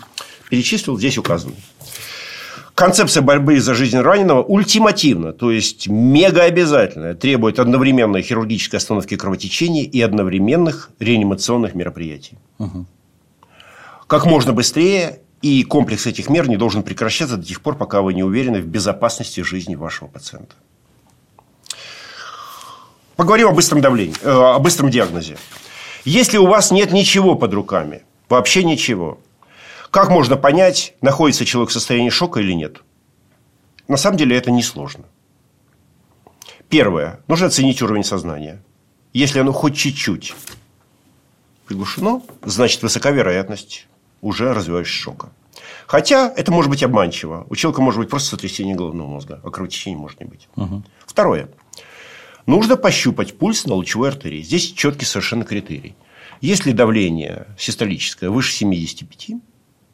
перечислил, 0.50 0.98
здесь 0.98 1.18
указаны. 1.18 1.56
Концепция 2.76 3.22
борьбы 3.22 3.62
за 3.62 3.74
жизнь 3.74 3.98
раненого 3.98 4.44
ультимативна, 4.44 5.32
то 5.32 5.50
есть 5.50 5.88
мега 5.88 6.44
обязательная, 6.44 7.14
требует 7.14 7.58
одновременной 7.58 8.22
хирургической 8.22 8.80
остановки 8.80 9.16
кровотечения 9.16 9.84
и 9.84 10.02
одновременных 10.02 10.90
реанимационных 11.00 11.74
мероприятий. 11.74 12.38
Угу. 12.60 12.86
Как 14.08 14.26
можно 14.26 14.52
быстрее, 14.52 15.22
и 15.42 15.64
комплекс 15.64 16.06
этих 16.06 16.30
мер 16.30 16.50
не 16.50 16.58
должен 16.58 16.84
прекращаться 16.84 17.38
до 17.38 17.46
тех 17.46 17.62
пор, 17.62 17.78
пока 17.78 18.02
вы 18.02 18.14
не 18.14 18.24
уверены 18.24 18.60
в 18.60 18.68
безопасности 18.68 19.40
жизни 19.42 19.76
вашего 19.76 20.10
пациента. 20.10 20.56
Поговорим 23.16 23.48
о 23.48 23.52
быстром 23.52 23.82
давлении, 23.82 24.16
э, 24.22 24.30
о 24.30 24.60
быстром 24.60 24.90
диагнозе. 24.90 25.38
Если 26.04 26.38
у 26.38 26.48
вас 26.48 26.72
нет 26.72 26.92
ничего 26.92 27.36
под 27.36 27.54
руками, 27.54 28.04
вообще 28.30 28.64
ничего, 28.64 29.20
как 29.90 30.10
можно 30.10 30.36
понять, 30.36 30.94
находится 31.02 31.46
человек 31.46 31.70
в 31.70 31.74
состоянии 31.74 32.10
шока 32.10 32.42
или 32.42 32.52
нет? 32.52 32.82
На 33.88 33.98
самом 33.98 34.18
деле 34.18 34.36
это 34.36 34.52
несложно. 34.52 35.06
Первое. 36.68 37.22
Нужно 37.28 37.48
оценить 37.48 37.82
уровень 37.82 38.04
сознания. 38.04 38.62
Если 39.14 39.40
оно 39.40 39.54
хоть 39.54 39.78
чуть-чуть 39.78 40.36
приглушено, 41.66 42.24
значит 42.44 42.84
высока 42.84 43.12
вероятность 43.12 43.88
уже 44.22 44.54
развивающегося 44.54 45.02
шока. 45.02 45.30
Хотя 45.88 46.34
это 46.36 46.52
может 46.52 46.70
быть 46.70 46.84
обманчиво. 46.84 47.46
У 47.50 47.56
человека 47.56 47.82
может 47.82 48.00
быть 48.00 48.10
просто 48.10 48.32
сотрясение 48.32 48.76
головного 48.76 49.08
мозга, 49.08 49.40
а 49.44 49.50
кровотечения 49.50 49.98
может 49.98 50.20
не 50.20 50.26
быть. 50.26 50.50
Угу. 50.56 50.84
Второе. 51.06 51.48
Нужно 52.46 52.78
пощупать 52.78 53.38
пульс 53.38 53.66
на 53.66 53.74
лучевой 53.74 54.10
артерии. 54.10 54.42
Здесь 54.42 54.72
четкий 54.72 55.06
совершенно 55.06 55.46
критерий. 55.46 55.96
Если 56.42 56.72
давление 56.74 57.48
систолическое 57.58 58.30
выше 58.30 58.54
75, 58.54 59.40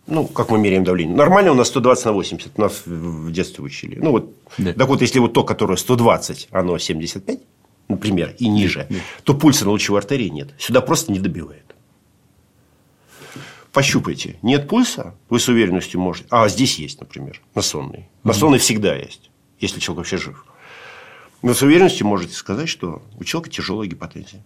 ну, 0.08 0.26
как 0.28 0.50
мы 0.50 0.58
меряем 0.58 0.84
давление. 0.84 1.16
Нормально 1.16 1.52
у 1.52 1.56
нас 1.56 1.68
120 1.70 2.06
на 2.06 2.12
80. 2.12 2.58
Нас 2.58 2.84
в 2.86 3.32
детстве 3.32 3.64
учили. 3.64 3.96
Ну, 3.96 4.12
вот. 4.12 4.36
Да. 4.58 4.74
Так 4.74 4.88
вот, 4.88 5.02
если 5.02 5.20
вот 5.20 5.34
то, 5.34 5.44
которое 5.44 5.78
120, 5.78 6.50
оно 6.52 6.78
75, 6.78 7.40
например, 7.88 8.36
и 8.38 8.50
ниже, 8.50 8.88
да. 8.90 8.96
то 9.24 9.34
пульса 9.36 9.66
на 9.66 9.72
лучевой 9.72 10.00
артерии 10.00 10.28
нет. 10.28 10.50
Сюда 10.58 10.82
просто 10.82 11.12
не 11.12 11.20
добивает. 11.20 11.76
Пощупайте. 13.72 14.38
Нет 14.42 14.68
пульса, 14.68 15.16
вы 15.30 15.40
с 15.40 15.48
уверенностью 15.48 16.02
можете. 16.02 16.28
А 16.30 16.50
здесь 16.50 16.78
есть, 16.78 17.00
например, 17.00 17.40
на 17.56 17.62
сонной. 17.62 18.10
На 18.24 18.34
сонной 18.34 18.60
всегда 18.60 18.96
есть, 18.96 19.30
если 19.60 19.80
человек 19.80 20.00
вообще 20.00 20.18
жив. 20.18 20.46
Но 21.42 21.54
с 21.54 21.62
уверенностью 21.62 22.08
можете 22.08 22.34
сказать, 22.34 22.70
что 22.70 23.02
у 23.18 23.24
человека 23.24 23.50
тяжелая 23.50 23.88
гипотензия. 23.88 24.44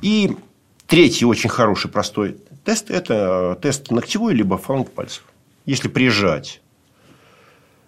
И 0.00 0.36
третий 0.86 1.24
очень 1.24 1.50
хороший, 1.50 1.90
простой 1.90 2.38
Тест– 2.64 2.90
это 2.90 3.58
тест 3.60 3.90
ногтевой 3.90 4.34
либо 4.34 4.56
фаланг 4.56 4.92
пальцев. 4.92 5.24
Если 5.66 5.88
прижать 5.88 6.60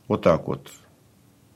вот 0.08 0.22
так 0.22 0.48
вот 0.48 0.70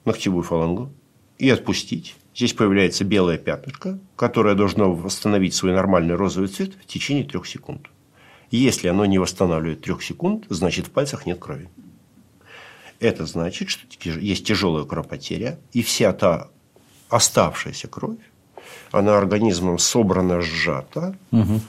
ногтевую 0.05 0.45
фалангу 0.45 0.93
и 1.37 1.51
отпустить, 1.51 2.15
здесь 2.35 2.53
появляется 2.53 3.05
белое 3.05 3.37
пятнышко, 3.37 3.99
которое 4.15 4.55
должно 4.55 4.95
восстановить 4.95 5.55
свой 5.55 5.73
нормальный 5.73 6.15
розовый 6.15 6.49
цвет 6.49 6.75
в 6.75 6.87
течение 6.87 7.25
трех 7.25 7.47
секунд. 7.47 7.89
Если 8.53 8.87
оно 8.87 9.05
не 9.05 9.19
восстанавливает 9.19 9.83
трех 9.83 10.03
секунд, 10.03 10.47
значит 10.49 10.87
в 10.87 10.91
пальцах 10.91 11.27
нет 11.27 11.41
крови. 11.41 11.69
Это 13.01 13.27
значит, 13.27 13.69
что 13.69 13.87
есть 14.09 14.47
тяжелая 14.47 14.85
кровопотеря, 14.85 15.59
и 15.73 15.83
вся 15.83 16.13
та 16.13 16.49
оставшаяся 17.09 17.89
кровь, 17.89 18.19
она 18.91 19.17
организмом 19.17 19.79
собрана, 19.79 20.41
сжата, 20.41 21.17
угу 21.31 21.61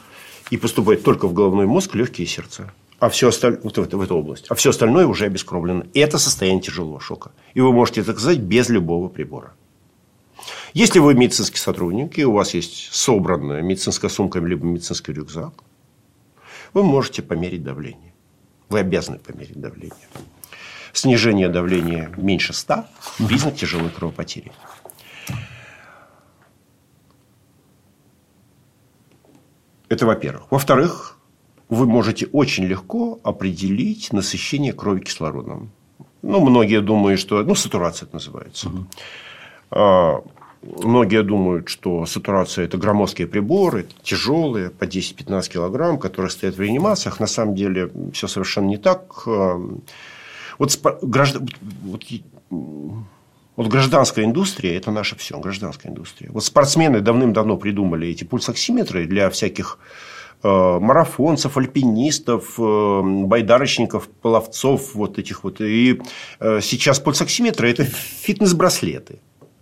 и 0.50 0.58
поступает 0.58 1.04
только 1.04 1.28
в 1.28 1.34
головной 1.34 1.66
мозг, 1.66 1.96
легкие 1.96 2.26
и 2.26 2.30
сердце. 2.30 2.72
А 3.00 3.10
все 3.10 3.30
остальное, 3.30 3.62
вот 3.64 3.78
в, 3.78 3.82
эту, 3.82 3.98
в 3.98 4.02
эту 4.02 4.18
область. 4.18 4.46
А 4.50 4.56
все 4.56 4.72
остальное 4.72 5.08
уже 5.08 5.26
обескровлено. 5.26 5.84
Это 5.94 6.18
состояние 6.18 6.62
тяжелого 6.62 7.00
шока. 7.00 7.32
И 7.54 7.62
вы 7.62 7.72
можете 7.72 8.02
это 8.02 8.12
сказать 8.12 8.40
без 8.40 8.70
любого 8.70 9.08
прибора. 9.08 9.54
Если 10.74 11.00
вы 11.00 11.14
медицинский 11.14 11.58
сотрудник, 11.58 12.18
и 12.20 12.26
у 12.26 12.34
вас 12.34 12.54
есть 12.54 12.94
собранная 12.94 13.62
медицинская 13.62 14.10
сумка, 14.10 14.40
либо 14.40 14.66
медицинский 14.66 15.14
рюкзак, 15.14 15.54
вы 16.74 16.84
можете 16.84 17.22
померить 17.22 17.64
давление. 17.64 18.14
Вы 18.70 18.80
обязаны 18.80 19.20
померить 19.20 19.60
давление. 19.60 19.96
Снижение 20.94 21.50
давления 21.50 22.12
меньше 22.18 22.54
100– 22.54 22.86
признак 23.28 23.56
тяжелой 23.56 23.90
кровопотери. 23.90 24.52
Это 29.90 30.06
во-первых. 30.06 30.52
Во-вторых, 30.52 31.18
вы 31.68 31.86
можете 31.86 32.28
очень 32.28 32.66
легко 32.66 33.20
определить 33.24 34.14
насыщение 34.14 34.74
крови 34.74 35.02
кислородом. 35.02 35.72
Ну, 36.22 36.40
многие 36.42 36.82
думают, 36.82 37.20
что... 37.20 37.44
Ну, 37.44 37.56
сатурация 37.56 38.06
это 38.06 38.16
называется. 38.16 38.70
Угу. 38.70 40.24
Многие 40.62 41.24
думают, 41.24 41.70
что 41.70 42.06
сатурация– 42.06 42.66
это 42.68 42.78
громоздкие 42.78 43.28
приборы, 43.28 43.88
тяжелые, 44.04 44.70
по 44.70 44.84
10-15 44.84 45.50
килограмм, 45.50 45.98
которые 45.98 46.30
стоят 46.30 46.56
в 46.56 46.62
реанимациях. 46.62 47.20
На 47.22 47.28
самом 47.28 47.56
деле, 47.56 47.90
все 48.14 48.28
совершенно 48.28 48.68
не 48.68 48.78
так. 48.78 49.26
Вот, 50.60 50.80
граждан... 51.02 51.50
вот, 51.82 52.04
вот 52.50 53.68
гражданская 53.68 54.26
индустрия– 54.26 54.78
это 54.78 54.92
наше 54.92 55.16
все, 55.16 55.40
гражданская 55.40 55.92
индустрия. 55.92 56.30
Вот 56.32 56.44
спортсмены 56.44 57.02
давным-давно 57.02 57.58
придумали 57.58 58.08
эти 58.08 58.24
пульсоксиметры 58.24 59.08
для 59.08 59.32
всяких 59.32 59.80
Э, 60.42 60.80
марафонцев, 60.80 61.58
альпинистов, 61.58 62.58
э, 62.58 63.02
байдарочников, 63.04 64.08
пловцов, 64.08 64.96
вот 64.96 65.20
этих 65.20 65.44
вот. 65.44 65.60
И 65.60 66.02
э, 66.40 66.60
сейчас 66.62 67.00
пульсоксиметры– 67.02 67.70
это 67.72 67.84
фитнес-браслеты 67.84 69.20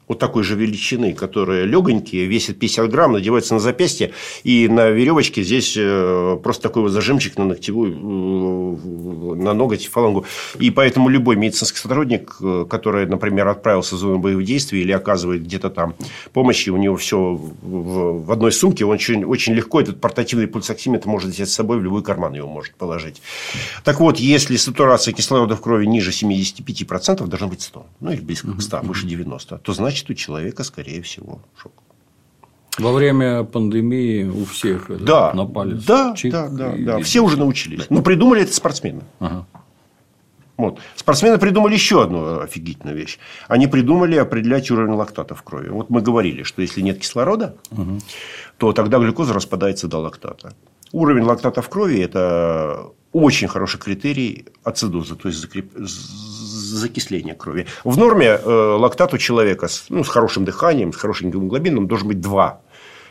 вот 0.07 0.19
такой 0.19 0.43
же 0.43 0.55
величины, 0.55 1.13
которые 1.13 1.65
легонькие, 1.65 2.25
весят 2.25 2.59
50 2.59 2.89
грамм, 2.89 3.13
надеваются 3.13 3.53
на 3.53 3.59
запястье, 3.59 4.11
и 4.43 4.67
на 4.67 4.89
веревочке 4.89 5.43
здесь 5.43 5.75
э, 5.77 6.37
просто 6.41 6.63
такой 6.63 6.83
вот 6.83 6.91
зажимчик 6.91 7.37
на 7.37 7.45
ногтевую, 7.45 7.93
э, 7.93 9.35
на 9.35 9.53
ноготь, 9.53 9.87
фалангу. 9.87 10.25
И 10.59 10.71
поэтому 10.71 11.09
любой 11.09 11.35
медицинский 11.35 11.79
сотрудник, 11.79 12.37
э, 12.41 12.65
который, 12.69 13.05
например, 13.05 13.47
отправился 13.47 13.95
в 13.95 13.97
зону 13.99 14.19
боевых 14.19 14.45
действий 14.45 14.81
или 14.81 14.91
оказывает 14.91 15.43
где-то 15.43 15.69
там 15.69 15.95
помощи, 16.33 16.69
у 16.69 16.77
него 16.77 16.95
все 16.95 17.39
в 17.61 18.31
одной 18.31 18.51
сумке, 18.51 18.85
он 18.85 18.91
очень, 18.91 19.23
очень 19.25 19.53
легко 19.53 19.81
этот 19.81 19.99
портативный 20.01 20.47
пульсоксиметр 20.47 21.07
может 21.07 21.31
взять 21.31 21.49
с 21.49 21.53
собой, 21.53 21.79
в 21.79 21.83
любой 21.83 22.03
карман 22.03 22.33
его 22.33 22.47
может 22.47 22.75
положить. 22.75 23.21
Так 23.83 23.99
вот, 23.99 24.19
если 24.19 24.55
сатурация 24.57 25.13
кислорода 25.13 25.55
в 25.55 25.61
крови 25.61 25.85
ниже 25.85 26.11
75%, 26.11 27.27
должно 27.27 27.47
быть 27.47 27.61
100, 27.61 27.85
ну 27.99 28.11
или 28.11 28.21
близко 28.21 28.53
к 28.53 28.61
100, 28.61 28.81
выше 28.83 29.05
90, 29.07 29.57
то 29.57 29.73
значит, 29.73 29.96
значит, 29.97 30.09
у 30.09 30.13
человека, 30.13 30.63
скорее 30.63 31.01
всего, 31.01 31.41
шок. 31.61 31.71
Во 32.77 32.91
время 32.91 33.43
пандемии 33.43 34.23
у 34.23 34.45
всех 34.45 35.03
да, 35.03 35.33
на 35.33 35.45
палец. 35.45 35.83
Да, 35.83 36.13
чик, 36.15 36.31
да, 36.31 36.47
да, 36.47 36.75
да. 36.77 36.99
Все 36.99 37.21
уже 37.21 37.37
научились. 37.37 37.89
Но 37.89 38.03
придумали 38.03 38.43
это 38.43 38.53
спортсмены. 38.53 39.01
Ага. 39.19 39.47
Вот. 40.57 40.79
Спортсмены 40.95 41.39
придумали 41.39 41.73
еще 41.73 42.03
одну 42.03 42.39
офигительную 42.39 42.95
вещь. 42.95 43.17
Они 43.47 43.67
придумали 43.67 44.15
определять 44.15 44.69
уровень 44.71 44.93
лактата 44.93 45.33
в 45.33 45.41
крови. 45.41 45.69
Вот 45.69 45.89
мы 45.89 46.01
говорили, 46.01 46.43
что 46.43 46.61
если 46.61 46.81
нет 46.81 46.99
кислорода, 46.99 47.55
угу. 47.71 47.99
то 48.57 48.73
тогда 48.73 48.99
глюкоза 48.99 49.33
распадается 49.33 49.87
до 49.87 49.97
лактата. 49.97 50.53
Уровень 50.91 51.23
лактата 51.23 51.61
в 51.61 51.69
крови– 51.69 51.99
это 52.01 52.91
очень 53.11 53.47
хороший 53.47 53.79
критерий 53.79 54.45
ацидоза, 54.63 55.15
то 55.15 55.29
есть 55.29 55.39
закреп 55.39 55.71
закисления 56.67 57.35
крови. 57.35 57.65
В 57.83 57.97
норме 57.97 58.25
э, 58.27 58.75
лактат 58.79 59.13
у 59.13 59.17
человека 59.17 59.67
с, 59.67 59.85
ну, 59.89 60.03
с 60.03 60.09
хорошим 60.09 60.45
дыханием, 60.45 60.93
с 60.93 60.95
хорошим 60.95 61.31
гемоглобином 61.31 61.87
должен 61.87 62.07
быть 62.07 62.21
2 62.21 62.61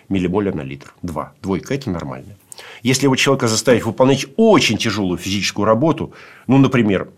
миллимоля 0.09 0.53
на 0.53 0.63
литр. 0.63 0.93
2. 1.03 1.33
Двойка– 1.43 1.75
это 1.77 1.91
нормально. 1.91 2.37
Если 2.83 3.05
его 3.05 3.17
человека 3.17 3.49
заставить 3.49 3.85
выполнять 3.85 4.27
очень 4.37 4.79
тяжелую 4.79 5.19
физическую 5.19 5.67
работу, 5.67 6.13
ну, 6.47 6.59
например, 6.59 7.11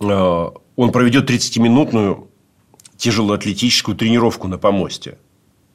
э, 0.00 0.50
он 0.76 0.92
проведет 0.92 1.30
30-минутную 1.30 2.28
тяжелоатлетическую 2.96 3.96
тренировку 3.96 4.48
на 4.48 4.58
помосте– 4.58 5.18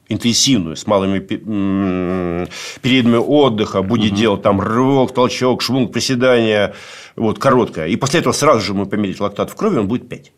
интенсивную, 0.08 0.76
с 0.76 0.86
малыми 0.86 1.18
периодами 1.20 3.16
отдыха, 3.16 3.82
будет 3.82 4.12
угу. 4.12 4.18
делать 4.18 4.42
там 4.42 4.60
рывок, 4.60 5.12
толчок, 5.12 5.62
швунг, 5.62 5.92
приседания, 5.92 6.74
вот, 7.16 7.38
короткое. 7.38 7.88
И 7.88 7.96
после 7.96 8.20
этого 8.20 8.32
сразу 8.32 8.60
же 8.60 8.74
мы 8.74 8.86
померить 8.86 9.20
лактат 9.20 9.50
в 9.50 9.54
крови, 9.54 9.78
он 9.78 9.88
будет 9.88 10.08
5. 10.08 10.32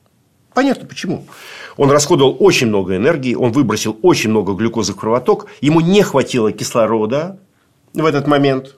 Понятно 0.55 0.87
почему. 0.87 1.27
Он 1.77 1.91
расходовал 1.91 2.37
очень 2.39 2.69
много 2.69 2.97
энергии, 2.97 3.35
он 3.35 3.51
выбросил 3.53 3.99
очень 4.03 4.31
много 4.31 4.55
глюкозы 4.55 4.93
в 4.93 4.97
кровоток, 4.97 5.49
ему 5.61 5.81
не 5.81 6.03
хватило 6.03 6.53
кислорода 6.53 7.41
в 7.93 8.05
этот 8.05 8.27
момент. 8.29 8.77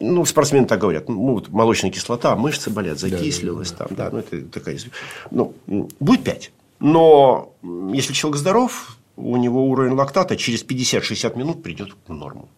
Ну, 0.00 0.24
спортсмены 0.24 0.66
так 0.66 0.80
говорят, 0.80 1.08
ну, 1.08 1.34
вот 1.34 1.48
молочная 1.48 1.90
кислота, 1.90 2.36
мышцы 2.36 2.68
болят, 2.68 2.98
закислилась 2.98 3.72
да, 3.72 3.78
да, 3.78 3.84
да. 3.84 3.88
там, 3.88 3.96
да, 3.96 4.10
ну, 4.12 4.18
это 4.18 4.48
такая, 4.48 4.78
ну, 5.30 5.54
будет 5.98 6.22
5. 6.22 6.52
Но 6.80 7.54
если 7.92 8.12
человек 8.12 8.38
здоров, 8.38 8.98
у 9.16 9.36
него 9.36 9.66
уровень 9.66 9.92
лактата 9.92 10.36
через 10.36 10.64
50-60 10.64 11.38
минут 11.38 11.62
придет 11.62 11.96
в 12.06 12.12
норму. 12.12 12.48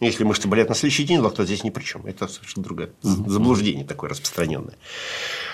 Если 0.00 0.24
мышцы 0.24 0.46
болят 0.46 0.68
на 0.68 0.74
следующий 0.74 1.04
день, 1.04 1.20
лактат 1.20 1.46
здесь 1.46 1.64
ни 1.64 1.70
при 1.70 1.82
чем. 1.82 2.04
Это 2.06 2.28
совершенно 2.28 2.64
другое 2.64 2.90
заблуждение 3.02 3.84
такое 3.84 4.10
распространенное. 4.10 4.74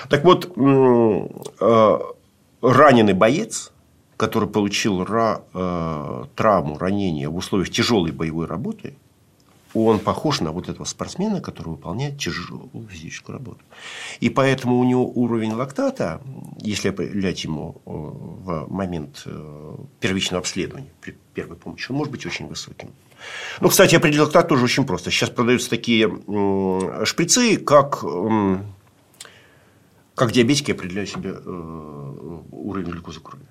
Так 0.09 0.24
вот, 0.24 0.53
э, 0.57 1.98
раненый 2.61 3.12
боец, 3.12 3.72
который 4.16 4.48
получил 4.48 5.07
э, 5.07 6.24
травму, 6.34 6.78
ранение 6.78 7.28
в 7.28 7.36
условиях 7.36 7.70
тяжелой 7.70 8.11
боевой 8.11 8.46
работы, 8.46 8.96
он 9.74 9.98
похож 9.98 10.40
на 10.40 10.52
вот 10.52 10.68
этого 10.68 10.84
спортсмена, 10.84 11.40
который 11.40 11.70
выполняет 11.70 12.18
тяжелую 12.18 12.70
физическую 12.88 13.38
работу. 13.38 13.60
И 14.20 14.28
поэтому 14.28 14.78
у 14.78 14.84
него 14.84 15.06
уровень 15.06 15.52
лактата, 15.52 16.20
если 16.58 16.88
определять 16.88 17.44
ему 17.44 17.80
э, 17.84 17.90
в 17.90 18.66
момент 18.68 19.22
э, 19.26 19.76
первичного 20.00 20.40
обследования 20.40 20.90
при 21.00 21.16
первой 21.34 21.56
помощи, 21.56 21.90
он 21.90 21.98
может 21.98 22.12
быть 22.12 22.26
очень 22.26 22.46
высоким. 22.46 22.90
Ну, 23.60 23.68
кстати, 23.68 23.94
определить 23.94 24.22
лактат 24.22 24.48
тоже 24.48 24.64
очень 24.64 24.84
просто. 24.84 25.10
Сейчас 25.10 25.30
продаются 25.30 25.70
такие 25.70 26.08
шприцы, 27.04 27.56
как, 27.56 28.04
как 30.14 30.32
диабетики 30.32 30.72
определяют 30.72 31.10
себе 31.10 31.34
э, 31.34 32.38
уровень 32.50 32.90
глюкозы 32.90 33.20
крови 33.20 33.44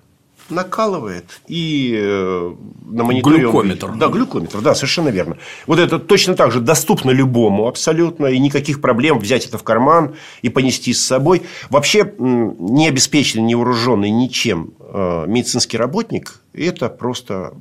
накалывает 0.50 1.40
и 1.46 1.94
э, 1.96 2.54
на 2.84 3.04
мониторе... 3.04 3.38
Глюкометр. 3.38 3.92
Да, 3.96 4.08
глюкометр, 4.08 4.60
да, 4.60 4.74
совершенно 4.74 5.08
верно. 5.08 5.38
Вот 5.66 5.78
это 5.78 5.98
точно 5.98 6.34
так 6.34 6.52
же 6.52 6.60
доступно 6.60 7.10
любому 7.10 7.68
абсолютно, 7.68 8.26
и 8.26 8.38
никаких 8.38 8.80
проблем 8.80 9.18
взять 9.18 9.46
это 9.46 9.58
в 9.58 9.62
карман 9.62 10.14
и 10.42 10.48
понести 10.48 10.92
с 10.92 11.04
собой. 11.04 11.42
Вообще, 11.70 12.12
не 12.18 12.88
обеспеченный, 12.88 13.44
не 13.44 13.54
вооруженный 13.54 14.10
ничем 14.10 14.72
э, 14.80 15.24
медицинский 15.26 15.76
работник– 15.76 16.40
это 16.52 16.88
просто, 16.88 17.54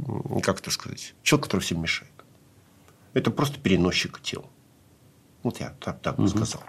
как 0.43 0.59
это 0.59 0.71
сказать, 0.71 1.13
человек, 1.23 1.45
который 1.45 1.61
всем 1.61 1.81
мешает. 1.81 2.11
Это 3.13 3.31
просто 3.31 3.59
переносчик 3.59 4.19
тел. 4.21 4.45
Вот 5.43 5.59
я 5.59 5.73
так, 5.79 5.99
так 6.01 6.19
угу. 6.19 6.27
сказал. 6.27 6.61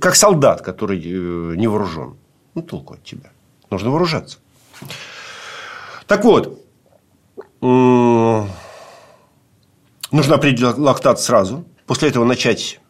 Как 0.00 0.16
солдат, 0.16 0.62
который 0.62 0.98
э, 0.98 1.56
не 1.56 1.66
вооружен. 1.66 2.16
Ну, 2.54 2.62
толку 2.62 2.94
от 2.94 3.04
тебя. 3.04 3.30
Нужно 3.70 3.90
вооружаться. 3.90 4.38
Так 6.06 6.24
вот, 6.24 6.60
нужно 7.60 8.44
определить 10.12 10.76
лактат 10.76 11.20
сразу. 11.20 11.64
После 11.86 12.08
этого 12.08 12.24
начать 12.24 12.80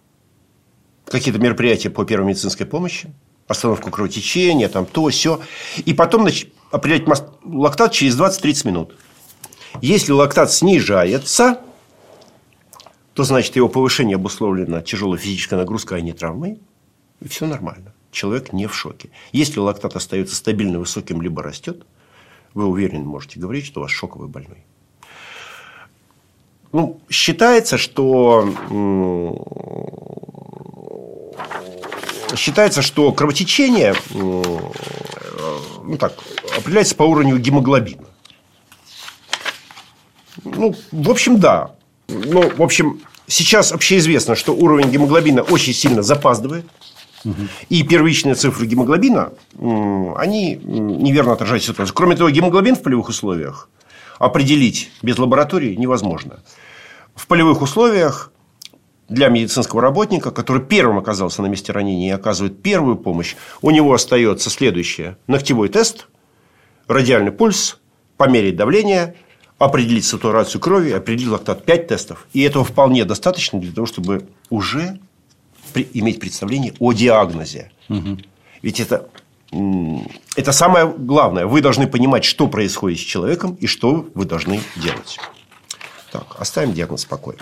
какие-то 1.06 1.38
мероприятия 1.38 1.90
по 1.90 2.04
первой 2.04 2.28
медицинской 2.28 2.66
помощи, 2.66 3.12
остановку 3.46 3.90
кровотечения, 3.90 4.68
там 4.68 4.86
то, 4.86 5.08
все. 5.10 5.40
И 5.84 5.92
потом 5.92 6.26
определять 6.70 7.06
лактат 7.44 7.92
через 7.92 8.18
20-30 8.18 8.66
минут. 8.66 8.96
Если 9.82 10.12
лактат 10.12 10.50
снижается, 10.50 11.60
то 13.12 13.24
значит 13.24 13.56
его 13.56 13.68
повышение 13.68 14.14
обусловлено 14.14 14.80
тяжелой 14.80 15.18
физической 15.18 15.54
нагрузкой, 15.54 15.98
а 15.98 16.00
не 16.00 16.12
травмой. 16.12 16.58
И 17.20 17.28
все 17.28 17.46
нормально 17.46 17.92
человек 18.10 18.52
не 18.52 18.66
в 18.66 18.74
шоке. 18.74 19.10
Если 19.32 19.58
лактат 19.58 19.96
остается 19.96 20.34
стабильно 20.34 20.78
высоким, 20.78 21.22
либо 21.22 21.42
растет, 21.42 21.84
вы 22.54 22.66
уверенно 22.66 23.04
можете 23.04 23.38
говорить, 23.38 23.66
что 23.66 23.80
у 23.80 23.82
вас 23.84 23.92
шоковый 23.92 24.28
больной. 24.28 24.64
Ну, 26.72 27.00
считается, 27.08 27.78
что 27.78 28.48
считается, 32.36 32.80
что 32.82 33.12
кровотечение 33.12 33.94
ну, 34.14 35.96
так, 35.98 36.14
определяется 36.56 36.94
по 36.94 37.02
уровню 37.02 37.38
гемоглобина. 37.38 38.06
Ну, 40.44 40.74
в 40.92 41.10
общем, 41.10 41.40
да. 41.40 41.74
Ну, 42.08 42.48
в 42.56 42.62
общем, 42.62 43.00
сейчас 43.26 43.72
общеизвестно, 43.72 44.36
что 44.36 44.54
уровень 44.54 44.90
гемоглобина 44.90 45.42
очень 45.42 45.74
сильно 45.74 46.02
запаздывает. 46.02 46.66
И 47.68 47.82
первичные 47.82 48.34
цифры 48.34 48.66
гемоглобина, 48.66 49.32
они 49.58 50.56
неверно 50.56 51.32
отражают 51.32 51.62
ситуацию. 51.62 51.94
Кроме 51.94 52.16
того, 52.16 52.30
гемоглобин 52.30 52.76
в 52.76 52.82
полевых 52.82 53.08
условиях 53.08 53.68
определить 54.18 54.90
без 55.02 55.18
лаборатории 55.18 55.74
невозможно. 55.74 56.40
В 57.14 57.26
полевых 57.26 57.62
условиях 57.62 58.32
для 59.08 59.28
медицинского 59.28 59.82
работника, 59.82 60.30
который 60.30 60.62
первым 60.62 60.98
оказался 60.98 61.42
на 61.42 61.46
месте 61.46 61.72
ранения 61.72 62.08
и 62.08 62.14
оказывает 62.14 62.62
первую 62.62 62.96
помощь, 62.96 63.34
у 63.60 63.70
него 63.70 63.92
остается 63.92 64.50
следующее. 64.50 65.16
Ногтевой 65.26 65.68
тест, 65.68 66.06
радиальный 66.86 67.32
пульс, 67.32 67.78
померить 68.16 68.56
давление, 68.56 69.16
определить 69.58 70.04
сатурацию 70.04 70.60
крови, 70.60 70.92
определить 70.92 71.30
лактат. 71.30 71.64
Пять 71.64 71.88
тестов. 71.88 72.26
И 72.32 72.40
этого 72.42 72.64
вполне 72.64 73.04
достаточно 73.04 73.58
для 73.58 73.72
того, 73.72 73.86
чтобы 73.86 74.28
уже 74.48 75.00
иметь 75.76 76.20
представление 76.20 76.74
о 76.78 76.92
диагнозе. 76.92 77.70
Угу. 77.88 78.18
Ведь 78.62 78.80
это, 78.80 79.08
это 80.36 80.52
самое 80.52 80.86
главное. 80.86 81.46
Вы 81.46 81.60
должны 81.60 81.86
понимать, 81.86 82.24
что 82.24 82.46
происходит 82.48 82.98
с 82.98 83.02
человеком 83.02 83.54
и 83.54 83.66
что 83.66 84.06
вы 84.14 84.24
должны 84.24 84.60
делать. 84.76 85.18
Так, 86.12 86.36
оставим 86.38 86.72
диагноз 86.72 87.02
спокойно. 87.02 87.40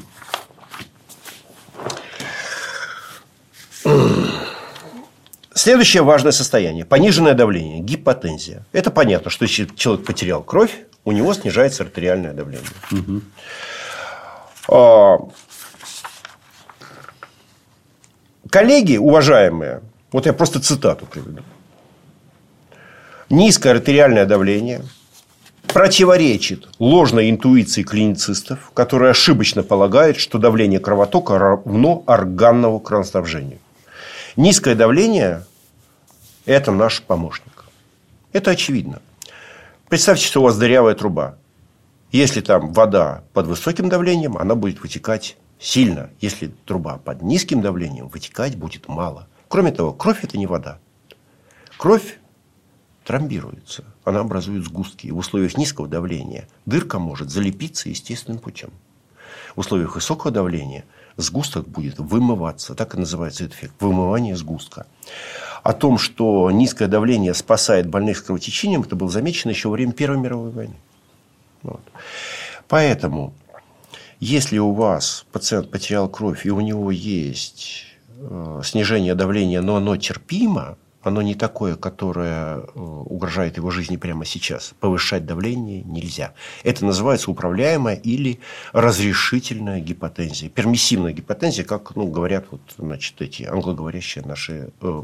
Следующее 5.54 6.02
важное 6.02 6.32
состояние– 6.32 6.84
пониженное 6.86 7.34
давление, 7.34 7.80
гипотензия. 7.80 8.64
Это 8.72 8.90
понятно, 8.90 9.30
что 9.30 9.44
если 9.44 9.66
человек 9.74 10.06
потерял 10.06 10.42
кровь, 10.42 10.70
у 11.04 11.12
него 11.12 11.34
снижается 11.34 11.82
артериальное 11.82 12.32
давление. 12.32 12.68
Угу. 12.92 13.22
Коллеги, 18.50 18.96
уважаемые, 18.96 19.82
вот 20.10 20.26
я 20.26 20.32
просто 20.32 20.60
цитату 20.60 21.06
приведу. 21.06 21.42
Низкое 23.28 23.74
артериальное 23.74 24.24
давление 24.24 24.82
противоречит 25.66 26.68
ложной 26.78 27.28
интуиции 27.28 27.82
клиницистов, 27.82 28.70
которые 28.72 29.10
ошибочно 29.10 29.62
полагают, 29.62 30.16
что 30.16 30.38
давление 30.38 30.80
кровотока 30.80 31.38
равно 31.38 32.02
органному 32.06 32.80
кровоснабжению. 32.80 33.58
Низкое 34.36 34.74
давление– 34.74 35.44
это 36.46 36.72
наш 36.72 37.02
помощник. 37.02 37.66
Это 38.32 38.52
очевидно. 38.52 39.00
Представьте, 39.90 40.24
что 40.24 40.40
у 40.40 40.44
вас 40.44 40.56
дырявая 40.56 40.94
труба. 40.94 41.36
Если 42.12 42.40
там 42.40 42.72
вода 42.72 43.22
под 43.34 43.46
высоким 43.46 43.90
давлением, 43.90 44.38
она 44.38 44.54
будет 44.54 44.80
вытекать 44.80 45.36
сильно. 45.58 46.10
Если 46.20 46.48
труба 46.64 46.98
под 46.98 47.22
низким 47.22 47.60
давлением, 47.60 48.08
вытекать 48.08 48.56
будет 48.56 48.88
мало. 48.88 49.28
Кроме 49.48 49.72
того, 49.72 49.92
кровь– 49.92 50.20
это 50.24 50.38
не 50.38 50.46
вода. 50.46 50.78
Кровь 51.76 52.18
тромбируется. 53.04 53.84
Она 54.04 54.20
образует 54.20 54.64
сгустки. 54.64 55.06
И 55.06 55.10
в 55.10 55.16
условиях 55.16 55.56
низкого 55.56 55.88
давления 55.88 56.46
дырка 56.66 56.98
может 56.98 57.30
залепиться 57.30 57.88
естественным 57.88 58.38
путем. 58.38 58.70
В 59.56 59.60
условиях 59.60 59.94
высокого 59.94 60.30
давления 60.30 60.84
сгусток 61.16 61.66
будет 61.66 61.98
вымываться. 61.98 62.74
Так 62.74 62.94
и 62.94 62.98
называется 62.98 63.44
этот 63.44 63.56
эффект. 63.56 63.74
Вымывание 63.80 64.36
сгустка. 64.36 64.86
О 65.62 65.72
том, 65.72 65.98
что 65.98 66.50
низкое 66.50 66.86
давление 66.88 67.32
спасает 67.34 67.88
больных 67.88 68.18
с 68.18 68.22
кровотечением, 68.22 68.82
это 68.82 68.94
было 68.94 69.08
замечено 69.08 69.50
еще 69.50 69.68
во 69.68 69.72
время 69.72 69.92
Первой 69.92 70.18
мировой 70.18 70.50
войны. 70.50 70.76
Вот. 71.62 71.80
Поэтому 72.68 73.32
если 74.20 74.58
у 74.58 74.72
вас 74.72 75.26
пациент 75.32 75.70
потерял 75.70 76.08
кровь, 76.08 76.46
и 76.46 76.50
у 76.50 76.60
него 76.60 76.90
есть 76.90 77.84
э, 78.16 78.60
снижение 78.64 79.14
давления, 79.14 79.60
но 79.60 79.76
оно 79.76 79.96
терпимо, 79.96 80.76
оно 81.02 81.22
не 81.22 81.34
такое, 81.34 81.76
которое 81.76 82.56
э, 82.56 82.62
угрожает 82.74 83.56
его 83.56 83.70
жизни 83.70 83.96
прямо 83.96 84.24
сейчас. 84.24 84.74
Повышать 84.80 85.26
давление 85.26 85.82
нельзя. 85.84 86.32
Это 86.64 86.84
называется 86.84 87.30
управляемая 87.30 87.94
или 87.94 88.40
разрешительная 88.72 89.80
гипотензия. 89.80 90.48
Пермиссивная 90.48 91.12
гипотензия, 91.12 91.64
как 91.64 91.94
ну, 91.94 92.08
говорят 92.08 92.46
вот, 92.50 92.60
значит, 92.76 93.20
эти 93.22 93.44
англоговорящие 93.44 94.24
наши 94.24 94.70
э, 94.80 95.02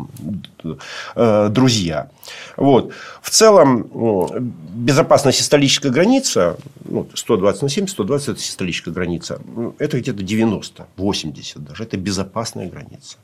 э, 1.15 1.49
друзья. 1.51 2.11
Вот. 2.57 2.93
В 3.23 3.31
целом, 3.31 3.89
безопасная 4.75 5.33
систолическая 5.33 5.93
граница, 5.93 6.57
ну, 6.85 7.09
120 7.15 7.63
на 7.63 7.69
7, 7.69 7.87
120– 7.87 8.29
это 8.31 8.41
систолическая 8.41 8.93
граница, 8.93 9.41
это 9.79 10.01
где-то 10.01 10.23
90, 10.23 10.87
80 10.97 11.65
даже. 11.65 11.85
Это 11.85 11.97
безопасная 11.97 12.69
граница. 12.69 13.19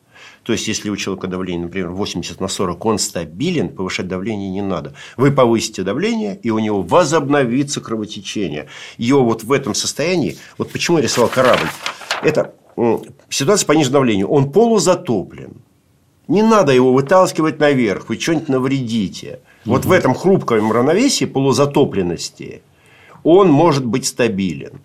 То 0.50 0.54
есть, 0.54 0.66
если 0.66 0.90
у 0.90 0.96
человека 0.96 1.28
давление, 1.28 1.66
например, 1.66 1.90
80 1.90 2.40
на 2.40 2.48
40, 2.48 2.84
он 2.84 2.98
стабилен, 2.98 3.68
повышать 3.68 4.08
давление 4.08 4.50
не 4.50 4.62
надо. 4.62 4.94
Вы 5.16 5.30
повысите 5.30 5.84
давление, 5.84 6.40
и 6.42 6.50
у 6.50 6.58
него 6.58 6.82
возобновится 6.82 7.80
кровотечение. 7.80 8.66
Его 8.98 9.22
вот 9.24 9.44
в 9.44 9.52
этом 9.52 9.76
состоянии, 9.76 10.38
вот 10.58 10.72
почему 10.72 10.98
я 10.98 11.04
рисовал 11.04 11.30
корабль, 11.30 11.68
это 12.24 12.52
ситуация 13.28 13.64
пониженного 13.64 14.00
давления, 14.00 14.26
он 14.26 14.50
полузатоплен. 14.50 15.52
Не 16.26 16.42
надо 16.42 16.72
его 16.72 16.92
вытаскивать 16.92 17.60
наверх, 17.60 18.08
вы 18.08 18.18
что-нибудь 18.18 18.48
навредите. 18.48 19.38
Угу. 19.66 19.74
Вот 19.74 19.84
в 19.84 19.92
этом 19.92 20.16
хрупком 20.16 20.72
равновесии 20.72 21.26
полузатопленности 21.26 22.62
он 23.22 23.52
может 23.52 23.84
быть 23.84 24.04
стабилен. 24.04 24.80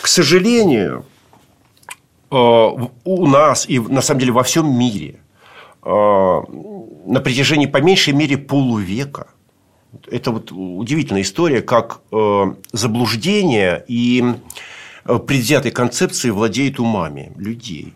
К 0.00 0.06
сожалению, 0.06 1.04
у 2.30 3.26
нас 3.26 3.68
и 3.68 3.78
на 3.78 4.02
самом 4.02 4.20
деле 4.20 4.32
во 4.32 4.42
всем 4.42 4.78
мире 4.78 5.20
э, 5.82 5.88
на 5.88 7.20
протяжении 7.20 7.66
по 7.66 7.78
меньшей 7.78 8.14
мере 8.14 8.38
полувека 8.38 9.26
это 10.08 10.30
вот 10.30 10.52
удивительная 10.52 11.22
история, 11.22 11.62
как 11.62 12.00
э, 12.12 12.54
заблуждение 12.72 13.84
и 13.88 14.24
предвзятой 15.04 15.70
концепции 15.70 16.30
владеет 16.30 16.78
умами 16.78 17.32
людей. 17.36 17.94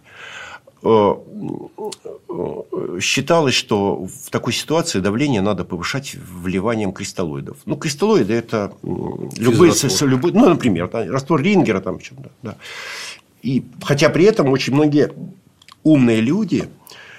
Считалось, 3.00 3.54
что 3.54 4.06
в 4.06 4.30
такой 4.30 4.52
ситуации 4.52 5.00
давление 5.00 5.40
надо 5.40 5.64
повышать 5.64 6.14
вливанием 6.14 6.92
кристаллоидов. 6.92 7.56
Ну, 7.64 7.76
кристаллоиды– 7.76 8.34
это 8.34 8.74
любые, 8.82 9.72
любые, 10.02 10.34
ну, 10.34 10.48
например, 10.50 10.90
раствор 10.92 11.40
Рингера, 11.40 11.80
там, 11.80 11.98
да. 12.42 12.56
И, 13.44 13.62
хотя 13.82 14.08
при 14.08 14.24
этом 14.24 14.48
очень 14.48 14.72
многие 14.72 15.12
умные 15.82 16.22
люди 16.22 16.64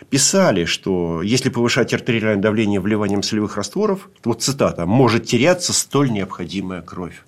писали, 0.09 0.65
что 0.65 1.21
если 1.21 1.49
повышать 1.49 1.93
артериальное 1.93 2.41
давление 2.41 2.79
вливанием 2.79 3.21
солевых 3.21 3.57
растворов, 3.57 4.09
вот 4.23 4.41
цитата, 4.41 4.87
может 4.87 5.25
теряться 5.25 5.71
столь 5.71 6.11
необходимая 6.11 6.81
кровь. 6.81 7.21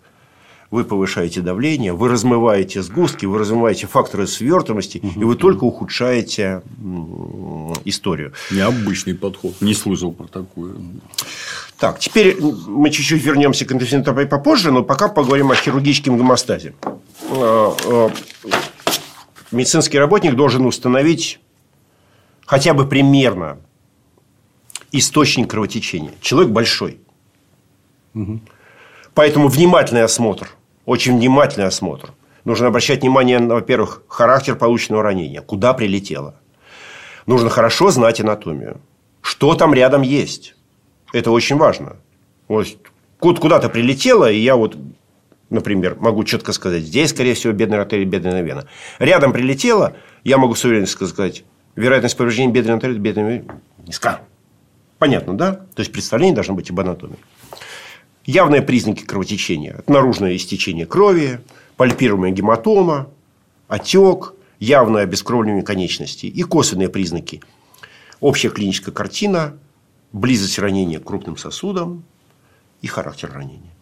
Вы 0.72 0.84
повышаете 0.84 1.42
давление, 1.42 1.94
вы 1.94 2.10
размываете 2.10 2.82
сгустки, 2.82 3.28
вы 3.28 3.38
размываете 3.38 3.86
факторы 3.86 4.26
свертываемости, 4.26 4.98
угу. 4.98 5.22
и 5.22 5.24
вы 5.24 5.36
только 5.36 5.64
ухудшаете 5.64 6.64
историю. 7.86 8.34
Необычный 8.52 9.14
подход. 9.14 9.62
Не 9.62 9.76
слышал 9.76 10.12
про 10.12 10.26
такое. 10.26 10.74
Так, 11.80 12.00
теперь 12.00 12.36
мы 12.42 12.90
чуть-чуть 12.90 13.24
вернемся 13.24 13.64
к 13.64 13.72
интенсивной 13.72 14.26
попозже, 14.26 14.72
но 14.72 14.84
пока 14.84 15.08
поговорим 15.08 15.52
о 15.52 15.56
хирургическом 15.56 16.18
гомостазе. 16.18 16.74
Медицинский 19.52 20.00
работник 20.00 20.36
должен 20.36 20.66
установить 20.66 21.40
хотя 22.46 22.74
бы 22.74 22.88
примерно 22.88 23.60
источник 24.92 25.50
кровотечения. 25.50 26.14
Человек 26.22 26.52
большой. 26.52 27.00
Угу. 28.14 28.42
Поэтому 29.14 29.48
внимательный 29.48 30.04
осмотр, 30.04 30.50
очень 30.86 31.18
внимательный 31.18 31.68
осмотр. 31.68 32.14
Нужно 32.46 32.68
обращать 32.68 33.02
внимание 33.02 33.40
на, 33.40 33.56
во-первых, 33.56 34.04
характер 34.08 34.56
полученного 34.56 35.04
ранения, 35.04 35.42
куда 35.42 35.74
прилетело. 35.74 36.36
Нужно 37.26 37.50
хорошо 37.50 37.92
знать 37.92 38.22
анатомию. 38.22 38.80
Что 39.22 39.56
там 39.56 39.74
рядом 39.74 40.02
есть. 40.02 40.56
Это 41.12 41.32
очень 41.32 41.58
важно. 41.58 41.98
Вот 42.48 42.68
куда-то 43.20 43.68
прилетело, 43.68 44.32
и 44.32 44.40
я 44.40 44.56
вот 44.56 44.78
например, 45.50 45.98
могу 46.00 46.24
четко 46.24 46.54
сказать, 46.54 46.84
здесь, 46.84 47.12
скорее 47.12 47.34
всего, 47.34 47.54
бедренная 47.54 47.82
артерия, 47.82 48.06
бедренная 48.06 48.42
вена. 48.42 48.68
Рядом 49.00 49.34
прилетело, 49.34 49.96
я 50.24 50.38
могу 50.38 50.56
с 50.56 50.64
уверенностью 50.66 51.08
сказать, 51.08 51.44
вероятность 51.76 52.18
повреждения 52.18 52.52
бедренной 52.52 52.78
артерии, 52.78 52.98
бедренной 52.98 53.38
вены 53.40 53.52
низка. 53.86 54.22
Понятно, 55.00 55.38
да? 55.38 55.54
То 55.54 55.80
есть, 55.80 55.92
представление 55.92 56.36
должно 56.36 56.56
быть 56.56 56.70
об 56.72 56.80
анатомии. 56.80 57.18
Явные 58.26 58.62
признаки 58.62 59.04
кровотечения. 59.04 59.84
наружное 59.88 60.36
истечение 60.36 60.86
крови, 60.86 61.40
пальпируемая 61.78 62.32
гематома, 62.32 63.10
отек, 63.68 64.34
явное 64.60 65.04
обескровливание 65.04 65.64
конечностей 65.64 66.28
и 66.28 66.44
косвенные 66.44 66.90
признаки. 66.90 67.42
Общая 68.20 68.50
клиническая 68.50 68.94
картина, 68.94 69.58
близость 70.12 70.60
ранения 70.60 71.00
к 71.00 71.06
крупным 71.06 71.38
сосудам 71.38 72.04
и 72.82 72.88
характер 72.88 73.32
ранения. 73.32 73.77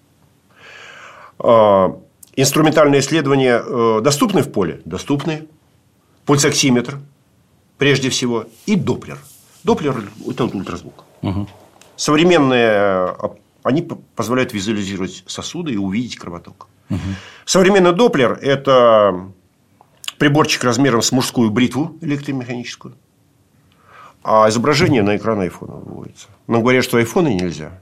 А, 1.39 1.99
инструментальные 2.35 3.01
исследования 3.01 3.61
э, 3.65 4.01
доступны 4.01 4.41
в 4.41 4.51
поле? 4.51 4.81
Доступны. 4.85 5.47
Пульсоксиметр, 6.25 6.99
прежде 7.77 8.09
всего, 8.09 8.45
и 8.65 8.75
Доплер. 8.75 9.19
Доплер– 9.63 10.03
это 10.27 10.45
ультразвук. 10.45 11.03
Угу. 11.21 11.47
Современные, 11.95 12.67
э, 12.67 13.29
они 13.63 13.87
позволяют 14.15 14.53
визуализировать 14.53 15.23
сосуды 15.27 15.73
и 15.73 15.77
увидеть 15.77 16.17
кровоток. 16.17 16.67
Угу. 16.89 16.99
Современный 17.45 17.93
Доплер– 17.93 18.33
это 18.41 19.31
приборчик 20.17 20.63
размером 20.63 21.01
с 21.01 21.11
мужскую 21.11 21.51
бритву 21.51 21.97
электромеханическую, 22.01 22.95
а 24.23 24.49
изображение 24.49 25.03
на 25.03 25.17
экран 25.17 25.39
айфона 25.39 25.73
выводится. 25.73 26.27
Нам 26.47 26.61
говорят, 26.61 26.83
что 26.83 26.97
айфоны 26.97 27.33
нельзя. 27.33 27.81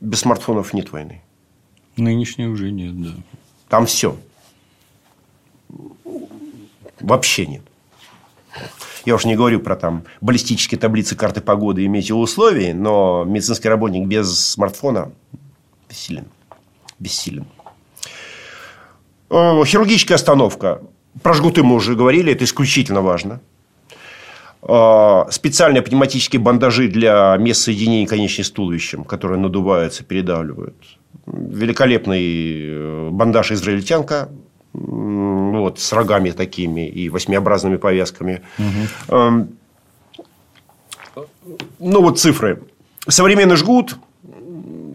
Без 0.00 0.20
смартфонов 0.20 0.72
нет 0.72 0.92
войны. 0.92 1.22
Нынешней 1.98 2.46
уже 2.46 2.70
нет, 2.70 3.00
да. 3.00 3.10
Там 3.68 3.86
все. 3.86 4.16
Вообще 7.00 7.46
нет. 7.46 7.62
Я 9.04 9.14
уж 9.14 9.24
не 9.24 9.36
говорю 9.36 9.60
про 9.60 9.76
там 9.76 10.04
баллистические 10.20 10.78
таблицы, 10.78 11.16
карты 11.16 11.40
погоды 11.40 11.82
и 11.84 11.88
метеоусловий, 11.88 12.72
но 12.72 13.24
медицинский 13.24 13.68
работник 13.68 14.06
без 14.06 14.38
смартфона 14.38 15.12
бессилен. 15.88 16.26
Бессилен. 16.98 17.46
Э, 19.30 19.62
хирургическая 19.64 20.16
остановка. 20.16 20.82
Про 21.22 21.34
жгуты 21.34 21.62
мы 21.62 21.74
уже 21.74 21.94
говорили, 21.94 22.32
это 22.32 22.44
исключительно 22.44 23.00
важно. 23.00 23.40
Э, 24.62 25.24
специальные 25.30 25.82
пневматические 25.82 26.40
бандажи 26.40 26.88
для 26.88 27.36
мест 27.38 27.62
соединения 27.62 28.06
конечной 28.06 28.44
с 28.44 28.50
туловищем, 28.50 29.04
которые 29.04 29.40
надуваются, 29.40 30.04
передавливают. 30.04 30.76
Великолепный 31.26 32.66
э, 32.66 33.10
бандаж 33.10 33.52
израильтянка 33.52 34.28
вот, 34.72 35.78
с 35.78 35.92
рогами 35.92 36.30
такими 36.30 36.88
и 36.88 37.08
восьмиобразными 37.08 37.76
повязками. 37.76 38.42
Угу. 38.58 39.48
Ну, 41.78 42.02
вот 42.02 42.18
цифры. 42.18 42.62
Современный 43.06 43.56
жгут 43.56 43.96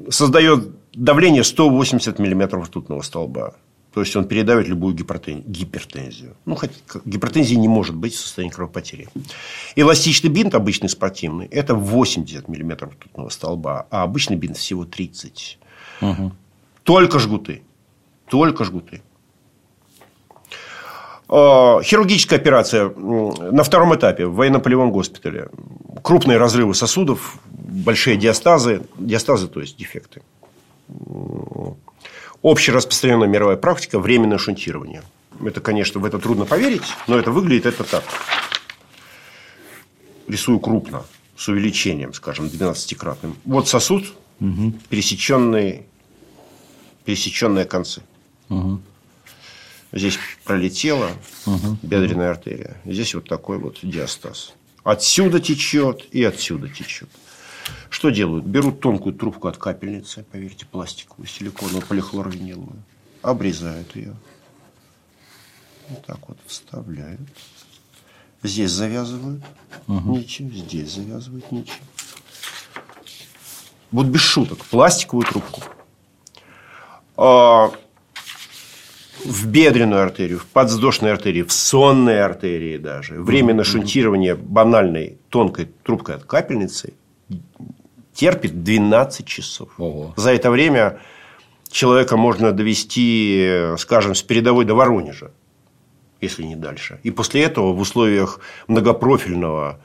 создает 0.09 0.69
давление 0.93 1.43
180 1.43 2.19
миллиметров 2.19 2.67
ртутного 2.67 3.01
столба. 3.01 3.55
То 3.93 4.01
есть, 4.01 4.15
он 4.15 4.27
передавит 4.27 4.67
любую 4.67 4.95
гипертензию. 4.95 6.35
Ну, 6.45 6.55
хотя 6.55 6.73
гипертензии 7.05 7.53
не 7.55 7.67
может 7.67 7.95
быть 7.95 8.15
в 8.15 8.19
состоянии 8.19 8.51
кровопотери. 8.51 9.07
Эластичный 9.75 10.31
бинт, 10.31 10.55
обычный 10.55 10.89
спортивный, 10.89 11.45
это 11.45 11.75
80 11.75 12.47
миллиметров 12.47 12.93
ртутного 12.93 13.29
столба, 13.29 13.85
а 13.91 14.01
обычный 14.01 14.35
бинт 14.35 14.57
всего 14.57 14.85
30. 14.85 15.59
Угу. 16.01 16.31
Только 16.83 17.19
жгуты. 17.19 17.61
Только 18.27 18.63
жгуты. 18.63 19.01
А, 21.29 21.81
хирургическая 21.81 22.39
операция 22.39 22.89
на 22.89 23.63
втором 23.63 23.95
этапе 23.95 24.25
в 24.25 24.35
военно-полевом 24.35 24.91
госпитале. 24.91 25.49
Крупные 26.03 26.37
разрывы 26.37 26.75
сосудов, 26.75 27.37
большие 27.45 28.17
диастазы. 28.17 28.83
Диастазы, 28.97 29.47
то 29.47 29.61
есть 29.61 29.77
дефекты. 29.77 30.21
Общераспространенная 32.43 33.27
мировая 33.27 33.57
практика– 33.57 33.99
временное 33.99 34.37
шунтирование. 34.37 35.01
Это, 35.43 35.61
конечно, 35.61 35.99
в 35.99 36.05
это 36.05 36.19
трудно 36.19 36.45
поверить, 36.45 36.83
но 37.07 37.17
это 37.17 37.31
выглядит 37.31 37.65
это 37.65 37.83
так. 37.83 38.03
Рисую 40.27 40.59
крупно, 40.59 41.03
с 41.37 41.47
увеличением, 41.47 42.13
скажем, 42.13 42.45
12-кратным. 42.45 43.33
Вот 43.45 43.67
сосуд, 43.67 44.13
угу. 44.43 44.73
пересеченный, 44.89 45.85
пересеченные 47.05 47.65
концы. 47.65 48.01
Угу. 48.49 48.81
Здесь 49.93 50.19
пролетела 50.43 51.11
угу. 51.45 51.77
бедренная 51.81 52.31
артерия. 52.31 52.77
Здесь 52.85 53.15
вот 53.15 53.27
такой 53.27 53.57
вот 53.57 53.79
диастаз. 53.81 54.53
Отсюда 54.83 55.39
течет 55.39 56.05
и 56.11 56.23
отсюда 56.23 56.67
течет. 56.67 57.09
Что 57.89 58.09
делают? 58.09 58.45
Берут 58.45 58.81
тонкую 58.81 59.15
трубку 59.15 59.47
от 59.47 59.57
капельницы, 59.57 60.25
поверьте, 60.29 60.65
пластиковую, 60.65 61.27
силиконовую, 61.27 61.85
полихлорвиниловую, 61.85 62.83
обрезают 63.21 63.95
ее. 63.95 64.15
Вот 65.87 66.05
так 66.05 66.27
вот 66.27 66.37
вставляют. 66.47 67.21
Здесь 68.41 68.71
завязывают 68.71 69.41
угу. 69.87 70.17
ничем, 70.17 70.51
здесь 70.53 70.91
завязывают 70.91 71.49
ничем. 71.51 71.75
Вот 73.93 74.07
без 74.07 74.21
шуток, 74.21 74.57
пластиковую 74.65 75.25
трубку. 75.27 75.61
А, 77.15 77.71
в 79.23 79.45
бедренную 79.45 80.01
артерию, 80.01 80.39
в 80.39 80.47
подвздошной 80.47 81.13
артерии, 81.13 81.43
в 81.43 81.53
сонной 81.53 82.23
артерии 82.23 82.77
даже. 82.77 83.21
Временно 83.21 83.63
шунтирование 83.63 84.33
банальной 84.33 85.19
тонкой 85.29 85.69
трубкой 85.83 86.15
от 86.15 86.23
капельницы 86.23 86.95
терпит 88.15 88.63
12 88.63 89.27
часов. 89.27 89.69
Ого. 89.77 90.15
За 90.17 90.33
это 90.33 90.49
время 90.49 90.99
человека 91.69 92.17
можно 92.17 92.51
довести, 92.51 93.75
скажем, 93.77 94.15
с 94.15 94.23
передовой 94.23 94.65
до 94.65 94.73
Воронежа, 94.73 95.31
если 96.19 96.41
не 96.41 96.55
дальше. 96.55 96.99
И 97.03 97.11
после 97.11 97.43
этого 97.43 97.73
в 97.73 97.79
условиях 97.79 98.39
многопрофильного 98.67 99.79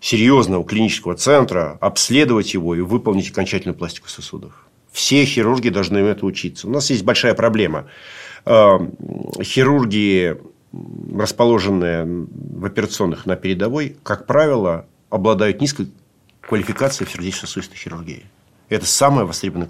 серьезного 0.00 0.64
клинического 0.64 1.14
центра 1.14 1.78
обследовать 1.80 2.54
его 2.54 2.74
и 2.74 2.80
выполнить 2.80 3.30
окончательную 3.30 3.76
пластику 3.76 4.08
сосудов. 4.08 4.52
Все 4.90 5.24
хирурги 5.24 5.68
должны 5.68 5.98
это 5.98 6.26
учиться. 6.26 6.66
У 6.66 6.70
нас 6.70 6.90
есть 6.90 7.04
большая 7.04 7.34
проблема. 7.34 7.86
Э, 8.44 8.78
хирурги, 9.42 10.36
расположенные 11.16 12.04
в 12.04 12.64
операционных 12.64 13.26
на 13.26 13.36
передовой, 13.36 13.96
как 14.02 14.26
правило, 14.26 14.86
обладают 15.10 15.60
низкой 15.60 15.88
квалификацией 16.40 17.08
в 17.08 17.12
сердечно-сосудистой 17.12 17.76
хирургии. 17.76 18.24
Это 18.70 18.86
самая 18.86 19.26
востребованная 19.26 19.68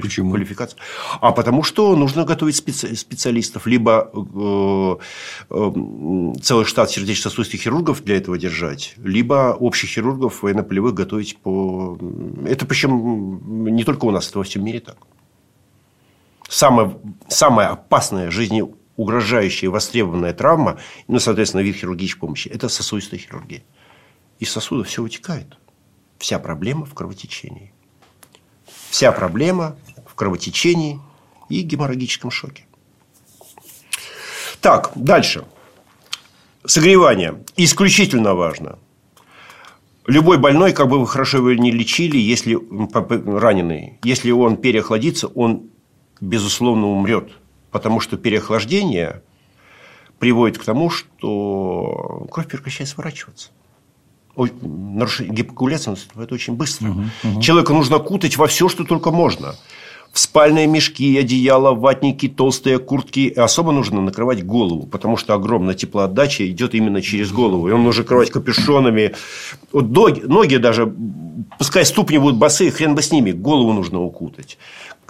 Почему? 0.00 0.30
квалификация. 0.30 0.78
А 1.20 1.32
потому 1.32 1.64
что 1.64 1.96
нужно 1.96 2.24
готовить 2.24 2.54
специ... 2.54 2.94
специалистов. 2.94 3.66
Либо 3.66 4.10
э, 4.14 4.96
э, 5.50 6.32
целый 6.40 6.64
штат 6.64 6.90
сердечно-сосудистых 6.90 7.60
хирургов 7.60 8.04
для 8.04 8.16
этого 8.16 8.38
держать, 8.38 8.94
либо 8.98 9.56
общих 9.58 9.90
хирургов 9.90 10.42
военно-полевых 10.42 10.94
готовить 10.94 11.38
по... 11.38 11.98
Это 12.46 12.66
причем 12.66 13.66
не 13.74 13.82
только 13.82 14.04
у 14.04 14.12
нас, 14.12 14.28
это 14.28 14.38
во 14.38 14.44
всем 14.44 14.64
мире 14.64 14.80
так 14.80 14.98
самая, 16.48 16.96
самая 17.28 17.68
опасная 17.68 18.30
жизнеугрожающая 18.30 19.70
востребованная 19.70 20.32
травма, 20.32 20.78
ну, 21.08 21.18
соответственно, 21.18 21.62
вид 21.62 21.76
хирургической 21.76 22.20
помощи, 22.20 22.48
это 22.48 22.68
сосудистая 22.68 23.20
хирургия. 23.20 23.62
Из 24.38 24.50
сосуда 24.50 24.84
все 24.84 25.02
вытекает. 25.02 25.58
Вся 26.18 26.38
проблема 26.38 26.86
в 26.86 26.94
кровотечении. 26.94 27.73
Вся 28.94 29.10
проблема 29.10 29.74
в 30.06 30.14
кровотечении 30.14 31.00
и 31.48 31.62
геморрагическом 31.62 32.30
шоке. 32.30 32.64
Так, 34.60 34.92
дальше. 34.94 35.44
Согревание. 36.64 37.42
Исключительно 37.56 38.34
важно. 38.34 38.78
Любой 40.06 40.38
больной, 40.38 40.72
как 40.72 40.86
бы 40.86 41.00
вы 41.00 41.08
хорошо 41.08 41.38
его 41.38 41.60
не 41.60 41.72
лечили, 41.72 42.18
если 42.18 42.56
раненый, 43.36 43.98
если 44.04 44.30
он 44.30 44.58
переохладится, 44.58 45.26
он 45.26 45.70
безусловно, 46.20 46.86
умрет. 46.86 47.32
Потому 47.72 47.98
что 47.98 48.16
переохлаждение 48.16 49.24
приводит 50.20 50.58
к 50.58 50.64
тому, 50.64 50.88
что 50.88 52.28
кровь 52.30 52.46
прекращает 52.46 52.88
сворачиваться. 52.90 53.50
Нарушение 54.36 55.34
гипокоагуляции 55.34 55.90
наступает 55.90 56.32
очень 56.32 56.54
быстро. 56.54 56.90
Угу, 56.90 57.02
угу. 57.24 57.40
Человека 57.40 57.72
нужно 57.72 57.98
кутать 57.98 58.36
во 58.36 58.46
все, 58.46 58.68
что 58.68 58.84
только 58.84 59.10
можно. 59.10 59.54
В 60.12 60.18
спальные 60.18 60.68
мешки, 60.68 61.18
одеяла, 61.18 61.74
ватники, 61.74 62.28
толстые 62.28 62.78
куртки. 62.78 63.32
Особо 63.36 63.72
нужно 63.72 64.00
накрывать 64.00 64.44
голову, 64.44 64.86
потому 64.86 65.16
что 65.16 65.34
огромная 65.34 65.74
теплоотдача 65.74 66.48
идет 66.48 66.74
именно 66.74 67.02
через 67.02 67.32
голову. 67.32 67.68
И 67.68 67.72
он 67.72 67.82
нужно 67.82 68.02
накрывать 68.02 68.30
капюшонами. 68.30 69.14
Вот 69.72 69.90
ноги, 69.90 70.20
ноги 70.20 70.56
даже, 70.56 70.92
пускай 71.58 71.84
ступни 71.84 72.18
будут 72.18 72.38
босые, 72.38 72.70
хрен 72.70 72.94
бы 72.94 73.02
с 73.02 73.10
ними, 73.10 73.32
голову 73.32 73.72
нужно 73.72 74.00
укутать. 74.00 74.56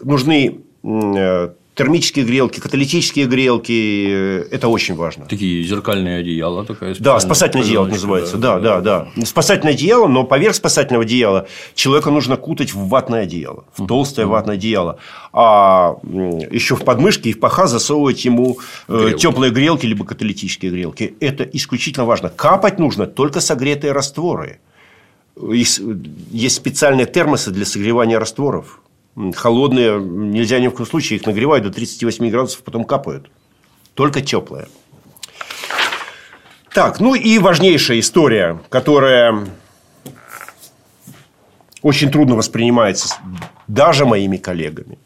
Нужны 0.03 0.61
Э, 0.85 1.55
термические 1.75 2.25
грелки, 2.25 2.61
каталитические 2.61 3.27
грелки. 3.27 4.07
Э, 4.09 4.45
это 4.51 4.69
очень 4.69 4.95
важно. 4.95 5.27
Такие 5.27 5.63
зеркальные 5.65 6.19
одеяла. 6.19 6.65
Такая 6.65 6.95
да, 6.99 7.19
спасательное 7.21 7.65
одеяло 7.65 7.87
называется. 7.87 8.37
Да, 8.37 8.59
да, 8.59 8.81
да, 8.81 9.09
да. 9.17 9.25
Спасательное 9.25 9.75
одеяло, 9.75 10.07
но 10.07 10.25
поверх 10.25 10.55
спасательного 10.55 11.05
одеяла 11.05 11.49
человека 11.75 12.11
нужно 12.11 12.37
кутать 12.37 12.73
в 12.73 12.89
ватное 12.89 13.23
одеяло. 13.23 13.65
В 13.77 13.87
толстое 13.87 14.27
ватное 14.27 14.55
одеяло. 14.55 14.99
А 15.33 15.97
еще 16.51 16.77
в 16.77 16.85
подмышки 16.85 17.29
и 17.29 17.33
в 17.33 17.41
паха 17.41 17.67
засовывать 17.67 18.25
ему 18.25 18.59
э, 18.89 18.97
грелки. 18.97 19.23
теплые 19.23 19.51
грелки, 19.51 19.87
либо 19.87 20.05
каталитические 20.05 20.71
грелки. 20.71 21.17
Это 21.21 21.45
исключительно 21.45 22.05
важно. 22.05 22.29
Капать 22.29 22.79
нужно 22.79 23.07
только 23.07 23.41
согретые 23.41 23.93
растворы. 23.93 24.61
Есть 25.51 26.55
специальные 26.55 27.07
термосы 27.07 27.51
для 27.51 27.65
согревания 27.65 28.21
растворов 28.21 28.81
холодные, 29.35 30.01
нельзя 30.01 30.59
ни 30.61 30.69
в 30.69 30.73
коем 30.73 30.89
случае, 30.89 31.19
их 31.19 31.27
нагревают 31.27 31.65
до 31.65 31.73
38 31.73 32.31
градусов, 32.31 32.63
потом 32.63 32.85
капают. 32.85 33.31
Только 33.95 34.21
теплые. 34.21 34.69
Так, 36.73 36.99
ну 36.99 37.15
и 37.15 37.39
важнейшая 37.39 38.01
история, 38.01 38.61
которая 38.69 39.47
очень 41.83 42.11
трудно 42.11 42.35
воспринимается 42.35 43.17
даже 43.69 44.07
моими 44.07 44.39
коллегами. 44.39 44.99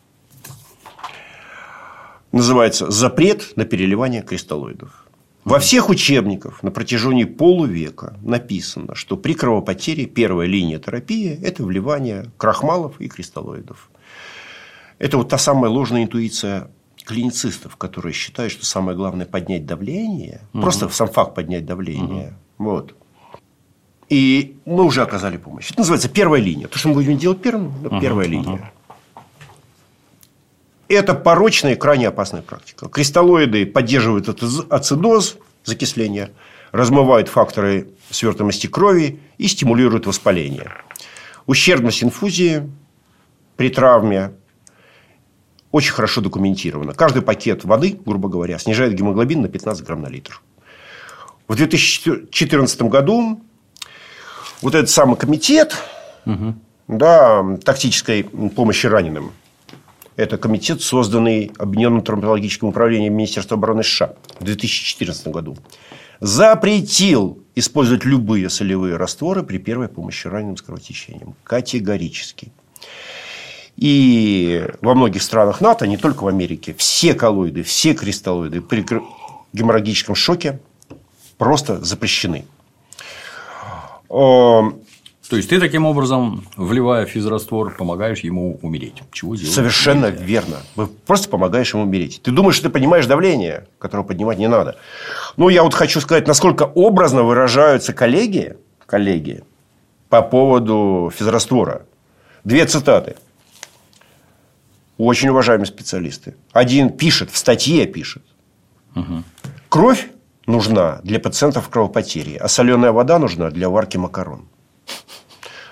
Называется 2.32 2.90
«Запрет 2.90 3.56
на 3.56 3.64
переливание 3.64 4.22
кристаллоидов». 4.22 5.04
Во 5.44 5.58
всех 5.58 5.88
учебниках 5.88 6.62
на 6.62 6.70
протяжении 6.70 7.24
полувека 7.24 8.18
написано, 8.22 8.94
что 8.94 9.16
при 9.16 9.32
кровопотере 9.32 10.06
первая 10.06 10.46
линия 10.46 10.78
терапии– 10.78 11.38
это 11.42 11.64
вливание 11.64 12.30
крахмалов 12.36 13.00
и 13.00 13.08
кристаллоидов. 13.08 13.90
Это 14.98 15.16
вот 15.16 15.28
та 15.28 15.38
самая 15.38 15.70
ложная 15.70 16.04
интуиция 16.04 16.70
клиницистов, 17.04 17.76
которые 17.76 18.12
считают, 18.12 18.52
что 18.52 18.66
самое 18.66 18.96
главное 18.96 19.26
поднять 19.26 19.64
давление, 19.64 20.42
угу. 20.52 20.62
просто 20.62 20.88
сам 20.90 21.08
факт 21.08 21.34
поднять 21.34 21.64
давление. 21.64 22.34
Угу. 22.58 22.68
Вот. 22.68 22.94
И 24.08 24.56
мы 24.64 24.84
уже 24.84 25.02
оказали 25.02 25.36
помощь. 25.36 25.70
Это 25.70 25.80
называется 25.80 26.08
первая 26.08 26.40
линия. 26.40 26.66
То, 26.68 26.78
что 26.78 26.88
мы 26.88 26.94
будем 26.94 27.16
делать 27.16 27.40
первым, 27.40 27.72
первая 28.00 28.26
угу, 28.26 28.32
линия. 28.32 28.54
Угу. 28.54 29.22
Это 30.88 31.14
порочная 31.14 31.74
и 31.74 31.76
крайне 31.76 32.08
опасная 32.08 32.42
практика. 32.42 32.88
Кристаллоиды 32.88 33.66
поддерживают 33.66 34.28
ацидоз, 34.70 35.36
закисление, 35.64 36.30
размывают 36.72 37.28
факторы 37.28 37.88
свертываемости 38.10 38.66
крови 38.66 39.20
и 39.36 39.48
стимулируют 39.48 40.06
воспаление. 40.06 40.72
Ущербность 41.46 42.02
инфузии 42.02 42.70
при 43.56 43.68
травме 43.68 44.32
очень 45.70 45.92
хорошо 45.92 46.20
документирована. 46.20 46.94
Каждый 46.94 47.22
пакет 47.22 47.64
воды, 47.64 47.98
грубо 48.04 48.28
говоря, 48.28 48.58
снижает 48.58 48.94
гемоглобин 48.94 49.42
на 49.42 49.48
15 49.48 49.84
грамм 49.84 50.02
на 50.02 50.08
литр. 50.08 50.42
В 51.46 51.54
2014 51.54 52.82
году 52.82 53.40
вот 54.60 54.74
этот 54.74 54.90
самый 54.90 55.16
комитет 55.16 55.76
угу. 56.26 56.54
да, 56.88 57.58
тактической 57.64 58.24
помощи 58.24 58.86
раненым, 58.86 59.32
это 60.16 60.36
комитет, 60.36 60.82
созданный 60.82 61.52
Объединенным 61.58 62.02
травматологическим 62.02 62.68
управлением 62.68 63.14
Министерства 63.14 63.56
обороны 63.56 63.84
США 63.84 64.14
в 64.40 64.44
2014 64.44 65.28
году, 65.28 65.56
запретил 66.20 67.42
использовать 67.54 68.04
любые 68.04 68.50
солевые 68.50 68.96
растворы 68.96 69.42
при 69.42 69.58
первой 69.58 69.88
помощи 69.88 70.26
раненым 70.26 70.56
с 70.56 70.62
кровотечением. 70.62 71.34
Категорически. 71.44 72.52
И 73.78 74.68
во 74.80 74.96
многих 74.96 75.22
странах 75.22 75.60
НАТО, 75.60 75.86
не 75.86 75.96
только 75.96 76.24
в 76.24 76.26
Америке, 76.26 76.74
все 76.76 77.14
коллоиды, 77.14 77.62
все 77.62 77.94
кристаллоиды 77.94 78.60
при 78.60 78.84
геморрагическом 79.52 80.16
шоке 80.16 80.58
просто 81.36 81.84
запрещены. 81.84 82.44
То 84.08 85.36
есть 85.36 85.48
ты 85.48 85.60
таким 85.60 85.86
образом, 85.86 86.44
вливая 86.56 87.06
физраствор, 87.06 87.72
помогаешь 87.76 88.20
ему 88.20 88.58
умереть. 88.62 89.02
Чего 89.12 89.36
делать? 89.36 89.54
Совершенно 89.54 90.06
нельзя. 90.06 90.24
верно. 90.24 90.56
Вы 90.74 90.88
просто 90.88 91.28
помогаешь 91.28 91.72
ему 91.72 91.84
умереть. 91.84 92.20
Ты 92.24 92.32
думаешь, 92.32 92.56
что 92.56 92.64
ты 92.64 92.70
поднимаешь 92.70 93.06
давление, 93.06 93.68
которого 93.78 94.06
поднимать 94.06 94.38
не 94.38 94.48
надо. 94.48 94.76
Ну, 95.36 95.50
я 95.50 95.62
вот 95.62 95.74
хочу 95.74 96.00
сказать, 96.00 96.26
насколько 96.26 96.64
образно 96.64 97.22
выражаются 97.22 97.92
коллеги, 97.92 98.56
коллеги 98.86 99.44
по 100.08 100.22
поводу 100.22 101.12
физраствора. 101.14 101.82
Две 102.42 102.64
цитаты. 102.64 103.14
Очень 104.98 105.28
уважаемые 105.28 105.66
специалисты. 105.66 106.34
Один 106.52 106.90
пишет, 106.90 107.30
в 107.30 107.38
статье 107.38 107.86
пишет. 107.86 108.24
Угу. 108.96 109.22
Кровь 109.68 110.10
нужна 110.46 111.00
для 111.04 111.20
пациентов 111.20 111.68
кровопотери, 111.68 112.36
а 112.36 112.48
соленая 112.48 112.90
вода 112.90 113.20
нужна 113.20 113.50
для 113.50 113.68
варки 113.68 113.96
макарон. 113.96 114.48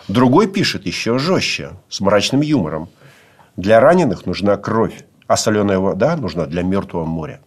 Другой 0.06 0.46
пишет 0.46 0.86
еще 0.86 1.18
жестче, 1.18 1.72
с 1.88 2.00
мрачным 2.00 2.40
юмором. 2.40 2.88
Для 3.56 3.80
раненых 3.80 4.26
нужна 4.26 4.56
кровь, 4.56 5.04
а 5.26 5.36
соленая 5.36 5.80
вода 5.80 6.16
нужна 6.16 6.46
для 6.46 6.62
мертвого 6.62 7.04
моря. 7.04 7.40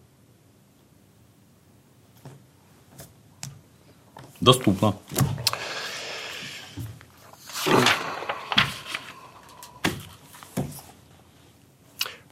Доступно. 4.40 4.94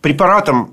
Препаратом 0.09 0.73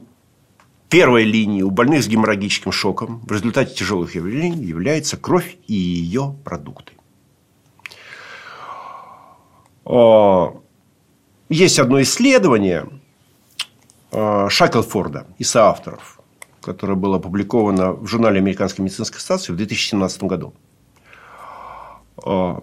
первой 0.88 1.26
линии 1.26 1.62
у 1.62 1.70
больных 1.70 2.04
с 2.06 2.08
геморрагическим 2.08 2.72
шоком 2.72 3.20
в 3.26 3.32
результате 3.34 3.76
тяжелых 3.76 4.16
явлений 4.16 4.64
является 4.64 5.18
кровь 5.18 5.58
и 5.68 5.74
ее 5.74 6.38
продукты. 6.46 6.94
А, 9.84 10.56
есть 11.50 11.80
одно 11.80 12.02
исследование 12.02 12.88
а, 14.14 14.48
Шаклфорда 14.48 15.28
и 15.38 15.44
соавторов, 15.44 16.22
которое 16.62 16.96
было 16.96 17.18
опубликовано 17.18 17.92
в 17.92 18.08
журнале 18.08 18.40
Американской 18.40 18.86
медицинской 18.86 19.18
ассоциации 19.18 19.52
в 19.52 19.58
2017 19.58 20.24
году. 20.24 20.54
А, 22.26 22.62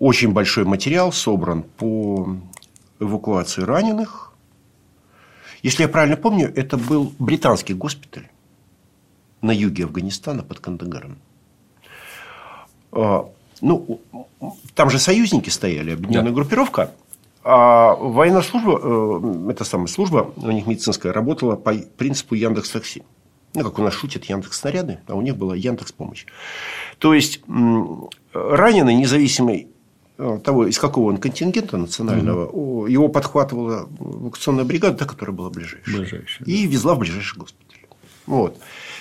очень 0.00 0.32
большой 0.32 0.64
материал 0.64 1.12
собран 1.12 1.62
по 1.62 2.34
эвакуации 2.98 3.62
раненых. 3.62 4.29
Если 5.62 5.82
я 5.82 5.88
правильно 5.88 6.16
помню, 6.16 6.52
это 6.54 6.76
был 6.76 7.12
британский 7.18 7.74
госпиталь 7.74 8.28
на 9.42 9.50
юге 9.50 9.84
Афганистана 9.84 10.42
под 10.42 10.60
Кандагаром. 10.60 11.18
Ну, 12.92 14.00
там 14.74 14.90
же 14.90 14.98
союзники 14.98 15.50
стояли, 15.50 15.92
объединенная 15.92 16.30
да. 16.30 16.34
группировка. 16.34 16.94
А 17.42 17.94
военная 17.94 18.42
служба, 18.42 18.80
э, 18.82 19.50
эта 19.50 19.64
самая 19.64 19.86
служба, 19.86 20.32
у 20.36 20.50
них 20.50 20.66
медицинская, 20.66 21.12
работала 21.12 21.56
по 21.56 21.72
принципу 21.72 22.34
Яндекс 22.34 22.70
Такси. 22.70 23.02
Ну, 23.54 23.64
как 23.64 23.78
у 23.78 23.82
нас 23.82 23.94
шутят 23.94 24.24
Яндекс 24.26 24.58
снаряды, 24.58 25.00
а 25.06 25.14
у 25.14 25.22
них 25.22 25.36
была 25.36 25.56
Яндекс 25.56 25.92
помощь. 25.92 26.26
То 26.98 27.14
есть 27.14 27.40
раненый, 28.32 28.94
независимый 28.94 29.68
того, 30.44 30.66
из 30.66 30.78
какого 30.78 31.10
он 31.10 31.18
контингента 31.18 31.76
национального, 31.76 32.46
угу. 32.46 32.86
его 32.86 33.08
подхватывала 33.08 33.88
эвакуационная 33.98 34.64
бригада, 34.64 34.96
та, 34.96 35.04
которая 35.04 35.34
была 35.34 35.50
ближайшая. 35.50 35.96
ближайшая 35.96 36.46
и 36.46 36.66
да. 36.66 36.72
везла 36.72 36.94
в 36.94 36.98
ближайший 36.98 37.38
госпиталь. 37.38 37.78
Вот. 38.26 38.58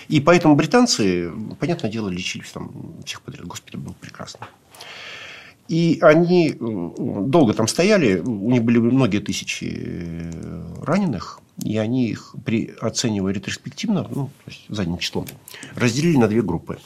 И 0.08 0.20
поэтому 0.20 0.56
британцы, 0.56 1.32
понятное 1.60 1.92
дело, 1.92 2.10
лечились 2.10 2.52
там 2.52 2.72
всех 3.06 3.22
подряд. 3.22 3.46
Госпиталь 3.46 3.80
был 3.80 3.96
прекрасный. 4.00 4.48
И 5.68 6.00
они 6.02 6.50
э, 6.50 6.56
долго 6.58 7.54
там 7.54 7.68
стояли, 7.68 8.18
у 8.20 8.50
них 8.50 8.64
были 8.64 8.80
многие 8.80 9.20
тысячи 9.20 9.72
э, 9.72 10.64
раненых, 10.82 11.42
и 11.64 11.78
они 11.78 12.10
их, 12.10 12.34
при, 12.44 12.74
оценивая 12.82 13.34
ретроспективно, 13.34 14.08
ну, 14.10 14.32
то 14.46 14.52
есть 14.52 14.66
задним 14.68 14.98
числом, 14.98 15.28
разделили 15.76 16.18
на 16.18 16.28
две 16.28 16.42
группы. 16.42 16.80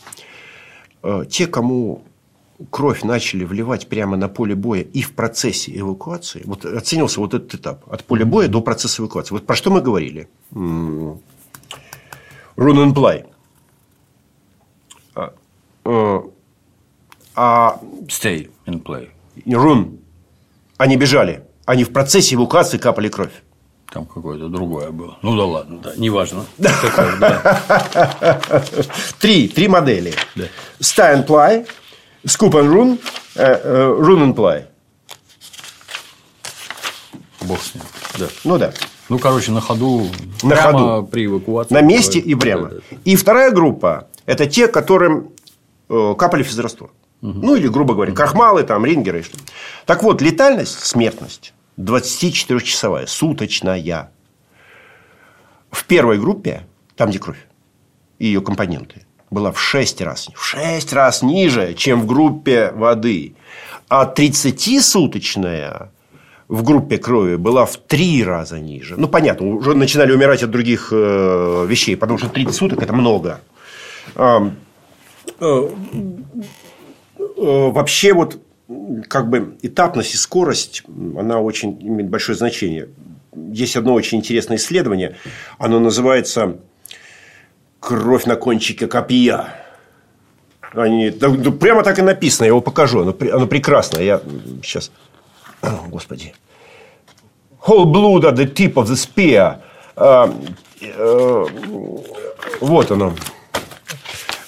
Э, 1.01 1.23
те, 1.30 1.47
кому 1.47 2.03
кровь 2.69 3.03
начали 3.03 3.45
вливать 3.45 3.88
прямо 3.88 4.18
на 4.18 4.27
поле 4.27 4.56
боя 4.56 4.81
и 4.81 5.02
в 5.02 5.14
процессе 5.14 5.77
эвакуации, 5.77 6.41
вот 6.45 6.65
оценивался 6.65 7.19
вот 7.19 7.34
этот 7.34 7.56
этап, 7.56 7.91
от 7.91 8.03
поля 8.03 8.26
боя 8.26 8.48
до 8.48 8.61
процесса 8.61 9.02
эвакуации. 9.02 9.34
Вот 9.34 9.45
про 9.45 9.56
что 9.56 9.72
мы 9.72 9.81
говорили? 9.81 10.27
Run 10.52 11.19
and 12.57 12.94
play. 12.94 13.26
А, 15.15 15.34
э, 15.85 16.22
а, 17.35 17.80
Stay 18.07 18.49
and 18.65 18.84
play. 18.84 19.10
Run. 19.45 19.98
Они 20.77 20.98
бежали. 20.98 21.44
Они 21.65 21.84
в 21.84 21.91
процессе 21.91 22.35
эвакуации 22.35 22.77
капали 22.77 23.10
кровь. 23.10 23.31
Там 23.94 24.06
какое-то 24.06 24.49
другое 24.49 24.90
было. 24.90 25.18
Ну 25.22 25.38
да 25.38 25.45
ладно, 25.45 25.77
да, 25.77 25.94
неважно. 25.95 26.48
Три, 29.19 29.48
три 29.48 29.68
модели. 29.68 30.15
Stay 30.80 31.15
and 31.15 31.27
play, 31.27 31.68
scoop 32.25 32.53
and 32.53 32.73
run, 32.73 32.99
э, 33.35 33.61
э, 33.63 33.95
run 33.99 34.19
and 34.19 34.35
play. 34.35 34.65
Бог 37.41 37.61
с 37.61 37.75
ним. 37.75 37.83
Да. 38.19 38.27
Ну 38.43 38.57
да. 38.57 38.73
Ну, 39.09 39.19
короче, 39.19 39.51
на 39.51 39.61
ходу. 39.61 40.09
На 40.43 40.55
ходу. 40.55 41.07
при 41.11 41.25
эвакуации. 41.25 41.73
На 41.73 41.81
месте 41.81 42.19
и 42.19 42.35
прямо. 42.35 42.69
Да, 42.69 42.75
да. 42.75 42.97
И 43.03 43.15
вторая 43.15 43.51
группа– 43.51 44.07
это 44.25 44.45
те, 44.45 44.67
которым 44.67 45.31
э, 45.89 46.15
капали 46.17 46.43
физраствор. 46.43 46.91
Угу. 47.21 47.39
Ну, 47.41 47.55
или, 47.55 47.67
грубо 47.67 47.93
говоря, 47.93 48.13
крахмалы, 48.13 48.63
там, 48.63 48.85
рингеры. 48.85 49.19
И 49.19 49.23
что 49.23 49.37
так 49.85 50.03
вот, 50.03 50.21
летальность, 50.21 50.79
смертность 50.85 51.53
24-часовая, 51.77 53.07
суточная. 53.07 54.11
В 55.71 55.85
первой 55.85 56.19
группе, 56.19 56.67
там, 56.95 57.09
где 57.09 57.19
кровь 57.19 57.47
и 58.19 58.27
ее 58.27 58.41
компоненты, 58.41 59.05
была 59.34 59.51
в 59.51 59.60
6 59.60 60.01
раз, 60.01 60.30
в 60.34 60.43
6 60.43 60.93
раз 60.93 61.22
ниже, 61.22 61.73
чем 61.73 62.01
в 62.01 62.05
группе 62.05 62.72
воды. 62.73 63.35
А 63.89 64.05
30-суточная 64.05 65.89
в 66.47 66.64
группе 66.64 66.97
крови 66.97 67.35
была 67.35 67.65
в 67.65 67.77
три 67.77 68.23
раза 68.23 68.60
ниже. 68.60 68.95
Ну, 68.97 69.07
понятно, 69.07 69.47
уже 69.47 69.73
начинали 69.73 70.11
умирать 70.11 70.43
от 70.43 70.51
других 70.51 70.89
э, 70.91 71.65
вещей, 71.68 71.95
потому 71.97 72.19
что 72.19 72.30
30 72.30 72.55
суток– 72.55 72.81
это 72.84 72.93
много. 72.93 73.39
Э, 74.15 74.51
э, 75.39 75.69
вообще, 77.38 78.14
вот 78.14 78.39
как 79.07 79.30
бы 79.30 79.57
этапность 79.61 80.14
и 80.14 80.18
скорость, 80.18 80.84
она 81.18 81.39
очень 81.39 81.77
имеет 81.81 82.10
большое 82.10 82.38
значение. 82.38 82.89
Есть 83.35 83.76
одно 83.76 83.93
очень 83.93 84.19
интересное 84.19 84.57
исследование. 84.57 85.18
Оно 85.57 85.80
называется 85.80 86.57
кровь 87.84 88.26
на 88.26 88.35
кончике 88.35 88.88
копья. 88.88 89.55
Они, 90.73 91.10
да, 91.10 91.30
да, 91.30 91.51
прямо 91.51 91.84
так 91.84 91.99
и 91.99 92.01
написано, 92.01 92.45
я 92.45 92.49
его 92.49 92.61
покажу. 92.61 93.01
Оно, 93.01 93.15
оно 93.34 93.45
прекрасно. 93.45 93.99
Я 93.99 94.22
сейчас. 94.64 94.91
Господи. 95.88 96.34
Whole 97.68 97.85
blood 97.85 98.23
at 98.23 98.35
the 98.35 98.51
tip 98.51 98.73
of 98.73 98.85
the 98.85 98.95
spear. 98.95 99.57
А, 99.95 100.34
а, 100.97 101.45
вот 102.61 102.91
оно. 102.91 103.14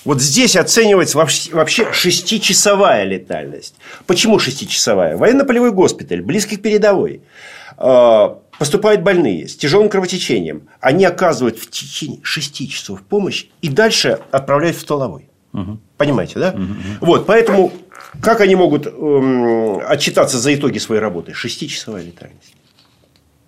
Вот 0.06 0.22
здесь 0.22 0.56
оценивается 0.56 1.18
вообще, 1.18 1.92
шестичасовая 1.92 3.04
летальность. 3.04 3.76
Почему 4.06 4.38
шестичасовая? 4.40 5.18
Военно-полевой 5.18 5.72
госпиталь, 5.72 6.22
близкий 6.22 6.58
к 6.58 6.62
передовой. 6.62 7.22
А, 7.78 8.40
поступают 8.60 9.02
больные 9.02 9.48
с 9.48 9.56
тяжелым 9.56 9.90
кровотечением. 9.90 10.68
Они 10.80 11.06
оказывают 11.06 11.60
в 11.60 11.70
течение 11.70 12.20
шести 12.24 12.70
часов 12.70 13.02
помощь 13.02 13.48
и 13.62 13.70
дальше 13.70 14.20
отправляют 14.32 14.78
в 14.78 14.82
столовой. 14.82 15.30
Угу. 15.54 15.80
Понимаете, 15.98 16.40
да? 16.40 16.50
Угу. 16.52 16.66
Вот, 17.02 17.26
поэтому 17.26 17.72
как 18.22 18.42
они 18.42 18.56
могут 18.56 18.88
эм, 18.88 19.80
отчитаться 19.86 20.38
за 20.38 20.54
итоги 20.54 20.78
своей 20.80 21.02
работы? 21.02 21.34
Шестичасовая 21.34 22.04
летальность. 22.04 22.56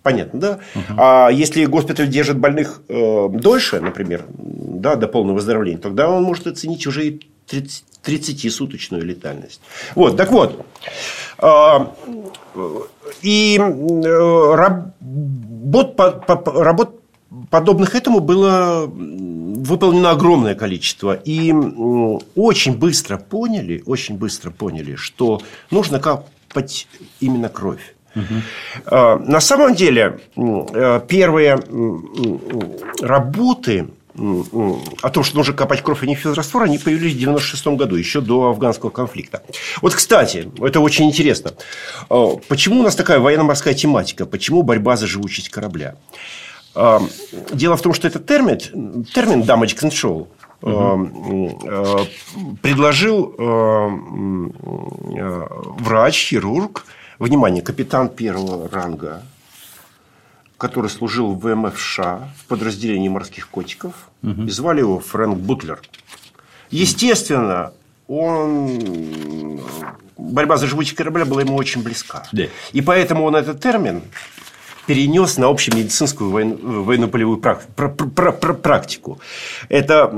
Понятно, 0.03 0.39
да? 0.39 0.59
Угу. 0.75 0.95
А 0.97 1.29
если 1.29 1.65
госпиталь 1.65 2.07
держит 2.07 2.37
больных 2.37 2.81
э, 2.87 3.27
дольше, 3.29 3.81
например, 3.81 4.25
да, 4.29 4.95
до 4.95 5.07
полного 5.07 5.35
выздоровления, 5.35 5.79
тогда 5.79 6.09
он 6.09 6.23
может 6.23 6.47
оценить 6.47 6.87
уже 6.87 7.07
и 7.07 7.21
30-суточную 7.47 9.03
летальность. 9.03 9.61
Вот, 9.95 10.17
так 10.17 10.31
вот. 10.31 10.65
Э, 11.39 11.85
и 13.21 13.57
э, 13.59 14.55
работ, 14.55 15.99
работ 16.45 17.01
подобных 17.49 17.95
этому 17.95 18.19
было 18.19 18.85
выполнено 18.87 20.11
огромное 20.11 20.55
количество. 20.55 21.13
И 21.13 21.51
очень 22.35 22.77
быстро 22.77 23.17
поняли, 23.17 23.83
очень 23.85 24.17
быстро 24.17 24.51
поняли, 24.51 24.95
что 24.95 25.41
нужно 25.71 25.99
капать 25.99 26.87
именно 27.19 27.49
кровь. 27.49 27.93
Угу. 28.15 29.25
На 29.27 29.39
самом 29.39 29.75
деле, 29.75 30.19
э, 30.35 31.01
первые 31.07 31.59
работы 33.01 33.87
о 34.17 35.09
том, 35.09 35.23
что 35.23 35.37
нужно 35.37 35.53
копать 35.53 35.81
кровь, 35.81 36.03
а 36.03 36.05
не 36.05 36.15
физраствор, 36.15 36.63
они 36.63 36.77
появились 36.77 37.13
в 37.13 37.17
96 37.17 37.67
году, 37.67 37.95
еще 37.95 38.21
до 38.21 38.49
афганского 38.49 38.89
конфликта. 38.89 39.43
Вот, 39.81 39.93
кстати, 39.93 40.51
это 40.59 40.79
очень 40.79 41.05
интересно. 41.05 41.51
А, 42.09 42.35
почему 42.47 42.79
у 42.79 42.83
нас 42.83 42.95
такая 42.95 43.19
военно-морская 43.19 43.73
тематика? 43.73 44.25
Почему 44.25 44.63
борьба 44.63 44.97
за 44.97 45.07
живучесть 45.07 45.49
корабля? 45.49 45.95
А, 46.73 47.01
дело 47.53 47.77
в 47.77 47.81
том, 47.81 47.93
что 47.93 48.07
этот 48.07 48.25
термин, 48.25 49.05
термин 49.05 49.41
damage 49.41 49.77
control, 49.79 50.27
угу. 50.61 52.07
предложил 52.61 53.35
врач, 55.79 56.29
хирург, 56.29 56.85
Внимание, 57.19 57.63
капитан 57.63 58.09
первого 58.09 58.69
ранга, 58.69 59.23
который 60.57 60.89
служил 60.89 61.33
в 61.33 61.39
ВМФ 61.39 61.79
США 61.79 62.29
в 62.37 62.45
подразделении 62.45 63.09
морских 63.09 63.49
котиков. 63.49 63.93
Угу. 64.23 64.43
И 64.43 64.49
звали 64.49 64.79
его 64.79 64.99
Фрэнк 64.99 65.37
Бутлер. 65.37 65.81
Естественно, 66.69 67.73
он... 68.07 69.59
борьба 70.17 70.57
за 70.57 70.67
живучесть 70.67 70.95
корабля 70.95 71.25
была 71.25 71.41
ему 71.41 71.55
очень 71.55 71.83
близка. 71.83 72.23
Да. 72.31 72.45
И 72.73 72.81
поэтому 72.81 73.23
он 73.23 73.35
этот 73.35 73.61
термин 73.61 74.01
перенес 74.87 75.37
на 75.37 75.49
общемедицинскую 75.49 76.31
военно-полевую 76.31 77.39
практику. 77.39 79.19
Это 79.69 80.09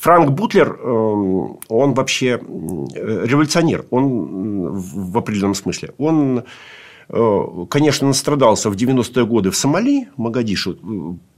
Франк 0.00 0.30
Бутлер, 0.30 0.72
эм, 0.72 1.60
он 1.68 1.94
вообще 1.94 2.40
революционер, 2.42 3.86
он 3.90 4.72
в 4.72 5.16
определенном 5.16 5.54
смысле. 5.54 5.92
Он, 5.96 6.40
э, 6.40 6.42
конечно, 7.08 8.06
настрадался 8.06 8.70
в 8.70 8.74
90-е 8.74 9.24
годы 9.24 9.50
в 9.50 9.56
Сомали, 9.56 10.08
Магадишу, 10.16 10.76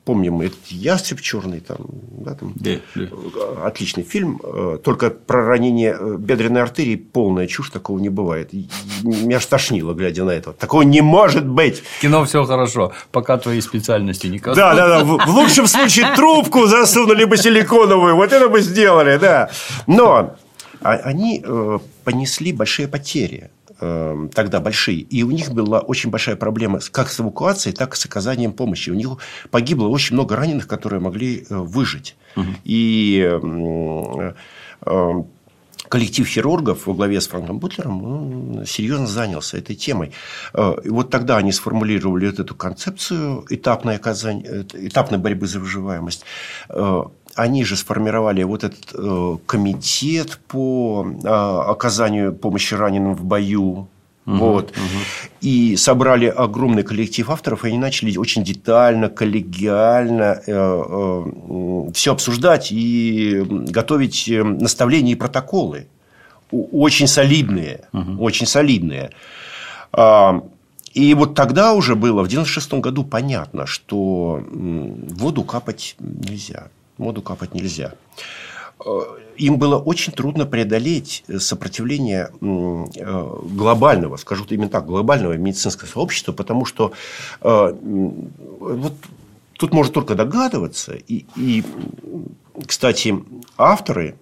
помним, 0.04 0.40
это 0.40 0.56
«Ястреб 0.68 1.20
черный», 1.20 1.60
там, 1.60 1.78
да, 2.18 2.34
там, 2.34 2.52
да, 2.56 2.72
да. 2.94 3.66
отличный 3.66 4.02
фильм, 4.02 4.40
э, 4.42 4.78
только 4.82 5.10
про 5.10 5.44
ранение 5.46 5.96
э, 5.98 6.16
бедренной 6.18 6.62
артерии 6.62 6.96
полная 6.96 7.46
чушь, 7.46 7.70
такого 7.70 7.98
не 7.98 8.08
бывает. 8.08 8.52
Меня 9.02 9.36
аж 9.36 9.46
тошнило, 9.46 9.94
глядя 9.94 10.24
на 10.24 10.30
это. 10.30 10.52
Такого 10.52 10.82
не 10.82 11.00
может 11.00 11.46
быть. 11.46 11.82
кино 12.00 12.24
все 12.24 12.44
хорошо, 12.44 12.92
пока 13.12 13.38
твои 13.38 13.60
специальности 13.60 14.26
не 14.26 14.38
коснутся. 14.38 14.60
Да, 14.60 14.74
да, 14.74 14.88
да. 14.88 15.04
В, 15.04 15.26
в 15.26 15.30
лучшем 15.30 15.66
случае 15.66 16.12
трубку 16.16 16.66
засунули 16.66 17.24
бы 17.24 17.36
силиконовую, 17.36 18.16
вот 18.16 18.32
это 18.32 18.48
бы 18.48 18.60
сделали, 18.62 19.18
да. 19.18 19.50
Но 19.86 20.34
а, 20.80 20.92
они 20.92 21.44
э, 21.44 21.78
понесли 22.04 22.52
большие 22.52 22.88
потери 22.88 23.50
Эм, 23.82 24.28
тогда 24.28 24.60
большие. 24.60 24.98
И 24.98 25.22
у 25.22 25.30
них 25.30 25.52
была 25.52 25.80
очень 25.80 26.10
большая 26.10 26.36
проблема 26.36 26.80
как 26.92 27.08
с 27.08 27.18
эвакуацией, 27.18 27.74
так 27.74 27.94
и 27.94 27.96
с 27.96 28.04
оказанием 28.04 28.52
помощи. 28.52 28.90
У 28.90 28.94
них 28.94 29.08
погибло 29.50 29.88
очень 29.88 30.16
много 30.16 30.36
раненых, 30.36 30.66
которые 30.66 31.00
могли 31.00 31.46
э, 31.48 31.56
выжить. 31.56 32.14
Угу. 32.36 32.46
И 32.64 33.20
эм, 33.24 34.34
эм, 34.84 35.26
коллектив 35.88 36.28
хирургов 36.28 36.86
во 36.86 36.92
главе 36.92 37.22
с 37.22 37.28
Франком 37.28 37.58
Бутлером 37.58 38.66
серьезно 38.66 39.06
занялся 39.06 39.56
этой 39.56 39.76
темой. 39.76 40.12
Э, 40.52 40.74
и 40.84 40.90
вот 40.90 41.08
тогда 41.08 41.38
они 41.38 41.50
сформулировали 41.50 42.26
вот 42.26 42.38
эту 42.38 42.54
концепцию 42.54 43.46
этапной, 43.48 43.96
оказания, 43.96 44.44
э, 44.46 44.64
этапной 44.74 45.18
борьбы 45.18 45.46
за 45.46 45.58
выживаемость 45.58 46.24
они 47.34 47.64
же 47.64 47.76
сформировали 47.76 48.42
вот 48.42 48.64
этот 48.64 48.92
э, 48.94 49.36
комитет 49.46 50.38
по 50.48 51.06
э, 51.06 51.28
оказанию 51.28 52.34
помощи 52.34 52.74
раненым 52.74 53.14
в 53.14 53.24
бою. 53.24 53.88
Угу, 54.26 54.36
вот. 54.36 54.70
Угу. 54.70 54.78
И 55.40 55.76
собрали 55.76 56.26
огромный 56.26 56.82
коллектив 56.82 57.30
авторов, 57.30 57.64
и 57.64 57.68
они 57.68 57.78
начали 57.78 58.16
очень 58.16 58.44
детально, 58.44 59.08
коллегиально 59.08 60.40
э, 60.46 60.52
э, 60.52 61.90
все 61.94 62.12
обсуждать 62.12 62.70
и 62.70 63.42
готовить 63.48 64.28
э, 64.28 64.42
наставления 64.42 65.12
и 65.12 65.16
протоколы. 65.16 65.86
Очень 66.50 67.06
солидные. 67.06 67.84
Угу. 67.92 68.22
Очень 68.22 68.46
солидные. 68.46 69.10
А, 69.92 70.42
и 70.92 71.14
вот 71.14 71.34
тогда 71.34 71.72
уже 71.72 71.94
было, 71.94 72.22
в 72.22 72.28
96 72.28 72.74
году, 72.74 73.04
понятно, 73.04 73.66
что 73.66 74.42
воду 74.50 75.44
капать 75.44 75.94
нельзя 76.00 76.68
моду 77.00 77.22
капать 77.22 77.54
нельзя. 77.54 77.94
Э, 78.84 79.00
им 79.36 79.56
было 79.56 79.78
очень 79.78 80.12
трудно 80.12 80.46
преодолеть 80.46 81.24
сопротивление 81.38 82.30
э, 82.40 83.36
глобального, 83.44 84.16
скажу 84.16 84.44
именно 84.50 84.68
так, 84.68 84.86
глобального 84.86 85.36
медицинского 85.36 85.88
сообщества, 85.88 86.32
потому 86.32 86.64
что 86.66 86.92
э, 87.40 87.74
вот 88.60 88.92
тут 89.54 89.72
можно 89.72 89.92
только 89.92 90.14
догадываться. 90.14 90.92
И, 90.94 91.26
и 91.36 91.64
кстати, 92.66 93.14
авторы 93.56 94.16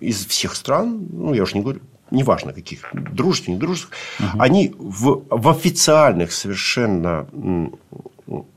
из 0.00 0.26
всех 0.26 0.54
стран, 0.54 1.08
ну, 1.10 1.32
я 1.32 1.42
уж 1.42 1.54
не 1.54 1.62
говорю, 1.62 1.80
неважно 2.10 2.52
каких, 2.52 2.90
дружественных, 2.92 3.60
недружественных, 3.60 3.94
угу. 4.20 4.42
они 4.42 4.74
в, 4.78 5.22
в 5.30 5.48
официальных 5.48 6.32
совершенно 6.32 7.26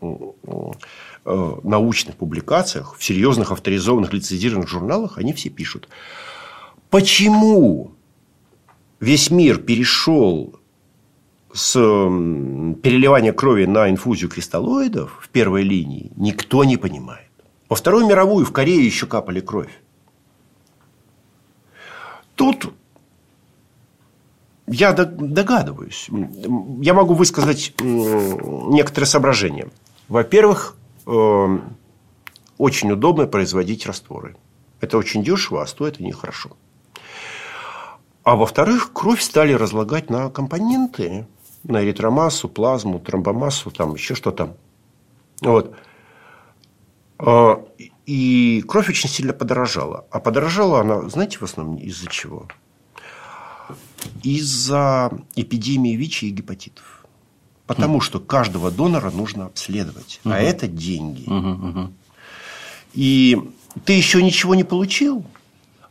Э, 0.01 0.71
научных 1.25 2.15
публикациях, 2.15 2.95
в 2.95 3.03
серьезных 3.03 3.51
авторизованных 3.51 4.13
лицензированных 4.13 4.69
журналах, 4.69 5.17
они 5.17 5.33
все 5.33 5.49
пишут. 5.49 5.89
Почему 6.89 7.91
весь 8.99 9.31
мир 9.31 9.57
перешел 9.57 10.59
с 11.51 11.73
переливания 11.73 13.33
крови 13.33 13.65
на 13.65 13.89
инфузию 13.89 14.29
кристаллоидов 14.29 15.19
в 15.21 15.29
первой 15.29 15.63
линии, 15.63 16.11
никто 16.15 16.63
не 16.63 16.77
понимает. 16.77 17.29
Во 17.69 17.75
Вторую 17.75 18.05
мировую 18.05 18.45
в 18.45 18.51
Корее 18.51 18.85
еще 18.85 19.07
капали 19.07 19.39
кровь. 19.39 19.71
Тут 22.35 22.71
я 24.67 24.91
догадываюсь. 24.93 26.09
Я 26.81 26.93
могу 26.93 27.13
высказать 27.13 27.73
некоторые 27.81 29.07
соображения. 29.07 29.69
Во-первых, 30.09 30.75
очень 31.05 32.91
удобно 32.91 33.27
производить 33.27 33.85
растворы. 33.85 34.35
Это 34.81 34.97
очень 34.97 35.23
дешево, 35.23 35.61
а 35.61 35.67
стоит 35.67 35.99
они 35.99 36.11
хорошо. 36.11 36.51
А 38.23 38.35
во-вторых, 38.35 38.91
кровь 38.91 39.21
стали 39.21 39.53
разлагать 39.53 40.09
на 40.09 40.29
компоненты, 40.29 41.27
на 41.63 41.83
эритромассу, 41.83 42.49
плазму, 42.49 42.99
тромбомассу, 42.99 43.71
там 43.71 43.93
еще 43.93 44.15
что-то. 44.15 44.57
Вот. 45.41 45.75
А, 47.19 47.63
и 48.05 48.63
кровь 48.67 48.89
очень 48.89 49.09
сильно 49.09 49.33
подорожала. 49.33 50.05
А 50.11 50.19
подорожала 50.19 50.81
она, 50.81 51.09
знаете, 51.09 51.37
в 51.39 51.43
основном 51.43 51.77
из-за 51.77 52.07
чего? 52.07 52.47
Из-за 54.23 55.11
эпидемии 55.35 55.95
ВИЧ 55.95 56.23
и 56.23 56.29
гепатитов. 56.29 56.94
Потому 57.67 57.99
что 57.99 58.19
каждого 58.19 58.69
донора 58.71 59.09
нужно 59.09 59.45
обследовать. 59.45 60.19
Угу. 60.23 60.33
А 60.33 60.37
это 60.37 60.67
деньги. 60.67 61.23
Угу, 61.27 61.69
угу. 61.69 61.93
И 62.93 63.41
ты 63.83 63.93
еще 63.93 64.21
ничего 64.21 64.55
не 64.55 64.63
получил, 64.63 65.25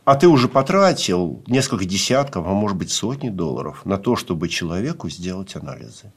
а 0.05 0.15
ты 0.15 0.27
уже 0.27 0.47
потратил 0.47 1.43
несколько 1.47 1.85
десятков, 1.85 2.45
а 2.47 2.49
может 2.49 2.77
быть 2.77 2.91
сотни 2.91 3.29
долларов 3.29 3.85
на 3.85 3.97
то, 3.97 4.15
чтобы 4.15 4.49
человеку 4.49 5.09
сделать 5.09 5.55
анализы. 5.55 6.11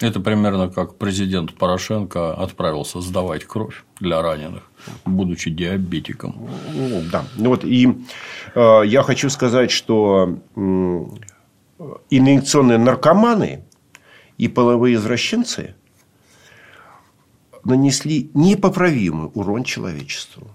Это 0.00 0.18
примерно 0.18 0.68
как 0.68 0.96
президент 0.96 1.54
Порошенко 1.54 2.34
отправился 2.34 3.00
сдавать 3.00 3.44
кровь 3.44 3.84
для 4.00 4.20
раненых, 4.20 4.64
будучи 5.04 5.48
диабетиком. 5.48 6.50
Ну, 6.74 7.02
да. 7.10 7.24
Ну, 7.36 7.50
вот, 7.50 7.64
и 7.64 7.88
э, 8.56 8.82
я 8.84 9.04
хочу 9.04 9.30
сказать, 9.30 9.70
что 9.70 10.38
э, 10.56 11.04
инъекционные 12.10 12.78
наркоманы 12.78 13.64
и 14.38 14.48
половые 14.48 14.96
извращенцы 14.96 15.74
нанесли 17.64 18.30
непоправимый 18.34 19.30
урон 19.34 19.64
человечеству. 19.64 20.48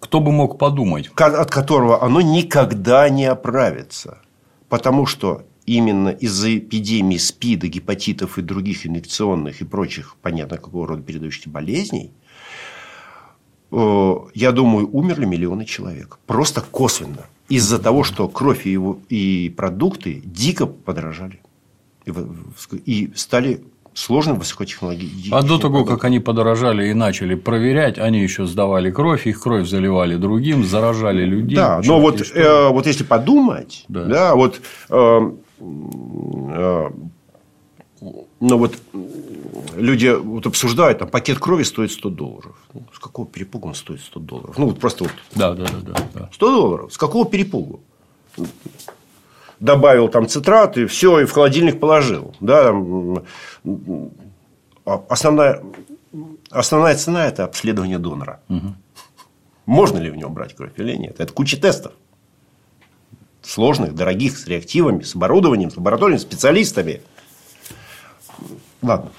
Кто 0.00 0.20
бы 0.20 0.32
мог 0.32 0.58
подумать? 0.58 1.10
От 1.16 1.50
которого 1.50 2.02
оно 2.02 2.20
никогда 2.20 3.08
не 3.08 3.26
оправится. 3.26 4.18
Потому 4.68 5.06
что 5.06 5.44
именно 5.66 6.08
из-за 6.08 6.56
эпидемии 6.56 7.16
СПИДа, 7.18 7.68
гепатитов 7.68 8.38
и 8.38 8.42
других 8.42 8.86
инфекционных 8.86 9.60
и 9.60 9.64
прочих, 9.64 10.16
понятно, 10.22 10.56
какого 10.56 10.86
рода 10.86 11.02
передающих 11.02 11.48
болезней, 11.48 12.12
э, 13.70 14.14
я 14.34 14.52
думаю, 14.52 14.88
умерли 14.90 15.26
миллионы 15.26 15.64
человек. 15.64 16.18
Просто 16.26 16.60
косвенно. 16.62 17.26
Из-за 17.48 17.78
того, 17.78 18.04
что 18.04 18.28
кровь 18.28 18.66
и, 18.66 18.72
его, 18.72 18.98
и 19.08 19.52
продукты 19.56 20.22
дико 20.24 20.66
подорожали. 20.66 21.40
И 22.84 23.12
стали 23.14 23.62
сложным 23.98 24.38
высокотехнологичным. 24.38 25.34
А 25.34 25.42
до 25.42 25.58
того, 25.58 25.84
как 25.84 26.04
они 26.04 26.20
подорожали 26.20 26.88
и 26.88 26.94
начали 26.94 27.34
проверять, 27.34 27.98
они 27.98 28.20
еще 28.20 28.46
сдавали 28.46 28.90
кровь, 28.90 29.26
их 29.26 29.40
кровь 29.40 29.66
заливали 29.68 30.16
другим, 30.16 30.64
заражали 30.64 31.24
людей. 31.24 31.56
Да, 31.56 31.80
но 31.84 32.00
вот, 32.00 32.20
э, 32.34 32.68
вот 32.68 32.86
если 32.86 33.04
подумать, 33.04 33.84
да, 33.88 34.04
да 34.04 34.34
вот 34.36 34.60
э, 34.88 35.32
э, 35.60 36.90
но 38.00 38.58
вот 38.58 38.76
люди 39.74 40.08
вот 40.08 40.46
обсуждают, 40.46 40.98
там 40.98 41.08
пакет 41.08 41.38
крови 41.38 41.64
стоит 41.64 41.92
100 41.92 42.10
долларов. 42.10 42.56
Ну, 42.74 42.82
с 42.92 42.98
какого 42.98 43.26
перепугу 43.26 43.68
он 43.68 43.74
стоит 43.74 44.00
100 44.00 44.20
долларов? 44.20 44.58
Ну, 44.58 44.66
вот 44.66 44.78
просто 44.78 45.04
вот. 45.04 45.12
Да, 45.34 45.54
да, 45.54 45.64
да, 45.64 45.94
да. 46.14 46.30
100 46.32 46.50
долларов. 46.50 46.92
С 46.92 46.98
какого 46.98 47.26
перепугу? 47.26 47.80
добавил 49.60 50.08
там 50.08 50.28
цитрат, 50.28 50.76
и 50.76 50.86
все, 50.86 51.20
и 51.20 51.24
в 51.24 51.32
холодильник 51.32 51.80
положил. 51.80 52.34
Да, 52.40 52.72
а 54.84 55.04
основная, 55.08 55.62
основная 56.50 56.96
цена– 56.96 57.26
это 57.28 57.44
обследование 57.44 57.98
донора. 57.98 58.40
Угу. 58.48 58.74
Можно 59.66 59.98
ли 59.98 60.10
в 60.10 60.16
нем 60.16 60.32
брать 60.32 60.54
кровь 60.54 60.72
или 60.76 60.94
нет? 60.96 61.20
Это 61.20 61.32
куча 61.32 61.60
тестов. 61.60 61.92
Сложных, 63.42 63.94
дорогих, 63.94 64.38
с 64.38 64.46
реактивами, 64.46 65.02
с 65.02 65.14
оборудованием, 65.14 65.70
с 65.70 65.76
лабораториями, 65.76 66.18
специалистами. 66.18 67.02
Ладно. 68.82 69.10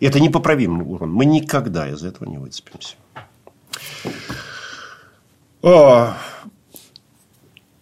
Это 0.00 0.20
непоправимый 0.20 0.84
урон. 0.84 1.12
Мы 1.12 1.24
никогда 1.24 1.88
из 1.88 2.02
этого 2.02 2.28
не 2.28 2.38
выцепимся. 2.38 2.96
А, 5.62 6.16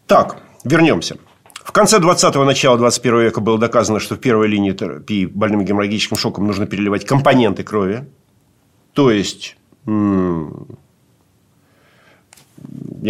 так, 0.06 0.42
вернемся. 0.64 1.16
В 1.54 1.72
конце 1.72 1.98
20-го, 1.98 2.44
начала 2.44 2.76
21 2.76 3.20
века 3.20 3.40
было 3.40 3.56
доказано, 3.58 4.00
что 4.00 4.16
в 4.16 4.18
первой 4.18 4.48
линии 4.48 4.72
терапии 4.72 5.24
больным 5.24 5.64
геморрагическим 5.64 6.16
шоком 6.16 6.46
нужно 6.46 6.66
переливать 6.66 7.06
компоненты 7.06 7.62
крови. 7.62 8.06
То 8.92 9.10
есть, 9.10 9.56
я 9.86 9.92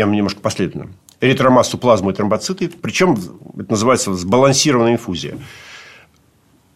немножко 0.05 0.41
последовательно. 0.41 0.95
Эритромассу, 1.21 1.79
плазму 1.79 2.11
и 2.11 2.15
тромбоциты. 2.15 2.69
Причем 2.69 3.17
это 3.59 3.71
называется 3.71 4.15
сбалансированная 4.15 4.93
инфузия. 4.93 5.39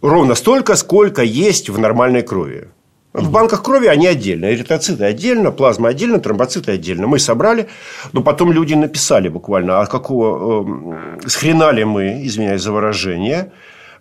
Ровно 0.05 0.35
столько, 0.35 0.77
сколько 0.77 1.23
есть 1.23 1.71
в 1.71 1.79
нормальной 1.79 2.21
крови. 2.21 2.69
В 3.15 3.31
банках 3.31 3.63
крови 3.63 3.87
они 3.87 4.07
отдельно. 4.07 4.53
Эритроциты 4.53 5.03
отдельно, 5.03 5.51
плазма 5.51 5.89
отдельно, 5.89 6.19
тромбоциты 6.19 6.73
отдельно. 6.73 7.07
Мы 7.07 7.19
собрали, 7.19 7.69
но 8.13 8.23
потом 8.23 8.53
люди 8.53 8.75
написали 8.75 9.29
буквально, 9.31 9.81
а 9.81 9.87
какого 9.87 11.17
э, 11.25 11.29
схрена 11.29 11.73
мы, 11.87 12.27
извиняюсь 12.27 12.61
за 12.61 12.73
выражение, 12.73 13.53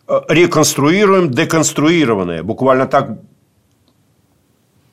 э, 0.10 0.20
реконструируем 0.28 1.32
деконструированное. 1.32 2.44
Буквально 2.44 2.86
так 2.86 3.20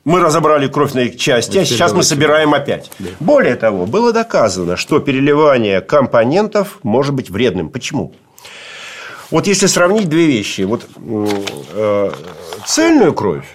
мы 0.05 0.21
разобрали 0.21 0.67
кровь 0.67 0.93
на 0.93 1.01
их 1.01 1.17
части, 1.17 1.57
а 1.57 1.65
сейчас 1.65 1.91
мы 1.91 2.03
собираем 2.03 2.53
опять. 2.53 2.89
Да. 2.99 3.09
Более 3.19 3.55
того, 3.55 3.85
было 3.85 4.13
доказано, 4.13 4.77
что 4.77 4.99
переливание 4.99 5.81
компонентов 5.81 6.79
может 6.83 7.13
быть 7.13 7.29
вредным. 7.29 7.69
Почему? 7.69 8.13
Вот 9.31 9.47
если 9.47 9.67
сравнить 9.67 10.09
две 10.09 10.27
вещи. 10.27 10.61
Вот 10.61 10.87
э, 10.97 12.11
цельную 12.65 13.13
кровь 13.13 13.45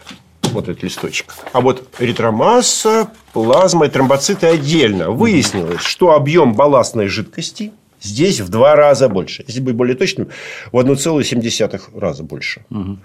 вот 0.53 0.69
этот 0.69 0.82
листочек. 0.82 1.35
А 1.53 1.61
вот 1.61 1.86
эритромасса, 1.98 3.11
плазма 3.32 3.86
и 3.86 3.90
тромбоциты 3.90 4.47
отдельно. 4.47 5.11
Выяснилось, 5.11 5.82
что 5.82 6.12
объем 6.12 6.55
балластной 6.55 7.09
жидкости 7.09 7.73
здесь 8.01 8.40
в 8.40 8.48
два 8.48 8.74
раза 8.74 9.09
больше. 9.09 9.44
Если 9.47 9.61
быть 9.61 9.74
более 9.74 9.97
точным, 9.97 10.28
в 10.73 10.78
1,7 10.78 11.81
раза 11.98 12.23
больше. 12.23 12.65
Угу. 12.70 12.98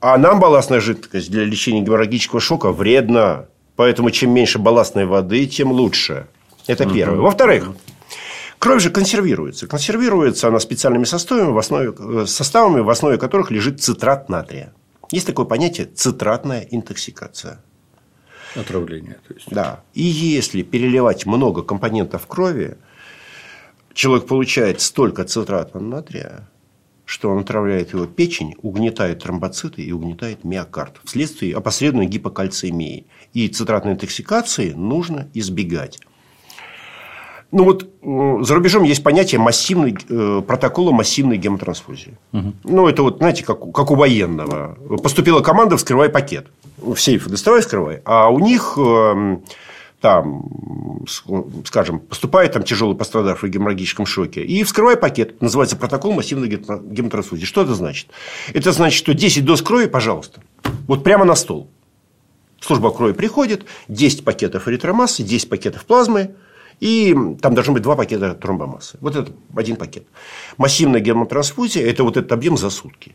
А 0.00 0.18
нам 0.18 0.40
балластная 0.40 0.80
жидкость 0.80 1.30
для 1.30 1.44
лечения 1.44 1.80
геморрагического 1.80 2.40
шока 2.40 2.72
вредна. 2.72 3.46
Поэтому 3.76 4.10
чем 4.10 4.30
меньше 4.30 4.58
балластной 4.58 5.06
воды, 5.06 5.46
тем 5.46 5.72
лучше. 5.72 6.26
Это 6.66 6.84
угу. 6.84 6.94
первое. 6.94 7.20
Во-вторых, 7.20 7.72
Кровь 8.58 8.82
же 8.82 8.90
консервируется. 8.90 9.66
Консервируется 9.66 10.48
она 10.48 10.58
специальными 10.58 11.04
составами, 11.04 11.52
в 11.52 11.58
основе, 11.58 11.94
э, 11.96 12.26
составами, 12.26 12.80
в 12.80 12.90
основе 12.90 13.18
которых 13.18 13.50
лежит 13.50 13.80
цитрат 13.80 14.28
натрия. 14.28 14.72
Есть 15.12 15.26
такое 15.26 15.46
понятие 15.46 15.86
цитратная 15.86 16.66
интоксикация. 16.70 17.62
Отравление. 18.54 19.18
То 19.26 19.34
есть. 19.34 19.46
Да. 19.50 19.82
И 19.94 20.02
если 20.02 20.62
переливать 20.62 21.26
много 21.26 21.62
компонентов 21.62 22.26
крови, 22.26 22.76
человек 23.94 24.26
получает 24.26 24.80
столько 24.80 25.24
цитрата 25.24 25.78
натрия, 25.78 26.48
что 27.04 27.30
он 27.30 27.38
отравляет 27.40 27.92
его 27.92 28.06
печень, 28.06 28.54
угнетает 28.62 29.22
тромбоциты 29.22 29.82
и 29.82 29.92
угнетает 29.92 30.44
миокард 30.44 31.00
вследствие 31.04 31.56
опосредованной 31.56 32.06
гипокальцемии. 32.06 33.06
И 33.32 33.48
цитратной 33.48 33.92
интоксикации 33.92 34.72
нужно 34.72 35.28
избегать. 35.32 36.00
Ну 37.50 37.64
вот 37.64 37.88
за 38.44 38.54
рубежом 38.54 38.82
есть 38.82 39.02
понятие 39.02 39.40
массивной, 39.40 39.96
э, 40.08 40.42
протокола 40.46 40.92
массивной 40.92 41.38
гемотрансфузии. 41.38 42.18
Угу. 42.32 42.52
Ну, 42.64 42.88
это 42.88 43.02
вот, 43.02 43.18
знаете, 43.18 43.44
как, 43.44 43.72
как 43.72 43.90
у 43.90 43.94
военного. 43.94 44.76
Поступила 45.02 45.40
команда, 45.40 45.76
вскрывай 45.78 46.10
пакет. 46.10 46.48
В 46.76 46.96
сейф 46.96 47.26
доставай, 47.26 47.62
вскрывай. 47.62 48.02
А 48.04 48.28
у 48.28 48.38
них 48.38 48.74
э, 48.76 49.38
там, 50.02 51.04
скажем, 51.64 52.00
поступает 52.00 52.52
там 52.52 52.64
тяжелый 52.64 52.96
пострадавший 52.96 53.48
в 53.48 53.52
геморрагическом 53.52 54.04
шоке, 54.04 54.44
и 54.44 54.62
вскрывай 54.62 54.98
пакет. 54.98 55.40
Называется 55.40 55.76
протокол 55.76 56.12
массивной 56.12 56.48
гемотрансфузии. 56.48 57.46
Что 57.46 57.62
это 57.62 57.74
значит? 57.74 58.08
Это 58.52 58.72
значит, 58.72 58.98
что 58.98 59.14
10 59.14 59.46
доз 59.46 59.62
крови, 59.62 59.86
пожалуйста, 59.86 60.42
вот 60.86 61.02
прямо 61.02 61.24
на 61.24 61.34
стол. 61.34 61.68
Служба 62.60 62.90
крови 62.90 63.12
приходит, 63.12 63.64
10 63.88 64.24
пакетов 64.24 64.68
эритромассы, 64.68 65.22
10 65.22 65.48
пакетов 65.48 65.86
плазмы– 65.86 66.34
и 66.80 67.14
там 67.40 67.54
должны 67.54 67.74
быть 67.74 67.82
два 67.82 67.96
пакета 67.96 68.34
тромбомассы. 68.34 68.98
Вот 69.00 69.16
это 69.16 69.32
один 69.56 69.76
пакет. 69.76 70.06
Массивная 70.56 71.00
гермотрансфузия– 71.00 71.84
это 71.90 72.04
вот 72.04 72.16
этот 72.16 72.32
объем 72.32 72.56
за 72.56 72.70
сутки. 72.70 73.14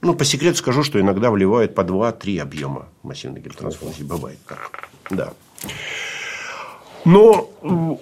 Ну, 0.00 0.14
по 0.14 0.24
секрету 0.24 0.58
скажу, 0.58 0.82
что 0.82 1.00
иногда 1.00 1.30
вливают 1.30 1.74
по 1.74 1.82
2-3 1.82 2.40
объема 2.40 2.88
массивной 3.02 3.40
гермотрансфузии. 3.40 4.02
Бывает. 4.02 4.38
Да. 5.10 5.32
Но 7.04 7.50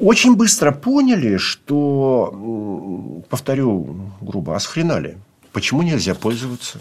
очень 0.00 0.36
быстро 0.36 0.72
поняли, 0.72 1.36
что, 1.38 3.22
повторю 3.28 4.10
грубо, 4.20 4.56
асхренали. 4.56 5.18
Почему 5.52 5.82
нельзя 5.82 6.14
пользоваться 6.14 6.78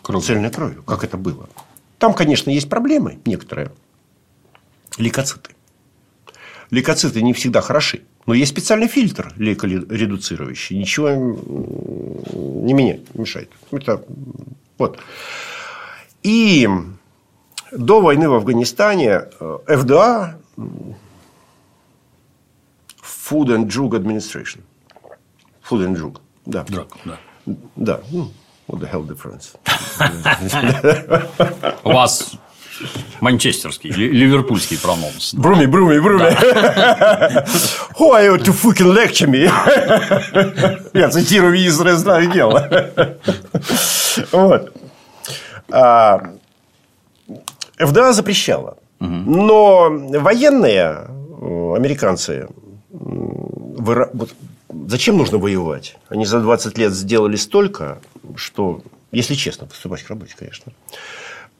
Кровь. 0.00 0.24
цельной 0.24 0.50
кровью, 0.50 0.82
как 0.82 1.04
это 1.04 1.16
было? 1.16 1.48
Там, 1.98 2.14
конечно, 2.14 2.50
есть 2.50 2.68
проблемы 2.68 3.18
некоторые. 3.24 3.72
Лейкоциты. 4.96 5.50
Лейкоциты 6.72 7.22
не 7.22 7.34
всегда 7.34 7.60
хороши. 7.60 8.02
Но 8.26 8.32
есть 8.32 8.50
специальный 8.50 8.88
фильтр 8.88 9.32
лейкоредуцирующий. 9.36 10.78
Ничего 10.78 11.10
не 11.10 12.72
меняет, 12.72 13.14
не 13.14 13.20
мешает. 13.20 13.50
Это, 13.70 14.02
вот. 14.78 14.98
И 16.22 16.66
до 17.72 18.00
войны 18.00 18.28
в 18.28 18.34
Афганистане 18.34 19.24
э, 19.38 19.58
ФДА 19.66 20.38
Food 23.02 23.48
and 23.48 23.66
Drug 23.66 23.90
Administration. 23.90 24.60
Food 25.68 25.86
and 25.86 25.94
Drug. 25.94 26.20
Да. 26.46 26.62
Drug, 26.62 26.88
да. 27.04 27.18
Да. 27.76 28.00
Ну, 28.10 28.30
what 28.66 28.80
the 28.80 28.90
hell 28.90 29.06
difference? 29.06 29.56
У 31.84 31.92
вас 31.92 32.32
Манчестерский, 33.20 33.90
ливерпульский 33.90 34.78
прононс. 34.78 35.34
Бруми, 35.34 35.66
бруми, 35.66 35.98
бруми. 36.00 36.30
Who 37.98 38.12
are 38.12 38.26
you 38.26 38.38
to 38.38 38.52
fucking 38.52 38.92
lecture 38.92 39.28
me? 39.28 39.50
Я 40.92 41.08
цитирую 41.10 41.52
министра 41.52 41.96
знаю 41.96 42.30
дело. 42.30 42.68
Вот. 44.30 44.74
А, 45.70 46.34
ФДА 47.78 48.12
запрещала. 48.12 48.76
Но 49.00 49.88
военные 49.90 51.06
э, 51.40 51.74
американцы 51.74 52.46
зачем 54.86 55.16
нужно 55.16 55.38
воевать? 55.38 55.96
Они 56.08 56.26
за 56.26 56.40
20 56.40 56.78
лет 56.78 56.92
сделали 56.92 57.36
столько, 57.36 57.98
что, 58.36 58.82
если 59.10 59.34
честно, 59.34 59.66
поступать 59.66 60.02
к 60.02 60.08
работе, 60.08 60.34
конечно. 60.38 60.72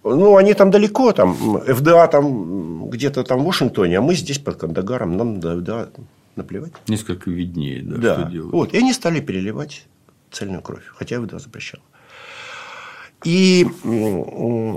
Ну, 0.05 0.37
они 0.37 0.55
там 0.55 0.71
далеко, 0.71 1.13
там, 1.13 1.35
ФДА 1.35 2.09
там 2.09 2.91
где-то 2.91 3.23
там 3.23 3.41
в 3.41 3.45
Вашингтоне, 3.45 3.99
а 3.99 4.01
мы 4.01 4.15
здесь 4.15 4.39
под 4.39 4.57
Кандагаром, 4.57 5.17
нам 5.17 5.41
да, 5.41 5.89
наплевать. 6.35 6.73
Несколько 6.89 7.31
виднее, 7.31 7.83
да, 7.83 7.97
да. 7.97 8.15
что 8.15 8.31
делать. 8.31 8.53
Вот, 8.53 8.75
и 8.75 8.79
они 8.79 8.93
стали 8.93 9.21
переливать 9.21 9.87
цельную 10.31 10.63
кровь, 10.63 10.85
хотя 10.87 11.21
ФДА 11.21 11.39
запрещал. 11.39 11.81
И 13.25 13.65
э, 13.85 14.75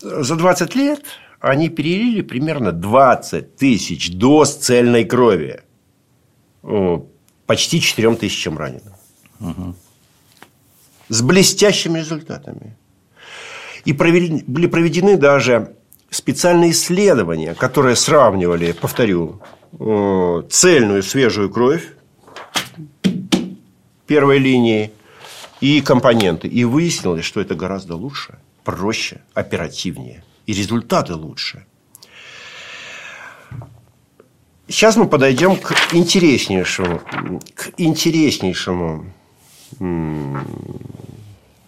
за 0.00 0.36
20 0.36 0.74
лет 0.74 1.04
они 1.40 1.68
перелили 1.68 2.22
примерно 2.22 2.72
20 2.72 3.56
тысяч 3.56 4.12
доз 4.12 4.56
цельной 4.56 5.04
крови 5.04 5.60
почти 7.46 7.80
4 7.80 8.16
тысячам 8.16 8.58
раненым. 8.58 8.94
Угу. 9.40 9.74
С 11.08 11.22
блестящими 11.22 12.00
результатами. 12.00 12.76
И 13.84 13.92
провели, 13.92 14.42
были 14.46 14.66
проведены 14.66 15.16
даже 15.16 15.74
специальные 16.10 16.70
исследования, 16.72 17.54
которые 17.54 17.96
сравнивали, 17.96 18.72
повторю, 18.72 19.40
цельную 20.50 21.02
свежую 21.02 21.50
кровь 21.50 21.92
первой 24.06 24.38
линии 24.38 24.90
и 25.60 25.80
компоненты. 25.80 26.48
И 26.48 26.64
выяснилось, 26.64 27.24
что 27.24 27.40
это 27.40 27.54
гораздо 27.54 27.96
лучше, 27.96 28.38
проще, 28.64 29.20
оперативнее. 29.34 30.24
И 30.46 30.54
результаты 30.54 31.14
лучше. 31.14 31.66
Сейчас 34.66 34.96
мы 34.96 35.06
подойдем 35.06 35.56
к 35.56 35.74
интереснейшему, 35.92 37.00
к 37.54 37.70
интереснейшему. 37.76 39.12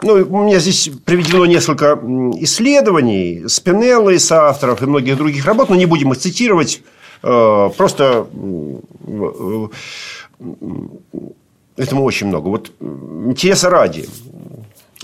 Ну, 0.02 0.14
у 0.14 0.44
меня 0.44 0.58
здесь 0.58 0.90
приведено 1.04 1.46
несколько 1.46 1.98
исследований 2.40 3.44
Спинелла 3.48 4.10
и 4.10 4.18
соавторов 4.18 4.82
и 4.82 4.86
многих 4.86 5.16
других 5.16 5.44
работ, 5.44 5.68
но 5.68 5.76
не 5.76 5.86
будем 5.86 6.12
их 6.12 6.18
цитировать. 6.18 6.82
Э, 7.22 7.70
просто 7.76 8.26
этому 11.76 12.04
очень 12.04 12.26
много. 12.28 12.48
Вот 12.48 12.72
интереса 12.80 13.70
ради. 13.70 14.08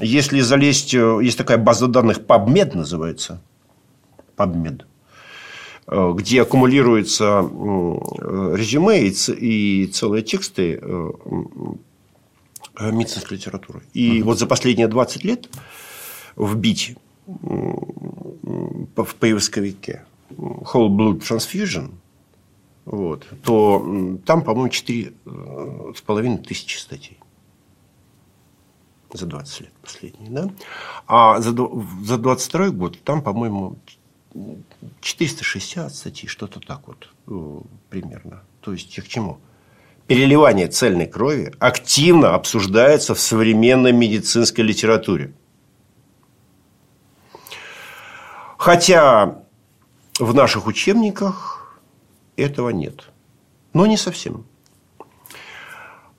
Если 0.00 0.40
залезть, 0.40 0.94
э, 0.94 1.18
есть 1.22 1.38
такая 1.38 1.58
база 1.58 1.86
данных 1.86 2.20
PubMed 2.20 2.76
называется. 2.76 3.40
PubMed– 4.36 4.82
Э, 5.88 6.12
где 6.16 6.42
аккумулируются 6.42 7.48
резюме 8.56 9.06
и 9.06 9.86
целые 9.86 10.24
тексты 10.24 10.80
медицинской 12.80 13.36
литературы. 13.36 13.82
И 13.94 14.20
uh-huh. 14.20 14.24
вот 14.24 14.38
за 14.38 14.46
последние 14.46 14.88
20 14.88 15.24
лет 15.24 15.48
вбить 16.36 16.96
в 17.26 19.14
поисковике 19.18 20.04
whole 20.30 20.88
blood 20.88 21.20
transfusion, 21.20 21.94
вот, 22.84 23.26
то 23.42 24.18
там, 24.24 24.42
по-моему, 24.42 24.68
4,5 24.68 25.14
э, 25.24 26.38
тысячи 26.38 26.78
статей 26.78 27.18
за 29.12 29.26
20 29.26 29.60
лет 29.62 29.72
последние. 29.82 30.30
Да? 30.30 30.50
А 31.06 31.40
за, 31.40 31.50
за 32.04 32.18
22 32.18 32.70
год 32.70 33.02
там, 33.02 33.22
по-моему, 33.22 33.76
460 35.00 35.94
статей, 35.94 36.28
что-то 36.28 36.60
так 36.60 36.86
вот 36.86 37.08
э, 37.26 37.60
примерно. 37.90 38.42
То 38.60 38.72
есть, 38.72 38.94
к 38.94 39.08
чему? 39.08 39.38
Переливание 40.06 40.68
цельной 40.68 41.06
крови 41.06 41.52
активно 41.58 42.34
обсуждается 42.34 43.14
в 43.14 43.20
современной 43.20 43.92
медицинской 43.92 44.62
литературе. 44.62 45.32
Хотя 48.56 49.42
в 50.20 50.32
наших 50.32 50.66
учебниках 50.66 51.80
этого 52.36 52.70
нет. 52.70 53.08
Но 53.72 53.86
не 53.86 53.96
совсем. 53.96 54.46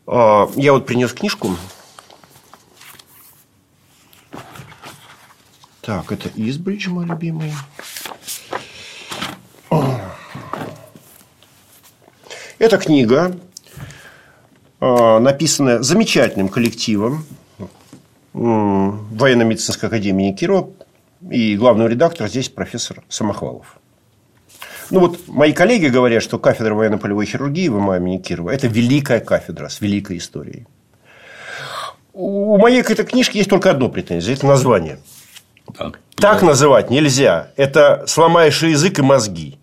А, 0.05 0.49
я 0.55 0.73
вот 0.73 0.85
принес 0.85 1.13
книжку. 1.13 1.55
Так, 5.81 6.11
это 6.11 6.29
Избридж, 6.35 6.89
мой 6.89 7.05
любимый. 7.05 7.53
Эта 12.59 12.77
книга, 12.77 13.39
написанная 14.79 15.81
замечательным 15.81 16.49
коллективом 16.49 17.25
военно-медицинской 18.33 19.87
академии 19.89 20.31
Кирова, 20.33 20.69
и 21.29 21.55
главный 21.55 21.87
редактор 21.87 22.27
здесь 22.27 22.49
профессор 22.49 23.03
Самохвалов. 23.09 23.79
Ну 24.89 24.99
вот 25.01 25.27
мои 25.27 25.51
коллеги 25.51 25.87
говорят, 25.87 26.23
что 26.23 26.39
кафедра 26.39 26.73
военно-полевой 26.73 27.25
хирургии 27.25 27.67
в 27.67 27.79
МА 27.79 27.97
имени 27.97 28.17
Кирова– 28.19 28.49
это 28.51 28.67
великая 28.67 29.19
кафедра 29.19 29.67
с 29.67 29.81
великой 29.81 30.17
историей. 30.17 30.65
У 32.13 32.57
моей 32.57 32.83
к 32.83 32.91
этой 32.91 33.05
книжке 33.05 33.39
есть 33.39 33.49
только 33.49 33.71
одно 33.71 33.89
претензия– 33.89 34.33
это 34.35 34.45
название. 34.45 34.99
Так, 35.75 35.99
так 36.15 36.41
называть 36.41 36.89
нельзя. 36.89 37.51
Это 37.57 38.05
сломаешь 38.07 38.63
язык 38.63 38.99
и 38.99 39.01
мозги 39.01 39.57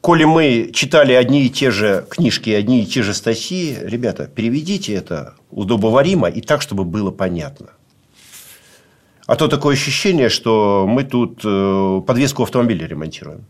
коли 0.00 0.24
мы 0.24 0.70
читали 0.72 1.12
одни 1.12 1.46
и 1.46 1.50
те 1.50 1.70
же 1.70 2.06
книжки, 2.08 2.50
одни 2.50 2.82
и 2.82 2.86
те 2.86 3.02
же 3.02 3.14
статьи, 3.14 3.76
ребята, 3.80 4.26
переведите 4.26 4.94
это 4.94 5.34
удобоваримо 5.50 6.28
и 6.28 6.40
так, 6.40 6.62
чтобы 6.62 6.84
было 6.84 7.10
понятно. 7.10 7.70
А 9.26 9.34
то 9.34 9.48
такое 9.48 9.74
ощущение, 9.74 10.28
что 10.28 10.86
мы 10.88 11.02
тут 11.02 11.40
э, 11.44 12.02
подвеску 12.06 12.44
автомобиля 12.44 12.86
ремонтируем. 12.86 13.44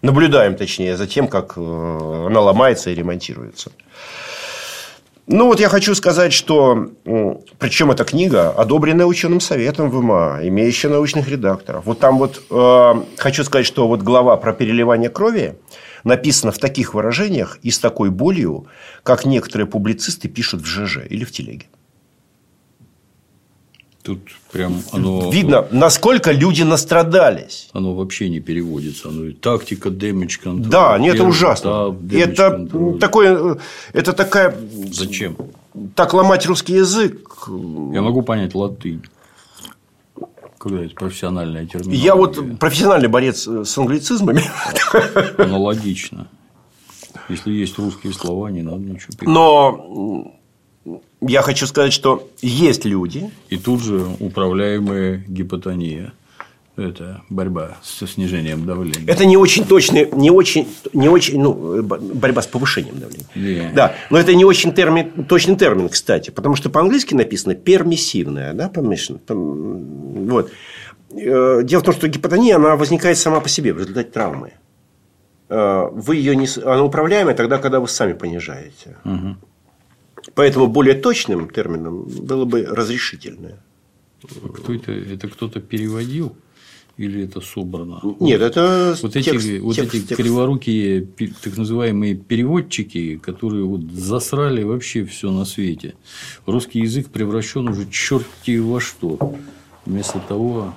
Наблюдаем, 0.00 0.56
точнее, 0.56 0.96
за 0.96 1.06
тем, 1.06 1.28
как 1.28 1.54
э, 1.56 1.60
она 1.60 2.40
ломается 2.40 2.90
и 2.90 2.94
ремонтируется. 2.94 3.72
Ну, 5.28 5.46
вот 5.46 5.60
я 5.60 5.68
хочу 5.68 5.94
сказать, 5.94 6.32
что 6.32 6.90
причем 7.58 7.92
эта 7.92 8.04
книга, 8.04 8.50
одобренная 8.50 9.06
ученым 9.06 9.40
советом 9.40 9.88
ВМА, 9.88 10.40
имеющая 10.42 10.88
научных 10.88 11.28
редакторов. 11.28 11.86
Вот 11.86 12.00
там 12.00 12.18
вот 12.18 12.42
э, 12.50 12.94
хочу 13.18 13.44
сказать, 13.44 13.64
что 13.64 13.86
вот 13.86 14.02
глава 14.02 14.36
про 14.36 14.52
переливание 14.52 15.10
крови 15.10 15.54
написана 16.02 16.50
в 16.50 16.58
таких 16.58 16.94
выражениях 16.94 17.58
и 17.62 17.70
с 17.70 17.78
такой 17.78 18.10
болью, 18.10 18.66
как 19.04 19.24
некоторые 19.24 19.68
публицисты 19.68 20.28
пишут 20.28 20.62
в 20.62 20.66
ЖЖ 20.66 21.06
или 21.08 21.24
в 21.24 21.30
телеге. 21.30 21.66
Тут 24.02 24.18
прям 24.50 24.82
оно... 24.90 25.30
Видно, 25.30 25.66
насколько 25.70 26.32
люди 26.32 26.62
настрадались. 26.62 27.68
Оно 27.72 27.94
вообще 27.94 28.28
не 28.28 28.40
переводится. 28.40 29.08
Оно 29.08 29.30
тактика, 29.32 29.90
damage 29.90 30.40
control. 30.42 30.66
Да, 30.66 30.98
нет, 30.98 31.14
это 31.14 31.24
ужасно. 31.24 31.96
это 32.10 32.48
control. 32.48 32.98
такое, 32.98 33.58
это 33.92 34.12
такая... 34.12 34.56
Зачем? 34.90 35.36
Так 35.94 36.14
ломать 36.14 36.46
русский 36.46 36.74
язык. 36.74 37.46
Я 37.46 38.02
могу 38.02 38.22
понять 38.22 38.56
латынь. 38.56 39.02
Когда 40.58 40.84
это 40.84 40.94
профессиональная 40.94 41.66
терминология. 41.66 42.02
Я 42.02 42.16
вот 42.16 42.58
профессиональный 42.58 43.08
борец 43.08 43.46
с 43.46 43.78
англицизмами. 43.78 44.42
Аналогично. 45.38 46.26
Если 47.28 47.52
есть 47.52 47.78
русские 47.78 48.12
слова, 48.12 48.48
не 48.48 48.62
надо 48.62 48.78
ничего 48.78 49.12
писать. 49.12 49.28
Но 49.28 50.34
я 51.22 51.42
хочу 51.42 51.66
сказать, 51.66 51.92
что 51.92 52.28
есть 52.40 52.84
люди. 52.84 53.30
И 53.48 53.56
тут 53.56 53.82
же 53.82 54.06
управляемая 54.20 55.24
гипотония. 55.28 56.12
Это 56.74 57.20
борьба 57.28 57.76
со 57.82 58.06
снижением 58.06 58.64
давления. 58.64 59.06
Это 59.06 59.26
не 59.26 59.36
очень 59.36 59.66
точный, 59.66 60.08
не 60.10 60.30
очень, 60.30 60.66
не 60.94 61.06
очень, 61.10 61.38
ну, 61.38 61.82
борьба 61.82 62.40
с 62.40 62.46
повышением 62.46 62.98
давления. 62.98 63.26
Yeah. 63.34 63.74
Да, 63.74 63.94
но 64.08 64.18
это 64.18 64.34
не 64.34 64.46
очень 64.46 64.72
термин, 64.72 65.24
точный 65.24 65.56
термин, 65.56 65.90
кстати, 65.90 66.30
потому 66.30 66.56
что 66.56 66.70
по-английски 66.70 67.12
написано 67.12 67.54
пермиссивная, 67.54 68.54
да, 68.54 68.70
permission. 68.70 69.20
Вот. 69.28 70.50
Э, 71.14 71.60
дело 71.62 71.80
в 71.80 71.84
том, 71.84 71.94
что 71.94 72.08
гипотония, 72.08 72.56
она 72.56 72.76
возникает 72.76 73.18
сама 73.18 73.40
по 73.40 73.50
себе 73.50 73.74
в 73.74 73.78
результате 73.78 74.10
травмы. 74.10 74.54
Э, 75.50 75.88
вы 75.92 76.16
ее 76.16 76.34
не, 76.34 76.48
она 76.64 76.82
управляемая 76.82 77.34
тогда, 77.34 77.58
когда 77.58 77.80
вы 77.80 77.88
сами 77.88 78.14
понижаете. 78.14 78.96
Угу. 79.04 79.36
Поэтому 80.34 80.66
более 80.66 80.94
точным 80.94 81.48
термином 81.50 82.04
было 82.04 82.44
бы 82.44 82.64
разрешительное. 82.64 83.58
Кто 84.54 84.72
это? 84.72 84.92
Это 84.92 85.28
кто-то 85.28 85.60
переводил? 85.60 86.36
Или 86.98 87.24
это 87.24 87.40
собрано? 87.40 88.00
Нет, 88.20 88.42
это 88.42 88.96
вот 89.02 89.12
текст, 89.14 89.32
эти, 89.32 89.58
вот 89.58 89.74
текст, 89.74 89.94
эти 89.94 90.06
текст. 90.08 90.22
криворукие 90.22 91.08
так 91.42 91.56
называемые 91.56 92.14
переводчики, 92.14 93.16
которые 93.16 93.64
вот 93.64 93.80
засрали 93.92 94.62
вообще 94.62 95.04
все 95.06 95.30
на 95.30 95.46
свете. 95.46 95.94
Русский 96.44 96.80
язык 96.80 97.08
превращен 97.08 97.66
уже 97.68 97.88
черти 97.90 98.58
во 98.58 98.78
что. 98.78 99.36
Вместо 99.86 100.20
того, 100.20 100.74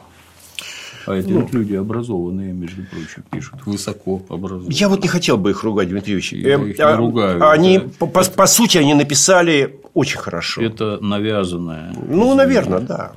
а 1.05 1.15
эти 1.15 1.29
ну, 1.29 1.47
люди 1.51 1.75
образованные, 1.75 2.53
между 2.53 2.83
прочим, 2.83 3.23
пишут, 3.29 3.65
высоко 3.65 4.21
образованные. 4.29 4.77
Я 4.77 4.89
вот 4.89 5.03
не 5.03 5.07
хотел 5.07 5.37
бы 5.37 5.51
их 5.51 5.63
ругать, 5.63 5.89
Дмитрий 5.89 6.13
Ильич. 6.13 6.33
Я 6.33 6.53
эм, 6.53 6.67
их 6.67 6.77
не 6.77 6.83
а, 6.83 6.95
ругаю. 6.95 7.49
Они, 7.49 7.77
это... 7.77 8.05
по, 8.05 8.23
по 8.23 8.47
сути, 8.47 8.77
они 8.77 8.93
написали 8.93 9.79
очень 9.93 10.17
хорошо. 10.17 10.61
Это 10.61 10.99
навязанное. 11.01 11.93
Ну, 12.07 12.33
наверное, 12.35 12.79
да. 12.79 13.11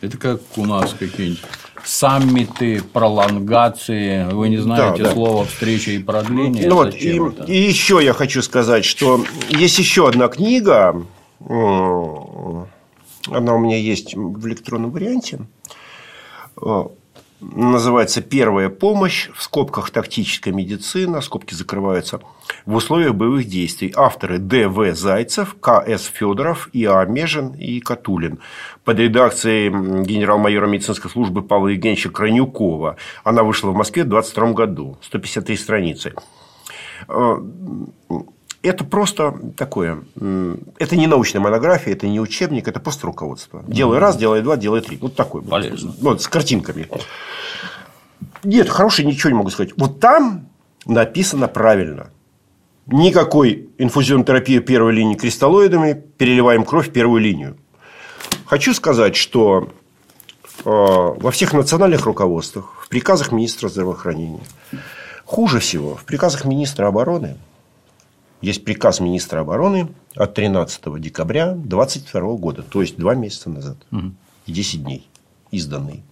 Это 0.00 0.18
как 0.18 0.40
у 0.56 0.66
нас 0.66 0.94
какие-нибудь 0.98 1.42
саммиты, 1.84 2.82
пролонгации, 2.92 4.28
вы 4.32 4.48
не 4.48 4.58
знаете 4.58 5.04
да, 5.04 5.08
да. 5.08 5.14
слова 5.14 5.44
встреча 5.44 5.92
и 5.92 5.98
продление. 5.98 6.68
Ну, 6.68 6.76
вот, 6.76 6.94
и, 6.94 7.20
и 7.46 7.56
еще 7.56 8.00
я 8.02 8.12
хочу 8.12 8.42
сказать, 8.42 8.84
что 8.84 9.24
есть 9.48 9.78
еще 9.78 10.08
одна 10.08 10.28
книга, 10.28 11.02
она 11.40 13.54
у 13.54 13.58
меня 13.58 13.76
есть 13.76 14.14
в 14.14 14.46
электронном 14.46 14.90
варианте 14.90 15.40
называется 17.40 18.22
«Первая 18.22 18.68
помощь», 18.68 19.28
в 19.34 19.42
скобках 19.42 19.90
«Тактическая 19.90 20.52
медицина», 20.52 21.20
скобки 21.20 21.54
закрываются, 21.54 22.20
в 22.64 22.74
условиях 22.74 23.14
боевых 23.14 23.46
действий. 23.46 23.92
Авторы 23.96 24.38
Д.В. 24.38 24.94
Зайцев, 24.94 25.56
К.С. 25.60 26.04
Федоров, 26.06 26.68
И.А. 26.72 27.04
Межин 27.04 27.52
и 27.52 27.80
Катулин. 27.80 28.38
Под 28.84 28.98
редакцией 28.98 29.70
генерал-майора 30.04 30.66
медицинской 30.66 31.10
службы 31.10 31.42
Павла 31.42 31.68
Евгеньевича 31.68 32.10
Кранюкова. 32.10 32.96
Она 33.24 33.42
вышла 33.42 33.70
в 33.70 33.74
Москве 33.74 34.04
в 34.04 34.08
22 34.08 34.52
году. 34.52 34.98
153 35.02 35.56
страницы. 35.56 36.14
Это 38.66 38.82
просто 38.82 39.32
такое. 39.56 40.02
Это 40.16 40.96
не 40.96 41.06
научная 41.06 41.40
монография, 41.40 41.92
это 41.92 42.08
не 42.08 42.20
учебник, 42.20 42.66
это 42.66 42.80
просто 42.80 43.06
руководство. 43.06 43.62
Делай 43.68 43.98
раз, 43.98 44.16
делай 44.16 44.42
два, 44.42 44.56
делай 44.56 44.80
три. 44.80 44.96
Вот 44.96 45.14
такой. 45.14 45.42
Полезно. 45.42 45.94
Вот, 46.00 46.20
с 46.20 46.26
картинками. 46.26 46.88
Нет, 48.42 48.68
хорошее 48.68 49.06
ничего 49.06 49.30
не 49.30 49.36
могу 49.36 49.50
сказать. 49.50 49.72
Вот 49.76 50.00
там 50.00 50.48
написано 50.84 51.46
правильно. 51.46 52.10
Никакой 52.86 53.68
инфузионной 53.78 54.24
терапии 54.24 54.58
первой 54.58 54.92
линии 54.92 55.14
кристаллоидами, 55.14 56.02
переливаем 56.18 56.64
кровь 56.64 56.88
в 56.88 56.92
первую 56.92 57.20
линию. 57.20 57.56
Хочу 58.46 58.74
сказать, 58.74 59.14
что 59.14 59.68
э, 60.64 60.70
во 60.70 61.30
всех 61.30 61.52
национальных 61.52 62.04
руководствах, 62.04 62.72
в 62.80 62.88
приказах 62.88 63.30
министра 63.30 63.68
здравоохранения, 63.68 64.42
хуже 65.24 65.60
всего 65.60 65.94
в 65.94 66.04
приказах 66.04 66.44
министра 66.44 66.86
обороны 66.86 67.36
есть 68.40 68.64
приказ 68.64 69.00
министра 69.00 69.40
обороны 69.40 69.88
от 70.14 70.34
13 70.34 71.00
декабря 71.00 71.52
2022 71.52 72.36
года, 72.36 72.62
то 72.62 72.80
есть 72.82 72.96
два 72.96 73.14
месяца 73.14 73.50
назад 73.50 73.78
угу. 73.90 74.12
и 74.46 74.52
10 74.52 74.82
дней 74.82 75.08
изданный. 75.50 76.02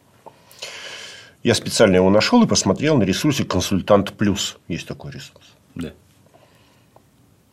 Я 1.42 1.54
специально 1.54 1.96
его 1.96 2.08
нашел 2.08 2.42
и 2.42 2.46
посмотрел 2.46 2.96
на 2.96 3.02
ресурсе 3.02 3.44
«Консультант 3.44 4.14
плюс». 4.14 4.56
Есть 4.66 4.88
такой 4.88 5.12
ресурс. 5.12 5.44
Да. 5.74 5.92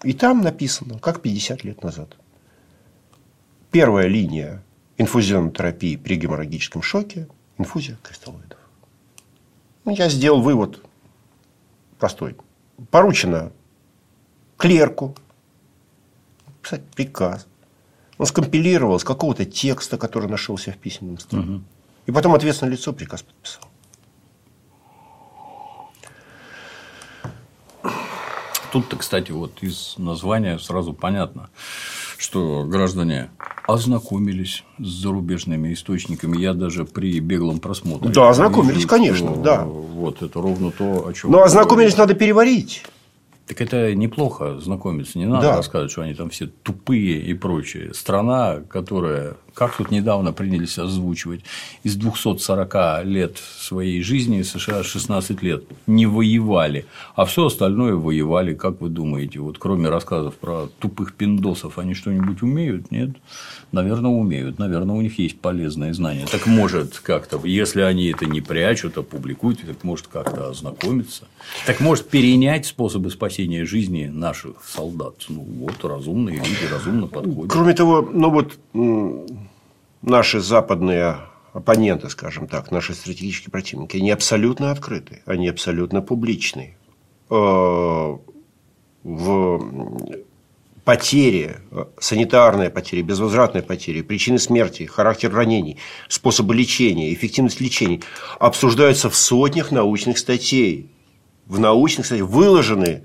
И 0.04 0.14
там 0.14 0.42
написано, 0.42 0.98
как 1.00 1.22
50 1.22 1.66
лет 1.66 1.84
назад. 1.84 2.16
Первая 3.70 4.08
линия 4.08 4.64
инфузионной 4.98 5.52
терапии 5.52 5.98
при 5.98 6.16
геморрагическом 6.16 6.82
шоке– 6.82 7.28
инфузия 7.58 7.98
кристаллоидов. 8.02 8.58
Ну, 9.86 9.92
я 9.92 10.10
сделал 10.10 10.42
вывод 10.42 10.84
простой. 12.00 12.36
Поручено 12.90 13.52
клерку 14.62 15.16
писать 16.62 16.84
приказ. 16.96 17.48
Он 18.20 18.28
скомпилировал 18.28 19.00
с 19.00 19.04
какого-то 19.04 19.44
текста, 19.44 19.98
который 19.98 20.30
нашелся 20.30 20.72
в 20.72 20.78
письменном 20.78 21.18
столе. 21.18 21.42
Угу. 21.42 21.62
И 22.06 22.12
потом 22.12 22.36
ответственное 22.36 22.74
лицо 22.74 22.94
приказ 22.94 23.24
подписал. 23.24 23.64
Тут-то, 28.72 28.98
кстати, 28.98 29.32
вот 29.32 29.64
из 29.64 29.96
названия 29.98 30.60
сразу 30.60 30.94
понятно, 30.94 31.50
что 32.18 32.64
граждане 32.64 33.32
ознакомились 33.68 34.64
с 34.78 34.88
зарубежными 34.88 35.74
источниками. 35.74 36.38
Я 36.38 36.54
даже 36.54 36.86
при 36.86 37.20
беглом 37.20 37.60
просмотре. 37.60 38.12
Да, 38.12 38.30
ознакомились, 38.30 38.76
вижу, 38.76 38.88
конечно, 38.88 39.36
да. 39.38 39.64
Вот 39.64 40.22
это 40.22 40.40
ровно 40.40 40.72
то, 40.72 41.08
о 41.08 41.14
чем. 41.14 41.32
Но 41.32 41.42
ознакомились 41.42 41.98
надо 41.98 42.14
переварить. 42.14 42.84
Так 43.52 43.60
это 43.60 43.94
неплохо 43.94 44.62
знакомиться. 44.62 45.20
Не 45.20 45.26
надо 45.26 45.48
да. 45.48 45.56
рассказывать, 45.58 45.92
что 45.92 46.04
они 46.04 46.14
там 46.14 46.30
все 46.30 46.48
тупые 46.48 47.22
и 47.22 47.34
прочее. 47.34 47.94
Страна, 47.94 48.62
которая, 48.70 49.36
как 49.54 49.76
тут 49.78 49.92
недавно 49.92 50.34
принялись 50.34 50.78
озвучивать, 50.78 51.42
из 51.84 51.96
240 51.96 53.06
лет 53.06 53.38
своей 53.38 54.02
жизни 54.02 54.42
США 54.42 54.84
16 54.84 55.42
лет 55.44 55.64
не 55.88 56.06
воевали, 56.06 56.86
а 57.16 57.26
все 57.26 57.46
остальное 57.46 57.96
воевали. 57.96 58.54
Как 58.54 58.82
вы 58.82 58.90
думаете, 58.90 59.40
вот 59.40 59.58
кроме 59.58 59.90
рассказов 59.90 60.36
про 60.36 60.68
тупых 60.80 61.14
пиндосов, 61.14 61.78
они 61.78 61.94
что-нибудь 61.94 62.42
умеют? 62.42 62.92
Нет? 62.92 63.12
Наверное, 63.72 64.12
умеют. 64.12 64.60
Наверное, 64.60 64.96
у 64.96 65.02
них 65.02 65.18
есть 65.20 65.40
полезные 65.40 65.94
знания. 65.94 66.26
Так 66.30 66.46
может 66.46 67.00
как-то, 67.00 67.40
если 67.46 67.82
они 67.82 68.08
это 68.08 68.26
не 68.26 68.42
прячут, 68.42 68.98
а 68.98 69.04
публикуют, 69.04 69.62
так 69.62 69.84
может 69.84 70.08
как-то 70.08 70.50
ознакомиться. 70.50 71.28
Так 71.66 71.80
может 71.80 72.10
перенять 72.10 72.66
способы 72.66 73.10
спасения 73.12 73.66
жизни 73.66 74.08
наших 74.08 74.64
солдат. 74.66 75.16
Ну 75.30 75.42
вот 75.42 75.84
разумные 75.84 76.38
люди 76.38 76.72
разумно 76.72 77.08
подходят. 77.08 77.52
Кроме 77.52 77.74
того, 77.74 78.10
ну 78.12 78.30
вот 78.30 78.58
наши 80.02 80.40
западные 80.40 81.18
оппоненты, 81.54 82.10
скажем 82.10 82.48
так, 82.48 82.72
наши 82.72 82.94
стратегические 82.94 83.52
противники, 83.52 83.98
они 83.98 84.12
абсолютно 84.12 84.72
открыты, 84.72 85.22
они 85.26 85.50
абсолютно 85.50 86.02
публичны. 86.02 86.78
Э, 87.30 88.18
в 89.04 89.62
потери, 90.84 91.58
санитарные 92.00 92.70
потери, 92.70 93.02
безвозвратные 93.02 93.64
потери, 93.64 94.02
причины 94.02 94.40
смерти, 94.40 94.84
характер 94.84 95.34
ранений, 95.34 95.78
способы 96.08 96.56
лечения, 96.56 97.14
эффективность 97.14 97.62
лечения 97.62 98.02
обсуждаются 98.40 99.10
в 99.10 99.16
сотнях 99.16 99.72
научных 99.72 100.18
статей. 100.18 100.92
В 101.46 101.60
научных 101.60 102.06
статьях 102.06 102.28
выложены. 102.28 103.04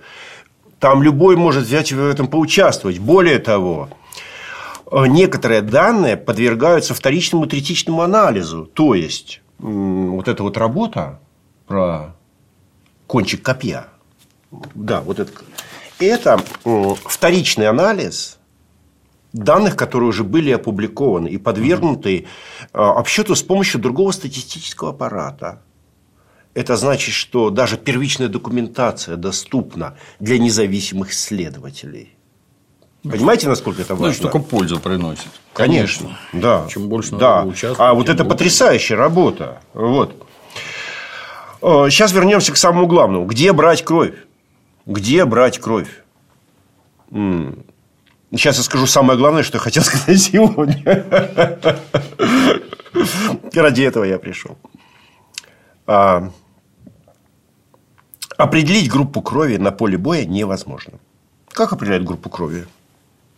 Там 0.79 1.03
любой 1.03 1.37
может 1.37 1.65
взять 1.65 1.93
в 1.93 2.05
этом 2.05 2.29
поучаствовать. 2.29 2.99
Более 2.99 3.39
того, 3.39 3.89
некоторые 4.91 5.63
данные 5.63 6.17
подвергаются 6.17 6.95
вторичному 6.95 7.47
третичному 7.47 8.03
анализу. 8.03 8.67
То 8.67 8.95
есть, 8.95 9.41
вот 9.59 10.29
эта 10.29 10.43
вот 10.43 10.57
работа 10.57 11.21
про 11.67 12.15
кончик 13.07 13.43
копья. 13.43 13.89
Да, 14.75 15.01
вот 15.01 15.19
это 15.19 15.33
это 15.99 16.39
вторичный 17.07 17.69
анализ 17.69 18.39
данных, 19.33 19.77
которые 19.77 20.09
уже 20.09 20.25
были 20.25 20.51
опубликованы 20.51 21.29
и 21.29 21.39
подвергнуты 21.39 22.27
а, 22.73 22.99
обсчету 22.99 23.35
с 23.35 23.43
помощью 23.43 23.81
другого 23.81 24.13
статистического 24.13 24.91
аппарата. 24.91 25.63
Это 26.55 26.77
значит, 26.77 27.15
что 27.15 27.51
даже 27.51 27.77
первичная 27.77 28.29
документация 28.29 29.17
доступна 29.17 29.97
для 30.21 30.39
независимых 30.39 31.13
исследователей. 31.13 32.16
Понимаете, 33.11 33.49
насколько 33.49 33.83
это 33.83 33.95
важно? 33.95 34.17
Ну, 34.17 34.31
только 34.31 34.39
пользу 34.39 34.81
приносит. 34.81 35.29
Конечно, 35.53 36.19
Конечно 36.31 36.33
да. 36.33 36.67
Чем 36.69 36.89
больше 36.89 37.17
да. 37.17 37.45
участвовать. 37.45 37.81
А 37.81 37.95
вот 37.95 38.09
это 38.09 38.25
больше. 38.25 38.31
потрясающая 38.31 38.97
работа. 38.97 39.61
Вот. 39.75 40.15
Сейчас 41.61 42.13
а, 42.13 42.15
вернемся 42.15 42.53
к 42.53 42.57
самому 42.57 42.87
главному. 42.87 43.27
Где 43.27 43.53
брать 43.53 43.85
кровь? 43.85 44.15
Где 44.87 45.25
брать 45.25 45.59
кровь? 45.59 45.89
Сейчас 47.11 48.59
я 48.59 48.63
скажу 48.63 48.87
самое 48.87 49.19
главное, 49.19 49.43
что 49.43 49.57
я 49.57 49.63
хотел 49.63 49.83
сказать 49.83 50.21
сегодня. 50.21 50.83
Ради 53.55 53.83
этого 53.83 54.05
я 54.05 54.19
пришел. 54.19 54.57
А, 55.87 56.31
определить 58.37 58.91
группу 58.91 59.23
крови 59.23 59.57
на 59.57 59.71
поле 59.71 59.97
боя 59.97 60.25
невозможно. 60.25 60.95
Как 61.49 61.73
определять 61.73 62.05
группу 62.05 62.29
крови? 62.29 62.67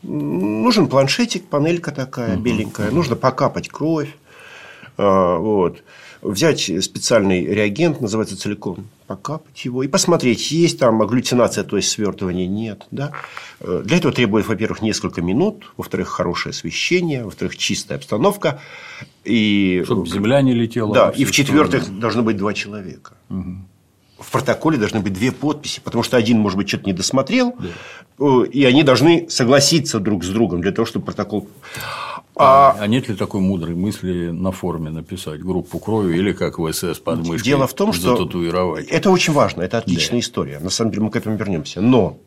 Нужен 0.03 0.89
планшетик, 0.89 1.47
панелька 1.47 1.91
такая 1.91 2.37
беленькая. 2.37 2.91
Нужно 2.91 3.17
покапать 3.17 3.69
кровь. 3.69 4.15
А, 4.97 5.37
вот. 5.37 5.83
Взять 6.21 6.63
специальный 6.83 7.45
реагент, 7.45 8.01
называется 8.01 8.37
целиком, 8.37 8.89
покапать 9.07 9.65
его 9.65 9.85
и 9.85 9.89
посмотреть, 9.89 10.51
есть 10.51 10.81
там 10.81 11.01
агглютинация, 11.01 11.63
то 11.63 11.77
есть 11.77 11.91
свертывание, 11.91 12.49
нет. 12.49 12.87
Да? 12.91 13.13
Э, 13.61 13.83
для 13.85 13.99
этого 13.99 14.13
требуется, 14.13 14.51
во-первых, 14.51 14.83
несколько 14.83 15.23
минут, 15.23 15.73
во-вторых, 15.77 16.09
хорошее 16.09 16.51
освещение, 16.51 17.25
во-вторых, 17.25 17.57
чистая 17.57 17.99
обстановка. 17.99 18.61
И... 19.25 19.83
Чтобы 19.85 20.09
земля 20.09 20.43
не 20.43 20.55
летела. 20.55 20.93
Да, 20.93 21.11
и 21.11 21.25
в-четвертых, 21.25 22.01
должно 22.01 22.23
быть 22.25 22.37
два 22.37 22.53
человека. 22.53 23.13
Угу 23.31 23.68
в 24.19 24.31
протоколе 24.31 24.79
должны 24.79 25.01
быть 25.01 25.13
две 25.13 25.33
подписи, 25.33 25.81
потому 25.81 26.03
что 26.03 26.17
один, 26.17 26.39
может 26.41 26.59
быть, 26.59 26.69
что-то 26.69 26.87
не 26.87 26.93
досмотрел, 26.93 27.55
да. 28.19 28.45
и 28.51 28.65
они 28.65 28.83
должны 28.83 29.31
согласиться 29.31 30.01
друг 30.01 30.25
с 30.25 30.29
другом 30.29 30.61
для 30.61 30.73
того, 30.73 30.87
чтобы 30.87 31.07
протокол. 31.07 31.49
А... 32.35 32.77
а 32.79 32.87
нет 32.87 33.09
ли 33.09 33.17
такой 33.17 33.41
мудрой 33.41 33.75
мысли 33.75 34.31
на 34.31 34.53
форуме 34.53 34.91
написать 34.91 35.41
группу 35.41 35.79
крови 35.79 36.17
или 36.17 36.33
как 36.33 36.59
в 36.59 36.73
СС 36.73 36.99
под 36.99 37.27
мышкой 37.27 37.45
Дело 37.45 37.67
в 37.67 37.75
том, 37.75 37.93
что 37.93 38.29
это 38.89 39.11
очень 39.11 39.33
важно, 39.33 39.63
это 39.63 39.79
отличная 39.79 40.21
да. 40.21 40.25
история. 40.25 40.59
На 40.61 40.71
самом 40.71 40.93
деле 40.93 41.05
мы 41.05 41.11
к 41.11 41.17
этому 41.17 41.37
вернемся. 41.37 41.81
Но 41.81 42.19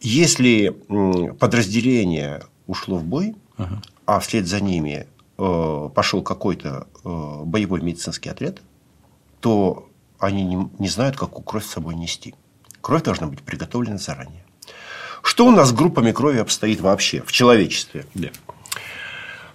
если 0.00 0.70
подразделение 1.38 2.42
ушло 2.66 2.96
в 2.96 3.04
бой, 3.04 3.34
ага. 3.56 3.82
а 4.06 4.18
вслед 4.18 4.46
за 4.46 4.60
ними 4.60 5.06
э, 5.38 5.88
пошел 5.94 6.22
какой-то 6.22 6.86
э, 7.04 7.42
боевой 7.44 7.82
медицинский 7.82 8.28
отряд, 8.28 8.62
то 9.40 9.89
они 10.20 10.44
не, 10.44 10.70
не 10.78 10.88
знают, 10.88 11.16
какую 11.16 11.42
кровь 11.42 11.64
с 11.64 11.70
собой 11.70 11.94
нести. 11.94 12.34
Кровь 12.80 13.02
должна 13.02 13.26
быть 13.26 13.42
приготовлена 13.42 13.98
заранее. 13.98 14.44
Что 15.22 15.46
у 15.46 15.50
нас 15.50 15.68
с 15.68 15.72
группами 15.72 16.12
крови 16.12 16.38
обстоит 16.38 16.80
вообще 16.80 17.22
в 17.22 17.32
человечестве? 17.32 18.06
Да. 18.14 18.28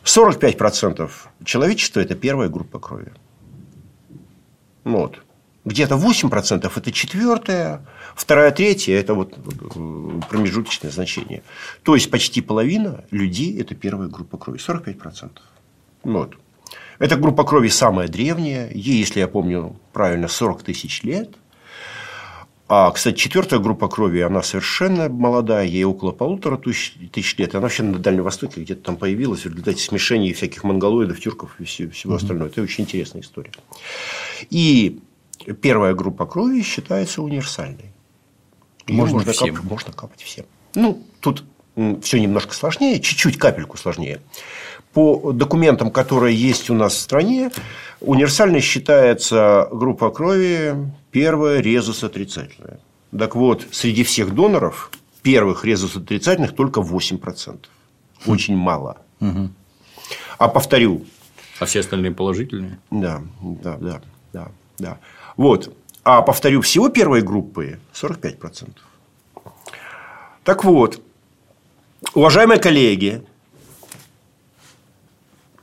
45% 0.03 1.09
человечества– 1.43 1.99
это 2.01 2.15
первая 2.15 2.49
группа 2.49 2.79
крови. 2.79 3.13
Вот. 4.83 5.21
Где-то 5.65 5.95
8%– 5.95 6.71
это 6.75 6.91
четвертая, 6.91 7.83
вторая, 8.15 8.51
третья– 8.51 8.95
это 8.99 9.15
вот 9.15 9.33
э, 9.35 10.21
промежуточное 10.29 10.91
значение. 10.91 11.41
То 11.81 11.95
есть, 11.95 12.11
почти 12.11 12.41
половина 12.41 13.03
людей– 13.09 13.59
это 13.59 13.73
первая 13.73 14.07
группа 14.07 14.37
крови. 14.37 14.59
45%. 14.59 15.31
Вот. 16.03 16.35
Эта 16.99 17.15
группа 17.17 17.43
крови 17.43 17.67
самая 17.69 18.07
древняя. 18.07 18.69
Ей, 18.73 18.97
если 18.97 19.19
я 19.19 19.27
помню 19.27 19.75
правильно, 19.93 20.27
40 20.27 20.63
тысяч 20.63 21.03
лет. 21.03 21.35
А, 22.67 22.89
кстати, 22.89 23.15
четвертая 23.15 23.59
группа 23.59 23.87
крови, 23.87 24.21
она 24.21 24.41
совершенно 24.41 25.07
молодая, 25.07 25.65
ей 25.65 25.83
около 25.83 26.11
полутора 26.11 26.57
тысяч 26.57 27.37
лет. 27.37 27.53
Она 27.53 27.61
вообще 27.61 27.83
на 27.83 27.99
Дальнем 27.99 28.23
Востоке 28.23 28.61
где-то 28.61 28.81
там 28.81 28.97
появилась 28.97 29.41
в 29.41 29.49
результате 29.49 29.83
смешения 29.83 30.33
всяких 30.33 30.63
монголоидов, 30.63 31.19
тюрков 31.19 31.55
и 31.59 31.63
всего, 31.65 31.91
всего 31.91 32.15
остального. 32.15 32.47
Это 32.47 32.63
очень 32.63 32.85
интересная 32.85 33.21
история. 33.21 33.51
И 34.49 34.99
первая 35.61 35.93
группа 35.93 36.25
крови 36.25 36.63
считается 36.63 37.21
универсальной. 37.21 37.91
Ее 38.87 38.97
можно, 38.97 39.17
можно, 39.17 39.31
всем. 39.31 39.55
Кап, 39.55 39.65
можно 39.65 39.93
капать 39.93 40.21
всем. 40.23 40.45
Ну, 40.73 41.03
тут 41.19 41.43
все 42.01 42.19
немножко 42.19 42.55
сложнее, 42.55 42.99
чуть-чуть 42.99 43.37
капельку 43.37 43.77
сложнее. 43.77 44.21
По 44.95 45.33
документам, 45.33 45.91
которые 45.91 46.33
есть 46.33 46.69
у 46.69 46.73
нас 46.73 46.93
в 46.93 46.99
стране, 46.99 47.51
универсальной 47.99 48.61
считается 48.61 49.67
группа 49.69 50.09
крови 50.09 50.73
первая 51.11 51.59
резус 51.59 52.01
отрицательная. 52.05 52.79
Так 53.17 53.35
вот, 53.35 53.67
среди 53.71 54.05
всех 54.05 54.33
доноров 54.33 54.91
первых 55.21 55.65
резус 55.65 55.97
отрицательных 55.97 56.55
только 56.55 56.79
8%. 56.79 57.59
Очень 58.25 58.55
мало. 58.55 58.97
Угу. 59.19 59.49
А 60.37 60.47
повторю. 60.47 61.05
А 61.59 61.65
все 61.65 61.81
остальные 61.81 62.11
положительные? 62.11 62.79
Да, 62.89 63.21
да, 63.41 63.77
да, 63.77 64.01
да, 64.31 64.51
да. 64.79 64.99
Вот. 65.35 65.75
А 66.05 66.21
повторю, 66.21 66.61
всего 66.61 66.87
первой 66.87 67.21
группы 67.21 67.79
45%. 67.93 68.69
Так 70.45 70.63
вот, 70.63 71.01
уважаемые 72.13 72.61
коллеги, 72.61 73.25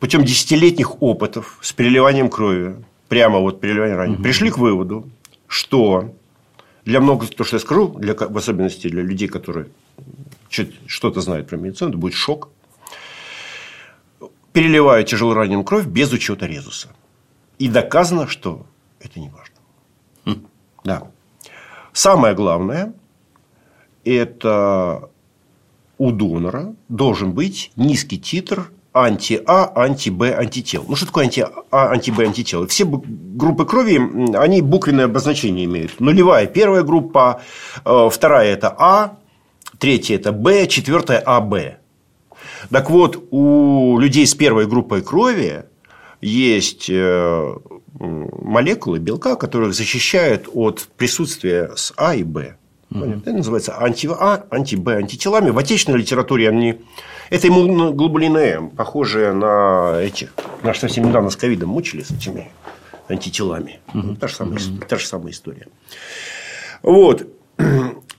путем 0.02 0.24
десятилетних 0.24 1.00
опытов 1.00 1.58
с 1.62 1.72
переливанием 1.72 2.28
крови, 2.28 2.74
прямо 3.06 3.38
вот 3.38 3.60
переливание 3.60 3.94
ранее, 3.94 4.16
угу. 4.16 4.24
пришли 4.24 4.50
к 4.50 4.58
выводу, 4.58 5.08
что 5.46 6.12
для 6.84 7.00
многих, 7.00 7.30
то, 7.30 7.44
что 7.44 7.54
я 7.54 7.60
скажу, 7.60 7.86
для, 8.00 8.14
в 8.14 8.36
особенности 8.36 8.88
для 8.88 9.00
людей, 9.02 9.28
которые 9.28 9.68
что-то 10.88 11.20
знают 11.20 11.46
про 11.46 11.56
медицину, 11.56 11.90
это 11.90 11.98
будет 11.98 12.14
шок. 12.14 12.48
Переливают 14.52 15.08
тяжело 15.08 15.34
раненым 15.34 15.62
кровь 15.62 15.86
без 15.86 16.10
учета 16.10 16.46
резуса. 16.46 16.88
И 17.60 17.68
доказано, 17.68 18.26
что 18.26 18.66
это 18.98 19.20
не 19.20 19.28
важно. 19.28 19.54
Хм. 20.24 20.46
Да. 20.82 21.12
Самое 21.92 22.34
главное, 22.34 22.92
это 24.04 25.10
у 25.96 26.10
донора 26.10 26.74
должен 26.88 27.30
быть 27.30 27.70
низкий 27.76 28.18
титр 28.18 28.72
анти-А, 28.92 29.72
анти-Б 29.74 30.34
антител. 30.34 30.84
Ну, 30.88 30.96
что 30.96 31.06
такое 31.06 31.24
анти-А, 31.24 31.90
анти-Б 31.90 32.24
антител? 32.24 32.66
Все 32.66 32.84
группы 32.84 33.64
крови, 33.64 34.36
они 34.36 34.60
буквенное 34.60 35.06
обозначение 35.06 35.64
имеют. 35.64 36.00
Нулевая– 36.00 36.46
первая 36.48 36.82
группа, 36.82 37.42
э, 37.84 38.08
вторая– 38.10 38.52
это 38.54 38.74
А, 38.78 39.18
третья– 39.78 40.14
это 40.16 40.32
Б, 40.32 40.66
четвертая– 40.66 41.18
АБ. 41.26 41.54
Так 42.70 42.90
вот, 42.90 43.28
у 43.30 43.98
людей 43.98 44.26
с 44.26 44.34
первой 44.34 44.66
группой 44.66 45.02
крови 45.02 45.64
есть 46.20 46.88
э, 46.88 47.54
молекулы 47.98 48.98
белка, 48.98 49.36
которые 49.36 49.72
защищают 49.72 50.48
от 50.52 50.88
присутствия 50.96 51.72
с 51.76 51.92
А 51.96 52.14
и 52.14 52.22
Б. 52.22 52.56
Понятно? 52.90 53.20
Это 53.20 53.32
называется 53.32 53.78
анти-А, 53.78 54.44
анти-Б 54.50 54.96
антителами. 54.96 55.50
В 55.50 55.58
отечественной 55.58 55.98
литературе 55.98 56.48
они 56.48 56.80
это 57.32 57.48
иммуноглобулины 57.48 58.38
М, 58.38 58.70
похожие 58.70 59.32
на 59.32 59.98
этих. 60.00 60.34
Наш 60.62 60.78
совсем 60.78 61.08
недавно 61.08 61.30
с 61.30 61.36
ковидом 61.36 61.70
мучились 61.70 62.10
этими 62.10 62.50
антителами. 63.08 63.80
Угу. 63.94 64.16
Та, 64.16 64.28
же 64.28 64.34
самая, 64.34 64.58
угу. 64.58 64.84
та 64.86 64.96
же 64.96 65.06
самая 65.06 65.32
история. 65.32 65.68
Вот. 66.82 67.26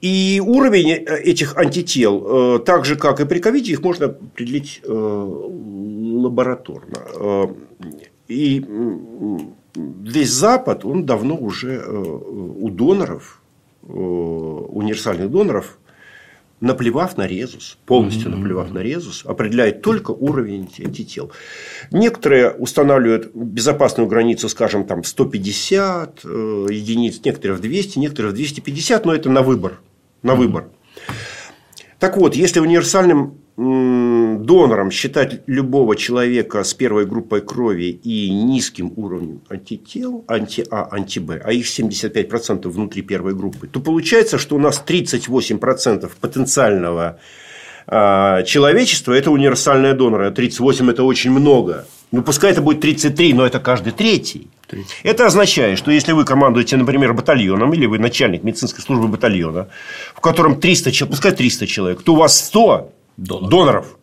И 0.01 0.41
уровень 0.43 0.91
этих 0.91 1.57
антител, 1.57 2.57
э, 2.57 2.59
так 2.59 2.85
же, 2.85 2.95
как 2.95 3.21
и 3.21 3.25
при 3.25 3.39
ковиде, 3.39 3.71
их 3.71 3.81
можно 3.81 4.07
определить 4.07 4.81
э, 4.83 4.91
лабораторно. 4.91 6.97
Э, 7.15 7.47
и 8.27 8.65
весь 9.75 10.31
Запад, 10.31 10.85
он 10.85 11.05
давно 11.05 11.35
уже 11.35 11.83
у 11.85 12.69
доноров, 12.69 13.41
универсальных 13.83 15.29
доноров, 15.29 15.77
наплевав 16.63 17.17
на 17.17 17.27
резус, 17.27 17.77
полностью 17.85 18.31
mm-hmm. 18.31 18.35
наплевав 18.35 18.73
на 18.73 18.79
резус, 18.79 19.25
определяет 19.25 19.81
только 19.81 20.11
уровень 20.11 20.69
антител. 20.79 21.31
Некоторые 21.91 22.51
устанавливают 22.51 23.31
безопасную 23.35 24.07
границу, 24.07 24.47
скажем, 24.47 24.85
там 24.85 25.03
150 25.03 26.21
э, 26.23 26.67
единиц, 26.71 27.19
некоторые 27.25 27.57
в 27.57 27.61
200, 27.61 27.99
некоторые 27.99 28.31
в 28.31 28.35
250, 28.35 29.05
но 29.05 29.13
это 29.13 29.29
на 29.29 29.41
выбор. 29.41 29.81
На 30.21 30.31
mm-hmm. 30.31 30.35
выбор. 30.37 30.69
Так 31.99 32.15
вот, 32.15 32.33
если 32.33 32.61
универсальным 32.61 33.39
донором 34.41 34.91
считать 34.91 35.41
любого 35.45 35.95
человека 35.95 36.63
с 36.63 36.73
первой 36.73 37.05
группой 37.05 37.41
крови 37.41 37.99
и 38.03 38.29
низким 38.29 38.91
уровнем 38.95 39.41
антител, 39.49 40.25
анти-А, 40.27 40.89
анти-Б, 40.91 41.41
а 41.43 41.53
их 41.53 41.65
75% 41.65 42.67
внутри 42.67 43.03
первой 43.03 43.35
группы, 43.35 43.67
то 43.67 43.79
получается, 43.79 44.37
что 44.37 44.55
у 44.55 44.59
нас 44.59 44.83
38% 44.85 46.11
потенциального 46.19 47.19
а, 47.87 48.43
человечества– 48.43 49.13
это 49.13 49.31
универсальные 49.31 49.93
доноры. 49.93 50.27
А 50.27 50.31
38– 50.31 50.89
это 50.91 51.03
очень 51.03 51.31
много. 51.31 51.85
Ну, 52.11 52.21
пускай 52.21 52.51
это 52.51 52.61
будет 52.61 52.81
33, 52.81 53.33
но 53.33 53.45
это 53.45 53.59
каждый 53.59 53.91
третий. 53.91 54.47
30. 54.67 54.91
Это 55.03 55.25
означает, 55.25 55.77
что 55.77 55.91
если 55.91 56.11
вы 56.13 56.25
командуете, 56.25 56.77
например, 56.77 57.13
батальоном, 57.13 57.73
или 57.73 57.85
вы 57.85 57.99
начальник 57.99 58.43
медицинской 58.43 58.83
службы 58.83 59.07
батальона, 59.07 59.67
в 60.15 60.21
котором 60.21 60.59
300 60.59 60.91
человек, 60.91 61.11
пускай 61.11 61.31
300 61.31 61.67
человек, 61.67 62.01
то 62.03 62.13
у 62.13 62.15
вас 62.15 62.37
100 62.45 62.91
доноров. 63.17 63.49
доноров. 63.49 63.97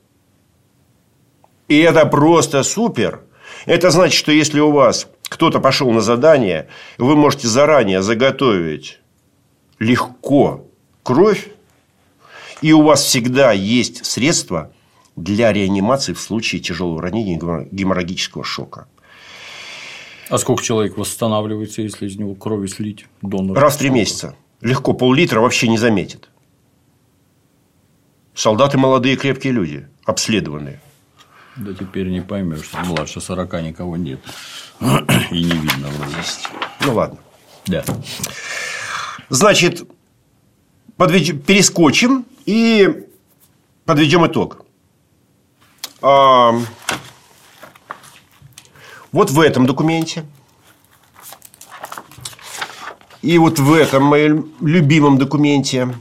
И 1.70 1.78
это 1.78 2.04
просто 2.04 2.64
супер. 2.64 3.20
Это 3.64 3.90
значит, 3.90 4.18
что 4.18 4.32
если 4.32 4.58
у 4.58 4.72
вас 4.72 5.06
кто-то 5.28 5.60
пошел 5.60 5.88
на 5.92 6.00
задание, 6.00 6.66
вы 6.98 7.14
можете 7.14 7.46
заранее 7.46 8.02
заготовить 8.02 8.98
легко 9.78 10.66
кровь, 11.04 11.48
и 12.60 12.72
у 12.72 12.82
вас 12.82 13.04
всегда 13.04 13.52
есть 13.52 14.04
средства 14.04 14.72
для 15.14 15.52
реанимации 15.52 16.12
в 16.12 16.20
случае 16.20 16.60
тяжелого 16.60 17.00
ранения 17.00 17.38
геморрагического 17.70 18.42
шока. 18.42 18.88
А 20.28 20.38
сколько 20.38 20.64
человек 20.64 20.98
восстанавливается, 20.98 21.82
если 21.82 22.08
из 22.08 22.16
него 22.16 22.34
крови 22.34 22.66
слить? 22.66 23.06
Донор? 23.22 23.56
Раз 23.56 23.76
в 23.76 23.78
три 23.78 23.90
месяца. 23.90 24.34
Легко, 24.60 24.92
пол-литра 24.92 25.38
вообще 25.40 25.68
не 25.68 25.78
заметит. 25.78 26.30
Солдаты 28.34 28.76
молодые 28.76 29.14
крепкие 29.14 29.52
люди, 29.52 29.88
обследованные. 30.04 30.80
Да 31.60 31.74
теперь 31.74 32.08
не 32.08 32.22
поймешь, 32.22 32.64
что 32.64 32.78
младше 32.78 33.20
40 33.20 33.62
никого 33.62 33.96
нет. 33.98 34.20
И 35.30 35.44
не 35.44 35.52
видно. 35.52 35.88
Есть. 36.16 36.48
Ну 36.80 36.94
ладно. 36.94 37.18
Да. 37.66 37.84
Значит, 39.28 39.86
подведем, 40.96 41.38
перескочим 41.38 42.24
и 42.46 43.06
подведем 43.84 44.26
итог. 44.26 44.64
А, 46.00 46.52
вот 49.12 49.30
в 49.30 49.38
этом 49.38 49.66
документе 49.66 50.24
и 53.20 53.36
вот 53.36 53.58
в 53.58 53.74
этом 53.74 54.04
моем 54.04 54.50
любимом 54.62 55.18
документе 55.18 55.94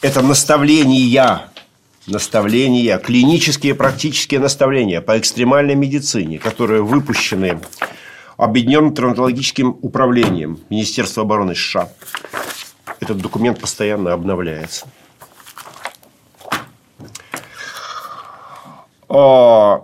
это 0.00 0.22
наставления, 0.22 1.50
наставления, 2.08 2.98
клинические 2.98 3.74
практические 3.74 4.40
наставления 4.40 5.00
по 5.00 5.18
экстремальной 5.18 5.74
медицине, 5.74 6.38
которые 6.38 6.82
выпущены 6.82 7.58
Объединенным 8.38 8.94
травматологическим 8.94 9.78
управлением 9.82 10.60
Министерства 10.70 11.24
обороны 11.24 11.56
США. 11.56 11.88
Этот 13.00 13.18
документ 13.18 13.60
постоянно 13.60 14.12
обновляется. 14.12 14.86
А, 19.08 19.82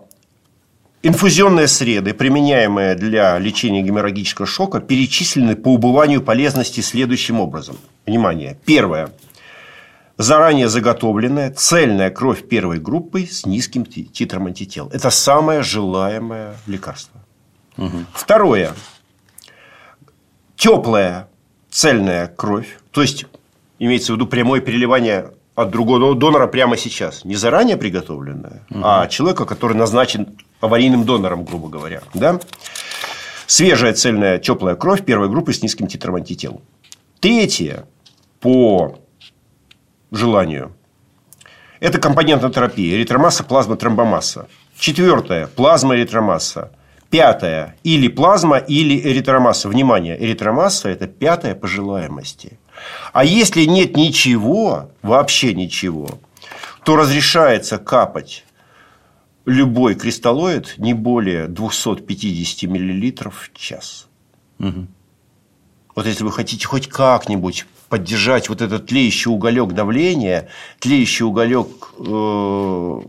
инфузионные 1.02 1.66
среды, 1.66 2.14
применяемые 2.14 2.94
для 2.94 3.40
лечения 3.40 3.82
геморрагического 3.82 4.46
шока, 4.46 4.78
перечислены 4.78 5.56
по 5.56 5.74
убыванию 5.74 6.22
полезности 6.22 6.80
следующим 6.80 7.40
образом. 7.40 7.76
Внимание. 8.06 8.56
Первое. 8.64 9.10
Заранее 10.16 10.68
заготовленная 10.68 11.50
цельная 11.50 12.10
кровь 12.10 12.46
первой 12.46 12.78
группы 12.78 13.26
с 13.26 13.46
низким 13.46 13.84
титром 13.84 14.46
антител. 14.46 14.88
Это 14.92 15.10
самое 15.10 15.62
желаемое 15.62 16.56
лекарство. 16.66 17.20
Угу. 17.76 18.04
Второе. 18.12 18.72
Теплая 20.56 21.28
цельная 21.68 22.28
кровь, 22.28 22.78
то 22.92 23.02
есть 23.02 23.26
имеется 23.80 24.12
в 24.12 24.16
виду 24.16 24.28
прямое 24.28 24.60
переливание 24.60 25.32
от 25.56 25.70
другого 25.70 26.14
донора 26.14 26.46
прямо 26.46 26.76
сейчас. 26.76 27.24
Не 27.24 27.34
заранее 27.34 27.76
приготовленная, 27.76 28.62
угу. 28.70 28.80
а 28.84 29.08
человека, 29.08 29.46
который 29.46 29.76
назначен 29.76 30.38
аварийным 30.60 31.04
донором, 31.04 31.44
грубо 31.44 31.68
говоря. 31.68 32.02
Да? 32.14 32.38
Свежая 33.46 33.92
цельная 33.94 34.38
теплая 34.38 34.76
кровь 34.76 35.04
первой 35.04 35.28
группы 35.28 35.52
с 35.52 35.60
низким 35.60 35.88
титром 35.88 36.14
антител. 36.14 36.62
Третье, 37.18 37.86
по 38.40 38.98
желанию, 40.16 40.74
это 41.80 41.98
компонентная 41.98 42.50
терапия. 42.50 42.96
Эритромасса, 42.96 43.44
плазма, 43.44 43.76
тромбомасса. 43.76 44.48
Четвертое. 44.78 45.48
Плазма, 45.48 45.96
эритромасса. 45.96 46.70
Пятое. 47.10 47.76
Или 47.84 48.08
плазма, 48.08 48.58
или 48.58 48.98
эритромасса. 48.98 49.68
Внимание, 49.68 50.16
эритромасса– 50.22 50.88
это 50.90 51.06
пятое 51.06 51.54
по 51.54 51.66
желаемости. 51.66 52.58
А 53.12 53.24
если 53.24 53.64
нет 53.64 53.96
ничего, 53.96 54.90
вообще 55.02 55.54
ничего, 55.54 56.08
то 56.84 56.96
разрешается 56.96 57.78
капать 57.78 58.44
любой 59.44 59.94
кристаллоид 59.94 60.74
не 60.78 60.94
более 60.94 61.48
250 61.48 62.70
мл 62.70 63.30
в 63.30 63.52
час. 63.52 64.08
Угу. 64.58 64.86
Вот 65.96 66.06
если 66.06 66.24
вы 66.24 66.32
хотите 66.32 66.66
хоть 66.66 66.88
как-нибудь 66.88 67.66
поддержать 67.94 68.48
вот 68.48 68.60
этот 68.60 68.86
тлеющий 68.86 69.30
уголек 69.30 69.70
давления, 69.72 70.48
тлеющий 70.80 71.24
уголек 71.24 71.68
э, 72.00 73.00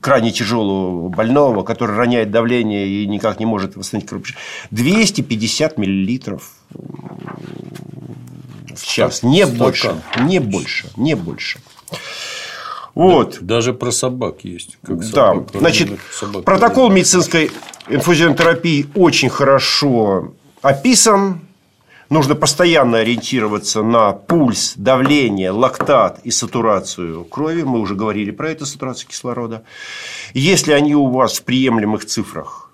крайне 0.00 0.30
тяжелого 0.30 1.08
больного, 1.08 1.64
который 1.64 1.96
роняет 1.96 2.30
давление 2.30 2.86
и 2.86 3.04
никак 3.08 3.40
не 3.40 3.46
может 3.46 3.74
восстановить 3.74 4.08
кровопрещение. 4.08 4.44
250 4.70 5.76
миллилитров 5.76 6.52
в 8.76 8.86
час. 8.86 9.24
Не 9.24 9.44
Стакан. 9.44 9.58
больше. 9.58 10.02
Не 10.20 10.38
больше. 10.38 10.86
Не 10.96 11.16
больше. 11.16 11.58
Вот. 12.94 13.38
даже 13.40 13.72
про 13.74 13.90
собак 13.90 14.44
есть. 14.44 14.78
Как 14.86 15.02
собак, 15.02 15.50
да. 15.52 15.58
Значит, 15.58 15.98
собак 16.12 16.44
протокол 16.44 16.90
медицинской 16.90 17.50
инфузионной 17.88 18.36
терапии 18.36 18.86
очень 18.94 19.30
хорошо 19.30 20.32
описан. 20.62 21.40
Нужно 22.10 22.34
постоянно 22.34 22.98
ориентироваться 22.98 23.82
на 23.82 24.12
пульс, 24.12 24.72
давление, 24.76 25.50
лактат 25.50 26.20
и 26.24 26.30
сатурацию 26.30 27.24
крови. 27.24 27.62
Мы 27.62 27.80
уже 27.80 27.94
говорили 27.94 28.30
про 28.30 28.50
это, 28.50 28.64
сатурацию 28.64 29.10
кислорода. 29.10 29.62
Если 30.32 30.72
они 30.72 30.94
у 30.94 31.08
вас 31.08 31.38
в 31.38 31.44
приемлемых 31.44 32.06
цифрах, 32.06 32.70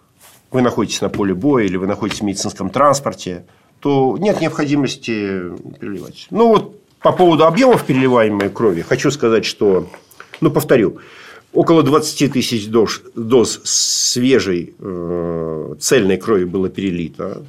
вы 0.52 0.62
находитесь 0.62 1.00
на 1.00 1.08
поле 1.08 1.34
боя 1.34 1.64
или 1.64 1.76
вы 1.76 1.88
находитесь 1.88 2.20
в 2.20 2.24
медицинском 2.24 2.70
транспорте, 2.70 3.44
то 3.80 4.16
нет 4.20 4.40
необходимости 4.40 5.40
переливать. 5.80 6.28
Ну, 6.30 6.48
вот 6.48 6.80
по 7.00 7.10
поводу 7.10 7.44
объемов 7.44 7.84
переливаемой 7.84 8.50
крови 8.50 8.82
хочу 8.82 9.10
сказать, 9.10 9.44
что, 9.44 9.88
ну, 10.40 10.52
повторю, 10.52 10.98
около 11.52 11.82
20 11.82 12.32
тысяч 12.32 12.68
доз, 12.68 13.02
доз 13.16 13.60
свежей 13.64 14.74
э, 14.78 15.74
цельной 15.80 16.18
крови 16.18 16.44
было 16.44 16.68
перелито 16.68 17.42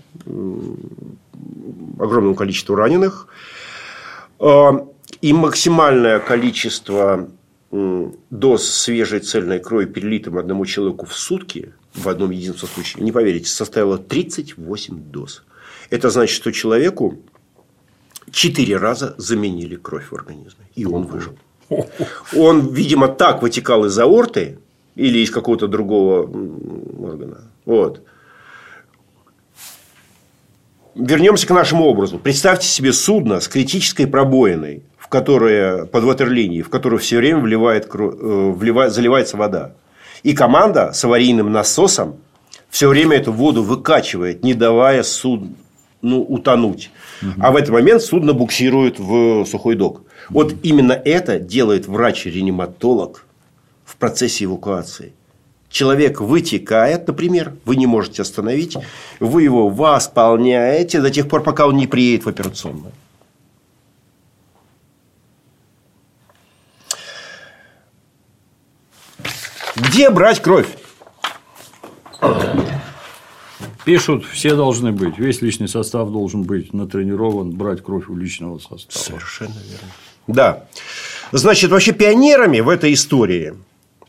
огромному 1.99 2.35
количеству 2.35 2.75
раненых. 2.75 3.27
А, 4.39 4.87
и 5.21 5.33
максимальное 5.33 6.19
количество 6.19 7.29
доз 8.29 8.69
свежей 8.69 9.19
цельной 9.19 9.59
крови 9.59 9.85
перелитым 9.85 10.37
одному 10.37 10.65
человеку 10.65 11.05
в 11.05 11.13
сутки 11.13 11.73
в 11.93 12.07
одном 12.07 12.31
единственном 12.31 12.73
случае, 12.73 13.03
не 13.03 13.11
поверите, 13.11 13.49
составило 13.49 13.97
38 13.97 15.11
доз. 15.11 15.43
Это 15.89 16.09
значит, 16.09 16.35
что 16.35 16.51
человеку 16.51 17.19
четыре 18.31 18.77
раза 18.77 19.15
заменили 19.17 19.75
кровь 19.75 20.11
в 20.11 20.15
организме. 20.15 20.65
И 20.75 20.85
он 20.85 21.03
выжил. 21.03 21.37
Он, 22.35 22.73
видимо, 22.73 23.07
так 23.07 23.41
вытекал 23.41 23.85
из 23.85 23.97
аорты 23.97 24.59
или 24.95 25.19
из 25.19 25.31
какого-то 25.31 25.67
другого 25.67 26.21
органа. 26.99 27.41
Вот. 27.65 28.01
Вернемся 30.95 31.45
к 31.45 31.51
нашему 31.51 31.85
образу. 31.85 32.17
Представьте 32.17 32.67
себе 32.67 32.93
судно 32.93 33.41
с 33.41 33.49
критической 33.49 34.07
пробоиной, 34.07 34.83
в 34.97 35.09
которое, 35.09 35.85
под 35.85 36.05
ватерлинией, 36.05 36.61
в 36.61 36.69
которую 36.69 36.99
все 36.99 37.17
время 37.17 37.39
вливает, 37.39 37.89
э, 37.93 37.97
вливает, 37.97 38.93
заливается 38.93 39.35
вода. 39.35 39.73
И 40.23 40.33
команда 40.33 40.93
с 40.93 41.03
аварийным 41.03 41.51
насосом 41.51 42.15
все 42.69 42.87
время 42.87 43.17
эту 43.17 43.33
воду 43.33 43.61
выкачивает, 43.61 44.43
не 44.43 44.53
давая 44.53 45.03
судну 45.03 45.55
ну, 46.01 46.21
утонуть. 46.21 46.91
Угу. 47.21 47.31
А 47.41 47.51
в 47.51 47.57
этот 47.57 47.71
момент 47.71 48.01
судно 48.01 48.33
буксирует 48.33 48.97
в 48.97 49.45
сухой 49.45 49.75
док. 49.75 50.03
Вот 50.29 50.53
угу. 50.53 50.59
именно 50.63 50.93
это 50.93 51.39
делает 51.39 51.87
врач-реаниматолог 51.87 53.25
в 53.83 53.97
процессе 53.97 54.45
эвакуации 54.45 55.13
человек 55.75 56.21
вытекает, 56.21 57.05
например, 57.05 57.53
вы 57.65 57.75
не 57.75 57.85
можете 57.85 58.21
остановить, 58.21 58.77
вы 59.19 59.43
его 59.43 59.67
восполняете 59.67 61.01
до 61.01 61.09
тех 61.11 61.27
пор, 61.27 61.43
пока 61.43 61.67
он 61.67 61.75
не 61.75 61.85
приедет 61.85 62.25
в 62.25 62.29
операционную. 62.29 62.93
Где 69.75 70.09
брать 70.09 70.41
кровь? 70.41 70.69
Пишут, 73.83 74.25
все 74.25 74.55
должны 74.55 74.93
быть. 74.93 75.17
Весь 75.17 75.41
личный 75.41 75.67
состав 75.67 76.09
должен 76.09 76.43
быть 76.43 76.73
натренирован 76.73 77.51
брать 77.51 77.83
кровь 77.83 78.07
у 78.07 78.15
личного 78.15 78.59
состава. 78.59 79.03
Совершенно 79.03 79.59
верно. 79.69 79.91
Да. 80.27 80.67
Значит, 81.33 81.69
вообще 81.69 81.91
пионерами 81.91 82.61
в 82.61 82.69
этой 82.69 82.93
истории 82.93 83.55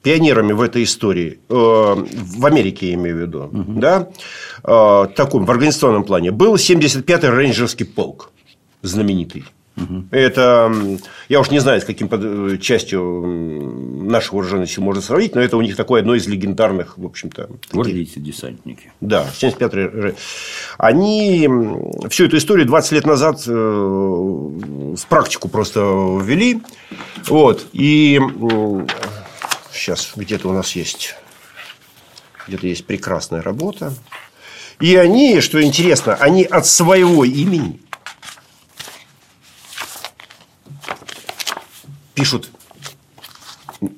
пионерами 0.06 0.52
в 0.52 0.60
этой 0.60 0.84
истории, 0.84 1.40
э, 1.48 1.52
в 1.52 2.46
Америке 2.46 2.90
я 2.90 2.94
имею 2.94 3.16
в 3.16 3.20
виду, 3.22 3.42
угу. 3.42 3.80
да, 3.80 4.06
э, 4.62 5.06
таком, 5.16 5.44
в 5.44 5.50
организационном 5.50 6.04
плане, 6.04 6.30
был 6.30 6.54
75-й 6.54 7.28
рейнджерский 7.28 7.86
полк, 7.86 8.30
знаменитый. 8.82 9.46
Угу. 9.76 10.04
Это, 10.12 10.72
я 11.28 11.40
уж 11.40 11.50
не 11.50 11.58
знаю, 11.58 11.80
с 11.80 11.84
каким 11.84 12.08
э, 12.08 12.56
частью 12.58 13.02
наших 14.04 14.32
вооруженных 14.32 14.70
сил 14.70 14.84
можно 14.84 15.02
сравнить, 15.02 15.34
но 15.34 15.40
это 15.40 15.56
у 15.56 15.60
них 15.60 15.74
такое 15.74 16.02
одно 16.02 16.14
из 16.14 16.28
легендарных, 16.28 16.96
в 16.98 17.04
общем-то. 17.04 17.50
Гвардейцы, 17.72 18.20
десантники. 18.20 18.92
Да, 19.00 19.26
75-й. 19.40 20.14
Они 20.78 21.48
всю 22.10 22.26
эту 22.26 22.36
историю 22.36 22.64
20 22.66 22.92
лет 22.92 23.06
назад 23.06 23.44
в 23.44 25.06
практику 25.08 25.48
просто 25.48 25.80
ввели. 25.80 26.60
Вот. 27.26 27.66
И 27.72 28.20
Сейчас 29.76 30.12
где-то 30.16 30.48
у 30.48 30.52
нас 30.52 30.72
есть 30.72 31.14
где-то 32.48 32.66
есть 32.66 32.86
прекрасная 32.86 33.42
работа. 33.42 33.92
И 34.80 34.94
они, 34.96 35.40
что 35.40 35.62
интересно, 35.62 36.14
они 36.14 36.44
от 36.44 36.66
своего 36.66 37.24
имени 37.24 37.80
пишут 42.14 42.50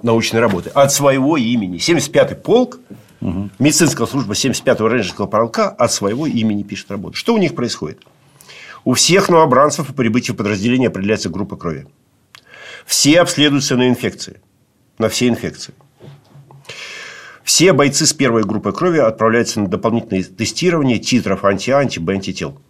научной 0.03 0.41
работы 0.41 0.71
от 0.71 0.93
своего 0.93 1.37
имени. 1.37 1.79
75-й 1.79 2.37
полк, 2.37 2.79
угу. 3.21 3.51
медицинская 3.59 4.07
служба 4.07 4.35
75-го 4.35 4.89
рейнджерского 4.89 5.27
полка 5.27 5.69
от 5.69 5.93
своего 5.93 6.27
имени 6.27 6.63
пишет 6.63 6.91
работу. 6.91 7.17
Что 7.17 7.35
у 7.35 7.39
них 7.39 7.55
происходит? 7.55 8.03
У 8.85 8.95
всех 8.95 9.29
новобранцев 9.29 9.89
по 9.89 9.93
прибытию 9.93 10.37
подразделения 10.37 10.89
определяется 10.89 11.29
группа 11.29 11.57
крови. 11.57 11.87
Все 12.87 13.21
обследуются 13.21 13.77
на 13.77 13.89
инфекции. 13.89 14.41
На 14.99 15.09
все 15.09 15.29
инфекции. 15.29 15.75
Все 17.45 17.73
бойцы 17.73 18.05
с 18.05 18.13
первой 18.13 18.43
группой 18.43 18.73
крови 18.73 18.99
отправляются 18.99 19.61
на 19.61 19.69
дополнительное 19.69 20.25
тестирование 20.25 20.99
титров 20.99 21.45
анти-анти-Б 21.45 22.13
антител. 22.13 22.61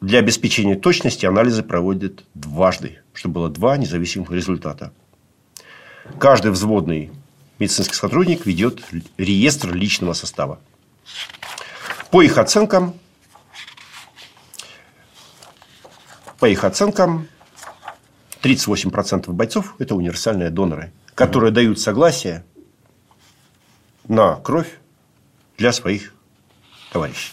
Для 0.00 0.20
обеспечения 0.20 0.76
точности 0.76 1.26
анализы 1.26 1.62
проводят 1.62 2.24
дважды, 2.34 3.00
чтобы 3.12 3.34
было 3.34 3.48
два 3.48 3.76
независимых 3.76 4.30
результата. 4.30 4.92
Каждый 6.18 6.52
взводный 6.52 7.10
медицинский 7.58 7.96
сотрудник 7.96 8.46
ведет 8.46 8.82
реестр 9.18 9.74
личного 9.74 10.12
состава. 10.12 10.60
По 12.10 12.22
их 12.22 12.38
оценкам, 12.38 12.94
по 16.38 16.48
их 16.48 16.64
оценкам, 16.64 17.28
38% 18.42 19.30
бойцов– 19.32 19.74
это 19.78 19.94
универсальные 19.94 20.50
доноры, 20.50 20.92
которые 21.14 21.52
дают 21.52 21.80
согласие 21.80 22.44
на 24.06 24.36
кровь 24.36 24.78
для 25.56 25.72
своих 25.72 26.14
товарищей. 26.92 27.32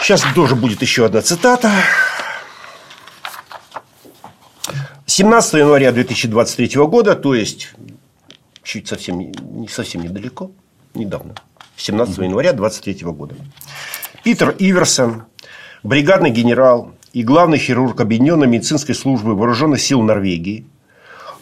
Сейчас 0.00 0.22
тоже 0.34 0.56
будет 0.56 0.82
еще 0.82 1.06
одна 1.06 1.22
цитата. 1.22 1.70
17 5.06 5.54
января 5.54 5.92
2023 5.92 6.80
года, 6.86 7.14
то 7.14 7.34
есть 7.34 7.72
чуть 8.62 8.88
совсем, 8.88 9.18
не 9.20 9.68
совсем 9.68 10.02
недалеко, 10.02 10.50
недавно, 10.94 11.34
17 11.76 12.18
января 12.18 12.52
2023 12.52 13.12
года. 13.12 13.34
Питер 14.24 14.56
Иверсон, 14.58 15.24
бригадный 15.82 16.30
генерал 16.30 16.92
и 17.12 17.22
главный 17.22 17.58
хирург 17.58 18.00
Объединенной 18.00 18.46
медицинской 18.46 18.94
службы 18.94 19.34
Вооруженных 19.34 19.80
сил 19.80 20.02
Норвегии, 20.02 20.66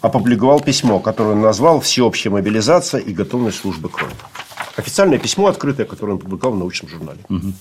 опубликовал 0.00 0.60
письмо, 0.60 0.98
которое 0.98 1.32
он 1.32 1.42
назвал 1.42 1.80
«Всеобщая 1.80 2.30
мобилизация 2.30 3.00
и 3.00 3.12
готовность 3.12 3.58
службы 3.58 3.88
крови». 3.88 4.14
Официальное 4.76 5.18
письмо 5.18 5.48
открытое, 5.48 5.84
которое 5.84 6.12
он 6.12 6.18
опубликовал 6.18 6.56
в 6.56 6.58
научном 6.58 6.90
журнале. 6.90 7.20
Угу. 7.28 7.52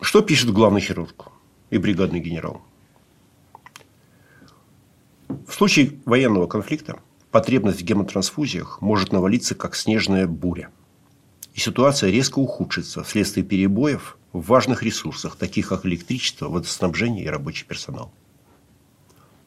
Что 0.00 0.22
пишет 0.22 0.52
главный 0.52 0.80
хирург 0.80 1.26
и 1.70 1.78
бригадный 1.78 2.20
генерал? 2.20 2.62
В 5.28 5.52
случае 5.52 5.98
военного 6.04 6.46
конфликта 6.46 7.00
потребность 7.32 7.80
в 7.80 7.84
гемотрансфузиях 7.84 8.80
может 8.80 9.12
навалиться 9.12 9.54
как 9.54 9.74
снежная 9.74 10.26
буря. 10.28 10.70
И 11.54 11.60
ситуация 11.60 12.10
резко 12.10 12.38
ухудшится 12.38 13.02
вследствие 13.02 13.44
перебоев 13.44 14.16
в 14.40 14.46
важных 14.46 14.82
ресурсах, 14.82 15.36
таких 15.36 15.68
как 15.68 15.86
электричество, 15.86 16.48
водоснабжение 16.48 17.24
и 17.24 17.28
рабочий 17.28 17.64
персонал. 17.64 18.12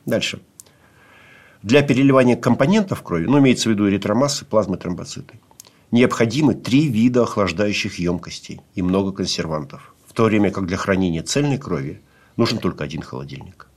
Дальше. 0.06 0.42
Для 1.62 1.82
переливания 1.82 2.36
компонентов 2.36 3.04
крови, 3.04 3.26
ну, 3.26 3.40
имеется 3.40 3.70
в 3.70 3.72
виду 3.72 3.90
эритромассы, 3.90 4.46
плазмы, 4.46 4.78
тромбоциты, 4.78 5.40
необходимы 5.92 6.54
три 6.54 6.88
вида 6.88 7.24
охлаждающих 7.24 8.00
емкостей 8.00 8.62
и 8.76 8.82
много 8.82 9.12
консервантов– 9.12 9.94
в 10.10 10.14
то 10.14 10.24
время 10.24 10.50
как 10.50 10.66
для 10.66 10.76
хранения 10.76 11.22
цельной 11.22 11.60
крови 11.60 12.02
нужен 12.36 12.58
только 12.58 12.84
один 12.84 13.04
холодильник. 13.04 13.68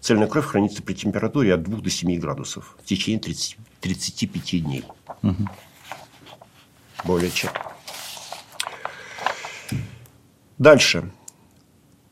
Цельная 0.00 0.26
кровь 0.26 0.46
хранится 0.46 0.82
при 0.82 0.94
температуре 0.94 1.54
от 1.54 1.62
2 1.62 1.80
до 1.80 1.90
7 1.90 2.18
градусов 2.18 2.76
в 2.82 2.86
течение 2.86 3.20
30, 3.20 3.58
35 3.80 4.64
дней. 4.64 4.84
Угу. 5.22 5.48
Более 7.04 7.30
чем. 7.30 7.50
Дальше. 10.62 11.10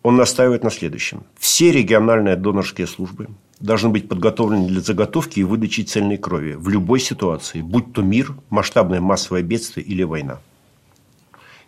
Он 0.03 0.17
настаивает 0.17 0.65
на 0.65 0.71
следующем. 0.71 1.23
Все 1.39 1.71
региональные 1.71 2.35
донорские 2.35 2.89
службы 2.89 3.29
должны 3.61 3.91
быть 3.91 4.09
подготовлены 4.09 4.67
для 4.67 4.81
заготовки 4.81 5.39
и 5.39 5.45
выдачи 5.45 5.83
цельной 5.83 6.17
крови 6.17 6.55
в 6.55 6.69
любой 6.69 6.99
ситуации, 6.99 7.61
будь 7.61 7.93
то 7.93 8.03
мир, 8.03 8.35
масштабное 8.49 9.01
массовое 9.01 9.43
бедствие 9.43 9.87
или 9.87 10.03
война 10.03 10.41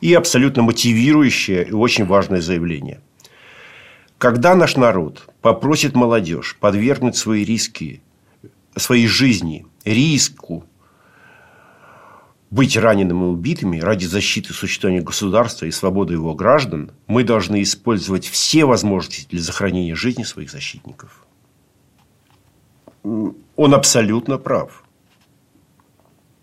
и 0.00 0.12
абсолютно 0.14 0.64
мотивирующее 0.64 1.68
и 1.68 1.70
очень 1.70 2.04
важное 2.04 2.40
заявление. 2.40 3.00
Когда 4.18 4.56
наш 4.56 4.74
народ 4.74 5.28
попросит 5.40 5.94
молодежь 5.94 6.56
подвергнуть 6.59 7.14
свои 7.14 7.44
риски, 7.44 8.02
своей 8.74 9.06
жизни 9.06 9.66
риску 9.84 10.64
быть 12.53 12.77
ранеными 12.77 13.24
и 13.24 13.29
убитыми 13.29 13.81
ради 13.81 14.05
защиты 14.05 14.53
существования 14.53 15.01
государства 15.01 15.65
и 15.65 15.70
свободы 15.70 16.12
его 16.12 16.35
граждан, 16.35 16.91
мы 17.07 17.24
должны 17.24 17.62
использовать 17.62 18.27
все 18.27 18.66
возможности 18.66 19.27
для 19.31 19.43
сохранения 19.43 19.95
жизни 19.95 20.23
своих 20.23 20.51
защитников. 20.51 21.24
Он 23.03 23.74
абсолютно 23.74 24.37
прав. 24.37 24.85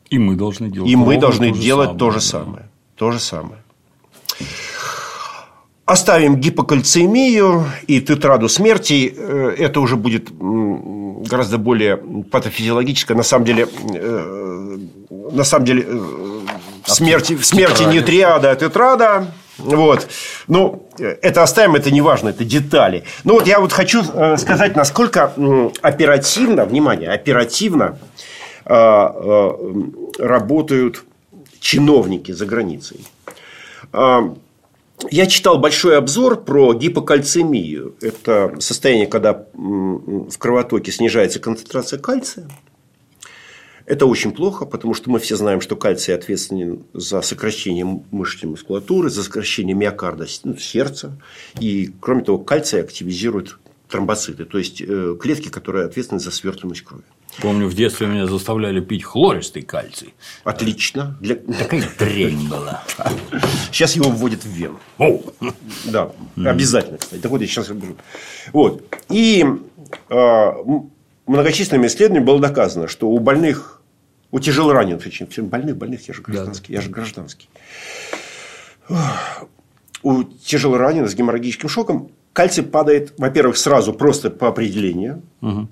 И 0.10 0.18
мы 0.18 0.36
должны 0.36 0.72
делать, 0.72 0.90
и 0.90 0.95
мы 0.95 1.18
должны 1.19 1.53
то 1.53 1.60
делать 1.60 1.90
самое, 1.90 1.99
то 1.99 2.11
же 2.11 2.19
самое. 2.22 2.69
То 2.95 3.11
же 3.11 3.19
самое. 3.19 3.61
Оставим 5.86 6.38
гипокальцемию 6.38 7.65
и 7.86 8.02
тетраду 8.02 8.49
смерти. 8.49 9.14
Э, 9.15 9.56
это 9.56 9.80
уже 9.80 9.95
будет 9.95 10.31
гораздо 10.31 11.60
более 11.60 11.98
патофизиологическое. 11.98 13.15
На 13.15 13.23
самом 13.23 13.45
деле, 13.45 13.68
э, 13.94 14.77
на 15.10 15.44
самом 15.44 15.65
деле 15.65 15.84
э, 15.88 16.40
в 16.86 16.91
смерти, 16.91 17.36
в 17.36 17.45
смерти 17.45 17.84
не 17.84 18.02
триада, 18.02 18.52
а 18.52 18.56
тетрада. 18.56 19.27
Вот. 19.57 20.07
Ну, 20.48 20.88
это 20.98 21.44
оставим, 21.44 21.76
это 21.76 21.91
не 21.91 22.02
важно, 22.02 22.30
это 22.30 22.45
детали. 22.45 23.03
Ну, 23.26 23.34
вот 23.34 23.48
я 23.48 23.60
вот 23.60 23.73
хочу 23.73 24.03
сказать, 24.38 24.76
насколько 24.76 25.34
оперативно, 25.81 26.65
внимание, 26.65 27.10
оперативно 27.11 27.99
работают 30.18 31.03
чиновники 31.60 32.31
за 32.31 32.45
границей. 32.45 33.06
Я 35.11 35.26
читал 35.27 35.57
большой 35.57 35.98
обзор 35.98 36.41
про 36.41 36.73
гипокальцемию. 36.73 37.95
Это 38.02 38.56
состояние, 38.60 39.07
когда 39.07 39.45
в 39.53 40.38
кровотоке 40.38 40.91
снижается 40.91 41.40
концентрация 41.40 41.99
кальция. 41.99 42.48
Это 43.89 44.05
очень 44.05 44.33
плохо, 44.33 44.65
потому 44.65 44.93
что 44.93 45.09
мы 45.09 45.17
все 45.17 45.35
знаем, 45.35 45.61
что 45.61 45.75
кальций 45.75 46.13
ответственен 46.13 46.83
за 46.93 47.23
сокращение 47.23 48.03
мышечной 48.11 48.51
мускулатуры, 48.51 49.09
за 49.09 49.23
сокращение 49.23 49.75
миокарда, 49.75 50.27
ну, 50.43 50.55
сердца. 50.57 51.19
И, 51.59 51.91
кроме 51.99 52.23
того, 52.23 52.37
кальций 52.37 52.81
активизирует 52.81 53.57
тромбоциты, 53.89 54.45
то 54.45 54.59
есть 54.59 54.79
э, 54.79 55.17
клетки, 55.19 55.49
которые 55.49 55.85
ответственны 55.85 56.19
за 56.19 56.29
свертываемость 56.29 56.83
крови. 56.83 57.03
Помню, 57.41 57.65
в 57.67 57.73
детстве 57.73 58.05
меня 58.05 58.27
заставляли 58.27 58.79
пить 58.79 59.03
хлористый 59.03 59.63
кальций. 59.63 60.13
Отлично. 60.43 61.17
Для... 61.19 61.37
Такая 61.37 61.89
дрянь 61.97 62.47
была. 62.47 62.83
Сейчас 63.71 63.95
его 63.95 64.11
вводят 64.11 64.43
в 64.43 64.49
вену. 64.49 64.79
О! 64.99 65.19
Да, 65.85 66.11
обязательно, 66.35 66.99
кстати. 66.99 67.21
Так 67.21 67.31
вот, 67.31 67.41
я 67.41 67.47
сейчас 67.47 67.69
расскажу. 67.69 67.95
Вот. 68.53 68.83
И 69.09 69.43
э, 70.09 70.51
многочисленными 71.25 71.87
исследованиями 71.87 72.25
было 72.25 72.39
доказано, 72.39 72.87
что 72.87 73.09
у 73.09 73.17
больных, 73.17 73.78
у 74.31 74.39
тяжелораненых, 74.39 75.03
точнее, 75.03 75.27
больных, 75.43 75.77
больных, 75.77 76.07
я 76.07 76.14
же 76.14 76.22
гражданский, 76.22 76.73
да. 76.73 76.80
я 76.80 76.81
же 76.81 76.89
гражданский. 76.89 77.49
У 80.01 80.23
тяжелораненых 80.23 81.10
с 81.10 81.15
геморрагическим 81.15 81.69
шоком 81.69 82.11
кальций 82.34 82.64
падает, 82.64 83.14
во-первых, 83.18 83.57
сразу 83.57 83.93
просто 83.93 84.30
по 84.30 84.47
определению. 84.47 85.22
Угу 85.41 85.68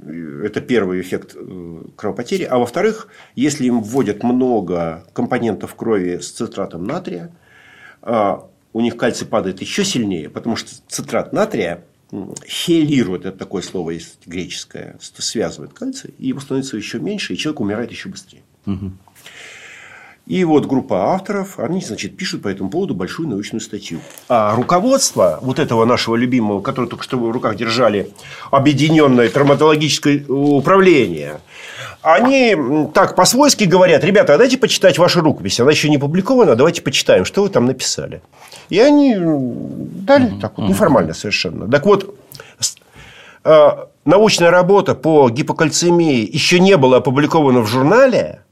это 0.00 0.60
первый 0.60 1.00
эффект 1.00 1.34
э, 1.34 1.82
кровопотери. 1.96 2.44
А 2.44 2.58
во-вторых, 2.58 3.08
если 3.34 3.66
им 3.66 3.82
вводят 3.82 4.22
много 4.22 5.04
компонентов 5.12 5.74
крови 5.74 6.18
с 6.18 6.30
цитратом 6.30 6.84
натрия, 6.84 7.32
а, 8.02 8.48
у 8.72 8.80
них 8.80 8.96
кальций 8.96 9.26
падает 9.26 9.60
еще 9.60 9.84
сильнее, 9.84 10.28
потому 10.28 10.56
что 10.56 10.70
цитрат 10.86 11.32
натрия 11.32 11.84
хелирует, 12.46 13.26
это 13.26 13.38
такое 13.38 13.62
слово 13.62 13.90
есть 13.90 14.26
греческое, 14.26 14.98
связывает 15.00 15.72
кальций, 15.72 16.14
и 16.18 16.28
его 16.28 16.40
становится 16.40 16.76
еще 16.76 16.98
меньше, 16.98 17.34
и 17.34 17.36
человек 17.36 17.60
умирает 17.60 17.90
еще 17.90 18.08
быстрее. 18.08 18.42
Угу. 18.66 18.92
И 20.28 20.44
вот 20.44 20.66
группа 20.66 21.14
авторов, 21.14 21.58
они, 21.58 21.80
значит, 21.80 22.16
пишут 22.16 22.42
по 22.42 22.48
этому 22.48 22.68
поводу 22.68 22.94
большую 22.94 23.30
научную 23.30 23.62
статью. 23.62 24.00
А 24.28 24.54
руководство 24.54 25.38
вот 25.40 25.58
этого 25.58 25.86
нашего 25.86 26.16
любимого, 26.16 26.60
которое 26.60 26.86
только 26.86 27.02
что 27.02 27.18
в 27.18 27.30
руках 27.30 27.56
держали, 27.56 28.10
Объединенное 28.50 29.30
травматологическое 29.30 30.26
управление, 30.28 31.40
они 32.02 32.56
так 32.92 33.16
по-свойски 33.16 33.64
говорят, 33.64 34.04
ребята, 34.04 34.34
а 34.34 34.36
давайте 34.36 34.58
почитать 34.58 34.98
вашу 34.98 35.22
рукопись, 35.22 35.60
она 35.60 35.70
еще 35.70 35.88
не 35.88 35.96
публикована, 35.96 36.56
давайте 36.56 36.82
почитаем, 36.82 37.24
что 37.24 37.42
вы 37.42 37.48
там 37.48 37.64
написали. 37.64 38.20
И 38.68 38.78
они 38.78 39.16
дали 39.18 40.38
так 40.40 40.58
вот, 40.58 40.68
неформально 40.68 41.14
совершенно. 41.14 41.70
Так 41.70 41.86
вот, 41.86 42.14
э, 43.44 43.68
научная 44.04 44.50
работа 44.50 44.94
по 44.94 45.30
гипокальцемии 45.30 46.28
еще 46.30 46.60
не 46.60 46.76
была 46.76 46.98
опубликована 46.98 47.60
в 47.60 47.66
журнале, 47.66 48.42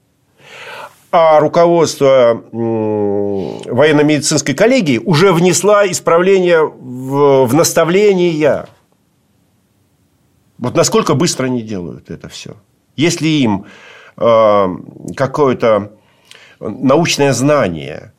а 1.10 1.40
руководство 1.40 2.42
военно-медицинской 2.52 4.54
коллегии 4.54 4.98
уже 4.98 5.32
внесла 5.32 5.90
исправление 5.90 6.64
в, 6.64 7.46
в 7.46 7.54
наставления. 7.54 8.68
Вот 10.58 10.74
насколько 10.74 11.14
быстро 11.14 11.46
они 11.46 11.62
делают 11.62 12.10
это 12.10 12.28
все. 12.28 12.56
Если 12.96 13.28
им 13.28 13.66
э, 14.16 14.66
какое-то 15.16 15.92
научное 16.60 17.32
знание 17.32 18.12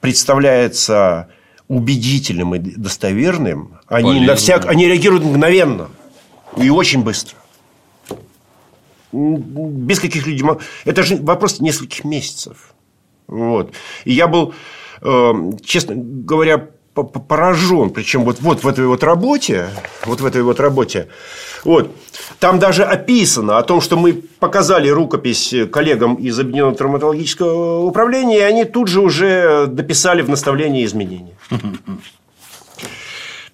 представляется 0.00 1.28
убедительным 1.68 2.54
и 2.54 2.58
достоверным, 2.58 3.78
они, 3.86 4.20
на 4.20 4.34
всяк... 4.34 4.66
они 4.66 4.86
реагируют 4.86 5.24
мгновенно 5.24 5.88
и 6.56 6.70
очень 6.70 7.02
быстро. 7.02 7.36
Без 9.12 10.00
каких-либо... 10.00 10.58
Это 10.84 11.02
же 11.02 11.16
вопрос 11.16 11.60
нескольких 11.60 12.04
месяцев. 12.04 12.74
Вот. 13.26 13.72
И 14.04 14.12
я 14.12 14.26
был, 14.26 14.54
э, 15.02 15.32
честно 15.64 15.94
говоря, 15.96 16.68
поражен. 16.94 17.90
Причем 17.90 18.24
вот, 18.24 18.40
вот 18.40 18.64
в 18.64 18.68
этой 18.68 18.86
вот 18.86 19.02
работе, 19.02 19.68
вот 20.04 20.20
в 20.20 20.26
этой 20.26 20.42
вот 20.42 20.60
работе, 20.60 21.08
вот, 21.64 21.94
там 22.38 22.58
даже 22.58 22.84
описано 22.84 23.58
о 23.58 23.62
том, 23.62 23.80
что 23.80 23.96
мы 23.96 24.12
показали 24.12 24.88
рукопись 24.88 25.54
коллегам 25.72 26.14
из 26.14 26.38
Объединенного 26.38 26.76
травматологического 26.76 27.84
управления, 27.84 28.38
и 28.38 28.42
они 28.42 28.64
тут 28.64 28.88
же 28.88 29.00
уже 29.00 29.66
дописали 29.66 30.22
в 30.22 30.28
наставлении 30.28 30.84
изменения. 30.84 31.36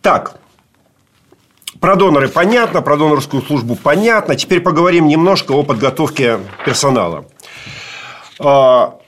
Так, 0.00 0.38
про 1.84 1.96
доноры 1.96 2.28
понятно, 2.28 2.80
про 2.80 2.96
донорскую 2.96 3.42
службу 3.42 3.76
понятно. 3.76 4.36
Теперь 4.36 4.62
поговорим 4.62 5.06
немножко 5.06 5.52
о 5.52 5.62
подготовке 5.62 6.40
персонала. 6.64 7.26
А, 8.40 8.98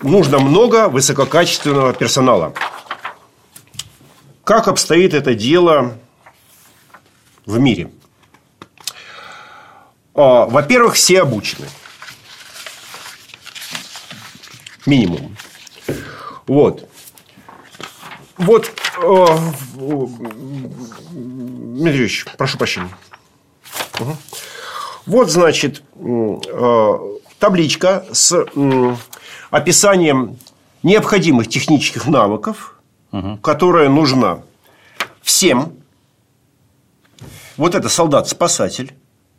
нужно 0.00 0.38
много 0.38 0.88
высококачественного 0.88 1.92
персонала. 1.92 2.54
Как 4.42 4.68
обстоит 4.68 5.12
это 5.12 5.34
дело 5.34 5.98
в 7.44 7.58
мире? 7.58 7.90
А, 10.14 10.46
во-первых, 10.46 10.94
все 10.94 11.20
обучены. 11.20 11.68
Минимум. 14.86 15.36
Вот. 16.46 16.88
Вот 18.36 18.72
э, 19.02 19.26
Дмитрий 21.10 22.10
прошу 22.36 22.58
прощения. 22.58 22.90
Угу. 24.00 24.16
Вот, 25.06 25.30
значит, 25.30 25.82
э, 25.96 26.98
табличка 27.38 28.06
с 28.12 28.44
описанием 29.50 30.38
необходимых 30.82 31.48
технических 31.48 32.06
навыков, 32.06 32.80
угу. 33.12 33.36
которая 33.38 33.88
нужна 33.88 34.42
всем. 35.22 35.74
Вот 37.56 37.74
это 37.74 37.88
солдат-спасатель. 37.88 38.94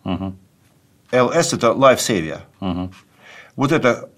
Угу. 0.06 0.36
ЛС– 1.12 1.54
это 1.54 1.68
Life 1.68 1.98
Savior. 1.98 2.42
Угу. 2.62 2.92
Вот 3.58 3.72
это 3.72 4.10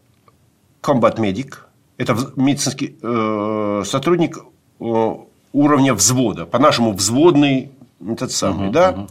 Combat 0.81 1.17
Medic. 1.17 1.55
Это 1.97 2.15
медицинский 2.35 2.97
э, 3.01 3.83
сотрудник 3.85 4.37
уровня 4.79 5.93
взвода. 5.93 6.45
По-нашему, 6.45 6.93
взводный 6.93 7.71
этот 8.05 8.31
самый, 8.31 8.69
uh-huh, 8.69 8.71
да? 8.71 8.91
Uh-huh. 8.91 9.09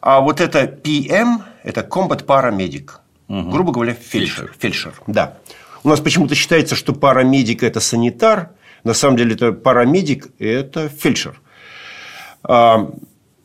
А 0.00 0.20
вот 0.20 0.40
это 0.40 0.64
PM– 0.64 1.42
это 1.62 1.80
Combat 1.80 2.24
Paramedic. 2.24 2.90
Uh-huh. 3.28 3.50
Грубо 3.50 3.72
говоря, 3.72 3.94
фельдшер. 3.94 4.54
фельдшер. 4.56 4.56
Фельдшер, 4.58 5.02
да. 5.06 5.38
У 5.84 5.88
нас 5.88 6.00
почему-то 6.00 6.34
считается, 6.34 6.74
что 6.76 6.94
парамедик– 6.94 7.62
это 7.64 7.78
санитар. 7.78 8.50
На 8.84 8.94
самом 8.94 9.18
деле, 9.18 9.34
это 9.34 9.52
парамедик– 9.52 10.28
это 10.38 10.88
фельдшер. 10.88 11.40
А, 12.42 12.90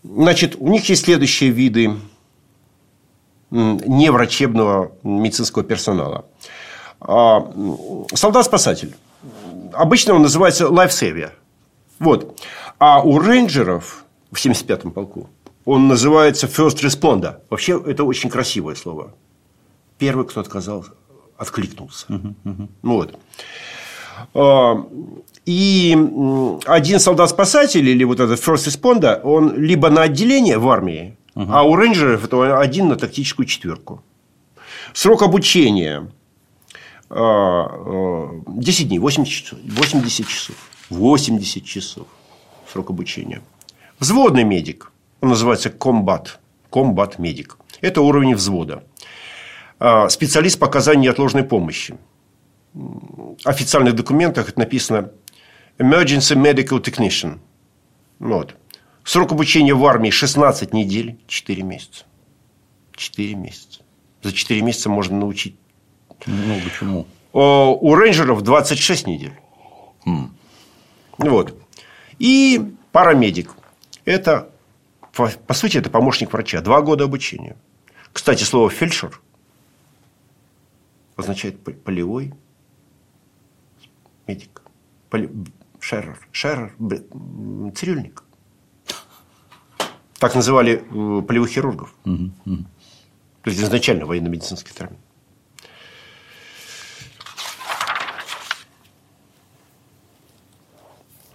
значит, 0.04 0.56
у 0.58 0.70
них 0.70 0.88
есть 0.88 1.04
следующие 1.06 1.50
виды 1.50 1.96
неврачебного 3.52 4.92
медицинского 5.04 5.64
персонала. 5.64 6.26
А, 7.02 7.52
солдат-спасатель. 8.14 8.96
Обычно 9.80 10.14
он 10.14 10.23
называется 10.23 10.68
лайфсейвер. 10.69 11.31
Вот. 11.99 12.38
А 12.80 13.01
у 13.01 13.18
рейнджеров 13.18 14.03
в 14.30 14.35
75-м 14.35 14.91
полку. 14.91 15.30
Он 15.64 15.88
называется 15.88 16.47
First 16.47 16.84
Responder. 16.84 17.38
Вообще, 17.49 17.81
это 17.88 18.03
очень 18.03 18.30
красивое 18.30 18.76
слово. 18.76 19.14
Первый, 19.97 20.26
кто 20.27 20.41
отказал, 20.41 20.85
откликнулся. 21.38 22.07
Uh-huh, 22.10 22.34
uh-huh. 22.43 22.68
Вот. 22.81 23.19
А, 24.34 24.85
и 25.45 25.97
один 26.65 26.99
солдат-спасатель, 26.99 27.88
или 27.88 28.03
вот 28.03 28.19
этот 28.19 28.38
First 28.38 28.68
Responder, 28.68 29.22
он 29.22 29.56
либо 29.56 29.89
на 29.89 30.01
отделение 30.01 30.57
в 30.57 30.68
армии, 30.69 31.15
uh-huh. 31.35 31.47
а 31.49 31.64
у 31.64 31.77
рейнджеров 31.77 32.26
это 32.26 32.60
один 32.60 32.89
на 32.89 32.97
тактическую 32.97 33.45
четверку. 33.45 34.03
Срок 34.93 35.22
обучения 35.22 36.11
10 37.10 37.18
а, 37.18 37.69
а, 37.72 38.84
дней, 38.84 38.99
80 38.99 39.27
часов. 39.27 39.60
80 39.64 40.27
часов. 40.27 40.56
80 40.90 41.65
часов 41.65 42.07
срок 42.69 42.90
обучения. 42.90 43.41
Взводный 43.99 44.44
медик, 44.44 44.91
он 45.22 45.30
называется 45.30 45.69
комбат, 45.69 46.40
комбат-медик. 46.69 47.57
Это 47.81 48.02
уровень 48.02 48.36
взвода. 48.36 48.84
А, 49.80 50.10
специалист 50.10 50.60
по 50.60 50.68
оказанию 50.68 51.03
неотложной 51.03 51.44
помощи. 51.44 51.98
В 52.73 53.36
официальных 53.45 53.95
документах 53.95 54.49
это 54.49 54.60
написано 54.60 55.11
Emergency 55.80 56.36
Medical 56.36 56.81
Technician. 56.84 57.40
Вот. 58.19 58.56
Срок 59.03 59.31
обучения 59.31 59.73
в 59.73 59.86
армии 59.86 60.11
16 60.11 60.73
недель, 60.73 61.18
4 61.27 61.64
месяца. 61.64 62.06
4 62.95 63.34
месяца. 63.36 63.81
За 64.22 64.31
4 64.31 64.61
месяца 64.61 64.90
можно 64.90 65.18
научить. 65.18 65.56
Много 66.26 66.70
чему. 66.78 67.08
У 67.32 67.96
рейнджеров 67.96 68.41
26 68.41 69.08
недель. 69.08 69.34
Mm. 70.06 70.30
Вот. 71.18 71.56
И 72.18 72.76
парамедик. 72.91 73.52
Это, 74.06 74.50
по 75.12 75.54
сути, 75.54 75.78
это 75.78 75.90
помощник 75.90 76.34
врача. 76.34 76.62
Два 76.62 76.82
года 76.82 77.04
обучения. 77.04 77.56
Кстати, 78.12 78.44
слово 78.44 78.70
фельдшер 78.70 79.22
означает 81.16 81.62
полевой 81.84 82.34
медик. 84.28 84.62
Шерер. 85.80 86.20
Шерер. 86.32 86.76
Цирюльник. 87.76 88.24
Так 90.20 90.36
называли 90.36 90.74
э, 90.74 91.22
полевых 91.22 91.50
хирургов. 91.50 91.96
Угу, 92.04 92.32
угу. 92.46 92.58
То 93.41 93.50
есть, 93.50 93.62
изначально 93.62 94.06
военно-медицинский 94.06 94.74
термин. 94.74 94.98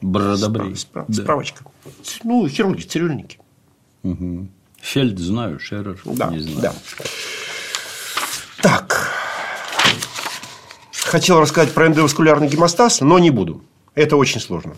Бродобрей. 0.05 0.77
Справ, 0.77 1.07
да. 1.09 1.23
Справочка. 1.23 1.65
Ну, 2.25 2.47
хирурги, 2.47 2.83
цирюльники. 2.83 3.39
Угу. 4.03 4.49
Фельд 4.81 5.19
знаю, 5.19 5.59
Шерер 5.59 5.99
да, 6.05 6.29
не 6.29 6.41
знаю. 6.41 6.61
Да. 6.61 6.75
Так. 8.61 9.11
Хотел 10.93 11.41
рассказать 11.41 11.73
про 11.73 11.87
эндоваскулярный 11.87 12.49
гемостаз, 12.49 13.01
но 13.01 13.19
не 13.19 13.31
буду. 13.31 13.63
Это 13.95 14.17
очень 14.17 14.41
сложно. 14.41 14.75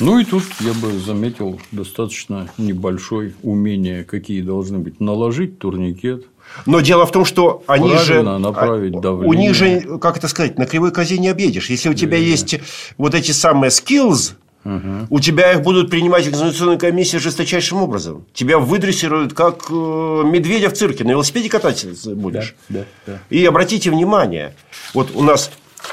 Ну 0.00 0.18
и 0.18 0.24
тут 0.24 0.42
я 0.60 0.74
бы 0.74 0.98
заметил 0.98 1.60
достаточно 1.70 2.50
небольшое 2.58 3.34
умение, 3.42 4.02
какие 4.04 4.42
должны 4.42 4.78
быть. 4.78 4.98
Наложить 5.00 5.58
турникет, 5.58 6.26
но 6.64 6.80
дело 6.80 7.06
в 7.06 7.12
том, 7.12 7.24
что 7.24 7.62
они 7.66 7.90
Правильно 7.90 8.04
же... 8.04 8.38
направить 8.38 8.94
а, 8.94 9.00
давление. 9.00 9.28
У 9.28 9.40
них 9.40 9.54
же, 9.54 9.98
как 9.98 10.16
это 10.16 10.28
сказать, 10.28 10.58
на 10.58 10.66
кривой 10.66 10.90
козе 10.90 11.18
не 11.18 11.28
объедешь. 11.28 11.70
Если 11.70 11.88
у 11.88 11.94
тебя 11.94 12.16
да. 12.18 12.24
есть 12.24 12.56
вот 12.96 13.14
эти 13.14 13.32
самые 13.32 13.70
skills, 13.70 14.34
Угу. 14.66 15.06
У 15.10 15.20
тебя 15.20 15.52
их 15.52 15.62
будут 15.62 15.90
принимать 15.90 16.26
экзаменационные 16.26 16.76
комиссии 16.76 17.18
жесточайшим 17.18 17.78
образом. 17.78 18.26
Тебя 18.34 18.58
выдрессируют, 18.58 19.32
как 19.32 19.66
э, 19.70 19.72
медведя 19.72 20.70
в 20.70 20.72
цирке. 20.72 21.04
На 21.04 21.10
велосипеде 21.10 21.48
кататься 21.48 21.86
будешь. 22.16 22.56
Да, 22.68 22.80
да, 22.80 23.12
да. 23.12 23.18
И 23.30 23.44
обратите 23.44 23.92
внимание, 23.92 24.56
вот 24.92 25.12
у 25.14 25.22
нас 25.22 25.52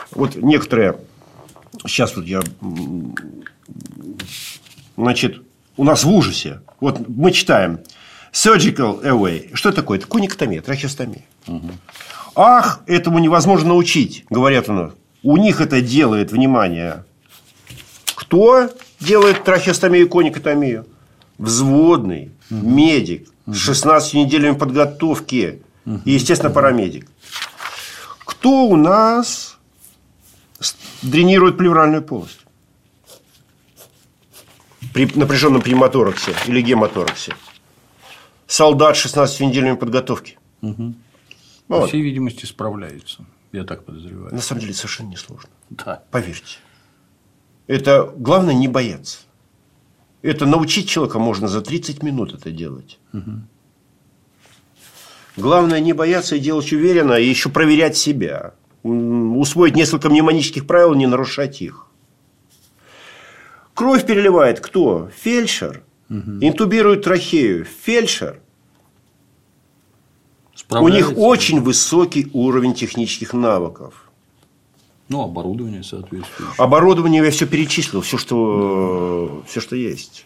вот 0.09 0.35
некоторые... 0.35 0.95
Сейчас 1.85 2.15
вот 2.15 2.25
я... 2.25 2.41
Значит, 4.97 5.43
у 5.77 5.83
нас 5.83 6.03
в 6.03 6.09
ужасе. 6.09 6.61
Вот 6.79 7.07
мы 7.07 7.31
читаем. 7.31 7.79
Surgical 8.33 9.03
away. 9.03 9.51
Что 9.53 9.71
такое? 9.71 9.99
Это 9.99 10.07
куникотомия, 10.07 10.61
трахеостомия. 10.61 11.23
Угу. 11.47 11.71
Ах, 12.35 12.81
этому 12.87 13.19
невозможно 13.19 13.69
научить, 13.69 14.25
говорят 14.29 14.67
у 14.69 14.73
нас. 14.73 14.93
У 15.21 15.37
них 15.37 15.61
это 15.61 15.81
делает, 15.81 16.31
внимание, 16.31 17.05
кто 18.15 18.69
делает 18.99 19.43
трахеостомию 19.43 20.05
и 20.05 20.09
коникотомию? 20.09 20.85
взводный, 21.37 22.31
медик 22.49 23.27
с 23.45 23.55
16 23.57 24.13
неделями 24.13 24.55
подготовки 24.55 25.61
и, 25.85 26.11
естественно, 26.11 26.51
парамедик. 26.51 27.09
Кто 28.25 28.65
у 28.65 28.75
нас 28.75 29.57
дренирует 31.01 31.57
плевральную 31.57 32.01
полость? 32.01 32.39
При 34.93 35.09
напряженном 35.15 35.61
пневмотораксе 35.61 36.33
или 36.45 36.61
гемотораксе. 36.61 37.35
Солдат 38.53 38.95
с 38.95 38.99
16 38.99 39.39
неделями 39.39 39.75
подготовки. 39.75 40.37
Угу. 40.61 40.93
Вот. 41.69 41.81
По 41.81 41.87
всей 41.87 42.03
видимости, 42.03 42.45
справляется. 42.45 43.25
Я 43.51 43.63
так 43.63 43.83
подозреваю. 43.83 44.31
На 44.31 44.41
самом 44.41 44.61
деле, 44.61 44.75
совершенно 44.75 45.09
несложно. 45.09 45.49
Да. 45.71 46.03
Поверьте. 46.11 46.59
Это 47.65 48.13
главное 48.15 48.53
не 48.53 48.67
бояться. 48.67 49.21
Это 50.21 50.45
научить 50.45 50.87
человека 50.87 51.17
можно 51.17 51.47
за 51.47 51.63
30 51.63 52.03
минут 52.03 52.35
это 52.35 52.51
делать. 52.51 52.99
Угу. 53.11 53.31
Главное 55.37 55.79
не 55.79 55.93
бояться 55.93 56.35
и 56.35 56.39
делать 56.39 56.71
уверенно, 56.71 57.13
и 57.13 57.27
еще 57.27 57.49
проверять 57.49 57.97
себя. 57.97 58.53
Усвоить 58.83 59.75
несколько 59.75 60.11
мнемонических 60.11 60.67
правил, 60.67 60.93
не 60.93 61.07
нарушать 61.07 61.59
их. 61.63 61.87
Кровь 63.73 64.05
переливает 64.05 64.59
кто? 64.59 65.09
Фельдшер. 65.23 65.81
Угу. 66.11 66.37
Интубирует 66.41 67.01
трахею. 67.01 67.65
Фельдшер. 67.65 68.42
У 70.81 70.87
них 70.87 71.17
очень 71.17 71.61
высокий 71.61 72.29
уровень 72.33 72.73
технических 72.73 73.33
навыков. 73.33 74.09
Ну, 75.09 75.21
оборудование 75.21 75.83
соответствующее. 75.83 76.55
Оборудование 76.57 77.23
я 77.23 77.31
все 77.31 77.45
перечислил, 77.45 78.01
все, 78.01 78.17
что, 78.17 79.43
все, 79.47 79.59
что 79.61 79.75
есть. 79.75 80.25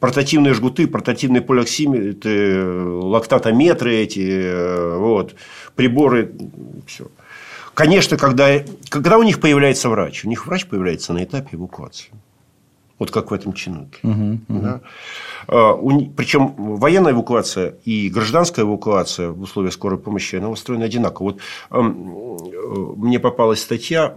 Портативные 0.00 0.52
жгуты, 0.54 0.86
портативные 0.86 1.42
полиоксиметры, 1.42 2.84
лактатометры 3.02 3.94
эти, 3.94 4.96
вот, 4.98 5.34
приборы, 5.76 6.34
все. 6.86 7.06
Конечно, 7.74 8.16
когда, 8.16 8.62
когда 8.88 9.16
у 9.16 9.22
них 9.22 9.40
появляется 9.40 9.88
врач, 9.88 10.24
у 10.24 10.28
них 10.28 10.46
врач 10.46 10.66
появляется 10.66 11.12
на 11.12 11.24
этапе 11.24 11.56
эвакуации. 11.56 12.10
Вот 13.02 13.10
как 13.10 13.32
в 13.32 13.34
этом 13.34 13.52
чинуке. 13.52 13.98
Угу, 14.04 14.38
угу. 14.48 14.60
Да? 14.62 14.80
А, 15.48 15.74
Причем 16.16 16.54
военная 16.56 17.10
эвакуация 17.10 17.74
и 17.84 18.08
гражданская 18.08 18.64
эвакуация 18.64 19.30
в 19.30 19.40
условиях 19.42 19.74
скорой 19.74 19.98
помощи, 19.98 20.36
она 20.36 20.48
устроена 20.48 20.84
одинаково. 20.84 21.32
Вот 21.32 21.40
э, 21.72 21.80
мне 22.96 23.18
попалась 23.18 23.60
статья 23.60 24.14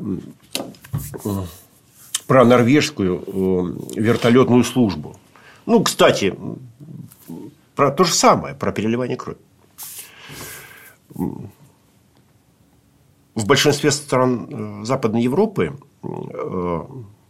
про 2.27 2.45
норвежскую 2.45 3.75
вертолетную 3.95 4.63
службу. 4.63 5.15
Ну, 5.65 5.81
кстати, 5.81 6.35
про 7.75 7.89
то 7.89 8.03
же 8.03 8.13
самое, 8.13 8.53
про 8.53 8.71
переливание 8.71 9.17
крови. 9.17 9.39
В 13.33 13.47
большинстве 13.47 13.89
стран 13.89 14.47
э, 14.47 14.85
Западной 14.85 15.23
Европы 15.23 15.73
э, 16.03 16.81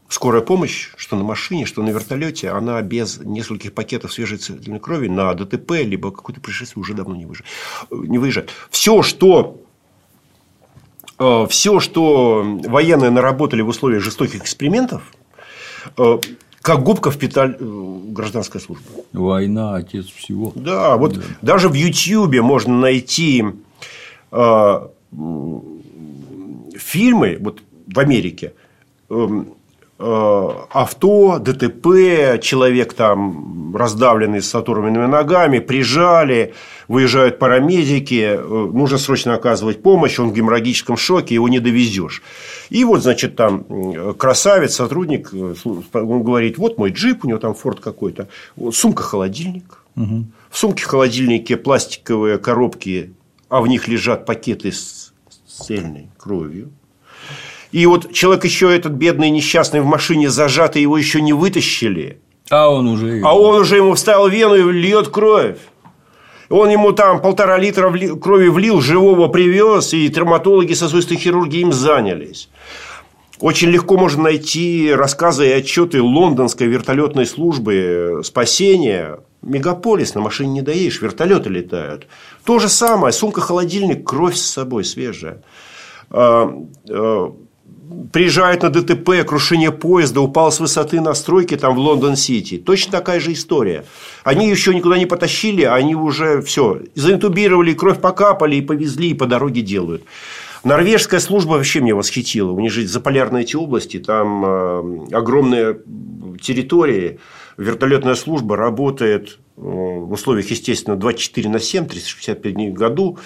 скорая 0.09 0.41
помощь, 0.41 0.89
что 0.95 1.15
на 1.15 1.23
машине, 1.23 1.65
что 1.65 1.81
на 1.81 1.89
вертолете, 1.89 2.49
она 2.49 2.81
без 2.81 3.19
нескольких 3.19 3.73
пакетов 3.73 4.13
свежей 4.13 4.37
целительной 4.37 4.79
крови 4.79 5.07
на 5.07 5.33
ДТП, 5.33 5.71
либо 5.71 6.11
какое-то 6.11 6.41
происшествие 6.41 6.81
уже 6.81 6.93
давно 6.93 7.15
не, 7.15 7.25
выезжает. 7.25 7.49
не 7.91 8.17
выезжает. 8.17 8.51
Все, 8.69 9.01
что 9.01 9.61
э, 11.17 11.47
все, 11.49 11.79
что 11.79 12.43
военные 12.65 13.09
наработали 13.09 13.61
в 13.61 13.67
условиях 13.67 14.03
жестоких 14.03 14.41
экспериментов, 14.43 15.01
э, 15.97 16.19
как 16.61 16.83
губка 16.83 17.11
впитали 17.11 17.57
э, 17.59 17.99
гражданская 18.11 18.61
служба. 18.61 18.85
Война– 19.11 19.75
отец 19.77 20.05
всего. 20.05 20.51
Да, 20.55 20.97
вот 20.97 21.15
да. 21.15 21.21
даже 21.41 21.69
в 21.69 21.73
Ютьюбе 21.73 22.41
можно 22.41 22.77
найти 22.79 23.43
фильмы 26.77 27.37
вот 27.39 27.61
в 27.87 27.99
Америке 27.99 28.53
эм, 29.09 29.47
Э, 29.47 29.53
авто, 29.97 31.39
ДТП, 31.39 32.41
человек 32.41 32.93
там 32.93 33.75
раздавленный 33.75 34.41
с 34.41 34.53
оторванными 34.53 35.05
ногами, 35.05 35.59
прижали, 35.59 36.53
выезжают 36.87 37.39
парамедики, 37.39 38.37
э, 38.37 38.69
нужно 38.73 38.97
срочно 38.97 39.33
оказывать 39.33 39.81
помощь, 39.81 40.19
он 40.19 40.29
в 40.29 40.33
геморрагическом 40.33 40.97
шоке, 40.97 41.35
его 41.35 41.49
не 41.49 41.59
довезешь. 41.59 42.21
И 42.69 42.83
вот, 42.83 43.03
значит, 43.03 43.35
там 43.35 43.65
красавец, 44.17 44.75
сотрудник, 44.75 45.29
э, 45.33 45.55
он 45.93 46.23
говорит, 46.23 46.57
вот 46.57 46.77
мой 46.77 46.91
джип, 46.91 47.25
у 47.25 47.27
него 47.27 47.39
там 47.39 47.53
форт 47.53 47.79
какой-то, 47.79 48.27
сумка-холодильник. 48.71 49.81
Угу. 49.95 50.25
В 50.49 50.57
сумке-холодильнике 50.57 51.57
пластиковые 51.57 52.37
коробки, 52.37 53.13
а 53.49 53.61
в 53.61 53.67
них 53.67 53.87
лежат 53.87 54.25
пакеты 54.25 54.71
с 54.71 55.13
цельной 55.47 56.09
кровью. 56.17 56.71
И 57.75 57.85
вот 57.87 58.13
человек 58.13 58.45
еще 58.45 58.73
этот 58.73 58.93
бедный 58.93 59.29
несчастный 59.29 59.81
в 59.81 59.85
машине 59.85 60.29
зажатый, 60.29 60.81
его 60.81 60.97
еще 60.97 61.19
не 61.19 61.33
вытащили. 61.33 62.21
А 62.49 62.69
он 62.69 62.87
уже... 62.87 63.21
А 63.21 63.37
он 63.37 63.59
уже 63.59 63.75
ему 63.75 63.95
вставил 63.95 64.29
вену 64.29 64.55
и 64.55 64.71
льет 64.71 65.09
кровь. 65.09 65.57
Он 66.49 66.69
ему 66.69 66.93
там 66.93 67.21
полтора 67.21 67.57
литра 67.57 67.91
крови 68.15 68.47
влил, 68.47 68.79
живого 68.79 69.27
привез, 69.27 69.93
и 69.93 70.07
травматологи 70.07 70.71
сосудистой 70.71 71.17
хирургии 71.17 71.63
им 71.63 71.73
занялись. 71.73 72.47
Очень 73.41 73.71
легко 73.71 73.97
можно 73.97 74.23
найти 74.23 74.93
рассказы 74.93 75.49
и 75.49 75.51
отчеты 75.51 76.01
лондонской 76.01 76.67
вертолетной 76.67 77.25
службы 77.25 78.21
спасения. 78.23 79.19
Мегаполис 79.41 80.15
на 80.15 80.21
машине 80.21 80.53
не 80.53 80.61
доедешь, 80.61 81.01
вертолеты 81.01 81.49
летают. 81.49 82.07
То 82.45 82.57
же 82.57 82.69
самое, 82.69 83.11
сумка-холодильник, 83.11 84.07
кровь 84.07 84.37
с 84.37 84.49
собой 84.49 84.85
свежая 84.85 85.41
приезжает 88.11 88.63
на 88.63 88.69
ДТП, 88.69 89.23
крушение 89.25 89.71
поезда, 89.71 90.21
упал 90.21 90.51
с 90.51 90.59
высоты 90.59 91.01
на 91.01 91.13
стройке 91.13 91.57
там 91.57 91.75
в 91.75 91.79
Лондон-Сити. 91.79 92.57
Точно 92.57 92.91
такая 92.91 93.19
же 93.19 93.33
история. 93.33 93.85
Они 94.23 94.49
еще 94.49 94.73
никуда 94.73 94.97
не 94.97 95.05
потащили, 95.05 95.63
они 95.63 95.95
уже 95.95 96.41
все, 96.41 96.81
заинтубировали, 96.95 97.73
кровь 97.73 97.99
покапали 97.99 98.55
и 98.55 98.61
повезли, 98.61 99.09
и 99.09 99.13
по 99.13 99.25
дороге 99.25 99.61
делают. 99.61 100.03
Норвежская 100.63 101.19
служба 101.19 101.51
вообще 101.53 101.79
меня 101.81 101.95
восхитила. 101.95 102.51
У 102.51 102.59
них 102.59 102.71
же 102.71 102.87
заполярные 102.87 103.43
эти 103.43 103.55
области, 103.55 103.99
там 103.99 104.45
э, 104.45 105.07
огромные 105.11 105.79
территории. 106.41 107.19
Вертолетная 107.57 108.15
служба 108.15 108.55
работает 108.55 109.37
э, 109.57 109.61
в 109.61 110.11
условиях, 110.11 110.49
естественно, 110.49 110.95
24 110.95 111.49
на 111.49 111.59
7, 111.59 111.85
365 111.85 112.53
дней 112.53 112.71
в 112.71 112.73
году. 112.73 113.19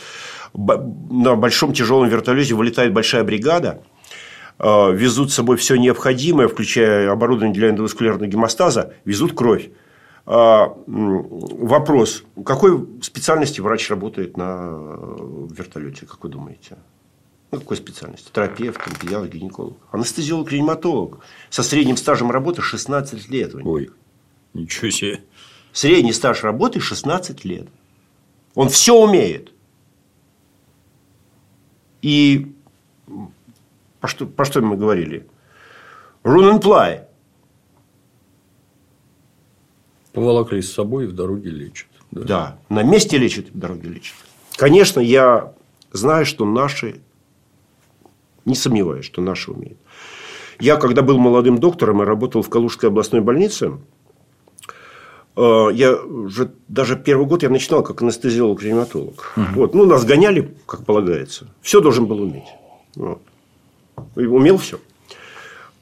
На 0.53 1.35
большом 1.35 1.73
тяжелом 1.73 2.09
вертолете 2.09 2.55
вылетает 2.55 2.91
большая 2.91 3.23
бригада– 3.23 3.83
везут 4.59 5.31
с 5.31 5.35
собой 5.35 5.57
все 5.57 5.75
необходимое, 5.77 6.47
включая 6.47 7.11
оборудование 7.11 7.53
для 7.53 7.69
эндоваскулярного 7.69 8.27
гемостаза, 8.27 8.93
везут 9.05 9.33
кровь. 9.33 9.69
А, 10.25 10.75
вопрос. 10.85 12.23
Какой 12.45 12.87
специальности 13.01 13.61
врач 13.61 13.89
работает 13.89 14.37
на 14.37 14.77
вертолете, 15.49 16.05
как 16.05 16.23
вы 16.23 16.29
думаете? 16.29 16.77
Ну, 17.51 17.59
какой 17.59 17.77
специальности? 17.77 18.29
Терапевт, 18.31 18.79
педиатр, 18.99 19.27
гинеколог. 19.27 19.77
Анестезиолог, 19.91 20.51
реаниматолог. 20.51 21.19
Со 21.49 21.63
средним 21.63 21.97
стажем 21.97 22.29
работы 22.29 22.61
16 22.61 23.27
лет. 23.29 23.55
Ой, 23.55 23.89
ничего 24.53 24.91
себе. 24.91 25.23
Средний 25.71 26.13
стаж 26.13 26.43
работы 26.43 26.79
16 26.79 27.43
лет. 27.45 27.67
Он 28.53 28.69
все 28.69 28.95
умеет. 28.95 29.51
И 32.01 32.53
про 33.99 34.07
что, 34.07 34.25
про 34.25 34.45
что 34.45 34.61
мы 34.61 34.77
говорили? 34.77 35.27
Run 36.23 36.53
and 36.53 36.61
play. 36.61 37.05
Поволокли 40.13 40.61
с 40.61 40.71
собой 40.73 41.05
и 41.05 41.07
в 41.07 41.13
дороге 41.13 41.49
лечат. 41.49 41.87
Да. 42.11 42.23
да, 42.23 42.59
на 42.69 42.81
месте 42.81 43.17
лечат 43.17 43.49
и 43.49 43.51
в 43.51 43.57
дороге 43.57 43.89
лечат. 43.89 44.15
Конечно, 44.55 44.99
я 44.99 45.53
знаю, 45.91 46.25
что 46.25 46.45
наши, 46.45 47.01
не 48.45 48.55
сомневаюсь, 48.55 49.05
что 49.05 49.21
наши 49.21 49.51
умеют. 49.51 49.77
Я, 50.59 50.77
когда 50.77 51.03
был 51.03 51.19
молодым 51.19 51.59
доктором 51.59 52.01
и 52.01 52.05
работал 52.05 52.41
в 52.41 52.49
Калужской 52.49 52.89
областной 52.89 53.21
больнице, 53.21 53.77
э, 55.35 55.67
я 55.73 55.95
уже 55.95 56.51
даже 56.67 56.97
первый 56.97 57.27
год 57.27 57.43
я 57.43 57.49
начинал 57.49 57.83
как 57.83 58.01
анестезиолог-реаниматолог. 58.01 59.33
Угу. 59.37 59.45
Вот. 59.53 59.73
Ну, 59.75 59.85
нас 59.85 60.03
гоняли, 60.03 60.57
как 60.65 60.85
полагается. 60.85 61.47
Все 61.61 61.79
должен 61.79 62.07
был 62.07 62.21
уметь. 62.21 62.47
Вот 62.95 63.21
умел 64.15 64.57
все. 64.57 64.79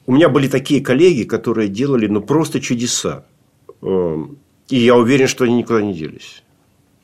У 0.06 0.12
меня 0.12 0.28
были 0.28 0.48
такие 0.48 0.80
коллеги, 0.80 1.24
которые 1.24 1.68
делали 1.68 2.06
ну, 2.06 2.22
просто 2.22 2.60
чудеса. 2.60 3.24
Эм, 3.82 4.38
и 4.68 4.76
я 4.76 4.96
уверен, 4.96 5.28
что 5.28 5.44
они 5.44 5.56
никуда 5.56 5.82
не 5.82 5.92
делись. 5.92 6.42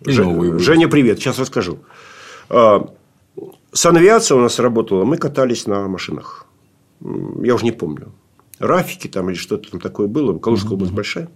Ж... 0.05 0.59
Женя, 0.59 0.88
привет, 0.88 1.18
сейчас 1.18 1.38
расскажу. 1.38 1.78
Э, 2.48 2.80
санавиация 3.72 4.36
у 4.36 4.40
нас 4.40 4.59
работала, 4.59 5.05
мы 5.05 5.18
катались 5.18 5.66
на 5.66 5.86
машинах. 5.88 6.46
Я 7.42 7.55
уже 7.55 7.64
не 7.64 7.72
помню. 7.72 8.12
Рафики 8.59 9.09
там 9.09 9.28
или 9.30 9.36
что-то 9.36 9.70
там 9.70 9.80
такое 9.80 10.06
было. 10.06 10.38
Калужская 10.38 10.72
область 10.72 10.92
большая. 10.92 11.28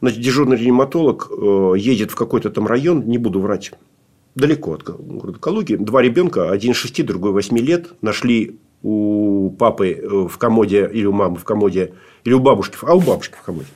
Значит, 0.00 0.20
дежурный 0.20 0.56
реаниматолог 0.56 1.30
э, 1.30 1.74
едет 1.78 2.10
в 2.10 2.16
какой-то 2.16 2.50
там 2.50 2.66
район, 2.66 3.06
не 3.06 3.18
буду 3.18 3.40
врать, 3.40 3.72
далеко 4.34 4.74
от 4.74 4.82
города 4.82 5.38
Калуги. 5.38 5.76
Два 5.76 6.02
ребенка, 6.02 6.50
один 6.50 6.74
6, 6.74 7.06
другой 7.06 7.30
8 7.32 7.58
лет, 7.58 7.94
нашли 8.02 8.58
у 8.82 9.50
папы 9.58 9.92
э, 9.92 10.28
в 10.28 10.36
комоде 10.38 10.88
или 10.92 11.04
у 11.06 11.12
мамы 11.12 11.36
в 11.36 11.44
комоде, 11.44 11.94
или 12.24 12.32
у 12.32 12.40
бабушки, 12.40 12.76
а 12.82 12.94
у 12.94 13.00
бабушки 13.00 13.34
в 13.34 13.42
комоде. 13.42 13.68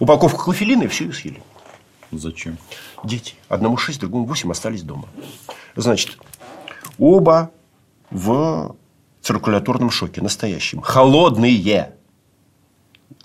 Упаковку 0.00 0.44
клофелина 0.44 0.84
и 0.84 0.88
все 0.88 1.04
ее 1.04 1.12
съели. 1.12 1.42
Зачем? 2.10 2.58
Дети. 3.04 3.34
Одному 3.48 3.76
6, 3.76 4.00
другому 4.00 4.26
8 4.26 4.50
остались 4.50 4.82
дома. 4.82 5.08
Значит, 5.76 6.18
оба 6.98 7.50
в 8.10 8.76
циркуляторном 9.22 9.90
шоке, 9.90 10.20
настоящем. 10.20 10.80
Холодные. 10.82 11.94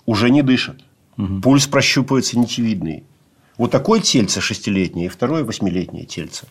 Уже 0.06 0.30
не 0.30 0.42
дышат. 0.42 0.76
Угу. 1.18 1.40
Пульс 1.42 1.66
прощупывается 1.66 2.38
нитевидный. 2.38 3.04
Вот 3.58 3.72
такое 3.72 4.00
тельце 4.00 4.40
шестилетнее 4.40 5.06
и 5.06 5.08
второе 5.08 5.44
восьмилетнее 5.44 6.06
тельце. 6.06 6.46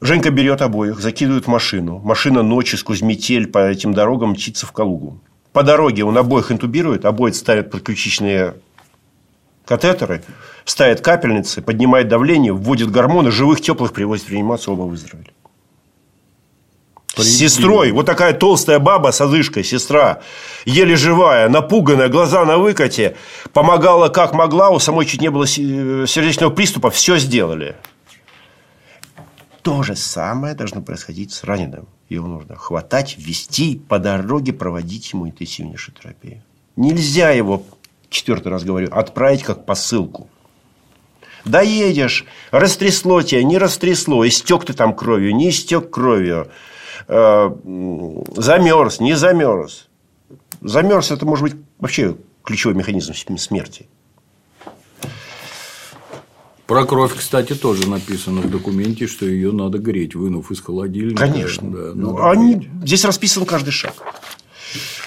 Женька 0.00 0.30
берет 0.30 0.62
обоих, 0.62 0.98
закидывает 1.00 1.44
в 1.44 1.48
машину. 1.48 1.98
Машина 1.98 2.42
ночью 2.42 2.78
сквозь 2.78 3.02
метель 3.02 3.46
по 3.46 3.58
этим 3.68 3.92
дорогам 3.92 4.30
мчится 4.30 4.66
в 4.66 4.72
Калугу. 4.72 5.20
По 5.52 5.62
дороге 5.62 6.04
он 6.04 6.16
обоих 6.16 6.50
интубирует, 6.50 7.04
обоих 7.04 7.34
ставят 7.34 7.70
подключичные 7.70 8.54
катетеры, 9.66 10.22
ставит 10.64 11.00
капельницы, 11.02 11.60
поднимает 11.60 12.08
давление, 12.08 12.52
вводит 12.52 12.90
гормоны, 12.90 13.30
живых, 13.30 13.60
теплых 13.60 13.92
привозит 13.92 14.26
в 14.26 14.30
реанимацию, 14.30 14.74
оба 14.74 14.82
выздоровели. 14.82 15.32
С 17.16 17.24
сестрой. 17.24 17.90
Вот 17.90 18.06
такая 18.06 18.32
толстая 18.32 18.78
баба 18.78 19.10
с 19.10 19.20
одышкой, 19.20 19.64
сестра. 19.64 20.20
Еле 20.64 20.96
живая, 20.96 21.48
напуганная, 21.48 22.08
глаза 22.08 22.44
на 22.44 22.56
выкате. 22.56 23.16
Помогала 23.52 24.08
как 24.08 24.32
могла. 24.32 24.70
У 24.70 24.78
самой 24.78 25.04
чуть 25.04 25.20
не 25.20 25.28
было 25.28 25.46
сердечного 25.46 26.50
приступа. 26.50 26.90
Все 26.90 27.18
сделали. 27.18 27.76
То 29.62 29.82
же 29.82 29.94
самое 29.94 30.54
должно 30.54 30.80
происходить 30.80 31.32
с 31.32 31.44
раненым. 31.44 31.86
Его 32.08 32.26
нужно 32.26 32.56
хватать, 32.56 33.16
вести, 33.18 33.76
по 33.76 33.98
дороге 33.98 34.52
проводить 34.52 35.12
ему 35.12 35.28
интенсивнейшую 35.28 35.94
терапию. 35.94 36.42
Нельзя 36.76 37.30
его, 37.30 37.62
четвертый 38.08 38.48
раз 38.48 38.64
говорю, 38.64 38.88
отправить 38.90 39.42
как 39.42 39.66
посылку. 39.66 40.28
Доедешь, 41.44 42.26
растрясло 42.50 43.22
тебя, 43.22 43.42
не 43.42 43.58
растрясло, 43.58 44.26
истек 44.26 44.64
ты 44.64 44.72
там 44.72 44.94
кровью, 44.94 45.34
не 45.34 45.50
истек 45.50 45.90
кровью. 45.90 46.48
Э, 47.08 47.50
замерз, 48.36 49.00
не 49.00 49.14
замерз. 49.14 49.88
Замерз– 50.60 51.10
это 51.12 51.26
может 51.26 51.42
быть 51.42 51.56
вообще 51.78 52.16
ключевой 52.44 52.74
механизм 52.74 53.14
смерти. 53.14 53.88
Про 56.70 56.86
кровь, 56.86 57.16
кстати, 57.16 57.56
тоже 57.56 57.90
написано 57.90 58.42
в 58.42 58.48
документе, 58.48 59.08
что 59.08 59.26
ее 59.26 59.50
надо 59.50 59.78
греть, 59.78 60.14
вынув 60.14 60.52
из 60.52 60.60
холодильника. 60.60 61.26
Конечно. 61.26 61.68
Да, 61.68 61.90
ну, 61.96 62.24
Они... 62.24 62.70
Здесь 62.84 63.04
расписан 63.04 63.44
каждый 63.44 63.72
шаг. 63.72 63.94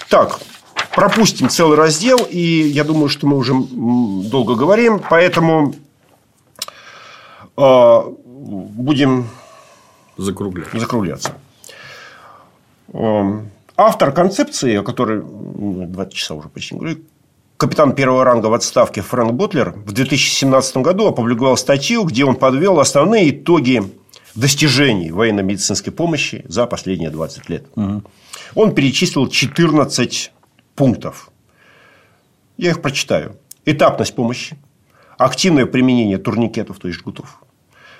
Так, 0.09 0.41
пропустим 0.93 1.47
целый 1.47 1.77
раздел, 1.77 2.17
и 2.29 2.37
я 2.37 2.83
думаю, 2.83 3.07
что 3.07 3.27
мы 3.27 3.37
уже 3.37 3.53
долго 3.53 4.55
говорим, 4.55 5.01
поэтому 5.09 5.73
э, 7.55 8.01
будем 8.25 9.29
закругляться. 10.17 10.77
закругляться. 10.77 11.37
Эм, 12.91 13.51
автор 13.77 14.11
концепции, 14.11 14.75
о 14.75 14.83
которой 14.83 15.23
20 15.23 16.13
часа 16.13 16.33
уже 16.33 16.49
почти 16.49 16.75
говорю, 16.75 16.97
капитан 17.57 17.93
первого 17.93 18.23
ранга 18.23 18.47
в 18.47 18.53
отставке 18.53 19.01
Фрэнк 19.01 19.33
Бутлер 19.33 19.71
в 19.71 19.91
2017 19.91 20.77
году 20.77 21.07
опубликовал 21.07 21.57
статью, 21.57 22.03
где 22.03 22.25
он 22.25 22.35
подвел 22.35 22.79
основные 22.79 23.29
итоги 23.29 23.83
достижений 24.35 25.11
военно-медицинской 25.11 25.93
помощи 25.93 26.43
за 26.47 26.65
последние 26.65 27.09
20 27.09 27.49
лет. 27.49 27.65
Угу. 27.75 28.03
Он 28.55 28.75
перечислил 28.75 29.27
14 29.27 30.31
пунктов. 30.75 31.29
Я 32.57 32.71
их 32.71 32.81
прочитаю. 32.81 33.37
Этапность 33.65 34.15
помощи, 34.15 34.57
активное 35.17 35.65
применение 35.65 36.17
турникетов, 36.17 36.79
то 36.79 36.87
есть 36.87 36.99
жгутов, 36.99 37.41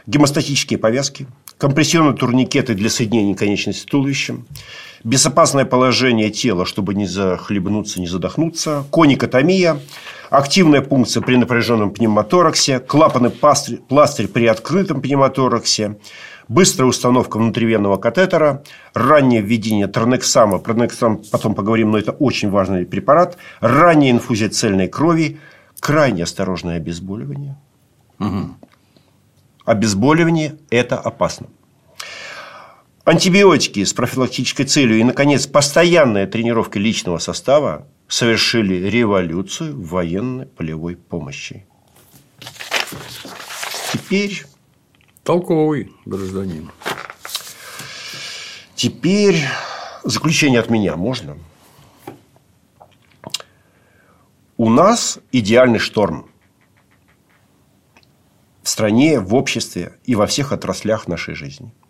гемостатические 0.05 0.77
повязки, 0.77 1.27
компрессионные 1.63 2.13
турникеты 2.13 2.73
для 2.73 2.89
соединения 2.89 3.35
конечности 3.35 3.83
с 3.83 3.85
туловищем, 3.85 4.45
безопасное 5.05 5.63
положение 5.63 6.29
тела, 6.29 6.65
чтобы 6.65 6.93
не 6.93 7.05
захлебнуться, 7.05 8.01
не 8.01 8.07
задохнуться, 8.07 8.83
коникотомия, 8.91 9.79
активная 10.29 10.81
пункция 10.81 11.21
при 11.21 11.37
напряженном 11.37 11.91
пневмотораксе, 11.91 12.81
клапанный 12.81 13.29
пластырь, 13.29 13.77
пластырь 13.77 14.27
при 14.27 14.45
открытом 14.47 15.01
пневмотораксе, 15.01 15.95
быстрая 16.49 16.89
установка 16.89 17.37
внутривенного 17.37 17.95
катетера, 17.95 18.65
раннее 18.93 19.39
введение 19.39 19.87
тронексама, 19.87 20.57
про 20.57 20.73
тронексам 20.73 21.21
потом 21.31 21.55
поговорим, 21.55 21.91
но 21.91 21.97
это 21.97 22.11
очень 22.11 22.49
важный 22.49 22.85
препарат, 22.85 23.37
ранняя 23.61 24.11
инфузия 24.11 24.49
цельной 24.49 24.89
крови, 24.89 25.39
крайне 25.79 26.23
осторожное 26.23 26.75
обезболивание. 26.75 27.55
Угу. 28.19 28.49
Обезболивание– 29.65 30.57
это 30.69 30.99
опасно. 30.99 31.47
Антибиотики 33.05 33.83
с 33.83 33.93
профилактической 33.93 34.65
целью 34.65 34.99
и, 34.99 35.03
наконец, 35.03 35.47
постоянная 35.47 36.27
тренировка 36.27 36.79
личного 36.79 37.17
состава 37.17 37.87
совершили 38.07 38.89
революцию 38.89 39.75
в 39.75 39.89
военной 39.89 40.45
полевой 40.45 40.95
помощи. 40.95 41.65
Теперь... 43.91 44.45
Толковый 45.23 45.93
гражданин. 46.05 46.69
Теперь 48.75 49.37
заключение 50.03 50.59
от 50.59 50.69
меня 50.69 50.97
можно? 50.97 51.37
У 54.57 54.69
нас 54.69 55.19
идеальный 55.31 55.79
шторм 55.79 56.29
в 58.63 58.69
стране, 58.69 59.19
в 59.19 59.35
обществе 59.35 59.93
и 60.05 60.15
во 60.15 60.25
всех 60.25 60.51
отраслях 60.51 61.07
нашей 61.07 61.35
жизни– 61.35 61.71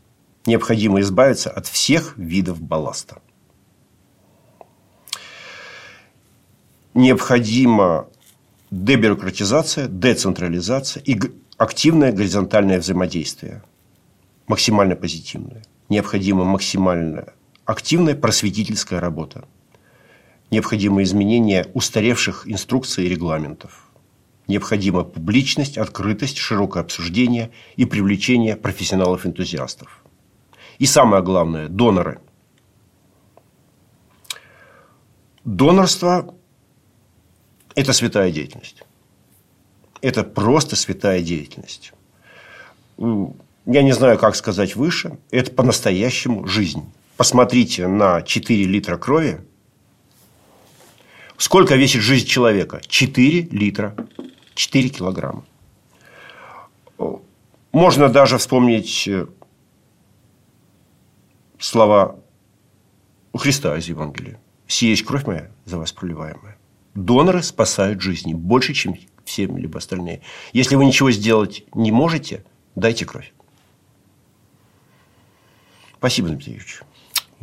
необходимо 0.45 0.99
избавиться 1.01 1.49
от 1.49 1.67
всех 1.67 2.17
видов 2.17 2.61
балласта. 2.61 3.21
Необходима 6.93 8.07
дебюрократизация, 8.69 9.87
децентрализация 9.87 11.01
и 11.03 11.19
активное 11.57 12.11
горизонтальное 12.11 12.79
взаимодействие. 12.79 13.63
Максимально 14.47 14.95
позитивное. 14.95 15.63
Необходима 15.89 16.43
максимально 16.43 17.33
активная 17.65 18.15
просветительская 18.15 18.99
работа. 18.99 19.45
Необходимо 20.51 21.01
изменение 21.01 21.65
устаревших 21.73 22.43
инструкций 22.45 23.05
и 23.05 23.09
регламентов. 23.09 23.89
Необходима 24.47 25.03
публичность, 25.03 25.77
открытость, 25.77 26.37
широкое 26.37 26.83
обсуждение 26.83 27.51
и 27.75 27.85
привлечение 27.85 28.55
профессионалов-энтузиастов. 28.55 30.03
И 30.79 30.85
самое 30.85 31.23
главное– 31.23 31.67
доноры. 31.69 32.19
Донорство– 35.45 36.33
это 37.75 37.93
святая 37.93 38.31
деятельность. 38.31 38.83
Это 40.01 40.23
просто 40.23 40.75
святая 40.75 41.21
деятельность. 41.21 41.93
Я 42.97 43.81
не 43.81 43.93
знаю, 43.93 44.17
как 44.17 44.35
сказать 44.35 44.75
выше. 44.75 45.17
Это 45.31 45.51
по-настоящему 45.51 46.45
жизнь. 46.47 46.83
Посмотрите 47.15 47.87
на 47.87 48.21
4 48.21 48.65
литра 48.65 48.97
крови. 48.97 49.41
Сколько 51.37 51.75
весит 51.75 52.01
жизнь 52.01 52.27
человека? 52.27 52.81
4 52.87 53.49
литра. 53.51 53.95
4 54.55 54.89
килограмма. 54.89 55.45
Можно 57.71 58.07
даже 58.07 58.37
вспомнить 58.37 59.07
э, 59.07 59.25
слова 61.57 62.17
у 63.31 63.39
Христа 63.39 63.75
из 63.77 63.87
Евангелия. 63.87 64.39
«Сия 64.67 64.91
есть 64.91 65.03
кровь 65.03 65.25
моя, 65.25 65.49
за 65.65 65.79
вас 65.79 65.91
проливаемая». 65.91 66.57
Доноры 66.93 67.41
спасают 67.41 67.99
жизни 67.99 68.35
больше, 68.35 68.73
чем 68.73 68.95
все 69.25 69.47
либо 69.47 69.79
остальные. 69.79 70.21
Если 70.53 70.75
вы 70.75 70.85
ничего 70.85 71.09
сделать 71.09 71.65
не 71.73 71.91
можете, 71.91 72.45
дайте 72.75 73.05
кровь. 73.05 73.33
Спасибо, 75.97 76.27
Дмитрий 76.27 76.53
Юрьевич. 76.53 76.81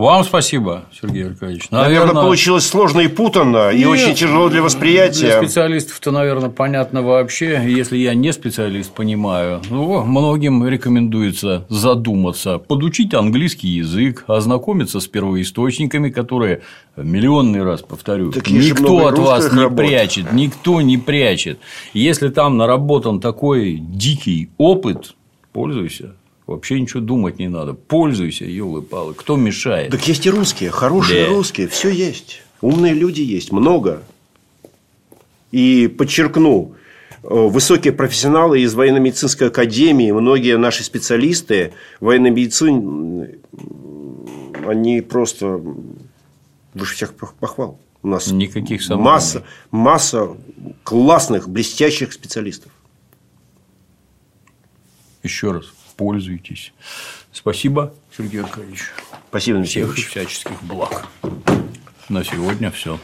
Вам 0.00 0.24
спасибо, 0.24 0.84
Сергей 0.98 1.26
Аркадьевич. 1.26 1.70
Наверное, 1.70 2.00
наверное 2.00 2.22
получилось 2.22 2.66
сложно 2.66 3.00
и 3.00 3.08
путанно, 3.08 3.70
Нет, 3.70 3.82
и 3.82 3.84
очень 3.84 4.14
тяжело 4.14 4.48
для 4.48 4.62
восприятия. 4.62 5.26
Для 5.26 5.42
специалистов-то, 5.42 6.10
наверное, 6.10 6.48
понятно 6.48 7.02
вообще. 7.02 7.62
Если 7.66 7.98
я 7.98 8.14
не 8.14 8.32
специалист, 8.32 8.90
понимаю. 8.90 9.60
Ну, 9.68 10.02
многим 10.02 10.66
рекомендуется 10.66 11.66
задуматься, 11.68 12.56
подучить 12.56 13.12
английский 13.12 13.68
язык, 13.68 14.24
ознакомиться 14.26 15.00
с 15.00 15.06
первоисточниками, 15.06 16.08
которые 16.08 16.62
миллионный 16.96 17.62
раз 17.62 17.82
повторю, 17.82 18.32
так 18.32 18.48
никто 18.48 19.06
от 19.06 19.18
вас 19.18 19.52
не 19.52 19.64
работ. 19.64 19.76
прячет, 19.76 20.32
никто 20.32 20.80
не 20.80 20.96
прячет. 20.96 21.58
Если 21.92 22.30
там 22.30 22.56
наработан 22.56 23.20
такой 23.20 23.74
дикий 23.74 24.48
опыт, 24.56 25.14
пользуйся. 25.52 26.14
Вообще 26.50 26.80
ничего 26.80 26.98
думать 27.00 27.38
не 27.38 27.46
надо. 27.46 27.74
Пользуйся, 27.74 28.44
елы-палы. 28.44 29.14
Кто 29.14 29.36
мешает? 29.36 29.92
Так 29.92 30.08
есть 30.08 30.26
и 30.26 30.30
русские, 30.30 30.70
хорошие 30.70 31.26
да. 31.26 31.30
русские. 31.30 31.68
Все 31.68 31.90
есть. 31.90 32.42
Умные 32.60 32.92
люди 32.92 33.20
есть. 33.20 33.52
Много. 33.52 34.02
И 35.52 35.86
подчеркну, 35.86 36.74
э, 37.22 37.28
высокие 37.28 37.92
профессионалы 37.92 38.62
из 38.62 38.74
военно-медицинской 38.74 39.46
академии, 39.46 40.10
многие 40.10 40.56
наши 40.56 40.82
специалисты 40.82 41.72
военной 42.00 42.30
медицины, 42.30 43.38
они 44.66 45.02
просто 45.02 45.62
выше 46.74 46.96
всех 46.96 47.14
похвал. 47.14 47.78
У 48.02 48.08
нас 48.08 48.26
Никаких 48.26 48.82
сомнений. 48.82 49.04
масса, 49.04 49.44
масса 49.70 50.36
классных, 50.82 51.48
блестящих 51.48 52.12
специалистов. 52.12 52.72
Еще 55.22 55.52
раз 55.52 55.66
пользуйтесь. 56.00 56.72
Спасибо, 57.30 57.92
Сергей 58.16 58.40
Аркадьевич. 58.40 58.90
Спасибо, 59.28 59.58
Дмитрий 59.58 59.84
Всех 59.84 59.94
всяческих 59.94 60.62
благ. 60.62 61.06
На 62.08 62.24
сегодня 62.24 62.70
все. 62.70 62.98